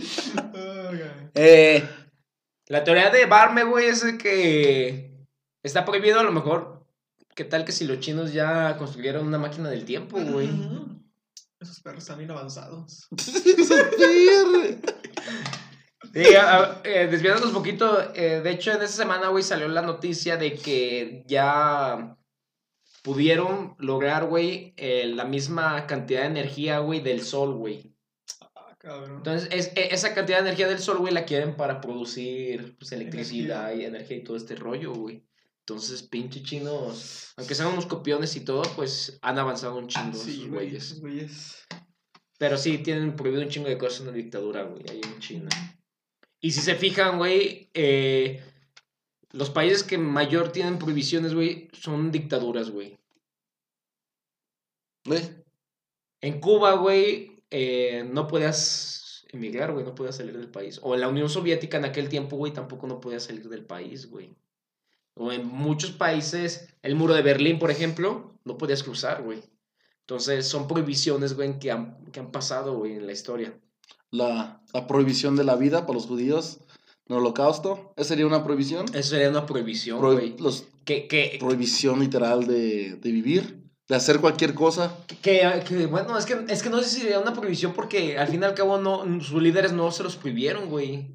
Eh, 1.35 1.83
la 2.69 2.85
teoría 2.85 3.09
de 3.11 3.25
Barme, 3.25 3.65
güey, 3.65 3.87
es 3.87 4.05
de 4.05 4.19
que 4.19 5.25
está 5.63 5.87
prohibido 5.87 6.21
a 6.21 6.23
lo 6.23 6.31
mejor. 6.31 6.85
¿Qué 7.35 7.45
tal 7.45 7.65
que 7.65 7.73
si 7.73 7.87
los 7.87 7.99
chinos 8.01 8.35
ya 8.35 8.77
construyeron 8.77 9.27
una 9.27 9.39
máquina 9.39 9.71
del 9.71 9.87
tiempo, 9.87 10.21
güey? 10.21 10.49
Esos 11.59 11.81
perros 11.81 12.03
están 12.03 12.19
bien 12.19 12.31
avanzados. 12.31 13.09
Sí, 16.13 16.35
a- 16.35 16.57
a- 16.57 16.81
eh, 16.85 17.09
desviándonos 17.11 17.49
un 17.49 17.55
poquito, 17.55 18.15
eh, 18.15 18.41
de 18.43 18.51
hecho 18.51 18.73
en 18.73 18.81
esa 18.83 18.97
semana, 18.97 19.29
güey, 19.29 19.43
salió 19.43 19.69
la 19.69 19.83
noticia 19.83 20.37
de 20.37 20.55
que 20.55 21.25
ya 21.27 22.17
pudieron 23.07 23.77
lograr, 23.79 24.27
güey, 24.27 24.75
eh, 24.77 25.07
la 25.07 25.25
misma 25.25 25.87
cantidad 25.87 26.23
de 26.23 26.27
energía, 26.27 26.81
güey, 26.81 26.99
del 26.99 27.23
sol, 27.23 27.55
güey. 27.55 27.95
Ah, 28.57 28.77
cabrón. 28.77 29.19
Entonces, 29.19 29.49
es, 29.53 29.69
e- 29.77 29.95
esa 29.95 30.13
cantidad 30.13 30.39
de 30.39 30.49
energía 30.49 30.67
del 30.67 30.81
sol, 30.81 30.99
güey, 30.99 31.15
la 31.15 31.25
quieren 31.25 31.55
para 31.55 31.81
producir 31.81 32.77
pues, 32.77 32.91
electricidad 32.91 33.73
y 33.77 33.85
energía 33.85 34.17
y 34.17 34.25
todo 34.25 34.37
este 34.37 34.57
rollo, 34.57 34.93
güey. 34.93 35.25
Entonces, 35.61 36.03
pinche 36.03 36.43
chinos, 36.43 37.33
aunque 37.37 37.55
sean 37.55 37.69
unos 37.69 37.87
copiones 37.87 38.35
y 38.35 38.41
todo, 38.41 38.63
pues 38.75 39.21
han 39.23 39.39
avanzado 39.39 39.79
un 39.79 39.87
chingo 39.87 40.19
sí, 40.19 40.49
güeyes. 40.49 40.87
Esos 40.87 41.01
güeyes. 41.01 41.65
Pero 42.39 42.59
sí, 42.59 42.79
tienen 42.79 43.15
prohibido 43.15 43.43
un 43.43 43.51
chingo 43.51 43.69
de 43.69 43.79
cosas 43.79 44.01
en 44.01 44.07
la 44.07 44.13
dictadura, 44.15 44.65
güey, 44.65 44.83
ahí 44.91 45.01
en 45.01 45.21
China. 45.21 45.49
Y 46.41 46.51
si 46.51 46.61
se 46.61 46.75
fijan, 46.75 47.19
güey, 47.19 47.71
eh, 47.73 48.43
los 49.31 49.51
países 49.51 49.85
que 49.85 49.97
mayor 49.97 50.51
tienen 50.51 50.81
prohibiciones, 50.81 51.35
güey, 51.35 51.69
son 51.73 52.11
dictaduras, 52.11 52.71
güey. 52.71 52.96
En 56.21 56.41
Cuba, 56.41 56.73
güey, 56.75 57.43
eh, 57.51 58.09
no 58.11 58.27
podías 58.27 59.25
emigrar, 59.31 59.73
güey, 59.73 59.85
no 59.85 59.95
podías 59.95 60.17
salir 60.17 60.37
del 60.37 60.51
país. 60.51 60.81
O 60.83 60.95
en 60.95 61.01
la 61.01 61.09
Unión 61.09 61.29
Soviética 61.29 61.77
en 61.79 61.85
aquel 61.85 62.09
tiempo, 62.09 62.37
güey, 62.37 62.53
tampoco 62.53 62.87
no 62.87 63.01
podías 63.01 63.25
salir 63.25 63.49
del 63.49 63.65
país, 63.65 64.09
güey. 64.11 64.35
O 65.15 65.33
en 65.33 65.47
muchos 65.47 65.93
países, 65.93 66.69
el 66.83 66.95
muro 66.95 67.15
de 67.15 67.23
Berlín, 67.23 67.59
por 67.59 67.71
ejemplo, 67.71 68.39
no 68.45 68.59
podías 68.59 68.83
cruzar, 68.83 69.23
güey. 69.23 69.43
Entonces, 70.01 70.47
son 70.47 70.69
prohibiciones, 70.69 71.35
güey, 71.35 71.59
que 71.59 71.71
han, 71.71 72.05
que 72.13 72.21
han 72.21 72.31
pasado, 72.31 72.77
güey, 72.79 72.93
en 72.95 73.07
la 73.07 73.13
historia. 73.13 73.59
La, 74.11 74.63
la 74.73 74.87
prohibición 74.87 75.35
de 75.37 75.45
la 75.45 75.57
vida 75.57 75.81
para 75.87 75.95
los 75.95 76.07
judíos 76.07 76.59
en 77.09 77.17
el 77.17 77.23
holocausto. 77.23 77.93
¿Esa 77.97 78.11
sería 78.11 78.27
una 78.27 78.45
prohibición? 78.45 78.87
Eso 78.95 79.11
sería 79.11 79.31
una 79.31 79.47
prohibición, 79.47 80.01
Prohi- 80.01 80.37
güey. 80.37 80.37
que, 80.85 81.37
prohibición 81.41 82.01
literal 82.01 82.47
de, 82.47 82.97
de 82.97 83.11
vivir, 83.13 83.65
de 83.89 83.95
hacer 83.95 84.21
cualquier 84.21 84.55
cosa. 84.55 84.97
que, 85.23 85.63
que, 85.67 85.87
bueno, 85.87 86.17
es 86.19 86.27
que, 86.27 86.45
es 86.49 86.63
que 86.63 86.71
no 86.71 86.81
sé 86.83 86.89
si 86.89 87.01
sería 87.03 87.21
una 87.21 87.33
prohibición 87.33 87.73
porque 87.73 88.19
al 88.19 88.29
fin 88.29 88.43
y 88.43 88.45
al 88.45 88.55
cabo 88.55 88.79
no, 88.79 89.05
sus 89.23 89.41
líderes 89.43 89.73
no 89.73 89.91
se 89.93 90.03
los 90.03 90.17
prohibieron, 90.17 90.69
güey. 90.69 91.15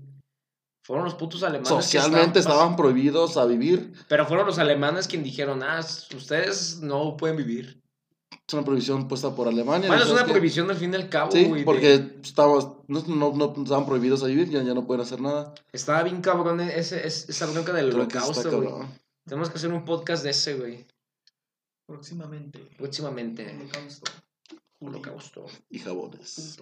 Fueron 0.83 1.05
los 1.05 1.13
putos 1.15 1.43
alemanes. 1.43 1.69
que 1.69 1.75
Socialmente 1.75 2.39
estaban 2.39 2.57
estaban 2.57 2.75
prohibidos 2.75 3.37
a 3.37 3.45
vivir. 3.45 3.93
Pero 4.07 4.25
fueron 4.25 4.47
los 4.47 4.57
alemanes 4.57 5.07
quienes 5.07 5.25
dijeron, 5.25 5.61
ah, 5.63 5.79
ustedes 6.15 6.79
no 6.81 7.15
pueden 7.17 7.37
vivir. 7.37 7.79
Es 8.47 8.53
una 8.55 8.63
prohibición 8.65 9.07
puesta 9.07 9.33
por 9.35 9.47
Alemania. 9.47 9.87
Bueno, 9.87 10.03
¿no 10.03 10.09
es 10.09 10.13
una 10.13 10.25
prohibición 10.25 10.69
al 10.69 10.75
fin 10.77 10.91
y 10.91 10.95
al 10.95 11.07
cabo, 11.07 11.31
Sí, 11.31 11.45
güey. 11.45 11.61
de- 11.61 11.65
porque 11.65 12.11
estábamos, 12.23 12.69
no, 12.87 13.01
no, 13.07 13.31
no 13.31 13.53
estaban 13.63 13.85
prohibidos 13.85 14.23
a 14.23 14.25
vivir, 14.27 14.49
ya, 14.49 14.61
ya 14.63 14.73
no 14.73 14.85
pueden 14.87 15.01
hacer 15.01 15.21
nada. 15.21 15.53
Estaba 15.71 16.03
bien 16.03 16.19
cabrón 16.21 16.59
ese, 16.59 17.05
ese- 17.07 17.31
esa 17.31 17.45
bronca 17.45 17.71
del 17.73 17.89
que 17.91 17.95
holocausto, 17.95 18.61
güey. 18.61 18.69
Tenemos 19.25 19.49
que 19.49 19.57
hacer 19.57 19.71
un 19.71 19.85
podcast 19.85 20.23
de 20.23 20.31
ese, 20.31 20.55
güey. 20.55 20.85
Próximamente. 21.91 22.59
Próximamente. 22.77 23.45
Holocausto. 23.45 24.11
Holocausto. 24.79 25.45
Y 25.69 25.79
jabones. 25.79 26.57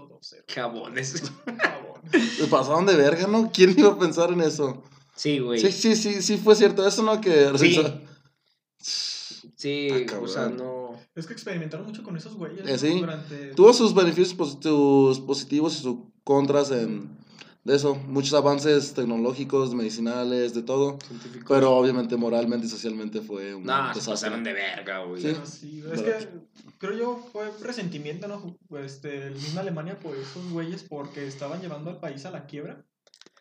Jabones. 0.48 1.24
Jabón. 1.46 2.02
Se 2.38 2.48
pasaron 2.48 2.86
de 2.86 2.96
verga, 2.96 3.28
¿no? 3.28 3.52
¿Quién 3.52 3.76
iba 3.78 3.90
a 3.92 4.00
pensar 4.00 4.32
en 4.32 4.42
eso? 4.42 4.84
Sí, 5.16 5.40
güey. 5.40 5.60
Sí, 5.60 5.72
sí, 5.72 5.96
sí, 5.96 6.22
sí 6.22 6.38
fue 6.38 6.56
cierto 6.56 6.86
eso, 6.88 7.04
¿no? 7.04 7.22
Que 7.22 7.52
Sí. 7.58 7.78
Sí, 9.56 9.90
Ah, 9.92 10.20
o 10.22 10.28
sea, 10.28 10.44
cabrón. 10.44 10.58
no. 10.58 11.00
Es 11.16 11.28
que 11.28 11.34
experimentaron 11.34 11.86
mucho 11.86 12.02
con 12.02 12.16
esos 12.16 12.36
güeyes. 12.36 12.66
Eh, 12.66 12.72
¿no? 12.72 12.78
sí. 12.78 13.00
Durante. 13.00 13.54
Tuvo 13.54 13.74
sus 13.74 13.94
beneficios 13.94 14.30
sus 14.62 15.20
positivos 15.20 15.78
y 15.78 15.82
sus 15.82 15.98
contras 16.24 16.72
en, 16.72 17.10
de 17.64 17.76
eso. 17.76 17.96
Muchos 18.08 18.34
avances 18.34 18.94
tecnológicos, 18.94 19.74
medicinales, 19.76 20.54
de 20.54 20.62
todo. 20.64 20.98
Pero 21.48 21.72
obviamente 21.76 22.16
moralmente 22.18 22.68
y 22.68 22.70
socialmente 22.70 23.22
fue 23.22 23.54
un 23.56 23.64
No, 23.66 23.74
se 23.94 24.00
desastre. 24.00 24.12
pasaron 24.14 24.44
de 24.44 24.54
verga, 24.54 25.04
güey. 25.04 25.22
Sí. 25.22 25.36
Sí, 25.44 25.84
es 25.94 26.02
que 26.02 26.30
creo 26.78 26.94
yo 26.98 27.26
fue 27.32 27.52
resentimiento, 27.62 28.28
¿no? 28.28 28.56
Este, 28.80 29.28
el 29.28 29.34
mismo 29.36 29.60
Alemania 29.60 30.00
por 30.00 30.16
esos 30.16 30.50
güeyes 30.52 30.84
porque 30.84 31.28
estaban 31.28 31.62
llevando 31.62 31.90
al 31.90 32.00
país 32.00 32.26
a 32.26 32.32
la 32.32 32.46
quiebra. 32.46 32.84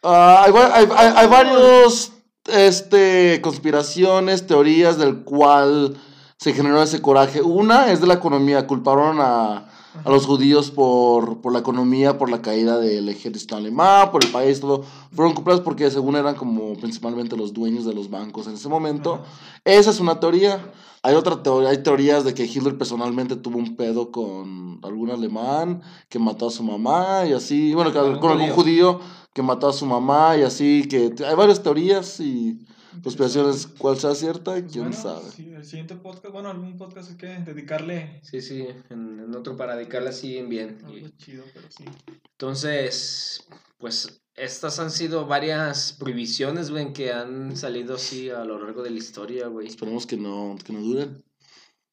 Ah, 0.02 0.44
hay, 0.46 0.52
hay, 0.52 0.88
hay- 0.96 1.12
hay 1.16 1.26
varios 1.28 2.12
este, 2.46 3.40
conspiraciones, 3.42 4.46
teorías 4.46 4.98
del 4.98 5.22
cual 5.24 5.96
se 6.38 6.52
generó 6.52 6.82
ese 6.82 7.02
coraje. 7.02 7.42
Una 7.42 7.90
es 7.92 8.00
de 8.00 8.06
la 8.06 8.14
economía, 8.14 8.66
culparon 8.66 9.18
a, 9.20 9.67
a 10.04 10.10
los 10.10 10.26
judíos 10.26 10.70
por, 10.70 11.40
por 11.40 11.52
la 11.52 11.60
economía, 11.60 12.18
por 12.18 12.30
la 12.30 12.42
caída 12.42 12.78
del 12.78 13.08
ejército 13.08 13.56
alemán, 13.56 14.10
por 14.10 14.24
el 14.24 14.30
país, 14.30 14.60
todo. 14.60 14.84
Fueron 15.12 15.34
culpados 15.34 15.60
porque 15.60 15.90
según 15.90 16.16
eran 16.16 16.34
como 16.34 16.74
principalmente 16.74 17.36
los 17.36 17.52
dueños 17.52 17.84
de 17.84 17.94
los 17.94 18.10
bancos 18.10 18.46
en 18.46 18.54
ese 18.54 18.68
momento. 18.68 19.14
Ajá. 19.14 19.24
Esa 19.64 19.90
es 19.90 20.00
una 20.00 20.18
teoría. 20.18 20.72
Hay 21.02 21.14
otra 21.14 21.42
teoría, 21.42 21.68
hay 21.70 21.82
teorías 21.82 22.24
de 22.24 22.34
que 22.34 22.44
Hitler 22.44 22.76
personalmente 22.76 23.36
tuvo 23.36 23.58
un 23.58 23.76
pedo 23.76 24.10
con 24.10 24.80
algún 24.82 25.10
alemán 25.10 25.82
que 26.08 26.18
mató 26.18 26.48
a 26.48 26.50
su 26.50 26.62
mamá 26.62 27.24
y 27.26 27.32
así, 27.32 27.74
bueno, 27.74 27.92
con 27.92 28.32
algún 28.32 28.50
judío 28.50 29.00
que 29.32 29.42
mató 29.42 29.68
a 29.68 29.72
su 29.72 29.86
mamá 29.86 30.36
y 30.36 30.42
así, 30.42 30.88
que 30.88 31.14
hay 31.24 31.36
varias 31.36 31.62
teorías 31.62 32.18
y 32.18 32.58
conspiraciones, 33.02 33.66
cuál 33.66 33.98
sea 33.98 34.14
cierta, 34.14 34.54
quién 34.66 34.84
Bueno, 34.90 34.92
sabe. 34.92 35.30
sí, 35.30 35.50
el 35.54 35.64
siguiente 35.64 35.96
podcast, 35.96 36.32
bueno, 36.32 36.50
algún 36.50 36.76
podcast 36.76 37.10
hay 37.10 37.16
que 37.16 37.26
dedicarle 37.26 38.20
Sí, 38.22 38.40
sí, 38.40 38.66
en, 38.90 39.20
en 39.20 39.34
otro 39.36 39.56
para 39.56 39.76
dedicarle 39.76 40.10
así 40.10 40.28
bien 40.42 40.48
bien. 40.48 40.78
algo 40.84 40.96
Y- 41.08 41.16
chido, 41.16 41.44
pero 41.54 41.68
sí. 41.70 41.84
Entonces, 42.32 43.46
pues 43.78 44.22
estas 44.34 44.78
han 44.78 44.90
sido 44.90 45.26
varias 45.26 45.92
prohibiciones, 45.98 46.70
güey, 46.70 46.92
que 46.92 47.12
han 47.12 47.56
salido 47.56 47.96
así 47.96 48.30
a 48.30 48.44
lo 48.44 48.58
largo 48.62 48.82
de 48.82 48.90
la 48.90 48.98
historia, 48.98 49.48
güey. 49.48 49.66
Esperemos 49.66 50.06
que 50.06 50.16
no, 50.16 50.56
que 50.64 50.72
no 50.72 50.80
duren. 50.80 51.24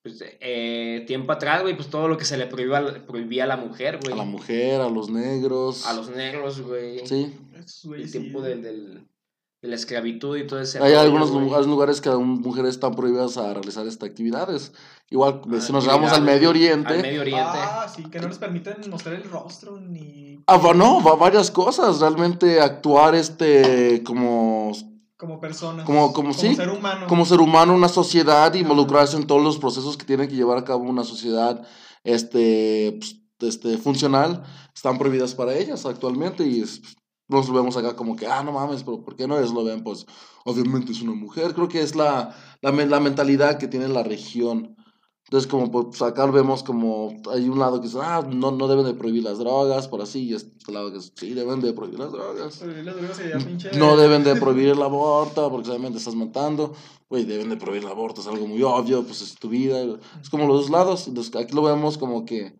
Pues, 0.04 0.24
eh, 0.40 1.04
tiempo 1.08 1.32
atrás, 1.32 1.64
güey, 1.64 1.76
pues 1.76 1.90
todo 1.90 2.08
lo 2.08 2.16
que 2.18 2.26
se 2.26 2.38
le 2.38 2.46
prohibía, 2.46 2.78
a- 2.78 3.06
prohibía 3.08 3.46
a 3.46 3.48
la 3.48 3.58
mujer, 3.58 4.00
güey. 4.02 4.14
A 4.14 4.18
la 4.18 4.24
mujer, 4.24 4.80
a 4.80 4.90
los 4.90 5.10
negros. 5.10 5.86
A 5.88 5.94
los 5.94 6.10
negros, 6.10 6.62
güey. 6.62 7.06
Sí. 7.08 7.34
El 7.56 7.68
sí, 7.68 8.12
tiempo 8.12 8.42
del, 8.42 8.62
del- 8.62 9.08
de 9.66 9.70
la 9.72 9.76
esclavitud 9.76 10.38
y 10.38 10.46
todo 10.48 10.62
ese 10.62 10.80
Hay 10.80 10.94
algunos 10.94 11.32
güey. 11.32 11.46
lu- 11.50 11.56
hay 11.56 11.66
lugares 11.66 12.00
que 12.02 12.10
aún 12.10 12.42
mujeres 12.42 12.72
están 12.72 12.94
prohibidas 12.96 13.36
a 13.38 13.54
realizar 13.54 13.86
estas 13.88 14.08
actividades. 14.10 14.72
Igual, 15.10 15.42
Ah, 15.52 15.60
si 15.60 15.74
nos 15.74 15.86
vamos 15.86 16.12
al 16.12 16.22
Medio. 16.22 16.50
Oriente. 16.50 16.94
Al 16.94 17.02
Medio 17.02 17.22
Oriente. 17.22 17.44
Ah, 17.56 17.88
sí, 17.94 18.04
que 18.04 18.20
no 18.20 18.28
les 18.28 18.38
permiten 18.38 18.76
mostrar 18.90 19.16
el 19.16 19.24
rostro 19.30 19.80
ni 19.80 20.40
Ah, 20.48 20.58
va- 20.58 20.74
no, 20.74 21.02
va- 21.04 21.16
varias 21.16 21.50
cosas. 21.52 22.00
Realmente 22.00 22.62
actuar 22.62 23.16
este 23.16 24.04
como, 24.04 24.72
como 25.18 25.40
personas. 25.40 25.86
Como- 25.86 26.14
como 26.14 26.34
sí, 26.34 26.56
ser 26.56 26.70
humano. 26.70 27.08
como 27.08 27.26
ser 27.26 27.40
humano, 27.42 27.74
una 27.74 27.90
sociedad, 27.90 28.54
involucrarse 28.54 29.18
en 29.18 29.26
todos 29.28 29.42
los 29.44 29.58
procesos 29.58 29.98
que 29.98 30.06
tiene 30.06 30.28
que 30.28 30.36
llevar 30.36 30.58
a 30.60 30.64
cabo 30.64 30.84
una 30.84 31.04
sociedad 31.04 31.66
este, 32.04 32.98
pues, 33.00 33.16
este, 33.40 33.78
funcional, 33.78 34.44
están 34.76 34.98
prohibidas 34.98 35.34
para 35.36 35.56
ellas 35.56 35.86
actualmente 35.86 36.46
y 36.48 36.62
es- 36.62 36.82
nos 37.28 37.48
lo 37.48 37.56
vemos 37.56 37.76
acá 37.78 37.96
como 37.96 38.16
que, 38.16 38.28
ah, 38.28 38.44
no 38.44 38.52
mames, 38.52 38.84
pero 38.84 39.02
¿por 39.02 39.16
qué 39.16 39.28
no 39.28 39.38
ellos 39.38 39.54
lo 39.54 39.64
ven? 39.64 39.84
Pues 39.84 40.06
obviamente 40.44 40.92
es 40.92 41.02
una 41.02 41.14
mujer, 41.14 41.54
creo 41.54 41.68
que 41.68 41.82
es 41.82 41.96
la, 41.96 42.36
la, 42.62 42.72
la 42.72 43.00
mentalidad 43.00 43.58
que 43.58 43.68
tiene 43.68 43.88
la 43.88 44.04
región. 44.04 44.76
Entonces, 45.28 45.50
como 45.50 45.72
pues 45.72 46.00
acá 46.04 46.28
vemos 46.28 46.62
como, 46.62 47.16
hay 47.32 47.50
un 47.50 47.58
lado 47.58 47.82
que 47.82 47.88
dice, 47.88 47.98
ah, 48.00 48.24
no, 48.30 48.52
no 48.52 48.68
deben 48.68 48.86
de 48.86 48.94
prohibir 48.94 49.24
las 49.24 49.40
drogas, 49.40 49.88
por 49.88 50.04
así, 50.04 50.26
y 50.26 50.36
este 50.36 50.72
lado 50.72 50.92
que 50.92 50.98
dice, 50.98 51.14
sí, 51.16 51.34
deben 51.34 51.62
de 51.62 51.74
prohibir 51.74 51.98
las 51.98 52.12
drogas. 52.12 52.62
Las 52.62 52.96
drogas 52.96 53.76
No 53.76 53.98
deben 53.98 54.24
de 54.24 54.36
prohibir 54.40 54.70
el 54.70 54.82
aborto 54.84 55.50
porque 55.50 55.70
obviamente 55.70 55.98
estás 55.98 56.14
matando. 56.14 56.76
Güey, 57.10 57.26
deben 57.26 57.50
de 57.50 57.58
prohibir 57.58 57.86
el 57.86 57.90
aborto, 57.90 58.22
es 58.22 58.28
algo 58.28 58.46
muy 58.46 58.62
obvio, 58.62 59.04
pues 59.04 59.24
es 59.24 59.34
tu 59.34 59.50
vida. 59.50 59.80
Es 60.22 60.30
como 60.30 60.46
los 60.46 60.62
dos 60.62 60.70
lados. 60.70 61.08
Entonces, 61.08 61.36
aquí 61.36 61.56
lo 61.56 61.64
vemos 61.64 61.98
como 61.98 62.24
que 62.24 62.60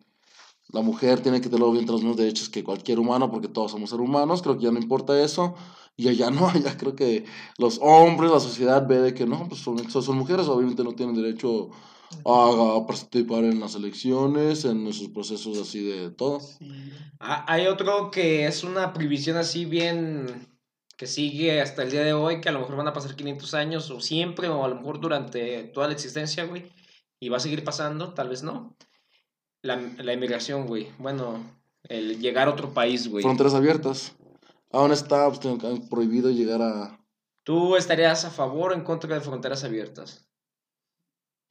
la 0.76 0.82
mujer 0.82 1.20
tiene 1.20 1.40
que 1.40 1.48
tener 1.48 1.62
obviamente 1.64 1.92
los 1.92 2.02
mismos 2.02 2.18
derechos 2.18 2.50
que 2.50 2.62
cualquier 2.62 2.98
humano 2.98 3.30
porque 3.30 3.48
todos 3.48 3.70
somos 3.72 3.88
seres 3.88 4.04
humanos. 4.04 4.42
Creo 4.42 4.58
que 4.58 4.64
ya 4.64 4.70
no 4.70 4.78
importa 4.78 5.18
eso. 5.20 5.54
Y 5.96 6.08
allá 6.08 6.30
no, 6.30 6.48
allá 6.54 6.76
creo 6.76 6.94
que 6.94 7.24
los 7.56 7.78
hombres, 7.80 8.30
la 8.30 8.40
sociedad 8.40 8.86
ve 8.86 8.98
de 8.98 9.14
que 9.14 9.24
no, 9.26 9.48
pues 9.48 9.62
son, 9.62 9.78
son, 9.90 10.02
son 10.02 10.18
mujeres, 10.18 10.48
obviamente 10.48 10.84
no 10.84 10.92
tienen 10.92 11.16
derecho 11.16 11.70
a, 12.26 12.76
a 12.76 12.86
participar 12.86 13.44
en 13.44 13.58
las 13.58 13.74
elecciones, 13.74 14.66
en 14.66 14.86
esos 14.86 15.08
procesos 15.08 15.58
así 15.58 15.82
de 15.82 16.10
todo. 16.10 16.40
Sí. 16.40 16.92
Ah, 17.20 17.46
Hay 17.48 17.66
otro 17.68 18.10
que 18.10 18.46
es 18.46 18.62
una 18.62 18.92
prohibición 18.92 19.38
así 19.38 19.64
bien 19.64 20.46
que 20.98 21.06
sigue 21.06 21.62
hasta 21.62 21.82
el 21.84 21.90
día 21.90 22.04
de 22.04 22.12
hoy, 22.12 22.42
que 22.42 22.50
a 22.50 22.52
lo 22.52 22.60
mejor 22.60 22.76
van 22.76 22.88
a 22.88 22.92
pasar 22.92 23.16
500 23.16 23.54
años 23.54 23.90
o 23.90 24.00
siempre, 24.00 24.48
o 24.48 24.64
a 24.64 24.68
lo 24.68 24.76
mejor 24.76 25.00
durante 25.00 25.64
toda 25.64 25.86
la 25.86 25.94
existencia, 25.94 26.44
güey, 26.44 26.70
y 27.20 27.30
va 27.30 27.38
a 27.38 27.40
seguir 27.40 27.64
pasando, 27.64 28.12
tal 28.12 28.28
vez 28.28 28.42
no. 28.42 28.76
La, 29.62 29.76
la 29.98 30.12
inmigración, 30.12 30.66
güey. 30.66 30.88
Bueno, 30.98 31.42
el 31.84 32.20
llegar 32.20 32.48
a 32.48 32.52
otro 32.52 32.72
país, 32.72 33.08
güey. 33.08 33.22
Fronteras 33.22 33.54
abiertas. 33.54 34.14
Aún 34.72 34.92
está 34.92 35.30
pues, 35.30 35.80
prohibido 35.88 36.30
llegar 36.30 36.60
a, 36.62 36.98
¿Tú 37.44 37.76
estarías 37.76 38.24
a 38.24 38.30
favor 38.30 38.72
o 38.72 38.74
en 38.74 38.82
contra 38.82 39.14
de 39.14 39.20
fronteras 39.20 39.62
abiertas? 39.64 40.26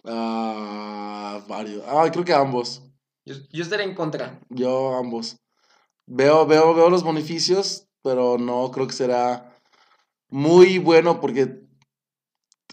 a 0.03 1.41
varios. 1.47 1.83
Ah, 1.87 2.07
creo 2.11 2.25
que 2.25 2.33
ambos. 2.33 2.81
Yo, 3.25 3.35
yo 3.51 3.63
estaría 3.63 3.85
en 3.85 3.95
contra. 3.95 4.39
Yo 4.49 4.95
ambos. 4.95 5.37
Veo, 6.05 6.45
veo, 6.45 6.73
veo 6.75 6.89
los 6.89 7.03
beneficios, 7.03 7.87
pero 8.03 8.37
no 8.37 8.69
creo 8.71 8.87
que 8.87 8.93
será 8.93 9.57
muy 10.29 10.77
bueno 10.77 11.19
porque. 11.19 11.61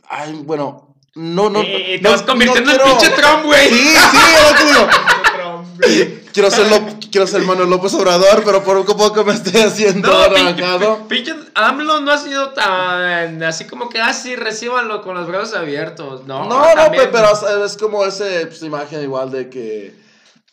Ay, 0.09 0.43
bueno. 0.45 0.95
No, 1.15 1.49
no. 1.51 1.61
Eh, 1.63 1.95
eh, 1.95 1.99
te 1.99 2.03
no- 2.05 2.11
vas 2.11 2.23
convirtiendo 2.23 2.71
no 2.71 2.77
en 2.77 2.83
quiero- 2.83 2.99
pinche 2.99 3.17
Trump, 3.17 3.45
güey. 3.45 3.69
Sí, 3.69 3.95
sí, 4.11 4.19
lo 4.51 4.59
que 4.59 4.65
digo. 4.65 4.87
Quiero 6.33 6.51
ser, 6.51 6.69
Lo- 6.71 6.99
quiero 7.11 7.27
ser 7.27 7.43
Manuel 7.43 7.69
López 7.69 7.93
Obrador, 7.95 8.43
pero 8.45 8.63
por 8.65 8.85
poco 8.87 9.25
me 9.25 9.33
estoy 9.35 9.61
haciendo 9.61 10.09
No, 10.09 10.19
arrancado. 10.19 11.01
pinche 11.09 11.35
AMLO 11.55 12.01
no 12.01 12.11
ha 12.13 12.19
sido 12.19 12.51
tan 12.51 13.43
así 13.43 13.67
como 13.67 13.89
que 13.89 14.01
así 14.01 14.35
recíbanlo 14.37 15.03
con 15.03 15.15
los 15.15 15.27
brazos 15.27 15.55
abiertos. 15.55 16.27
No, 16.27 16.45
No, 16.49 16.61
no, 16.61 16.75
también- 16.75 17.11
pero 17.13 17.29
es 17.65 17.77
como 17.77 18.05
esa 18.05 18.25
pues, 18.49 18.63
imagen 18.63 19.03
igual 19.03 19.31
de 19.31 19.51
que, 19.51 19.95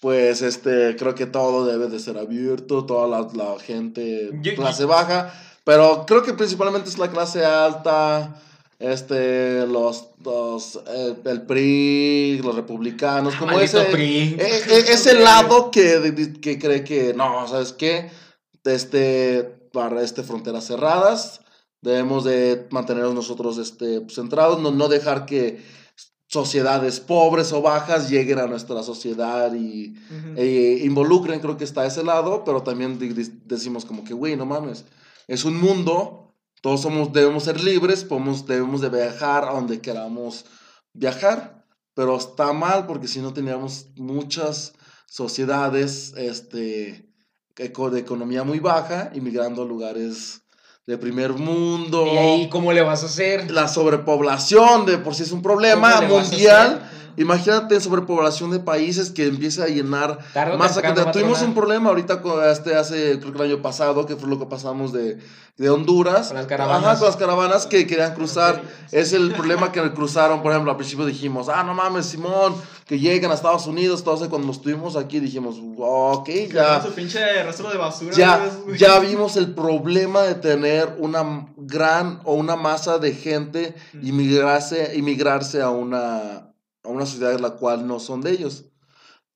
pues, 0.02 0.42
este, 0.42 0.96
creo 0.98 1.16
que 1.16 1.26
todo 1.26 1.66
debe 1.66 1.88
de 1.88 2.00
ser 2.00 2.18
abierto, 2.18 2.86
toda 2.86 3.08
la, 3.08 3.28
la 3.34 3.60
gente, 3.60 4.30
Yo- 4.42 4.56
clase 4.56 4.86
baja, 4.86 5.34
pero 5.64 6.06
creo 6.06 6.24
que 6.24 6.34
principalmente 6.34 6.90
es 6.90 6.98
la 6.98 7.10
clase 7.10 7.46
alta, 7.46 8.36
este, 8.80 9.68
los, 9.68 10.08
los 10.24 10.80
eh, 10.88 11.16
el 11.26 11.42
PRI, 11.44 12.42
los 12.44 12.56
republicanos, 12.56 13.36
como 13.36 13.52
Maldito 13.52 13.82
ese, 13.82 13.92
PRI. 13.92 14.38
e- 14.40 14.64
e- 14.70 14.94
ese 14.94 15.14
lado 15.16 15.70
que, 15.70 16.32
que 16.42 16.58
cree 16.58 16.84
que, 16.84 17.14
no, 17.14 17.48
¿sabes 17.48 17.74
qué? 17.74 18.10
Este, 18.64 19.44
para 19.74 20.02
este, 20.02 20.24
fronteras 20.24 20.66
cerradas, 20.66 21.42
debemos 21.82 22.24
de 22.24 22.68
mantenernos 22.72 23.14
nosotros 23.14 23.58
este, 23.58 24.06
centrados, 24.10 24.60
no, 24.62 24.72
no 24.72 24.88
dejar 24.88 25.26
que 25.26 25.62
sociedades 26.28 27.00
pobres 27.00 27.52
o 27.54 27.62
bajas 27.62 28.10
lleguen 28.10 28.38
a 28.40 28.46
nuestra 28.48 28.84
sociedad 28.84 29.52
y 29.54 29.96
Ujú. 30.12 30.34
e 30.40 30.82
involucren, 30.84 31.40
creo 31.40 31.58
que 31.58 31.64
está 31.64 31.86
ese 31.86 32.04
lado, 32.04 32.44
pero 32.46 32.62
también 32.62 33.00
decimos 33.46 33.84
como 33.84 34.04
que, 34.04 34.14
güey, 34.14 34.36
no 34.36 34.46
mames, 34.46 34.86
es 35.28 35.44
un 35.44 35.60
mundo, 35.60 36.29
todos 36.62 36.82
somos, 36.82 37.12
debemos 37.14 37.44
ser 37.44 37.62
libres, 37.64 38.04
podemos, 38.04 38.46
debemos 38.46 38.82
de 38.82 38.90
viajar 38.90 39.44
a 39.46 39.52
donde 39.54 39.80
queramos 39.82 40.46
viajar, 40.94 41.66
pero 41.94 42.18
está 42.18 42.52
mal 42.54 42.86
porque 42.86 43.08
si 43.08 43.20
no 43.20 43.34
teníamos 43.34 43.88
muchas 43.96 44.74
sociedades 45.24 46.14
este, 46.18 47.10
eco- 47.58 47.90
de 47.90 48.00
economía 48.00 48.44
muy 48.44 48.60
baja, 48.60 49.12
inmigrando 49.14 49.64
a 49.64 49.66
lugares 49.66 50.42
de 50.88 50.98
primer 50.98 51.34
mundo. 51.34 52.08
¿Y 52.08 52.18
ahí 52.18 52.50
cómo 52.50 52.72
le 52.74 52.82
vas 52.82 53.04
a 53.04 53.08
hacer? 53.08 53.52
La 53.52 53.68
sobrepoblación 53.68 54.86
de 54.86 54.98
por 54.98 55.14
sí 55.16 55.24
es 55.24 55.32
un 55.32 55.42
problema 55.42 55.96
¿Cómo 55.96 56.08
le 56.08 56.14
vas 56.14 56.28
a 56.28 56.32
mundial. 56.32 56.92
Imagínate 57.20 57.76
en 57.76 57.82
sobrepoblación 57.82 58.50
de 58.50 58.60
países 58.60 59.12
que 59.12 59.28
empieza 59.28 59.66
a 59.66 59.68
llenar 59.68 60.20
Tarde 60.34 60.56
o 60.56 60.58
más 60.58 60.78
a 60.78 60.82
Tuvimos 60.82 61.14
tronar. 61.14 61.46
un 61.46 61.54
problema 61.54 61.90
ahorita 61.90 62.22
con 62.22 62.44
este 62.50 62.76
hace 62.76 63.20
creo 63.20 63.34
que 63.34 63.44
el 63.44 63.52
año 63.52 63.62
pasado 63.62 64.06
que 64.06 64.16
fue 64.16 64.30
lo 64.30 64.40
que 64.40 64.46
pasamos 64.46 64.94
de, 64.94 65.20
de 65.60 65.70
Honduras. 65.70 66.28
Con 66.30 66.38
las 66.38 66.48
caravanas. 66.48 66.86
Ajá, 66.86 66.98
con 66.98 67.08
las 67.08 67.18
caravanas 67.18 67.68
que 67.68 67.86
querían 67.86 68.16
cruzar. 68.16 68.62
Es 68.92 69.12
el 69.12 69.34
problema 69.34 69.72
que 69.72 69.82
cruzaron, 69.92 70.42
por 70.42 70.52
ejemplo, 70.54 70.72
al 70.72 70.78
principio 70.78 71.06
dijimos, 71.06 71.50
ah, 71.50 71.64
no 71.64 71.74
mames, 71.74 72.06
Simón, 72.06 72.56
que 72.88 72.98
lleguen 72.98 73.30
a 73.30 73.34
Estados 73.34 73.68
Unidos. 73.68 74.00
Entonces, 74.00 74.30
cuando 74.30 74.52
estuvimos 74.52 74.96
aquí 74.96 75.20
dijimos, 75.20 75.58
ok, 75.78 76.30
ya. 76.54 76.82
Su 76.82 76.94
pinche 76.94 77.44
rastro 77.44 77.70
de 77.70 77.78
basura. 77.78 78.16
Ya, 78.16 78.50
ya 78.78 79.00
vimos 79.00 79.36
el 79.36 79.54
problema 79.54 80.22
de 80.22 80.36
tener 80.36 80.96
una 80.98 81.48
gran 81.58 82.22
o 82.24 82.36
una 82.36 82.56
masa 82.56 82.98
de 82.98 83.14
gente 83.14 83.76
inmigrarse, 84.02 84.94
inmigrarse 84.96 85.62
a 85.62 85.70
una, 85.70 86.49
a 86.84 86.90
una 86.90 87.06
sociedad 87.06 87.34
en 87.34 87.42
la 87.42 87.52
cual 87.52 87.88
no 87.88 88.00
son 88.00 88.22
de 88.22 88.32
ellos. 88.32 88.66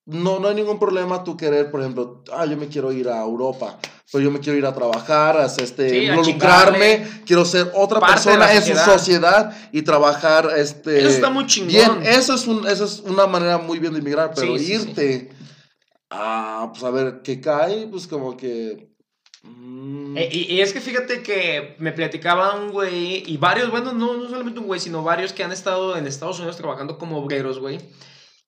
No, 0.05 0.39
no 0.39 0.49
hay 0.49 0.55
ningún 0.55 0.79
problema 0.79 1.23
tú 1.23 1.37
querer, 1.37 1.71
por 1.71 1.79
ejemplo, 1.79 2.23
ah, 2.33 2.45
yo 2.45 2.57
me 2.57 2.67
quiero 2.67 2.91
ir 2.91 3.07
a 3.07 3.21
Europa, 3.21 3.79
pero 4.11 4.21
yo 4.21 4.31
me 4.31 4.41
quiero 4.41 4.59
ir 4.59 4.65
a 4.65 4.73
trabajar, 4.73 5.37
a 5.37 5.45
este, 5.45 5.89
Sí, 5.89 6.09
a 6.09 6.21
chingarle. 6.21 7.07
quiero 7.25 7.45
ser 7.45 7.71
otra 7.73 8.01
persona 8.01 8.53
en 8.53 8.61
su 8.61 8.75
sociedad. 8.75 9.55
y 9.71 9.81
trabajar, 9.83 10.49
este... 10.57 10.99
Eso 10.99 11.07
está 11.07 11.29
muy 11.29 11.45
chingón. 11.47 11.69
Bien, 11.69 11.91
eso 12.03 12.35
es, 12.35 12.47
un, 12.47 12.67
eso 12.67 12.83
es 12.83 12.99
una 12.99 13.27
manera 13.27 13.59
muy 13.59 13.79
bien 13.79 13.93
de 13.93 13.99
inmigrar, 13.99 14.33
pero 14.35 14.57
Sí, 14.57 14.59
sí, 14.59 14.65
sí. 14.65 14.73
irte 14.73 15.29
a, 16.09 16.69
pues 16.73 16.83
a 16.83 16.89
ver 16.91 17.21
qué 17.23 17.39
cae, 17.39 17.87
pues 17.87 18.05
como 18.05 18.35
que... 18.35 18.92
mm, 19.43 20.17
Eh, 20.17 20.29
y, 20.31 20.53
y 20.55 20.61
es 20.61 20.73
que 20.73 20.81
fíjate 20.81 21.23
que 21.23 21.75
me 21.79 21.91
platicaba 21.91 22.55
un 22.55 22.71
güey, 22.71 23.23
y 23.25 23.37
varios, 23.37 23.69
bueno, 23.71 23.93
no, 23.93 24.17
no 24.17 24.29
solamente 24.29 24.59
un 24.59 24.67
güey, 24.67 24.79
sino 24.79 25.03
varios 25.03 25.33
que 25.33 25.43
han 25.43 25.51
estado 25.51 25.95
en 25.97 26.07
Estados 26.07 26.39
Unidos 26.39 26.57
trabajando 26.57 26.97
como 26.97 27.17
obreros, 27.17 27.59
güey, 27.59 27.79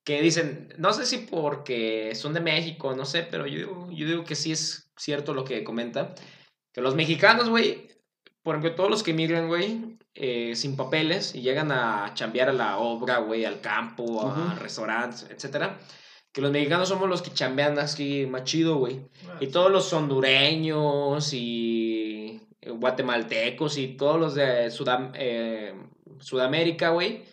que 0.03 0.21
dicen, 0.21 0.73
no 0.77 0.93
sé 0.93 1.05
si 1.05 1.17
porque 1.17 2.13
son 2.15 2.33
de 2.33 2.39
México, 2.39 2.95
no 2.95 3.05
sé, 3.05 3.23
pero 3.23 3.47
yo 3.47 3.57
digo, 3.57 3.89
yo 3.91 4.07
digo 4.07 4.23
que 4.23 4.35
sí 4.35 4.51
es 4.51 4.91
cierto 4.97 5.33
lo 5.33 5.43
que 5.43 5.63
comenta, 5.63 6.13
que 6.71 6.81
los 6.81 6.95
mexicanos, 6.95 7.49
güey, 7.49 7.87
por 8.43 8.55
ejemplo, 8.55 8.75
todos 8.75 8.91
los 8.91 9.01
que 9.01 9.11
emigran, 9.11 9.47
güey, 9.47 9.97
eh, 10.13 10.55
sin 10.55 10.75
papeles 10.75 11.33
y 11.33 11.41
llegan 11.41 11.71
a 11.71 12.13
chambear 12.13 12.49
a 12.49 12.53
la 12.53 12.77
obra, 12.77 13.17
güey, 13.17 13.43
al 13.43 13.59
campo, 13.59 14.21
a 14.21 14.25
Ujú. 14.27 14.59
restaurantes, 14.59 15.25
etcétera, 15.31 15.79
que 16.35 16.41
los 16.41 16.51
mexicanos 16.51 16.89
somos 16.89 17.07
los 17.07 17.21
que 17.21 17.31
chambean 17.33 17.79
así 17.79 18.25
más 18.29 18.43
chido, 18.43 18.75
güey. 18.75 18.99
Ah, 19.29 19.37
Y 19.39 19.47
todos 19.47 19.71
los 19.71 19.91
hondureños 19.93 21.31
y 21.33 22.41
guatemaltecos 22.61 23.77
y 23.77 23.87
todos 23.95 24.19
los 24.19 24.35
de 24.35 24.67
Sudam- 24.67 25.11
eh, 25.15 25.73
Sudamérica, 26.19 26.89
güey, 26.89 27.23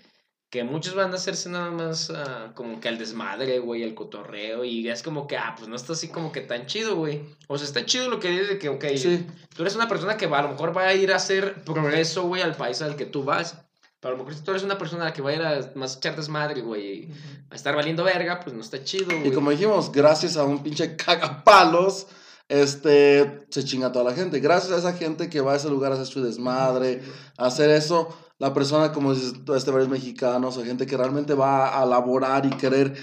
que 0.50 0.62
muchos 0.62 0.94
van 0.94 1.10
a 1.10 1.14
hacerse 1.16 1.48
nada 1.48 1.72
más 1.72 2.10
ah, 2.14 2.52
como 2.54 2.78
que 2.78 2.88
al 2.88 2.98
desmadre, 2.98 3.58
güey, 3.58 3.82
al 3.82 3.94
cotorreo, 3.94 4.64
y 4.64 4.88
es 4.88 5.02
como 5.02 5.26
que, 5.26 5.36
ah, 5.36 5.54
pues 5.56 5.66
no 5.68 5.74
está 5.74 5.94
así 5.94 6.06
como 6.08 6.30
que 6.30 6.42
tan 6.42 6.66
chido, 6.66 6.94
güey. 6.94 7.22
O 7.48 7.58
sea, 7.58 7.66
está 7.66 7.84
chido 7.84 8.08
lo 8.08 8.20
que 8.20 8.28
dices 8.30 8.48
de 8.50 8.58
que, 8.58 8.68
ok, 8.68 8.84
Sí. 8.96 9.26
tú 9.56 9.62
eres 9.62 9.74
una 9.74 9.88
persona 9.88 10.16
que 10.16 10.26
va, 10.28 10.38
a 10.38 10.42
lo 10.42 10.50
mejor 10.50 10.76
va 10.76 10.82
a 10.86 10.94
ir 10.94 11.12
a 11.12 11.16
hacer 11.16 11.64
progreso, 11.64 12.22
güey, 12.28 12.42
al 12.42 12.54
país 12.54 12.80
al 12.82 12.94
que 12.94 13.06
tú 13.06 13.24
vas. 13.24 13.61
Pero 14.02 14.16
a 14.16 14.18
lo 14.18 14.24
mejor 14.24 14.36
si 14.36 14.42
tú 14.42 14.50
eres 14.50 14.64
una 14.64 14.76
persona 14.76 15.12
que 15.12 15.22
va 15.22 15.30
a 15.30 15.32
ir 15.32 15.42
a 15.42 15.70
más 15.76 15.96
echar 15.96 16.16
desmadre, 16.16 16.60
güey, 16.60 17.04
y 17.04 17.12
a 17.50 17.54
estar 17.54 17.76
valiendo 17.76 18.02
verga, 18.02 18.40
pues 18.40 18.52
no 18.52 18.60
está 18.60 18.82
chido, 18.82 19.06
güey. 19.06 19.28
Y 19.28 19.30
como 19.30 19.52
dijimos, 19.52 19.92
gracias 19.92 20.36
a 20.36 20.42
un 20.42 20.60
pinche 20.60 20.96
cagapalos, 20.96 22.08
este, 22.48 23.46
se 23.48 23.64
chinga 23.64 23.92
toda 23.92 24.10
la 24.10 24.16
gente. 24.16 24.40
Gracias 24.40 24.72
a 24.72 24.78
esa 24.78 24.92
gente 24.94 25.30
que 25.30 25.40
va 25.40 25.52
a 25.52 25.56
ese 25.56 25.70
lugar 25.70 25.92
a 25.92 25.94
hacer 25.94 26.08
su 26.08 26.20
desmadre, 26.20 27.00
a 27.38 27.46
hacer 27.46 27.70
eso, 27.70 28.08
la 28.38 28.52
persona, 28.52 28.90
como 28.90 29.14
dices, 29.14 29.34
tú, 29.44 29.54
este, 29.54 29.70
varios 29.70 29.88
mexicanos, 29.88 30.56
o 30.56 30.64
gente 30.64 30.84
que 30.84 30.96
realmente 30.96 31.34
va 31.34 31.80
a 31.80 31.86
laborar 31.86 32.44
y 32.44 32.50
querer 32.50 32.96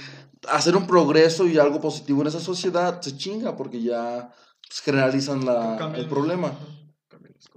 hacer 0.50 0.76
un 0.76 0.86
progreso 0.86 1.48
y 1.48 1.58
algo 1.58 1.80
positivo 1.80 2.24
en 2.24 2.28
esa 2.28 2.42
sociedad, 2.42 3.00
se 3.00 3.16
chinga 3.16 3.56
porque 3.56 3.82
ya 3.82 4.34
pues, 4.68 4.82
generalizan 4.82 5.46
la, 5.46 5.94
el 5.96 6.10
problema. 6.10 6.48
Las 6.48 6.58
cosas. 6.58 6.89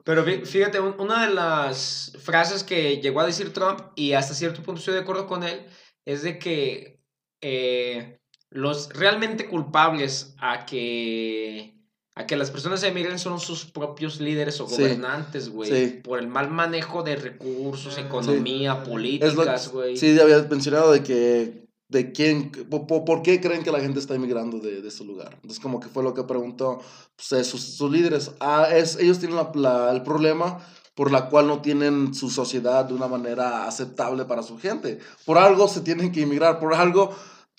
Pero 0.05 0.25
fí- 0.27 0.45
fíjate, 0.45 0.81
un- 0.81 0.97
una 0.99 1.27
de 1.27 1.35
las 1.35 2.13
frases 2.23 2.65
que 2.65 2.99
llegó 3.01 3.21
a 3.21 3.27
decir 3.27 3.53
Trump, 3.53 3.81
y 3.95 4.13
hasta 4.15 4.35
cierto 4.35 4.63
punto 4.63 4.79
estoy 4.81 4.95
de 4.95 5.01
acuerdo 5.01 5.27
con 5.27 5.43
él, 5.45 5.67
es 6.05 6.23
de 6.23 6.39
que 6.39 7.01
eh, 7.41 8.19
los 8.51 8.89
realmente 8.91 9.49
culpables 9.49 10.35
a 10.39 10.65
que, 10.67 11.75
a 12.15 12.27
que 12.27 12.37
las 12.37 12.51
personas 12.51 12.83
emigren 12.85 13.19
son 13.19 13.41
sus 13.41 13.65
propios 13.65 14.21
líderes 14.21 14.61
o 14.61 14.67
gobernantes, 14.67 15.49
güey. 15.49 15.71
sí. 15.71 16.01
Por 16.05 16.19
el 16.21 16.29
mal 16.29 16.51
manejo 16.51 17.03
de 17.03 17.17
recursos, 17.17 17.95
Sí. 17.95 18.01
economía, 18.03 18.83
políticas, 18.85 19.69
güey. 19.69 19.97
sí, 19.97 20.19
había 20.21 20.39
mencionado 20.43 20.93
de 20.93 21.03
que, 21.03 21.62
de 21.93 22.11
quién, 22.11 22.51
po- 22.71 22.87
po- 22.87 23.05
por, 23.05 23.23
qué 23.23 23.41
creen 23.41 23.63
que 23.63 23.71
la 23.71 23.81
gente 23.81 24.01
está 24.01 24.15
emigrando 24.15 24.59
de, 24.59 24.81
de 24.83 24.89
ese 24.89 25.05
lugar. 25.05 25.35
Entonces, 25.37 25.61
como 25.61 25.79
que 25.79 25.89
fue 25.89 26.03
lo 26.03 26.15
que 26.15 26.25
preguntó 26.25 26.81
pues, 27.15 27.33
eh, 27.33 27.45
sus, 27.45 27.61
sus 27.63 27.91
líderes. 27.91 28.33
Ah, 28.41 28.67
es, 28.73 28.97
ellos 28.97 29.19
tienen 29.19 29.37
la- 29.37 29.53
la- 29.55 29.93
el 29.93 30.03
problema 30.03 30.59
por 30.95 31.11
la 31.11 31.29
cual 31.29 31.47
no 31.47 31.61
tienen 31.63 32.15
su 32.15 32.29
sociedad 32.31 32.85
de 32.85 32.95
una 32.95 33.09
manera 33.09 33.67
aceptable 33.67 34.25
para 34.25 34.43
su 34.43 34.59
gente. 34.59 34.99
Por 35.25 35.39
algo 35.39 35.69
se 35.69 35.81
tienen 35.83 36.13
que 36.13 36.23
emigrar, 36.23 36.59
por 36.59 36.75
algo, 36.75 37.11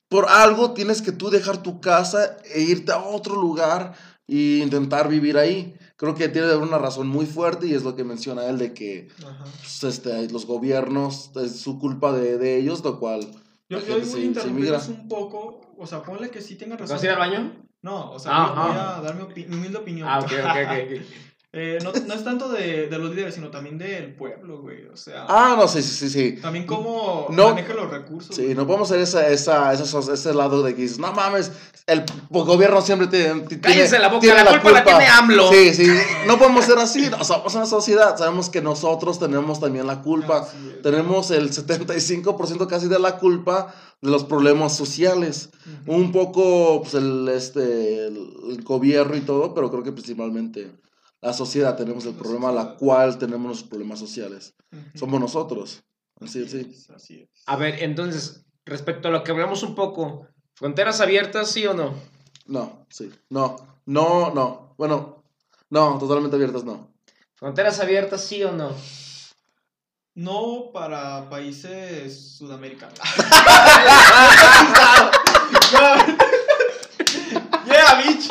por 0.09 0.27
algo 0.29 0.73
tienes 0.73 1.01
que 1.01 1.11
tú 1.11 1.29
dejar 1.29 1.63
tu 1.63 1.79
casa 1.79 2.37
e 2.53 2.61
irte 2.61 2.91
a 2.91 2.99
otro 3.03 3.35
lugar 3.35 3.93
e 4.27 4.59
intentar 4.63 5.07
vivir 5.09 5.37
ahí. 5.37 5.75
Creo 5.95 6.13
que 6.15 6.27
tiene 6.29 6.55
una 6.55 6.77
razón 6.77 7.07
muy 7.07 7.25
fuerte 7.25 7.65
y 7.67 7.73
es 7.73 7.83
lo 7.83 7.95
que 7.95 8.03
menciona 8.03 8.45
él 8.45 8.57
de 8.57 8.73
que 8.73 9.07
pues, 9.61 9.83
este, 9.83 10.29
los 10.29 10.45
gobiernos, 10.45 11.31
es 11.35 11.59
su 11.59 11.79
culpa 11.79 12.11
de, 12.11 12.37
de 12.37 12.57
ellos, 12.57 12.83
lo 12.83 12.99
cual... 12.99 13.27
Yo, 13.79 13.99
yo 13.99 14.05
voy 14.05 14.21
a 14.21 14.25
interrumpirlos 14.25 14.87
un 14.89 15.07
poco. 15.07 15.61
O 15.77 15.85
sea, 15.87 16.01
ponle 16.03 16.29
que 16.29 16.41
sí 16.41 16.55
tenga 16.55 16.77
razón. 16.77 16.95
¿Vas 16.95 17.03
a 17.03 17.05
ir 17.05 17.11
al 17.11 17.19
baño? 17.19 17.51
No, 17.81 18.11
o 18.11 18.19
sea, 18.19 18.31
Ah, 18.33 18.53
voy, 18.55 18.63
voy 18.71 18.77
ah. 18.81 18.97
a 18.97 19.01
dar 19.01 19.15
mi, 19.15 19.21
opi- 19.23 19.47
mi 19.47 19.55
humilde 19.57 19.77
opinión. 19.77 20.07
Ah, 20.09 20.19
ok, 20.19 20.25
ok, 20.31 20.31
ok. 20.31 21.01
Eh, 21.55 21.77
no, 21.83 21.91
no 22.07 22.13
es 22.15 22.23
tanto 22.23 22.49
de, 22.49 22.87
de 22.87 22.97
los 22.97 23.11
líderes, 23.11 23.35
sino 23.35 23.49
también 23.51 23.77
del 23.77 24.15
pueblo, 24.15 24.61
güey. 24.61 24.87
O 24.91 24.97
sea, 24.97 25.27
Ah, 25.29 25.55
no, 25.55 25.67
sí, 25.67 25.83
sí, 25.83 25.89
sí, 25.95 26.09
sí. 26.09 26.41
también 26.41 26.65
cómo 26.65 27.27
No. 27.29 27.49
maneja 27.49 27.75
los 27.75 27.91
recursos. 27.91 28.35
Sí, 28.35 28.41
güey. 28.45 28.55
no 28.55 28.65
podemos 28.65 28.89
hacer 28.89 29.01
esa, 29.01 29.27
esa, 29.29 29.71
esa- 29.71 30.13
ese 30.13 30.33
lado 30.33 30.63
de 30.63 30.73
que 30.73 30.81
dices, 30.81 30.97
no 30.97 31.13
mames, 31.13 31.51
el 31.85 32.03
gobierno 32.31 32.81
siempre 32.81 33.05
te, 33.07 33.31
ti- 33.41 33.59
Cállense 33.59 33.99
la 33.99 34.07
boca, 34.07 34.21
tiene 34.21 34.43
la 34.43 34.51
culpa 34.61 34.71
la 34.71 34.83
tiene 34.83 35.05
AMLO. 35.05 35.51
Sí, 35.51 35.73
sí, 35.75 35.85
no 36.25 36.39
podemos 36.39 36.65
ser 36.65 36.79
así, 36.79 37.07
no, 37.11 37.23
somos 37.23 37.53
una 37.53 37.67
sociedad, 37.67 38.17
sabemos 38.17 38.49
que 38.49 38.59
nosotros 38.61 39.19
tenemos 39.19 39.59
también 39.59 39.85
la 39.85 40.01
culpa, 40.01 40.47
tenemos 40.81 41.29
el 41.29 41.51
75% 41.51 42.65
casi 42.67 42.87
de 42.87 42.97
la 42.97 43.17
culpa 43.17 43.73
de 44.01 44.09
los 44.09 44.23
problemas 44.23 44.75
sociales. 44.75 45.49
Un 45.85 46.11
poco 46.11 46.81
pues, 46.81 46.95
el, 46.95 47.29
este, 47.29 48.07
el, 48.07 48.31
el 48.49 48.63
gobierno 48.63 49.15
y 49.15 49.21
todo, 49.21 49.53
pero 49.53 49.69
creo 49.69 49.83
que 49.83 49.91
principalmente 49.91 50.71
la 51.23 51.33
sociedad 51.33 51.77
tenemos 51.77 52.05
el 52.05 52.15
problema, 52.15 52.51
la 52.51 52.75
cual 52.75 53.17
tenemos 53.17 53.47
los 53.47 53.63
problemas 53.63 53.97
sociales. 53.97 54.53
Somos 54.93 55.21
nosotros. 55.21 55.81
Así, 56.19 56.45
sí. 56.47 56.69
es, 56.69 56.89
Así 56.89 57.21
es. 57.21 57.29
A 57.45 57.55
ver, 57.55 57.81
entonces, 57.81 58.45
respecto 58.65 59.07
a 59.07 59.11
lo 59.11 59.23
que 59.23 59.31
hablamos 59.31 59.63
un 59.63 59.73
poco, 59.73 60.27
¿fronteras 60.53 60.99
abiertas, 60.99 61.49
sí 61.49 61.65
o 61.65 61.73
no? 61.73 61.93
No, 62.45 62.85
sí. 62.89 63.09
No, 63.29 63.55
no, 63.85 64.33
no. 64.33 64.75
Bueno, 64.77 65.23
no, 65.69 65.97
totalmente 65.97 66.35
abiertas 66.35 66.65
no. 66.65 66.93
¿Fronteras 67.35 67.79
abiertas, 67.79 68.21
sí 68.21 68.43
o 68.43 68.51
no? 68.51 68.75
No 70.15 70.71
para 70.73 71.29
países 71.29 72.35
sudamericanos. 72.37 72.99
yeah, 77.65 78.01
bitch. 78.01 78.29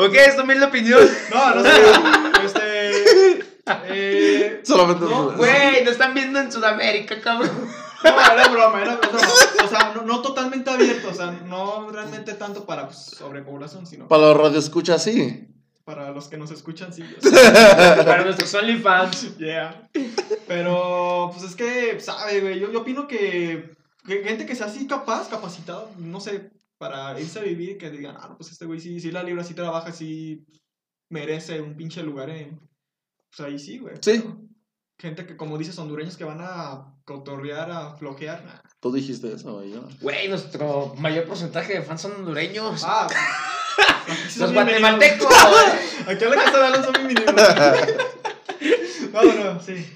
Ok, 0.00 0.14
es 0.14 0.36
tu 0.36 0.42
humilde 0.42 0.64
opinión. 0.66 1.00
No, 1.32 1.54
no 1.56 1.62
sé. 1.62 1.70
Este. 2.44 3.44
Eh, 3.88 4.60
Solamente. 4.64 5.04
No, 5.04 5.32
Güey, 5.36 5.84
nos 5.84 5.92
están 5.92 6.14
viendo 6.14 6.40
en 6.40 6.50
Sudamérica, 6.50 7.20
cabrón. 7.20 7.50
no, 8.02 8.32
era 8.32 8.48
broma, 8.48 8.80
era 8.82 8.96
broma. 8.96 9.18
O 9.64 9.68
sea, 9.68 9.92
no, 9.94 10.02
no 10.02 10.22
totalmente 10.22 10.70
abierto. 10.70 11.08
O 11.10 11.14
sea, 11.14 11.30
no 11.46 11.90
realmente 11.90 12.32
tanto 12.34 12.64
para 12.64 12.86
pues, 12.86 12.98
sobrepoblación, 12.98 13.86
sino 13.86 14.08
Para 14.08 14.22
los 14.22 14.36
radioescuchas, 14.36 15.02
sí. 15.04 15.46
para 15.84 16.10
los 16.10 16.28
que 16.28 16.38
nos 16.38 16.50
escuchan, 16.50 16.92
sí. 16.92 17.02
o 17.02 17.20
sea, 17.28 17.96
Para 18.04 18.24
nuestros 18.24 18.54
OnlyFans. 18.54 19.36
Yeah. 19.36 19.88
Pero, 20.48 21.30
pues 21.32 21.50
es 21.50 21.54
que, 21.56 22.00
sabe, 22.00 22.40
güey. 22.40 22.58
Yo, 22.58 22.72
yo 22.72 22.80
opino 22.80 23.06
que, 23.06 23.74
que 24.06 24.24
gente 24.24 24.46
que 24.46 24.56
sea 24.56 24.66
así 24.66 24.86
capaz, 24.86 25.28
capacitado, 25.28 25.90
no 25.98 26.20
sé, 26.20 26.50
para 26.80 27.20
irse 27.20 27.38
a 27.38 27.42
vivir, 27.42 27.76
que 27.76 27.90
digan, 27.90 28.16
ah, 28.18 28.28
no, 28.30 28.38
pues 28.38 28.52
este 28.52 28.64
güey 28.64 28.80
sí, 28.80 29.00
sí 29.00 29.12
la 29.12 29.22
libra, 29.22 29.44
sí 29.44 29.52
trabaja, 29.52 29.92
sí 29.92 30.46
merece 31.10 31.60
un 31.60 31.76
pinche 31.76 32.02
lugar 32.02 32.30
en. 32.30 32.58
Pues 33.28 33.46
ahí 33.46 33.58
sí, 33.58 33.78
güey. 33.78 33.96
Sí. 34.00 34.22
Pero 34.24 34.38
Gente 34.98 35.26
que, 35.26 35.36
como 35.36 35.56
dices, 35.58 35.78
hondureños 35.78 36.16
que 36.16 36.24
van 36.24 36.40
a 36.40 36.94
cotorrear, 37.04 37.70
a 37.70 37.94
flojear. 37.96 38.62
Tú 38.80 38.92
dijiste 38.92 39.32
eso, 39.32 39.54
güey. 39.54 39.70
no. 39.70 39.88
Güey, 40.00 40.28
nuestro 40.28 40.94
mayor 40.98 41.26
porcentaje 41.26 41.74
de 41.74 41.82
fans 41.82 42.00
son 42.00 42.12
hondureños. 42.12 42.82
Ah, 42.84 43.06
Los 44.38 44.52
guatemaltecos. 44.52 45.28
Aquí 46.06 46.24
a 46.24 46.28
la 46.28 46.36
casa 46.36 46.58
de 46.58 46.66
Alan 46.66 46.84
son 46.84 46.92
bienvenidos. 46.94 47.34
No, 49.12 49.22
no, 49.24 49.54
no, 49.54 49.60
sí. 49.60 49.86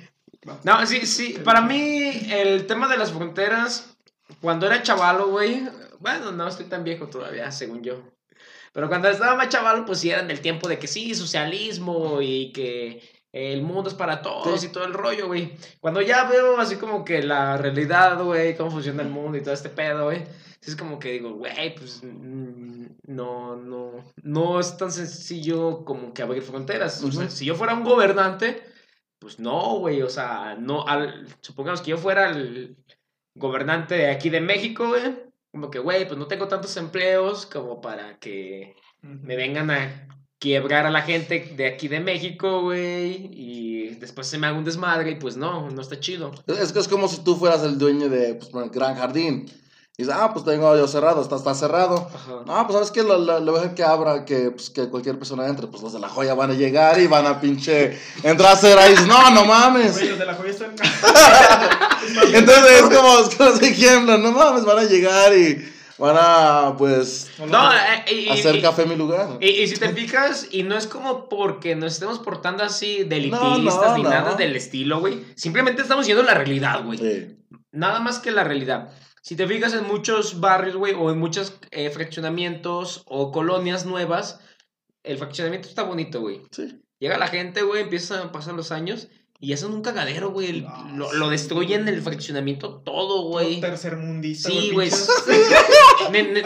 Va. 0.48 0.58
No, 0.64 0.86
sí, 0.86 1.06
sí. 1.06 1.38
Para 1.44 1.60
mí, 1.60 2.26
el 2.30 2.66
tema 2.66 2.88
de 2.88 2.96
las 2.96 3.12
fronteras, 3.12 3.96
cuando 4.40 4.66
era 4.66 4.82
chavalo, 4.82 5.28
güey. 5.28 5.62
Bueno, 6.00 6.32
no 6.32 6.48
estoy 6.48 6.66
tan 6.66 6.84
viejo 6.84 7.08
todavía, 7.08 7.50
según 7.50 7.82
yo. 7.82 8.02
Pero 8.72 8.88
cuando 8.88 9.08
estaba 9.08 9.36
más 9.36 9.48
chavalo, 9.48 9.84
pues 9.84 10.00
sí 10.00 10.10
eran 10.10 10.26
del 10.28 10.40
tiempo 10.40 10.68
de 10.68 10.78
que 10.78 10.86
sí, 10.88 11.14
socialismo 11.14 12.20
y 12.20 12.52
que 12.52 13.02
el 13.32 13.62
mundo 13.62 13.88
es 13.88 13.94
para 13.94 14.22
todos 14.22 14.60
Sí. 14.60 14.66
y 14.66 14.72
todo 14.72 14.84
el 14.84 14.92
rollo, 14.94 15.26
güey. 15.28 15.56
Cuando 15.80 16.00
ya 16.02 16.24
veo 16.24 16.58
así 16.58 16.76
como 16.76 17.04
que 17.04 17.22
la 17.22 17.56
realidad, 17.56 18.22
güey, 18.22 18.56
cómo 18.56 18.70
funciona 18.70 19.02
el 19.02 19.08
mundo 19.10 19.38
y 19.38 19.42
todo 19.42 19.54
este 19.54 19.68
pedo, 19.68 20.04
güey. 20.04 20.24
Es 20.62 20.76
como 20.76 20.98
que 20.98 21.12
digo, 21.12 21.34
güey, 21.34 21.74
pues 21.74 22.00
mm, 22.02 22.86
no, 23.08 23.54
no, 23.56 24.04
no 24.22 24.60
es 24.60 24.76
tan 24.76 24.90
sencillo 24.90 25.84
como 25.84 26.12
que 26.14 26.22
abrir 26.22 26.42
fronteras. 26.42 27.02
O 27.04 27.12
sea, 27.12 27.24
Ujú. 27.26 27.30
si 27.30 27.44
yo 27.44 27.54
fuera 27.54 27.74
un 27.74 27.84
gobernante, 27.84 28.62
pues 29.18 29.38
no, 29.38 29.78
güey, 29.78 30.02
o 30.02 30.08
sea, 30.08 30.56
no, 30.58 30.86
al, 30.86 31.26
supongamos 31.40 31.80
que 31.82 31.90
yo 31.90 31.98
fuera 31.98 32.30
el 32.30 32.76
gobernante 33.34 33.94
de 33.96 34.10
aquí 34.10 34.30
de 34.30 34.40
México, 34.40 34.88
güey, 34.88 35.02
como 35.54 35.70
que, 35.70 35.78
güey, 35.78 36.04
pues 36.04 36.18
no 36.18 36.26
tengo 36.26 36.48
tantos 36.48 36.76
empleos 36.76 37.46
como 37.46 37.80
para 37.80 38.18
que 38.18 38.74
me 39.02 39.36
vengan 39.36 39.70
a 39.70 40.08
quiebrar 40.40 40.84
a 40.84 40.90
la 40.90 41.02
gente 41.02 41.54
de 41.56 41.68
aquí 41.68 41.86
de 41.86 42.00
México, 42.00 42.62
güey, 42.62 43.30
y 43.32 43.94
después 44.00 44.26
se 44.26 44.36
me 44.36 44.48
haga 44.48 44.58
un 44.58 44.64
desmadre 44.64 45.12
y 45.12 45.14
pues 45.14 45.36
no, 45.36 45.70
no 45.70 45.80
está 45.80 46.00
chido. 46.00 46.32
Es 46.48 46.72
que 46.72 46.80
es 46.80 46.88
como 46.88 47.06
si 47.06 47.22
tú 47.22 47.36
fueras 47.36 47.62
el 47.62 47.78
dueño 47.78 48.08
de 48.08 48.34
pues, 48.34 48.50
gran 48.72 48.96
jardín. 48.96 49.48
Y 49.96 50.02
dices, 50.02 50.16
ah, 50.18 50.32
pues 50.32 50.44
tengo 50.44 50.76
yo 50.76 50.88
cerrado, 50.88 51.22
está, 51.22 51.36
está 51.36 51.54
cerrado. 51.54 52.10
Ajá. 52.12 52.32
No, 52.46 52.66
pues 52.66 52.72
sabes 52.72 52.90
que 52.90 53.04
lo, 53.04 53.16
lo, 53.16 53.38
lo 53.38 53.74
que 53.76 53.84
abra, 53.84 54.24
que, 54.24 54.50
pues, 54.50 54.68
que 54.70 54.88
cualquier 54.88 55.16
persona 55.18 55.46
entre. 55.46 55.68
Pues 55.68 55.82
los 55.84 55.92
de 55.92 56.00
la 56.00 56.08
joya 56.08 56.34
van 56.34 56.50
a 56.50 56.54
llegar 56.54 57.00
y 57.00 57.06
van 57.06 57.26
a 57.26 57.40
pinche 57.40 57.96
entrar 58.24 58.50
a 58.50 58.54
hacer 58.54 58.76
ahí. 58.76 58.96
No, 59.06 59.30
no 59.30 59.44
mames. 59.44 59.92
Güey, 59.92 60.08
los 60.08 60.18
de 60.18 60.26
la 60.26 60.34
joya 60.34 60.50
están. 60.50 60.74
Entonces 62.34 62.72
es 62.72 62.82
como, 62.82 63.18
es 63.20 63.34
como 63.36 63.50
ese 63.50 63.68
ejemplo, 63.68 64.18
no 64.18 64.32
mames, 64.32 64.64
van 64.64 64.78
a 64.78 64.84
llegar 64.84 65.32
y 65.36 65.64
van 65.96 66.16
a, 66.18 66.74
pues, 66.76 67.28
No, 67.46 67.72
eh, 67.72 68.12
y, 68.12 68.28
hacer 68.30 68.56
y- 68.56 68.62
café 68.62 68.82
en 68.82 68.88
mi 68.88 68.96
lugar. 68.96 69.38
Y, 69.40 69.46
y 69.48 69.68
si 69.68 69.76
te 69.76 69.90
fijas, 69.90 70.48
y 70.50 70.64
no 70.64 70.76
es 70.76 70.86
como 70.88 71.28
porque 71.28 71.76
nos 71.76 71.92
estemos 71.94 72.18
portando 72.18 72.64
así 72.64 73.04
de 73.04 73.28
No, 73.28 73.58
no, 73.58 73.96
ni 73.96 74.02
no. 74.02 74.10
nada 74.10 74.34
del 74.34 74.56
estilo, 74.56 74.98
güey. 75.00 75.24
Simplemente 75.36 75.82
estamos 75.82 76.04
yendo 76.06 76.22
a 76.22 76.26
la 76.26 76.34
realidad, 76.34 76.84
güey. 76.84 76.98
Sí. 76.98 77.36
Nada 77.70 78.00
más 78.00 78.18
que 78.18 78.32
la 78.32 78.42
realidad. 78.44 78.88
Si 79.24 79.36
te 79.36 79.46
fijas 79.46 79.72
en 79.72 79.86
muchos 79.86 80.38
barrios, 80.40 80.76
güey, 80.76 80.92
o 80.92 81.10
en 81.10 81.18
muchos 81.18 81.58
eh, 81.70 81.88
fraccionamientos 81.88 83.04
o 83.06 83.32
colonias 83.32 83.86
nuevas, 83.86 84.38
el 85.02 85.16
fraccionamiento 85.16 85.66
está 85.66 85.82
bonito, 85.82 86.20
güey. 86.20 86.42
Sí. 86.50 86.82
Llega 86.98 87.16
la 87.16 87.28
gente, 87.28 87.62
güey, 87.62 87.84
empiezan 87.84 88.20
a 88.28 88.32
pasar 88.32 88.52
los 88.52 88.70
años 88.70 89.08
y 89.40 89.54
hacen 89.54 89.72
un 89.72 89.80
cagadero, 89.80 90.30
güey. 90.30 90.66
Ah, 90.68 90.90
lo, 90.94 91.10
sí, 91.10 91.16
lo 91.16 91.30
destruyen 91.30 91.88
el 91.88 92.02
fraccionamiento 92.02 92.82
todo, 92.82 93.22
güey. 93.22 93.62
Tercermundista. 93.62 94.50
Sí, 94.50 94.72
güey. 94.74 94.90
Ne- 96.12 96.22
ne- 96.22 96.42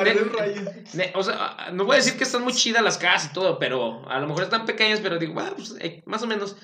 ne- 0.95 1.13
o 1.17 1.23
sea, 1.25 1.71
no 1.73 1.85
voy 1.85 1.95
a 1.95 1.97
decir 1.97 2.17
que 2.17 2.23
están 2.23 2.45
muy 2.45 2.53
chidas 2.53 2.83
las 2.83 2.97
casas 2.97 3.31
y 3.31 3.35
todo, 3.35 3.59
pero 3.59 4.09
a 4.09 4.21
lo 4.21 4.29
mejor 4.29 4.45
están 4.45 4.67
pequeñas, 4.67 5.01
pero 5.01 5.19
digo, 5.19 5.35
bueno, 5.35 5.51
pues 5.57 5.75
eh, 5.81 6.01
más 6.07 6.23
o 6.23 6.29
menos. 6.29 6.57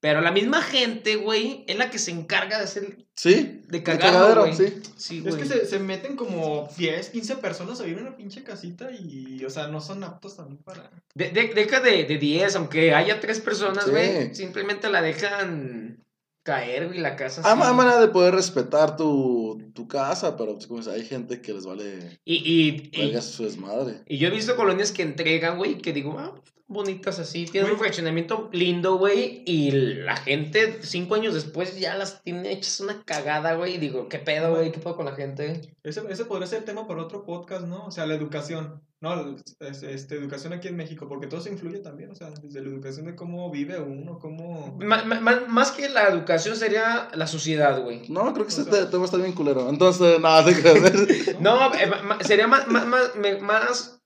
Pero 0.00 0.22
la 0.22 0.32
misma 0.32 0.62
gente, 0.62 1.16
güey, 1.16 1.62
es 1.68 1.76
la 1.76 1.90
que 1.90 1.98
se 1.98 2.10
encarga 2.10 2.56
de 2.58 2.64
hacer. 2.64 3.06
Sí. 3.14 3.60
De 3.68 3.82
cagadero, 3.82 4.42
güey. 4.46 4.54
sí. 4.56 4.80
Sí, 4.96 5.22
Es 5.26 5.34
que 5.36 5.44
se, 5.44 5.66
se 5.66 5.78
meten 5.78 6.16
como 6.16 6.68
10, 6.78 7.10
15 7.10 7.36
personas 7.36 7.78
a 7.80 7.84
vivir 7.84 7.98
en 7.98 8.06
una 8.06 8.16
pinche 8.16 8.42
casita 8.42 8.90
y, 8.90 9.44
o 9.44 9.50
sea, 9.50 9.66
no 9.68 9.80
son 9.82 10.02
aptos 10.02 10.36
también 10.36 10.62
para... 10.62 10.90
De- 11.14 11.28
de- 11.30 11.52
deja 11.54 11.80
de, 11.80 12.04
de 12.04 12.16
10, 12.18 12.56
aunque 12.56 12.94
haya 12.94 13.20
tres 13.20 13.40
personas, 13.40 13.84
Sí. 13.84 13.90
güey. 13.90 14.34
Simplemente 14.34 14.88
la 14.88 15.02
dejan 15.02 16.02
caer, 16.42 16.86
güey, 16.86 17.00
la 17.00 17.16
casa. 17.16 17.42
Hay 17.44 17.60
hay 17.60 17.74
manera 17.74 18.00
de 18.00 18.08
poder 18.08 18.34
respetar 18.34 18.96
tu, 18.96 19.70
tu 19.74 19.86
casa, 19.86 20.34
pero 20.38 20.58
pues, 20.66 20.88
hay 20.88 21.04
gente 21.04 21.42
que 21.42 21.52
les 21.52 21.66
vale 21.66 22.18
Y, 22.24 22.36
y, 22.36 22.90
y, 23.02 23.20
su 23.20 23.44
desmadre. 23.44 24.00
y 24.06 24.16
yo 24.16 24.28
he 24.28 24.30
visto 24.30 24.56
colonias 24.56 24.92
que 24.92 25.02
entregan, 25.02 25.58
güey, 25.58 25.76
que 25.76 25.92
digo, 25.92 26.16
ah, 26.18 26.34
bonitas 26.70 27.18
así. 27.18 27.44
Tienen 27.44 27.72
un 27.72 27.78
fraccionamiento 27.78 28.48
lindo, 28.52 28.96
güey. 28.96 29.42
Y 29.44 29.70
la 29.72 30.16
gente, 30.16 30.78
cinco 30.82 31.16
años 31.16 31.34
después, 31.34 31.78
ya 31.78 31.96
las 31.96 32.22
tiene 32.22 32.52
hechas 32.52 32.80
una 32.80 33.02
cagada, 33.04 33.54
güey. 33.54 33.74
Y 33.74 33.78
digo, 33.78 34.08
¿qué 34.08 34.18
pedo, 34.18 34.54
güey? 34.54 34.72
¿Qué 34.72 34.78
pedo 34.78 34.96
con 34.96 35.04
la 35.06 35.12
gente? 35.14 35.74
Ese, 35.82 36.02
ese 36.08 36.24
podría 36.24 36.46
ser 36.46 36.64
tema 36.64 36.86
para 36.86 37.02
otro 37.02 37.24
podcast, 37.24 37.66
¿no? 37.66 37.84
O 37.86 37.90
sea, 37.90 38.06
la 38.06 38.14
educación. 38.14 38.80
No, 39.02 39.34
es- 39.60 39.82
este, 39.82 40.16
educación 40.16 40.52
aquí 40.52 40.68
en 40.68 40.76
México, 40.76 41.08
porque 41.08 41.26
todo 41.26 41.40
se 41.40 41.48
influye 41.50 41.78
también, 41.78 42.10
o 42.10 42.14
sea, 42.14 42.28
desde 42.42 42.60
la 42.60 42.68
educación 42.68 43.06
de 43.06 43.14
cómo 43.16 43.50
vive 43.50 43.80
uno, 43.80 44.18
cómo... 44.18 44.76
Ma- 44.78 45.02
ma- 45.04 45.20
ma- 45.20 45.44
más 45.48 45.72
que 45.72 45.88
la 45.88 46.06
educación 46.08 46.54
sería 46.54 47.08
la 47.14 47.26
sociedad, 47.26 47.82
güey. 47.82 48.02
No, 48.10 48.24
creo 48.34 48.46
que 48.46 48.54
O 48.54 48.60
ese 48.60 48.64
sea- 48.70 48.90
tema 48.90 49.06
está 49.06 49.16
bien 49.16 49.32
culero. 49.32 49.70
Entonces, 49.70 50.20
nada, 50.20 50.44
creas. 50.52 50.92
No, 51.40 51.72
eh, 51.74 51.90
sería 52.26 52.46
más, 52.46 52.68
más, 52.68 52.86
más, 52.86 53.16
me- 53.16 53.38
más, 53.40 53.99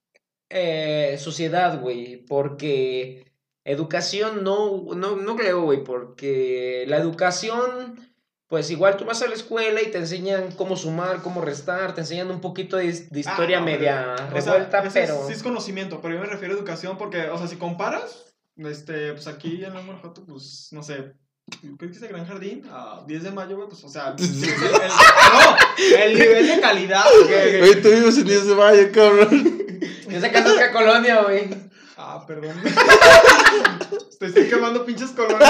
eh, 0.51 1.17
sociedad, 1.21 1.81
güey, 1.81 2.25
porque 2.27 3.25
educación 3.65 4.45
no, 4.45 4.85
no, 4.95 5.17
no 5.17 5.37
creo, 5.37 5.63
güey, 5.63 5.83
porque 5.83 6.85
la 6.87 6.99
educación, 6.99 7.99
pues 8.47 8.71
igual 8.71 8.97
tú 8.97 9.05
vas 9.05 9.23
a 9.23 9.27
la 9.27 9.35
escuela 9.35 9.81
y 9.83 9.91
te 9.91 9.99
enseñan 9.99 10.53
cómo 10.53 10.77
sumar, 10.77 11.23
cmo 11.23 11.41
restar, 11.41 11.95
te 11.95 12.03
enseñan 12.03 12.31
un 12.31 12.41
poquito 12.41 12.77
de, 12.77 12.93
de 12.93 13.21
historia 13.21 13.57
Ah, 13.59 13.61
no, 13.61 13.67
media 13.67 14.13
O 14.15 14.17
sea, 14.17 14.53
revuelta, 14.53 14.79
ese 14.85 15.03
es- 15.05 15.11
pero... 15.11 15.27
Sí 15.27 15.33
es 15.33 15.43
conocimiento, 15.43 16.01
pero 16.03 16.15
yo 16.15 16.21
me 16.21 16.27
refiero 16.27 16.55
a 16.55 16.59
educación 16.59 16.99
porque, 16.99 17.23
o 17.31 17.39
sea, 17.39 17.47
si 17.49 17.57
comparas, 17.57 18.35
este, 18.57 19.13
pues 19.15 19.27
aquí 19.27 19.65
en 19.65 19.75
el 19.77 19.85
Guanajuato, 19.85 20.25
pues, 20.27 20.69
no 20.73 20.83
sé, 20.83 21.13
es 21.63 22.03
el 22.03 22.09
Gran 22.09 22.27
Jardín, 22.27 22.63
a 22.71 23.03
10 23.07 23.23
de 23.25 23.31
mayo, 23.31 23.57
güey, 23.57 23.69
pues, 23.69 23.83
o 23.83 23.89
sea, 23.89 24.15
el, 24.19 24.25
el- 24.25 24.53
no, 24.53 25.97
el 26.05 26.15
nivel 26.19 26.47
de 26.49 26.61
calidad, 26.61 27.05
tú 27.83 27.89
vives 27.91 28.19
en 28.19 28.25
10 28.27 28.47
de 28.47 28.55
mayo, 28.55 28.93
cabrón. 28.93 29.64
Esa 30.17 30.31
casa 30.31 30.55
es 30.55 30.67
que 30.67 30.73
colonia, 30.73 31.23
güey. 31.23 31.49
Ah, 31.97 32.25
perdón. 32.27 32.57
Te 34.19 34.27
estoy 34.27 34.49
quemando 34.49 34.85
pinches 34.85 35.11
colores. 35.11 35.49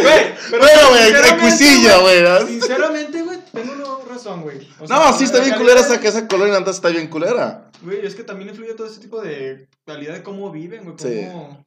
Güey, 0.00 0.34
pero 0.50 0.62
Bueno, 0.62 0.88
güey, 0.90 2.22
güey. 2.22 2.46
Sinceramente, 2.46 3.22
güey, 3.22 3.38
tengo 3.52 3.72
una 3.72 4.12
razón, 4.12 4.42
güey. 4.42 4.66
O 4.80 4.86
sea, 4.86 4.96
No, 4.96 5.12
sí 5.16 5.24
está 5.24 5.40
bien 5.40 5.56
culera 5.56 5.80
esa, 5.80 6.00
que 6.00 6.08
esa 6.08 6.26
colonia 6.26 6.56
antes 6.56 6.76
está 6.76 6.88
bien 6.88 7.08
culera. 7.08 7.70
Güey, 7.82 8.04
es 8.04 8.14
que 8.14 8.24
también 8.24 8.50
influye 8.50 8.74
todo 8.74 8.86
ese 8.86 9.00
tipo 9.00 9.20
de 9.20 9.68
calidad 9.84 10.14
de 10.14 10.22
cómo 10.22 10.50
viven, 10.50 10.84
güey. 10.84 10.96
Sí. 10.98 11.28
Cómo... 11.30 11.64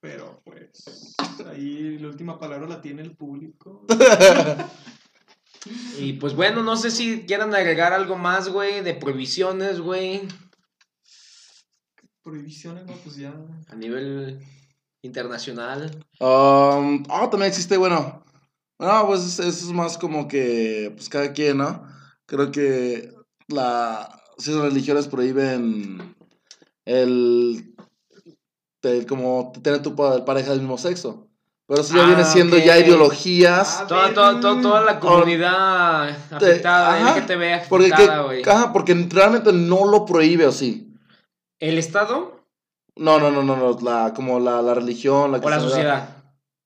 Pero, 0.00 0.40
pues, 0.44 1.16
ahí 1.50 1.98
la 1.98 2.08
última 2.08 2.38
palabra 2.38 2.68
la 2.68 2.80
tiene 2.80 3.02
el 3.02 3.16
público. 3.16 3.84
Y 5.98 6.14
pues 6.14 6.34
bueno, 6.34 6.62
no 6.62 6.76
sé 6.76 6.90
si 6.90 7.26
quieran 7.26 7.54
agregar 7.54 7.92
algo 7.92 8.16
más, 8.16 8.48
güey, 8.48 8.80
de 8.80 8.94
prohibiciones, 8.94 9.80
güey, 9.80 10.22
Prohibiciones, 12.32 12.84
no, 12.84 12.92
pues 13.02 13.16
ya. 13.16 13.32
a 13.70 13.74
nivel 13.74 14.38
internacional. 15.02 15.90
Um, 16.20 17.02
ah, 17.08 17.28
también 17.30 17.44
existe, 17.48 17.76
bueno. 17.78 18.22
No, 18.78 19.06
pues 19.06 19.38
eso 19.38 19.42
es 19.48 19.64
más 19.72 19.96
como 19.96 20.28
que, 20.28 20.92
pues 20.94 21.08
cada 21.08 21.32
quien, 21.32 21.56
¿no? 21.56 21.82
Creo 22.26 22.50
que 22.52 23.14
la, 23.48 24.20
si 24.36 24.50
las 24.52 24.60
religiones 24.60 25.08
prohíben 25.08 26.14
el, 26.84 27.74
el 28.82 29.06
como 29.06 29.50
tener 29.62 29.80
tu 29.80 29.96
pa- 29.96 30.22
pareja 30.26 30.50
del 30.50 30.60
mismo 30.60 30.76
sexo. 30.76 31.28
Pero 31.66 31.80
eso 31.80 31.94
ya 31.96 32.02
Ah, 32.02 32.06
viene 32.08 32.24
siendo 32.26 32.56
ok. 32.58 32.62
ya 32.62 32.78
ideologías. 32.78 33.78
Ah, 33.80 33.86
Toda, 33.86 34.12
toda, 34.14 34.40
toda, 34.40 34.60
toda 34.62 34.80
la 34.84 35.00
comunidad 35.00 36.10
afectada, 36.30 36.94
ajá, 36.94 37.16
LGTB 37.20 37.68
porque, 37.70 37.86
que- 37.88 37.94
afectada, 37.94 38.22
güey. 38.22 38.42
ajá, 38.46 38.72
porque 38.72 38.94
realmente 39.10 39.50
no 39.52 39.86
lo 39.86 40.04
prohíbe, 40.04 40.46
¿o 40.46 40.52
sí? 40.52 40.84
¿El 41.60 41.78
Estado 41.78 42.40
No, 42.96 43.18
no, 43.18 43.30
no, 43.30 43.42
no, 43.42 43.56
no, 43.56 43.78
la, 43.82 44.12
como 44.14 44.40
la, 44.40 44.62
la 44.62 44.74
religión, 44.74 45.32
la 45.32 45.38
o 45.38 45.50
la 45.50 45.60
sociedad? 45.60 46.16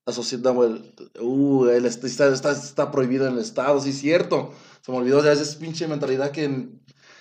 La 0.06 0.12
sociedad, 0.12 0.52
güey. 0.52 0.94
Uh, 1.20 1.66
el 1.66 1.86
est- 1.86 2.02
está, 2.04 2.26
está, 2.28 2.50
está 2.52 2.90
prohibido 2.90 3.26
en 3.26 3.34
el 3.34 3.38
Estado, 3.40 3.80
sí, 3.80 3.92
cierto. 3.92 4.52
Se 4.80 4.90
me 4.90 4.98
olvidó 4.98 5.22
de 5.22 5.32
esa 5.32 5.58
pinche 5.58 5.86
mentalidad 5.86 6.30
que. 6.32 6.68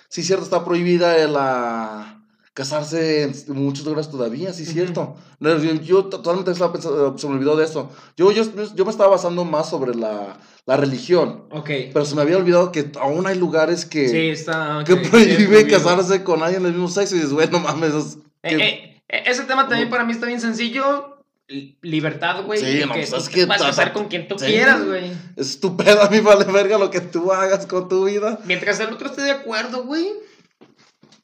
Sí, 0.08 0.22
cierto, 0.22 0.44
está 0.44 0.64
prohibida 0.64 1.16
la. 1.28 2.21
Casarse 2.54 3.22
en 3.22 3.32
muchos 3.48 3.86
lugares 3.86 4.10
todavía, 4.10 4.52
sí, 4.52 4.64
Ujú. 4.64 4.72
cierto. 4.72 5.16
No, 5.40 5.56
yo, 5.58 5.72
yo 5.74 6.04
totalmente 6.04 6.50
estaba 6.50 6.70
pensando, 6.72 7.16
se 7.16 7.26
me 7.26 7.34
olvidó 7.34 7.56
de 7.56 7.64
eso. 7.64 7.90
Yo, 8.16 8.30
yo, 8.30 8.42
yo 8.74 8.84
me 8.84 8.90
estaba 8.90 9.08
basando 9.08 9.44
más 9.46 9.70
sobre 9.70 9.94
la, 9.94 10.36
la 10.66 10.76
religión. 10.76 11.46
Ok. 11.50 11.70
Pero 11.94 12.04
se 12.04 12.14
me 12.14 12.20
había 12.20 12.36
olvidado 12.36 12.70
que 12.70 12.92
aún 13.00 13.26
hay 13.26 13.38
lugares 13.38 13.86
que, 13.86 14.06
Sí, 14.08 14.28
está. 14.28 14.84
que 14.86 15.02
sí, 15.02 15.08
prohíben 15.10 15.66
casarse 15.68 16.22
con 16.24 16.42
alguien 16.42 16.62
del 16.62 16.72
mismo 16.72 16.88
sexo. 16.88 17.14
Y 17.14 17.20
dices, 17.20 17.32
bueno, 17.32 17.58
mames. 17.58 17.94
es 17.94 18.18
Eh, 18.42 18.48
que- 18.56 18.56
eh, 18.56 19.02
eh, 19.08 19.22
ese 19.26 19.44
tema 19.44 19.66
también 19.66 19.88
para 19.88 20.04
mí 20.04 20.12
está 20.12 20.26
bien 20.26 20.40
sencillo. 20.40 21.08
Li- 21.48 21.78
Libertad, 21.80 22.44
güey. 22.44 22.60
Sí, 22.60 22.80
no, 22.86 22.92
que 22.92 23.00
pues, 23.00 23.12
es 23.14 23.28
que 23.30 23.46
puedas 23.46 23.62
ta- 23.62 23.68
casar 23.68 23.92
con 23.94 24.08
quien 24.08 24.28
tú 24.28 24.38
sí. 24.38 24.44
quieras, 24.46 24.84
güey. 24.86 25.10
Es 25.36 25.58
tu 25.58 25.74
pedo, 25.76 26.02
a 26.02 26.10
mí 26.10 26.20
vale 26.20 26.44
verga 26.52 26.76
lo 26.76 26.90
que 26.90 27.00
tú 27.00 27.32
hagas 27.32 27.66
con 27.66 27.88
tu 27.88 28.04
vida. 28.04 28.38
Mientras 28.44 28.78
el 28.80 28.90
otro 28.92 29.08
esté 29.08 29.22
de 29.22 29.30
acuerdo, 29.30 29.84
güey. 29.84 30.06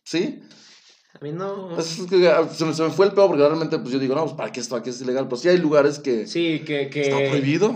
¿Sí? 0.05 0.41
A 1.21 1.25
mí 1.25 1.33
no. 1.33 1.71
Pues 1.75 1.99
es 1.99 2.07
que, 2.07 2.29
ah, 2.29 2.49
se, 2.49 2.65
me, 2.65 2.75
se 2.75 2.83
me 2.83 2.91
fue 2.91 3.07
el 3.07 3.13
pedo 3.13 3.27
porque 3.29 3.43
realmente 3.43 3.79
pues 3.79 3.93
yo 3.93 3.99
digo, 3.99 4.15
no, 4.15 4.25
pues 4.25 4.37
para 4.37 4.53
qué 4.53 4.61
esto 4.61 4.77
aquí 4.77 4.91
es 4.91 5.01
ilegal. 5.01 5.29
Pues 5.29 5.41
sí 5.41 5.49
hay 5.49 5.59
lugares 5.59 5.99
que 5.99 6.27
Sí, 6.27 6.63
que. 6.65 6.89
que 6.91 7.03
está 7.03 7.17
prohibido. 7.29 7.75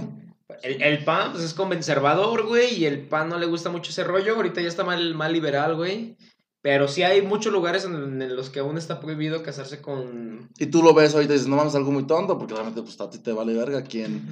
El, 0.63 0.81
el 0.81 1.05
PAN 1.05 1.33
pues, 1.33 1.43
es 1.43 1.55
conservador, 1.55 2.47
güey, 2.47 2.75
y 2.75 2.85
el 2.85 3.01
PAN 3.09 3.29
no 3.29 3.39
le 3.39 3.47
gusta 3.47 3.71
mucho 3.71 3.91
ese 3.91 4.05
rollo. 4.05 4.37
Ahorita 4.37 4.61
ya 4.61 4.69
está 4.69 4.85
mal, 4.85 5.15
mal 5.15 5.33
liberal, 5.33 5.75
güey. 5.75 6.17
Pero 6.61 6.87
sí 6.87 7.03
hay 7.03 7.23
muchos 7.23 7.53
lugares 7.53 7.85
en, 7.85 8.23
en 8.23 8.37
los 8.37 8.49
que 8.49 8.61
aún 8.61 8.79
está 8.79 9.01
prohibido 9.01 9.43
casarse 9.43 9.83
con... 9.83 10.49
Y 10.57 10.67
tú 10.67 10.81
lo 10.85 10.95
ves 10.95 11.13
ahorita 11.13 11.33
y 11.33 11.37
dices, 11.37 11.49
no 11.49 11.57
mames, 11.57 11.75
algo 11.75 11.91
muy 11.91 12.07
tonto, 12.07 12.39
porque 12.39 12.55
realmente 12.55 12.83
pues 12.83 13.01
a 13.01 13.11
ti 13.11 13.19
te 13.19 13.33
vale 13.33 13.53
verga 13.53 13.83
quién, 13.83 14.25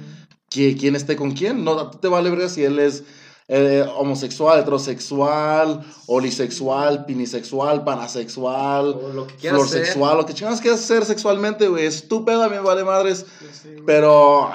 quién, 0.49 0.77
quién 0.77 0.95
esté 0.95 1.17
con 1.17 1.31
quién. 1.31 1.65
No, 1.65 1.77
a 1.77 1.91
ti 1.91 1.97
te 1.99 2.07
vale 2.07 2.29
verga 2.29 2.47
si 2.47 2.63
él 2.63 2.79
es 2.79 3.03
eh, 3.53 3.85
homosexual, 3.97 4.61
heterosexual, 4.61 5.83
olisexual, 6.05 7.03
pinisexual, 7.05 7.83
panasexual, 7.83 8.95
O 8.95 9.11
lo 9.13 9.27
que 9.27 9.35
quieras 9.35 9.59
florsexual, 9.59 10.17
lo 10.19 10.25
que 10.25 10.33
chingas 10.33 10.61
quieras 10.61 10.79
hacer 10.79 11.03
sexualmente, 11.03 11.67
güey. 11.67 11.85
Estúpido, 11.85 12.43
a 12.43 12.47
mí 12.47 12.55
me 12.55 12.61
vale 12.61 12.85
madres. 12.85 13.25
Sí. 13.61 13.75
Pero 13.85 14.49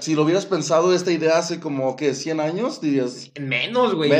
si 0.00 0.14
lo 0.14 0.22
hubieras 0.22 0.46
pensado 0.46 0.94
esta 0.94 1.12
idea 1.12 1.36
hace 1.36 1.60
como 1.60 1.94
que 1.94 2.14
100 2.14 2.40
años, 2.40 2.80
dirías, 2.80 3.30
Menos, 3.38 3.94
güey. 3.94 4.10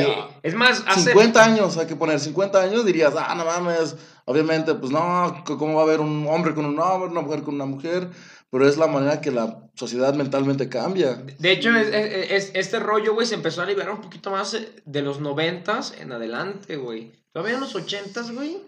Es 0.42 0.54
más, 0.54 0.84
hace... 0.86 1.12
50 1.12 1.42
años, 1.42 1.78
hay 1.78 1.86
que 1.86 1.96
poner 1.96 2.20
50 2.20 2.60
años, 2.60 2.84
dirías, 2.84 3.14
ah, 3.16 3.34
no 3.34 3.46
mames, 3.46 3.96
obviamente, 4.26 4.74
pues 4.74 4.92
no, 4.92 5.42
¿cómo 5.46 5.76
va 5.76 5.80
a 5.80 5.84
haber 5.84 6.00
un 6.00 6.26
hombre 6.28 6.54
con 6.54 6.66
un 6.66 6.78
hombre, 6.78 7.08
una 7.10 7.22
mujer 7.22 7.42
con 7.44 7.54
una 7.54 7.64
mujer? 7.64 8.10
Pero 8.52 8.68
es 8.68 8.76
la 8.76 8.86
manera 8.86 9.20
que 9.22 9.30
la 9.30 9.70
sociedad 9.74 10.14
mentalmente 10.14 10.68
cambia. 10.68 11.14
De 11.38 11.52
hecho, 11.52 11.74
es, 11.74 11.88
es- 11.88 12.30
es- 12.30 12.50
este 12.54 12.78
rollo, 12.80 13.14
güey, 13.14 13.26
se 13.26 13.34
empezó 13.34 13.62
a 13.62 13.66
liberar 13.66 13.92
un 13.94 14.02
poquito 14.02 14.30
más 14.30 14.52
eh, 14.52 14.82
de 14.84 15.00
los 15.00 15.20
noventas 15.20 15.94
en 15.98 16.12
adelante, 16.12 16.76
güey. 16.76 17.12
Todavía 17.32 17.54
en 17.54 17.60
los 17.62 17.74
ochentas, 17.74 18.30
güey. 18.30 18.58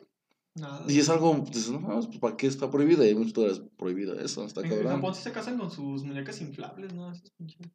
Nada. 0.55 0.85
Y 0.89 0.99
es 1.01 1.09
algo, 1.11 1.45
dices, 1.53 1.69
no 1.71 1.81
mames, 1.81 2.07
pues 2.07 2.19
¿para 2.19 2.35
qué 2.37 2.47
está 2.47 2.71
prohibido? 2.71 3.05
Y 3.05 3.09
hay 3.09 3.15
muchos 3.15 3.37
lugares 3.37 3.61
prohibido 3.77 4.19
eso, 4.19 4.45
está 4.47 4.61
En, 4.61 4.67
en 4.67 4.73
cabrón. 4.73 4.93
Japón 4.95 5.15
sí 5.15 5.23
se 5.23 5.33
casan 5.33 5.59
con 5.59 5.71
sus 5.71 6.03
muñecas 6.03 6.41
inflables, 6.41 6.95
¿no? 6.95 7.13
Esos 7.13 7.31
pinches- 7.39 7.71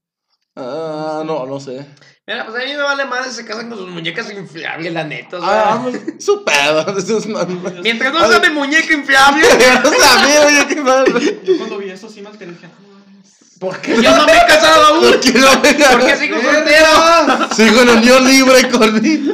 Ah, 0.56 1.24
no, 1.26 1.46
no 1.46 1.60
sé. 1.60 1.86
Mira, 2.28 2.46
pues 2.46 2.62
a 2.62 2.66
mí 2.66 2.74
me 2.74 2.82
vale 2.84 3.06
madre, 3.06 3.32
se 3.32 3.46
casan 3.46 3.70
con 3.70 3.78
sus 3.78 3.90
muñecas 3.90 4.32
inflables, 4.32 4.94
la 4.94 5.04
neta. 5.04 5.38
o 5.38 5.44
Ah, 5.44 5.82
sea. 5.92 5.92
pues, 5.92 6.24
su 6.24 6.44
pedo. 6.44 6.86
Mientras 7.84 8.14
no 8.14 8.28
sea 8.28 8.40
mi 8.40 8.50
muñeca 8.54 8.94
inflable. 8.94 9.42
No 9.84 9.90
sabía, 9.92 10.46
oye, 10.46 10.68
qué 10.68 10.82
madre. 10.82 11.40
Yo 11.44 11.58
cuando 11.58 11.78
vi 11.78 11.90
eso 11.90 12.10
sí 12.10 12.22
me 12.22 12.30
alteré 12.30 12.52
dije, 12.52 12.68
mames. 12.68 13.36
Porque 13.60 14.02
yo 14.02 14.16
no 14.16 14.26
me 14.26 14.34
he 14.34 14.46
casado 14.48 14.86
aún. 14.86 15.02
¿Por 15.12 15.20
qué 15.20 15.34
no 15.34 15.60
me 15.60 15.74
Porque 15.74 16.18
sigo 16.18 16.38
soltero. 16.42 17.50
Sigo 17.56 17.82
en 17.82 17.90
unión 17.90 18.26
libre 18.26 18.70
conmigo. 18.70 19.34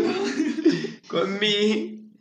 Con 1.07 1.39
mi 1.39 2.11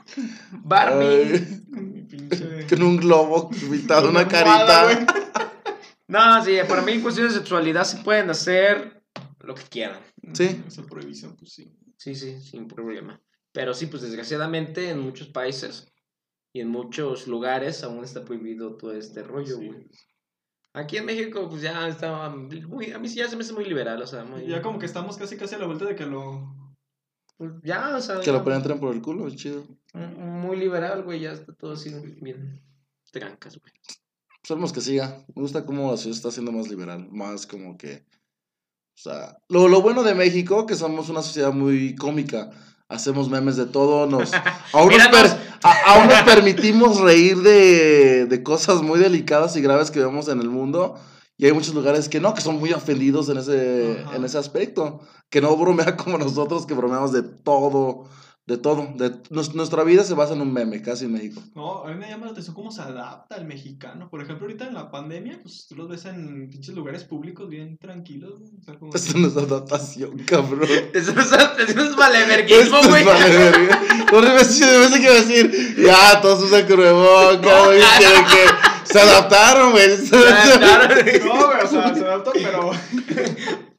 Barbie. 0.50 1.06
Ay. 1.06 1.60
Con 1.72 1.92
mi 1.92 2.00
pinche. 2.02 2.66
Con 2.68 2.82
un 2.82 2.96
globo 2.98 3.48
pintado 3.50 4.08
una 4.10 4.26
carita. 4.28 5.06
No, 6.08 6.44
sí, 6.44 6.56
para 6.68 6.82
mí 6.82 6.92
en 6.92 7.02
cuestión 7.02 7.28
de 7.28 7.34
sexualidad 7.34 7.84
sí 7.84 7.98
pueden 8.04 8.28
hacer 8.30 9.02
lo 9.40 9.54
que 9.54 9.62
quieran. 9.64 10.00
Sí. 10.32 10.62
Esa 10.66 10.84
prohibición, 10.84 11.36
pues 11.36 11.52
sí. 11.52 11.72
Sí, 11.96 12.14
sí, 12.14 12.40
sin 12.40 12.66
problema. 12.68 13.20
Pero 13.52 13.72
sí, 13.72 13.86
pues 13.86 14.02
desgraciadamente 14.02 14.90
en 14.90 14.98
muchos 15.00 15.28
países 15.28 15.90
y 16.52 16.60
en 16.60 16.68
muchos 16.68 17.26
lugares 17.26 17.82
aún 17.84 18.04
está 18.04 18.24
prohibido 18.24 18.76
todo 18.76 18.92
este 18.92 19.22
rollo, 19.22 19.56
Sí. 19.58 19.66
güey. 19.68 19.88
Aquí 20.76 20.96
en 20.96 21.04
México, 21.06 21.48
pues 21.48 21.62
ya 21.62 21.86
está 21.86 22.28
muy, 22.30 22.90
a 22.92 22.98
mí 22.98 23.08
sí 23.08 23.16
ya 23.16 23.28
se 23.28 23.36
me 23.36 23.42
hace 23.42 23.52
muy 23.52 23.64
liberal, 23.64 24.02
o 24.02 24.06
sea, 24.08 24.24
muy... 24.24 24.44
Ya 24.46 24.60
como 24.60 24.78
que 24.80 24.86
estamos 24.86 25.16
casi 25.16 25.36
casi 25.36 25.54
a 25.54 25.58
la 25.58 25.66
vuelta 25.66 25.84
de 25.84 25.94
que 25.94 26.04
lo... 26.04 26.52
pues, 27.36 27.52
ya, 27.62 27.96
o 27.96 28.00
sea, 28.00 28.20
Que 28.20 28.32
lo 28.32 28.42
penetren 28.44 28.80
por 28.80 28.92
el 28.92 29.00
culo, 29.00 29.28
es 29.28 29.36
chido. 29.36 29.64
mu- 29.92 30.06
muy 30.08 30.56
liberal, 30.56 31.04
güey, 31.04 31.20
ya 31.20 31.32
está 31.32 31.54
todo 31.54 31.74
así 31.74 31.90
bien 32.20 32.60
trancas, 33.12 33.56
güey. 33.60 33.72
Esperemos 34.44 34.72
que 34.74 34.82
siga. 34.82 35.24
Me 35.34 35.40
gusta 35.42 35.64
cómo 35.64 35.90
la 35.90 35.96
ciudad 35.96 36.14
está 36.16 36.30
siendo 36.30 36.52
más 36.52 36.68
liberal, 36.68 37.08
más 37.10 37.46
como 37.46 37.78
que... 37.78 38.04
O 38.96 39.00
sea, 39.02 39.38
lo, 39.48 39.68
lo 39.68 39.80
bueno 39.80 40.02
de 40.02 40.14
México, 40.14 40.66
que 40.66 40.76
somos 40.76 41.08
una 41.08 41.22
sociedad 41.22 41.52
muy 41.52 41.96
cómica. 41.96 42.50
Hacemos 42.88 43.30
memes 43.30 43.56
de 43.56 43.64
todo, 43.66 44.06
nos... 44.06 44.32
Aún 44.74 44.90
nos, 44.90 45.08
per- 45.08 45.38
a- 45.62 45.94
aún 45.94 46.08
nos 46.08 46.22
permitimos 46.22 47.00
reír 47.00 47.38
de, 47.38 48.26
de 48.26 48.42
cosas 48.42 48.82
muy 48.82 49.00
delicadas 49.00 49.56
y 49.56 49.62
graves 49.62 49.90
que 49.90 50.00
vemos 50.00 50.28
en 50.28 50.40
el 50.40 50.50
mundo. 50.50 50.94
Y 51.38 51.46
hay 51.46 51.52
muchos 51.52 51.74
lugares 51.74 52.08
que 52.10 52.20
no, 52.20 52.34
que 52.34 52.42
son 52.42 52.58
muy 52.60 52.72
ofendidos 52.74 53.28
en 53.30 53.38
ese, 53.38 54.02
en 54.14 54.24
ese 54.24 54.36
aspecto. 54.38 55.00
Que 55.30 55.40
no 55.40 55.56
bromea 55.56 55.96
como 55.96 56.18
nosotros, 56.18 56.66
que 56.66 56.74
bromeamos 56.74 57.12
de 57.12 57.22
todo. 57.22 58.04
De 58.46 58.58
todo. 58.58 58.86
De, 58.96 59.10
nos- 59.30 59.54
nuestra 59.54 59.84
vida 59.84 60.04
se 60.04 60.12
basa 60.12 60.34
en 60.34 60.42
un 60.42 60.52
meme, 60.52 60.82
casi 60.82 61.06
en 61.06 61.12
México. 61.14 61.40
No, 61.54 61.84
a 61.84 61.88
mí 61.88 61.94
me 61.94 62.08
llama 62.10 62.26
la 62.26 62.32
atención 62.32 62.54
cómo 62.54 62.70
se 62.70 62.82
adapta 62.82 63.36
el 63.36 63.46
mexicano. 63.46 64.10
Por 64.10 64.20
ejemplo, 64.22 64.44
ahorita 64.46 64.66
en 64.68 64.74
la 64.74 64.90
pandemia, 64.90 65.38
pues 65.42 65.66
tú 65.66 65.74
los 65.76 65.88
ves 65.88 66.04
en 66.04 66.50
pinches 66.50 66.74
lugares 66.74 67.04
públicos 67.04 67.48
bien 67.48 67.78
tranquilos. 67.78 68.38
güey. 68.40 68.52
O 68.60 68.62
sea, 68.62 68.74
como... 68.78 68.94
Esto 68.94 69.16
no 69.18 69.28
es 69.28 69.36
adaptación, 69.38 70.18
cabrón. 70.26 70.68
Eso 70.92 71.12
es, 71.18 71.32
eso 71.68 71.80
es 71.84 71.96
valeverguismo, 71.96 72.82
güey. 72.86 73.00
es 73.00 73.06
vale 73.06 73.36
verga. 73.38 73.82
No 74.12 74.20
me 74.20 74.30
pensé 74.30 74.66
me 74.66 74.78
pensé 74.84 74.98
que 75.00 75.04
iba 75.04 75.12
a 75.12 75.20
decir, 75.22 75.76
ya, 75.82 76.20
todos 76.20 76.42
usan 76.44 76.66
cubrebocas, 76.66 77.64
güey, 77.66 77.80
que 77.80 78.92
se 78.92 79.00
adaptaron, 79.00 79.72
güey. 79.72 79.96
se 79.96 80.14
adaptaron. 80.16 80.98
No, 81.24 81.46
güey, 81.46 81.60
o 81.64 81.66
sea, 81.66 81.94
se 81.94 82.00
adapta, 82.04 82.30
pero... 82.34 82.70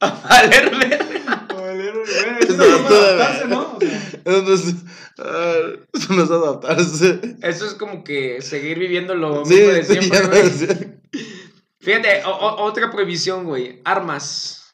Valerverga. 0.00 1.45
Joder, 1.76 1.92
güey, 1.94 2.38
es 2.40 2.46
forma 2.56 2.64
de 2.64 2.72
adapta. 2.72 2.94
adaptarse, 2.96 3.48
¿no? 3.48 3.76
O 3.76 3.80
sea, 3.80 4.12
Eso 4.24 4.42
no 4.42 4.54
es, 4.54 4.74
ah, 5.18 5.54
eso 5.92 6.12
no 6.14 6.22
es 6.24 6.30
adaptarse. 6.30 7.20
Eso 7.42 7.66
es 7.66 7.74
como 7.74 8.02
que 8.04 8.40
seguir 8.42 8.78
viviendo 8.78 9.14
lo 9.14 9.44
Sí, 9.44 9.54
mismo 9.54 9.72
de 9.72 9.84
sí, 9.84 9.92
siempre, 9.92 10.18
ya 10.20 10.26
güey. 10.28 10.42
no. 10.42 10.96
Fíjate, 11.80 12.24
o- 12.24 12.30
o- 12.30 12.62
otra 12.64 12.90
prohibición, 12.90 13.44
güey. 13.44 13.80
Armas. 13.84 14.65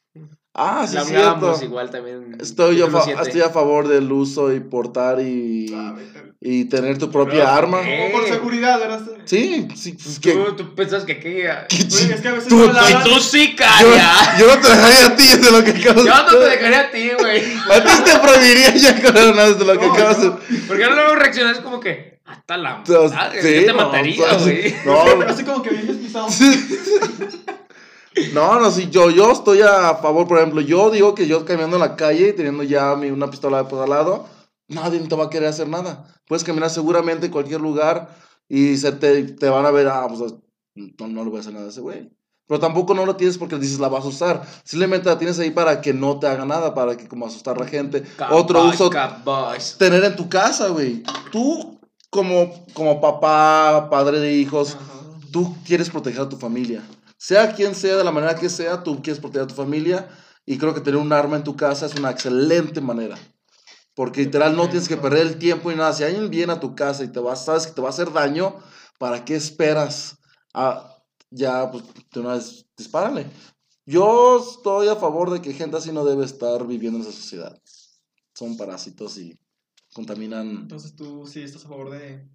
Ah, 0.55 0.87
sí, 0.87 0.99
cierto. 1.07 1.59
igual 1.63 1.91
también. 1.91 2.37
Estoy, 2.39 2.77
yo 2.77 2.87
estoy 3.23 3.41
a 3.41 3.49
favor 3.49 3.89
del 3.89 4.11
uso 4.13 4.53
y 4.53 4.61
portar 4.61 5.19
y, 5.21 5.73
ah, 5.75 5.95
y 6.43 6.67
tener 6.67 6.99
tu 6.99 7.11
propia 7.11 7.45
Pero, 7.45 7.49
arma. 7.49 7.77
¿por 7.79 7.87
qué? 7.87 7.97
Como 8.11 8.21
por 8.21 8.29
seguridad, 8.29 8.79
¿verdad? 8.79 9.01
Sí, 9.25 9.67
sí, 9.75 9.93
pues 9.95 10.19
que. 10.19 10.33
Tú, 10.33 10.53
tú 10.57 10.75
piensas 10.75 11.05
que 11.05 11.13
aquí... 11.13 11.31
Güey, 11.91 12.13
es 12.13 12.21
que 12.21 12.29
a 12.29 12.33
veces 12.33 12.49
Tú- 12.49 12.67
no 12.67 12.73
la 12.73 12.91
Y 12.91 12.95
tú 13.03 13.19
sí, 13.19 13.51
Yo, 13.53 13.57
calla. 13.57 14.39
yo 14.39 14.47
no 14.55 14.61
te 14.61 14.69
dejaría 14.69 15.07
a 15.07 15.17
ti 15.17 15.27
de 15.29 15.51
lo 15.51 15.65
que 15.65 15.71
acabas 15.71 16.05
Yo 16.05 16.15
no 16.15 16.27
te 16.27 16.39
dejaría 16.39 16.81
a 16.81 16.91
ti, 16.91 17.11
güey. 17.19 17.43
A 17.71 17.85
ti 17.85 18.03
te 18.05 18.19
prohibiría 18.19 18.77
ya 18.77 19.03
con 19.03 19.15
nada 19.15 19.53
de 19.55 19.65
lo 19.65 19.79
que 19.79 19.87
No, 19.87 19.93
acabas 19.95 20.21
de. 20.21 20.27
no. 20.29 20.39
Porque 20.69 20.85
luego 20.85 21.15
reaccionas 21.15 21.61
como 21.61 21.81
que... 21.81 22.13
Hasta 22.25 22.57
la 22.57 22.83
madre, 22.87 23.43
sí, 23.43 23.55
yo 23.61 23.67
te 23.67 23.73
no, 23.73 23.77
mataría, 23.87 24.25
o 24.25 24.29
sea, 24.29 24.39
güey. 24.39 24.75
No, 24.87 25.23
Así 25.27 25.45
como 25.45 25.61
que 25.63 25.71
bien 25.71 25.87
despistado. 25.87 26.29
no, 28.33 28.61
no, 28.61 28.71
sí, 28.71 28.89
yo, 28.91 29.11
yo 29.11 29.31
estoy 29.33 29.61
a 29.63 29.95
favor, 29.97 30.27
por 30.27 30.39
ejemplo, 30.39 30.61
yo 30.61 30.91
digo 30.91 31.15
que 31.15 31.27
yo 31.27 31.45
caminando 31.45 31.77
en 31.77 31.83
la 31.83 31.97
calle 31.97 32.29
y 32.29 32.33
teniendo 32.33 32.63
ya 32.63 32.95
mi, 32.97 33.11
una 33.11 33.31
pistola 33.31 33.69
por 33.69 33.83
al 33.83 33.91
lado, 33.91 34.27
nadie 34.69 35.01
te 35.01 35.17
va 35.17 35.25
a 35.25 35.31
querer 35.31 35.49
hacer 35.49 35.69
nada. 35.69 36.07
Puedes 36.27 36.45
caminar 36.45 36.71
seguramente 36.71 37.27
en 37.27 37.33
cualquier 37.33 37.61
lugar 37.61 38.17
y 38.49 38.77
se 38.77 38.93
te, 38.93 39.25
te 39.25 39.49
van 39.49 39.67
a 39.67 39.71
ver, 39.71 39.89
ah, 39.89 40.07
pues 40.09 40.35
no, 40.75 41.09
no 41.09 41.25
le 41.25 41.31
voy 41.31 41.39
a 41.39 41.41
hacer 41.41 41.53
nada 41.53 41.67
a 41.67 41.71
ese 41.71 41.81
güey. 41.81 42.11
Pero 42.47 42.61
tampoco 42.61 42.93
no 42.93 43.07
lo 43.07 43.17
tienes 43.17 43.39
porque 43.39 43.59
dices 43.59 43.81
la 43.81 43.89
vas 43.89 44.05
a 44.05 44.09
usar. 44.09 44.43
Simplemente 44.65 45.09
la 45.09 45.19
tienes 45.19 45.39
ahí 45.39 45.51
para 45.51 45.81
que 45.81 45.95
no 45.95 46.19
te 46.19 46.27
haga 46.27 46.45
nada, 46.45 46.75
para 46.75 46.97
que 46.97 47.09
como 47.09 47.27
asustar 47.27 47.57
a 47.57 47.61
la 47.61 47.67
gente. 47.67 48.03
Otro 48.31 48.65
uso, 48.65 48.91
tener 49.79 50.05
en 50.05 50.17
tu 50.17 50.29
casa, 50.29 50.69
güey. 50.69 51.03
Tú, 51.31 51.81
como, 52.11 52.53
como 52.75 53.01
papá, 53.01 53.89
padre 53.89 54.21
de 54.21 54.35
hijos, 54.35 54.75
Ajá. 54.75 54.85
tú 55.31 55.57
quieres 55.65 55.89
proteger 55.89 56.23
a 56.23 56.29
tu 56.29 56.37
familia. 56.37 56.83
Sea 57.23 57.55
quien 57.55 57.77
sea, 57.77 57.97
de 57.97 58.03
la 58.03 58.11
manera 58.11 58.35
que 58.35 58.49
sea, 58.49 58.83
tú 58.83 59.01
quieres 59.01 59.21
proteger 59.21 59.45
a 59.45 59.47
tu 59.47 59.55
familia. 59.55 60.09
Y 60.45 60.59
creo 60.59 60.75
que 60.75 60.81
tener 60.81 60.99
un 60.99 61.13
arma 61.13 61.37
en 61.37 61.45
tu 61.45 61.55
casa 61.55 61.87
es 61.87 61.95
una 61.95 62.11
excelente 62.11 62.81
manera. 62.81 63.17
Porque 63.95 64.23
literal 64.23 64.57
no 64.57 64.69
tienes 64.69 64.89
que 64.89 64.97
perder 64.97 65.29
el 65.29 65.39
tiempo 65.39 65.71
y 65.71 65.77
nada. 65.77 65.93
Si 65.93 66.03
alguien 66.03 66.31
viene 66.31 66.53
a 66.53 66.59
tu 66.59 66.75
casa 66.75 67.05
y 67.05 67.13
te 67.13 67.21
va, 67.21 67.37
sabes 67.37 67.69
que 67.69 67.75
te 67.75 67.81
va 67.81 67.87
a 67.87 67.91
hacer 67.91 68.13
daño, 68.13 68.57
¿para 68.99 69.25
qué 69.25 69.37
esperas? 69.37 70.19
Ah, 70.53 70.97
ya, 71.31 71.71
pues, 71.71 71.85
de 72.13 72.21
una 72.21 72.35
vez, 72.35 72.67
dispárale. 72.77 73.31
Yo 73.87 74.45
estoy 74.45 74.89
a 74.89 74.97
favor 74.97 75.31
de 75.31 75.41
que 75.41 75.53
gente 75.53 75.77
así 75.77 75.93
no 75.93 76.05
debe 76.05 76.25
estar 76.25 76.67
viviendo 76.67 76.99
en 76.99 77.05
esa 77.05 77.13
sociedad. 77.13 77.57
Son 78.35 78.57
parásitos 78.57 79.17
y 79.19 79.39
contaminan. 79.95 80.49
Entonces 80.63 80.97
tú 80.97 81.25
sí 81.29 81.43
estás 81.43 81.67
a 81.67 81.69
favor 81.69 81.91
de. 81.91 82.29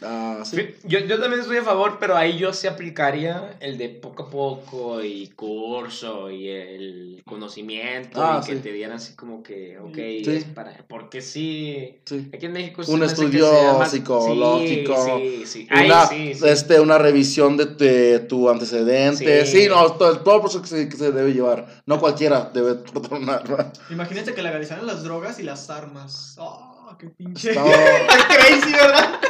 Ah, 0.00 0.40
sí. 0.44 0.56
Yo, 0.84 1.00
yo 1.00 1.20
también 1.20 1.42
estoy 1.42 1.58
a 1.58 1.62
favor, 1.64 1.98
pero 2.00 2.16
ahí 2.16 2.38
yo 2.38 2.54
sí 2.54 2.66
aplicaría 2.66 3.56
el 3.60 3.76
de 3.76 3.90
poco 3.90 4.22
a 4.24 4.30
poco 4.30 5.02
y 5.04 5.28
curso 5.28 6.30
y 6.30 6.48
el 6.48 7.22
conocimiento 7.26 8.22
Ah, 8.22 8.40
y 8.42 8.46
que 8.46 8.56
te 8.56 8.72
dieran 8.72 8.96
así 8.96 9.14
como 9.14 9.42
que, 9.42 9.78
ok, 9.78 9.94
Sí. 9.94 10.22
es 10.28 10.44
para, 10.46 10.72
porque 10.88 11.20
sí, 11.20 12.00
sí. 12.06 12.30
aquí 12.32 12.46
en 12.46 12.52
México 12.52 12.82
Un 12.88 13.02
estudio 13.02 13.46
psicológico, 13.84 15.18
Sí, 15.18 15.42
sí, 15.44 15.46
sí. 15.46 15.66
Ahí 15.70 15.86
Una, 15.86 16.06
sí, 16.06 16.34
sí. 16.36 16.48
Este, 16.48 16.80
una 16.80 16.96
revisión 16.96 17.58
de, 17.58 18.18
tu 18.28 18.48
antecedente. 18.48 19.44
Sí, 19.46 19.62
Sí. 19.64 19.68
no, 19.68 19.92
todo, 19.92 20.18
todo 20.20 20.36
el 20.36 20.40
proceso 20.40 20.62
que 20.62 20.68
se, 20.68 20.88
que 20.88 20.96
se 20.96 21.12
debe 21.12 21.32
llevar. 21.34 21.82
No 21.84 22.00
cualquiera 22.00 22.50
debe 22.52 22.76
portar 22.76 23.18
un 23.18 23.28
arma. 23.28 23.72
Imagínate 23.90 24.32
que 24.34 24.42
legalizaran 24.42 24.86
las 24.86 25.02
drogas 25.04 25.38
y 25.38 25.42
las 25.42 25.68
armas. 25.68 26.34
¡Oh, 26.38 26.96
qué 26.98 27.08
pinche! 27.08 27.50
Está- 27.50 27.62
¡Qué 28.28 28.34
crazy, 28.34 28.72
¿verdad? 28.72 29.20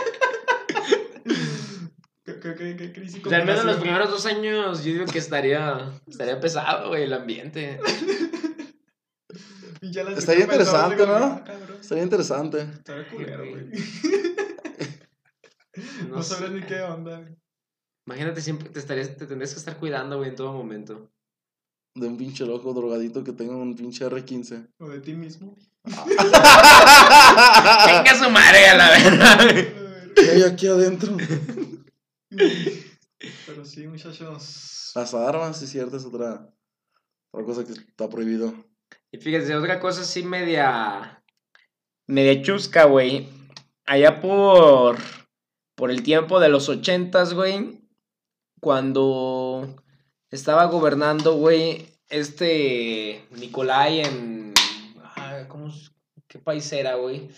¿Qué, 2.42 2.54
qué, 2.56 2.76
qué, 2.76 2.76
qué 2.76 2.92
crazy 2.92 3.22
O 3.24 3.28
sea, 3.28 3.38
al 3.38 3.46
menos 3.46 3.64
los 3.64 3.76
primeros 3.76 4.10
dos 4.10 4.26
años 4.26 4.82
yo 4.82 4.92
digo 4.92 5.06
que 5.06 5.18
estaría, 5.18 5.92
estaría 6.08 6.40
pesado, 6.40 6.88
güey, 6.88 7.04
el 7.04 7.12
ambiente. 7.12 7.78
Y 9.80 9.92
ya 9.92 10.02
Estaría 10.02 10.42
interesante, 10.44 11.06
¿no? 11.06 11.44
Sería 11.80 12.02
interesante. 12.02 12.62
Estaría 12.62 13.08
culero, 13.08 13.44
güey. 13.48 13.66
No, 16.08 16.16
No 16.16 16.22
sabrías 16.22 16.52
ni 16.52 16.62
qué 16.62 16.80
onda. 16.82 17.24
Imagínate, 18.06 18.40
siempre 18.40 18.68
te, 18.70 18.80
estarías, 18.80 19.16
te 19.16 19.26
tendrías 19.26 19.52
que 19.52 19.60
estar 19.60 19.76
cuidando, 19.76 20.18
güey, 20.18 20.30
en 20.30 20.36
todo 20.36 20.52
momento. 20.52 21.10
De 21.94 22.08
un 22.08 22.16
pinche 22.16 22.44
loco 22.44 22.72
drogadito 22.72 23.22
que 23.22 23.32
tenga 23.32 23.54
un 23.54 23.76
pinche 23.76 24.04
R15. 24.04 24.68
O 24.80 24.88
de 24.88 25.00
ti 25.00 25.14
mismo. 25.14 25.56
Venga 25.84 26.04
su 28.18 28.30
madre 28.30 28.66
a 28.66 28.76
la 28.76 28.90
verdad. 28.90 29.38
¿Qué 30.14 30.30
hay 30.30 30.42
aquí 30.42 30.66
adentro? 30.66 31.16
Pero 33.46 33.64
sí, 33.64 33.86
muchachos. 33.86 34.92
Las 34.94 35.14
armas, 35.14 35.58
sí, 35.58 35.66
cierto, 35.66 35.96
es 35.96 36.04
otra, 36.04 36.48
otra 37.30 37.46
cosa 37.46 37.64
que 37.64 37.72
está 37.72 38.08
prohibido. 38.08 38.54
Y 39.10 39.18
fíjense, 39.18 39.54
otra 39.54 39.80
cosa 39.80 40.02
así 40.02 40.22
media. 40.22 41.22
media 42.06 42.42
chusca, 42.42 42.84
güey. 42.84 43.28
Allá 43.86 44.20
por. 44.20 44.96
por 45.74 45.90
el 45.90 46.02
tiempo 46.02 46.40
de 46.40 46.48
los 46.48 46.68
ochentas, 46.68 47.34
güey. 47.34 47.80
Cuando 48.60 49.76
estaba 50.30 50.66
gobernando, 50.66 51.34
güey, 51.34 51.86
este. 52.08 53.26
Nicolai 53.32 54.00
en. 54.00 54.54
ah, 55.16 55.44
¿Cómo? 55.48 55.72
¿Qué 56.28 56.38
país 56.38 56.72
era, 56.72 56.94
güey? 56.94 57.28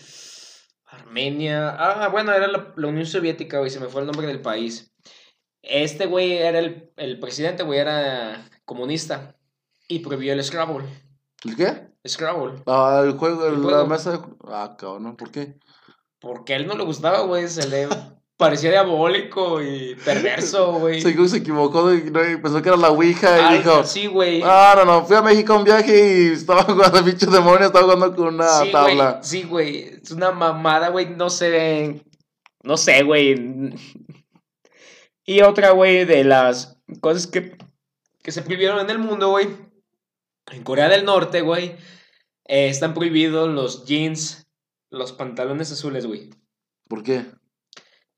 Armenia. 0.85 1.69
Ah, 1.77 2.07
bueno, 2.09 2.31
era 2.33 2.47
la, 2.47 2.73
la 2.75 2.87
Unión 2.87 3.05
Soviética, 3.05 3.59
güey. 3.59 3.69
Se 3.69 3.79
me 3.79 3.87
fue 3.87 4.01
el 4.01 4.07
nombre 4.07 4.27
del 4.27 4.41
país. 4.41 4.93
Este 5.61 6.05
güey 6.05 6.33
era 6.33 6.59
el, 6.59 6.91
el 6.97 7.19
presidente, 7.19 7.63
güey, 7.63 7.79
era 7.79 8.49
comunista. 8.65 9.35
Y 9.87 9.99
prohibió 9.99 10.33
el 10.33 10.43
Scrabble. 10.43 10.85
¿El 11.43 11.55
qué? 11.55 11.87
Scrabble. 12.07 12.61
Ah, 12.65 13.01
el 13.03 13.13
juego, 13.13 13.45
El 13.47 13.61
la 13.61 13.67
juego. 13.69 13.87
mesa 13.87 14.11
de... 14.11 14.19
Ah, 14.47 14.75
cabrón, 14.77 15.15
¿por 15.15 15.31
qué? 15.31 15.59
Porque 16.19 16.53
a 16.53 16.57
él 16.57 16.67
no 16.67 16.75
le 16.75 16.83
gustaba, 16.83 17.21
güey. 17.21 17.47
Se 17.47 17.67
le 17.67 17.87
parecía 18.37 18.71
diabólico 18.71 19.61
y 19.61 19.95
perverso, 19.95 20.73
güey. 20.79 21.01
Se, 21.01 21.27
se 21.27 21.37
equivocó 21.37 21.89
no, 21.89 21.93
y 21.93 22.37
pensó 22.37 22.61
que 22.61 22.69
era 22.69 22.77
la 22.77 22.89
Ouija 22.89 23.37
y 23.37 23.41
Algo 23.41 23.57
dijo... 23.57 23.79
así, 23.81 24.07
güey. 24.07 24.41
Ah, 24.43 24.73
no, 24.77 24.85
no, 24.85 25.05
fui 25.05 25.15
a 25.15 25.21
México 25.21 25.53
a 25.53 25.57
un 25.57 25.63
viaje 25.63 26.27
y 26.27 26.33
estaba 26.33 26.63
jugando 26.65 27.03
pinche 27.03 27.25
demonio, 27.27 27.67
estaba 27.67 27.85
jugando 27.85 28.15
con 28.15 28.35
una 28.35 28.61
sí, 28.61 28.71
tabla. 28.71 29.19
Sí, 29.23 29.43
güey. 29.43 29.99
Es 30.01 30.11
una 30.11 30.31
mamada, 30.31 30.89
güey. 30.89 31.09
No 31.09 31.29
sé. 31.29 32.03
no 32.63 32.77
sé, 32.77 33.03
güey. 33.03 33.73
Y 35.25 35.41
otra, 35.41 35.71
güey, 35.71 36.05
de 36.05 36.23
las 36.23 36.77
cosas 37.01 37.27
que, 37.27 37.57
que 38.21 38.31
se 38.31 38.43
prohibieron 38.43 38.79
en 38.79 38.89
el 38.89 38.99
mundo, 38.99 39.29
güey. 39.29 39.47
En 40.51 40.63
Corea 40.63 40.89
del 40.89 41.05
Norte, 41.05 41.41
güey, 41.41 41.75
eh, 42.45 42.69
están 42.69 42.93
prohibidos 42.93 43.49
los 43.49 43.85
jeans, 43.85 44.45
los 44.91 45.11
pantalones 45.11 45.71
azules, 45.71 46.05
güey. 46.05 46.29
¿Por 46.87 47.01
qué? 47.01 47.25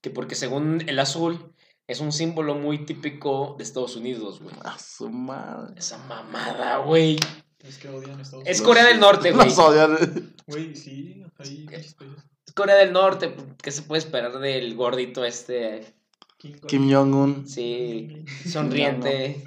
Que 0.00 0.10
porque 0.10 0.34
según 0.34 0.84
el 0.86 0.98
azul 0.98 1.52
es 1.86 2.00
un 2.00 2.12
símbolo 2.12 2.54
muy 2.54 2.84
típico 2.84 3.54
de 3.58 3.64
Estados 3.64 3.96
Unidos, 3.96 4.40
güey. 4.40 4.54
A 4.64 4.78
su 4.78 5.08
madre. 5.10 5.74
Esa 5.76 5.98
mamada, 5.98 6.78
güey. 6.78 7.18
Es 7.60 7.78
que 7.78 7.88
odian 7.88 8.18
a 8.18 8.22
Estados 8.22 8.44
Es 8.46 8.58
Unidos. 8.60 8.68
Corea 8.68 8.86
del 8.86 9.00
Norte, 9.00 9.32
güey. 9.32 9.46
Los 9.48 9.58
odian. 9.58 10.34
Güey, 10.46 10.76
sí, 10.76 11.22
ahí. 11.38 11.66
Es 11.72 11.96
Corea 12.54 12.76
del 12.76 12.92
Norte. 12.92 13.34
¿Qué 13.62 13.70
se 13.70 13.82
puede 13.82 14.00
esperar 14.00 14.38
del 14.38 14.74
gordito 14.74 15.24
este? 15.24 15.94
Kim 16.38 16.92
Jong-un. 16.92 17.48
Sí, 17.48 18.24
sonriente. 18.48 19.42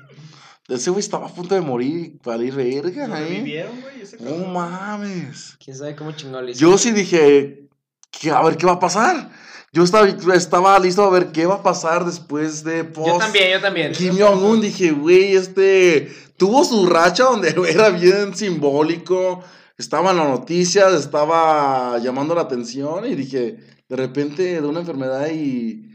Ese 0.67 0.89
güey 0.89 0.99
estaba 1.01 1.27
a 1.27 1.33
punto 1.33 1.55
de 1.55 1.61
morir 1.61 2.19
para 2.23 2.43
ir 2.43 2.53
verga, 2.53 3.05
¿eh? 3.05 3.07
revivieron, 3.07 3.81
güey, 3.81 4.01
ese 4.01 4.17
No 4.19 4.45
mames. 4.47 5.57
¿Quién 5.63 5.75
sabe 5.75 5.95
cómo 5.95 6.11
chingón 6.13 6.45
le 6.45 6.51
hizo? 6.51 6.61
Yo 6.61 6.77
sí 6.77 6.91
dije, 6.91 7.67
que, 8.09 8.31
a 8.31 8.41
ver 8.41 8.57
qué 8.57 8.65
va 8.65 8.73
a 8.73 8.79
pasar. 8.79 9.31
Yo 9.73 9.83
estaba, 9.83 10.05
estaba 10.35 10.77
listo 10.79 11.01
a 11.03 11.09
ver 11.09 11.31
qué 11.31 11.45
va 11.45 11.55
a 11.55 11.63
pasar 11.63 12.03
después 12.05 12.63
de 12.65 12.83
post. 12.83 13.07
Yo 13.07 13.17
también, 13.17 13.51
yo 13.53 13.61
también. 13.61 13.91
Kim 13.93 14.17
Jong-un, 14.19 14.59
dije, 14.59 14.91
güey, 14.91 15.35
este 15.35 16.11
tuvo 16.35 16.65
su 16.65 16.87
racha 16.87 17.23
donde 17.25 17.49
era 17.69 17.89
bien 17.89 18.35
simbólico, 18.35 19.41
estaba 19.77 20.11
en 20.11 20.17
las 20.17 20.27
noticias, 20.27 20.91
estaba 20.93 21.97
llamando 21.99 22.35
la 22.35 22.41
atención 22.41 23.05
y 23.05 23.15
dije, 23.15 23.57
de 23.87 23.95
repente 23.95 24.59
de 24.61 24.67
una 24.67 24.81
enfermedad 24.81 25.29
y 25.31 25.87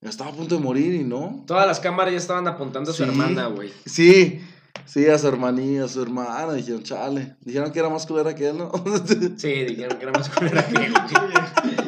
estaba 0.00 0.30
a 0.30 0.32
punto 0.34 0.54
de 0.56 0.62
morir 0.62 0.94
y 0.94 1.04
no. 1.04 1.44
Todas 1.46 1.66
las 1.66 1.80
cámaras 1.80 2.12
ya 2.12 2.18
estaban 2.18 2.48
apuntando 2.48 2.92
a 2.92 2.94
su 2.94 3.02
Sí. 3.02 3.10
hermana, 3.10 3.48
güey. 3.48 3.70
Sí, 3.84 4.40
sí, 4.86 5.06
a 5.06 5.18
su 5.18 5.28
hermanía, 5.28 5.84
a 5.84 5.88
su 5.88 6.00
hermana, 6.00 6.54
dijeron, 6.54 6.82
chale, 6.82 7.36
dijeron 7.44 7.72
que 7.72 7.78
era 7.80 7.90
más 7.90 8.06
culera 8.06 8.34
que 8.34 8.48
él, 8.48 8.56
¿no? 8.56 8.72
Sí, 9.36 9.52
dijeron 9.64 9.98
que 9.98 10.04
era 10.04 10.12
más 10.12 10.30
culera 10.30 10.66
que 10.66 10.76
él, 10.86 10.92
güey. 10.92 11.87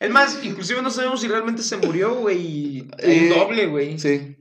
Es 0.00 0.10
más, 0.10 0.40
inclusive 0.42 0.82
no 0.82 0.90
sabemos 0.90 1.20
si 1.20 1.28
realmente 1.28 1.62
se 1.62 1.76
murió, 1.76 2.14
güey. 2.16 2.80
Un 2.80 2.90
Eh, 2.98 3.28
doble, 3.36 3.66
güey. 3.66 3.98
sí. 3.98 4.36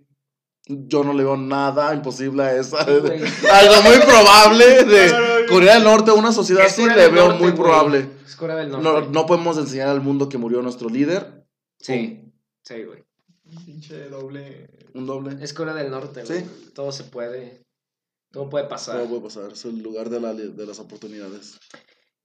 Yo 0.71 1.03
no 1.03 1.13
le 1.13 1.23
veo 1.23 1.35
nada 1.35 1.95
imposible 1.95 2.43
a 2.43 2.55
esa. 2.55 2.77
Algo 2.81 3.81
muy 3.83 3.97
probable 4.05 4.83
de 4.85 5.07
No, 5.11 5.19
no, 5.19 5.39
no. 5.39 5.45
Corea 5.47 5.73
del 5.75 5.83
Norte, 5.83 6.11
una 6.11 6.31
sociedad 6.31 6.65
así, 6.67 6.85
le 6.87 7.09
veo 7.09 7.29
Norte, 7.29 7.43
muy 7.43 7.51
probable. 7.53 8.07
Es 8.23 8.35
Corea 8.35 8.55
del 8.55 8.69
Norte. 8.69 8.83
No, 8.83 9.01
no 9.01 9.25
podemos 9.25 9.57
enseñar 9.57 9.87
al 9.89 10.01
mundo 10.01 10.29
que 10.29 10.37
murió 10.37 10.61
nuestro 10.61 10.87
líder. 10.87 11.43
Sí, 11.79 12.21
sí, 12.63 12.83
güey. 12.83 13.03
Pinche 13.65 14.09
doble. 14.09 14.69
Un 14.93 15.07
doble. 15.07 15.43
Es 15.43 15.55
Corea 15.55 15.73
del 15.73 15.89
Norte, 15.89 16.23
güey. 16.23 16.41
Sí. 16.41 16.71
Todo 16.75 16.91
se 16.91 17.03
puede. 17.05 17.63
Todo 18.31 18.47
puede 18.47 18.65
pasar. 18.65 18.97
Todo 18.97 19.09
puede 19.09 19.21
pasar. 19.23 19.51
Es 19.51 19.65
el 19.65 19.81
lugar 19.81 20.11
de, 20.11 20.19
la, 20.21 20.35
de 20.35 20.65
las 20.67 20.77
oportunidades. 20.77 21.57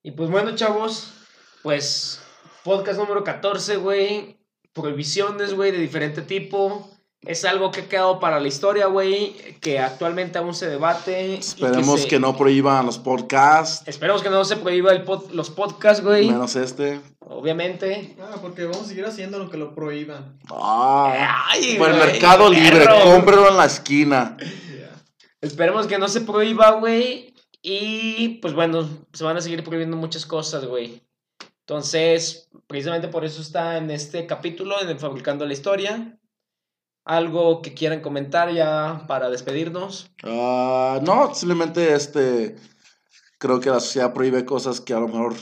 Y 0.03 0.11
pues 0.11 0.29
bueno, 0.29 0.55
chavos, 0.55 1.15
pues 1.63 2.21
podcast 2.65 2.99
número 2.99 3.23
14, 3.23 3.77
güey. 3.77 4.37
Prohibiciones, 4.73 5.55
güey, 5.55 5.71
de 5.71 5.79
diferente 5.79 6.23
tipo. 6.23 6.91
Es 7.23 7.45
algo 7.47 7.71
que 7.71 7.83
ha 7.83 7.89
quedado 7.89 8.21
para 8.21 8.39
la 8.39 8.49
historia, 8.49 8.87
güey, 8.87 9.35
que 9.61 9.79
actualmente 9.79 10.37
aún 10.37 10.55
se 10.55 10.69
debate. 10.69 11.35
Esperemos 11.37 12.03
se- 12.03 12.09
que, 12.09 12.19
no 12.21 12.37
prohíban 12.37 12.85
los 12.85 12.99
podcasts. 12.99 13.87
Esperemos 13.89 14.23
que 14.23 14.29
no 14.29 14.45
se 14.45 14.57
prohíba 14.57 14.93
el 14.93 15.07
pod- 15.07 15.31
los 15.31 15.49
podcasts, 15.49 16.05
güey. 16.05 16.27
Menos 16.31 16.55
este. 16.57 17.01
Obviamente. 17.21 18.15
Ah, 18.21 18.37
porque 18.43 18.65
vamos 18.65 18.83
a 18.83 18.89
seguir 18.89 19.07
haciendo 19.07 19.39
lo 19.39 19.49
que 19.49 19.57
lo 19.57 19.75
prohíban. 19.75 20.39
Ah, 20.51 21.47
Ay, 21.49 21.77
por 21.79 21.91
el 21.91 21.97
mercado 21.97 22.51
libre. 22.51 22.81
perro. 22.81 23.05
Cómprelo 23.05 23.49
en 23.49 23.57
la 23.57 23.65
esquina. 23.67 24.37
Esperemos 25.41 25.87
que 25.87 25.99
no 25.99 26.09
se 26.09 26.21
prohíba, 26.23 26.73
güey. 26.73 27.33
Y 27.63 28.41
pues 28.43 28.53
bueno, 28.53 28.87
se 29.15 29.25
van 29.25 29.37
a 29.39 29.41
seguir 29.41 29.65
prohibiendo 29.65 29.97
muchas 29.97 30.27
cosas, 30.27 30.67
güey. 30.67 31.01
Entonces, 31.67 32.51
precisamente 32.67 33.09
por 33.09 33.25
eso 33.25 33.41
está 33.41 33.79
en 33.79 33.91
este 33.91 34.27
capítulo, 34.27 34.81
en 34.83 34.89
el 34.91 34.99
Fabricando 34.99 35.47
la 35.47 35.55
Historia. 35.55 36.19
Algo 37.07 37.63
que 37.63 37.73
quieran 37.75 38.01
comentar 38.01 38.53
ya 38.53 39.05
para 39.09 39.31
despedirnos. 39.31 40.11
Ah, 40.23 41.01
no, 41.03 41.35
simplemente 41.35 41.95
este. 41.95 42.57
Creo 43.39 43.61
que 43.61 43.71
la 43.71 43.81
sociedad 43.81 44.13
prohíbe 44.13 44.45
cosas 44.45 44.81
que 44.81 44.95
a 44.95 45.01
lo 45.01 45.09
mejor 45.09 45.35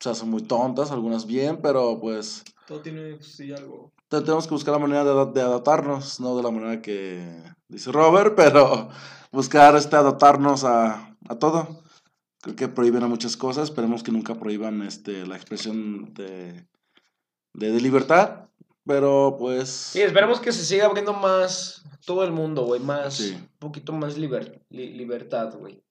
se 0.00 0.10
hacen 0.10 0.30
muy 0.30 0.42
tontas, 0.42 0.90
algunas 0.90 1.26
bien, 1.26 1.60
pero 1.62 1.98
pues 2.00 2.42
Todo 2.66 2.80
tiene, 2.80 3.20
sí, 3.22 3.52
algo. 3.52 3.92
te- 4.08 4.20
tenemos 4.20 4.46
que 4.46 4.54
buscar 4.54 4.72
la 4.72 4.78
manera 4.80 5.04
de, 5.04 5.32
de 5.32 5.40
adaptarnos, 5.40 6.20
no 6.20 6.36
de 6.36 6.42
la 6.42 6.50
manera 6.50 6.82
que 6.82 7.24
dice 7.68 7.92
Robert, 7.92 8.34
pero 8.36 8.88
buscar 9.30 9.76
este 9.76 9.94
adaptarnos 9.96 10.64
a, 10.64 11.16
a 11.28 11.38
todo. 11.38 11.82
Creo 12.42 12.56
que 12.56 12.68
prohíben 12.68 13.02
a 13.04 13.08
muchas 13.08 13.36
cosas, 13.36 13.68
esperemos 13.70 14.02
que 14.02 14.12
nunca 14.12 14.34
prohíban 14.34 14.82
este, 14.82 15.24
la 15.26 15.36
expresión 15.36 16.12
de, 16.12 16.66
de, 17.54 17.70
de 17.72 17.80
libertad, 17.80 18.48
pero 18.84 19.36
pues... 19.38 19.68
Sí, 19.68 20.00
esperemos 20.02 20.40
que 20.40 20.50
se 20.52 20.64
siga 20.64 20.86
abriendo 20.86 21.12
más 21.14 21.84
todo 22.04 22.24
el 22.24 22.32
mundo, 22.32 22.64
güey. 22.64 22.80
Más, 22.80 23.14
Sí. 23.14 23.32
un 23.34 23.48
poquito 23.60 23.92
más 23.92 24.18
liber- 24.18 24.60
li- 24.70 24.92
libertad, 24.92 25.54
güey. 25.56 25.82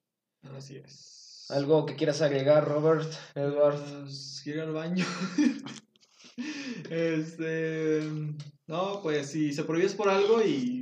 Así 0.56 0.76
es. 0.76 1.46
Algo 1.48 1.86
que 1.86 1.96
quieras 1.96 2.20
agregar, 2.22 2.68
Robert, 2.68 3.10
Edward. 3.34 3.80
Pues, 4.02 4.40
quiero 4.44 4.58
ir 4.62 4.64
al 4.68 4.72
baño. 4.74 5.06
este. 6.90 8.02
No, 8.66 9.00
pues 9.02 9.28
si 9.30 9.52
se 9.52 9.64
prohíbe 9.64 9.86
es 9.86 9.94
por 9.94 10.08
algo 10.08 10.42
y 10.42 10.81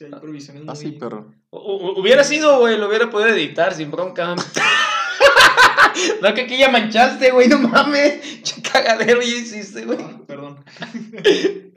muy. 0.00 0.68
Así, 0.68 0.92
perro. 0.92 1.32
Hu- 1.50 1.80
hu- 1.80 2.00
Hubiera 2.00 2.24
sido, 2.24 2.58
güey, 2.58 2.76
lo 2.78 2.88
hubiera 2.88 3.10
podido 3.10 3.30
editar 3.30 3.72
sin 3.74 3.90
bronca. 3.90 4.34
no, 6.22 6.34
que 6.34 6.42
aquí 6.42 6.56
ya 6.58 6.68
manchaste, 6.68 7.30
güey, 7.30 7.48
no 7.48 7.58
mames. 7.58 8.42
Che 8.42 8.60
cagadero 8.62 9.20
ya 9.22 9.28
hiciste, 9.36 9.84
güey. 9.84 9.98
Ah, 10.00 10.20
perdón. 10.26 10.64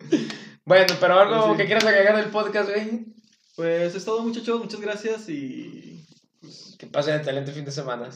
Bueno, 0.65 0.95
pero 0.99 1.17
algo 1.17 1.51
Sí. 1.51 1.57
que 1.57 1.65
quieras 1.65 1.85
agregar 1.85 2.17
del 2.17 2.29
podcast, 2.29 2.69
güey. 2.69 3.05
Pues 3.55 3.95
es 3.95 4.03
todo, 4.03 4.21
muchachos. 4.21 4.59
Muchas 4.59 4.81
gracias 4.81 5.29
y. 5.29 6.05
Pues. 6.41 6.75
Que 6.77 6.87
pasen 6.87 7.15
excelente 7.15 7.53
fin 7.53 7.63
de 7.63 7.71
semana. 7.71 8.09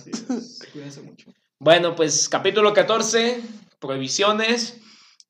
Cuídense 0.73 1.01
mucho. 1.01 1.31
Bueno, 1.59 1.95
pues 1.95 2.27
capítulo 2.27 2.73
14, 2.73 3.41
prohibiciones. 3.79 4.77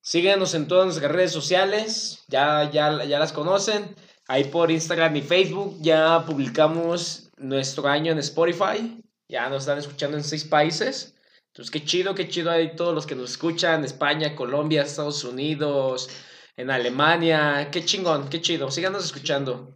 Síguenos 0.02 0.56
en 0.56 0.68
todas 0.68 0.86
nuestras 0.88 1.12
redes 1.12 1.32
sociales, 1.32 2.24
ya, 2.28 2.72
ya, 2.72 3.04
ya 3.04 3.20
las 3.20 3.34
conocen. 3.34 3.96
Ahí 4.32 4.46
por 4.46 4.72
Instagram 4.72 5.14
y 5.18 5.22
Facebook 5.24 5.76
ya 5.82 6.24
publicamos 6.26 7.30
nuestro 7.36 7.86
año 7.90 8.14
en 8.14 8.20
Spotify. 8.20 9.04
Ya 9.28 9.50
nos 9.50 9.64
están 9.64 9.78
escuchando 9.78 10.16
en 10.16 10.24
seis 10.24 10.46
países. 10.46 11.16
Entonces, 11.48 11.70
qué 11.70 11.84
chido, 11.84 12.16
qué 12.16 12.30
chido 12.30 12.50
hay 12.50 12.74
todos 12.78 12.96
los 12.96 13.06
que 13.06 13.14
nos 13.14 13.32
escuchan. 13.32 13.84
España, 13.84 14.34
Colombia, 14.34 14.84
Estados 14.84 15.26
Unidos, 15.26 16.10
en 16.56 16.72
Alemania. 16.72 17.68
Qué 17.74 17.84
chingón, 17.84 18.30
qué 18.30 18.40
chido. 18.40 18.72
Síganos 18.72 19.04
escuchando. 19.04 19.74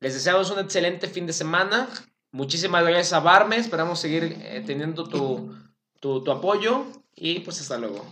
Les 0.00 0.12
deseamos 0.12 0.50
un 0.50 0.58
excelente 0.58 1.08
fin 1.08 1.26
de 1.26 1.32
semana. 1.32 1.88
Muchísimas 2.32 2.82
gracias 2.82 3.14
a 3.14 3.20
Barme. 3.20 3.56
Esperamos 3.56 3.98
seguir 3.98 4.24
eh, 4.42 4.62
teniendo 4.66 5.08
tu, 5.08 5.56
tu, 6.00 6.22
tu 6.22 6.30
apoyo. 6.30 6.84
Y 7.14 7.40
pues 7.40 7.62
hasta 7.62 7.78
luego. 7.78 8.04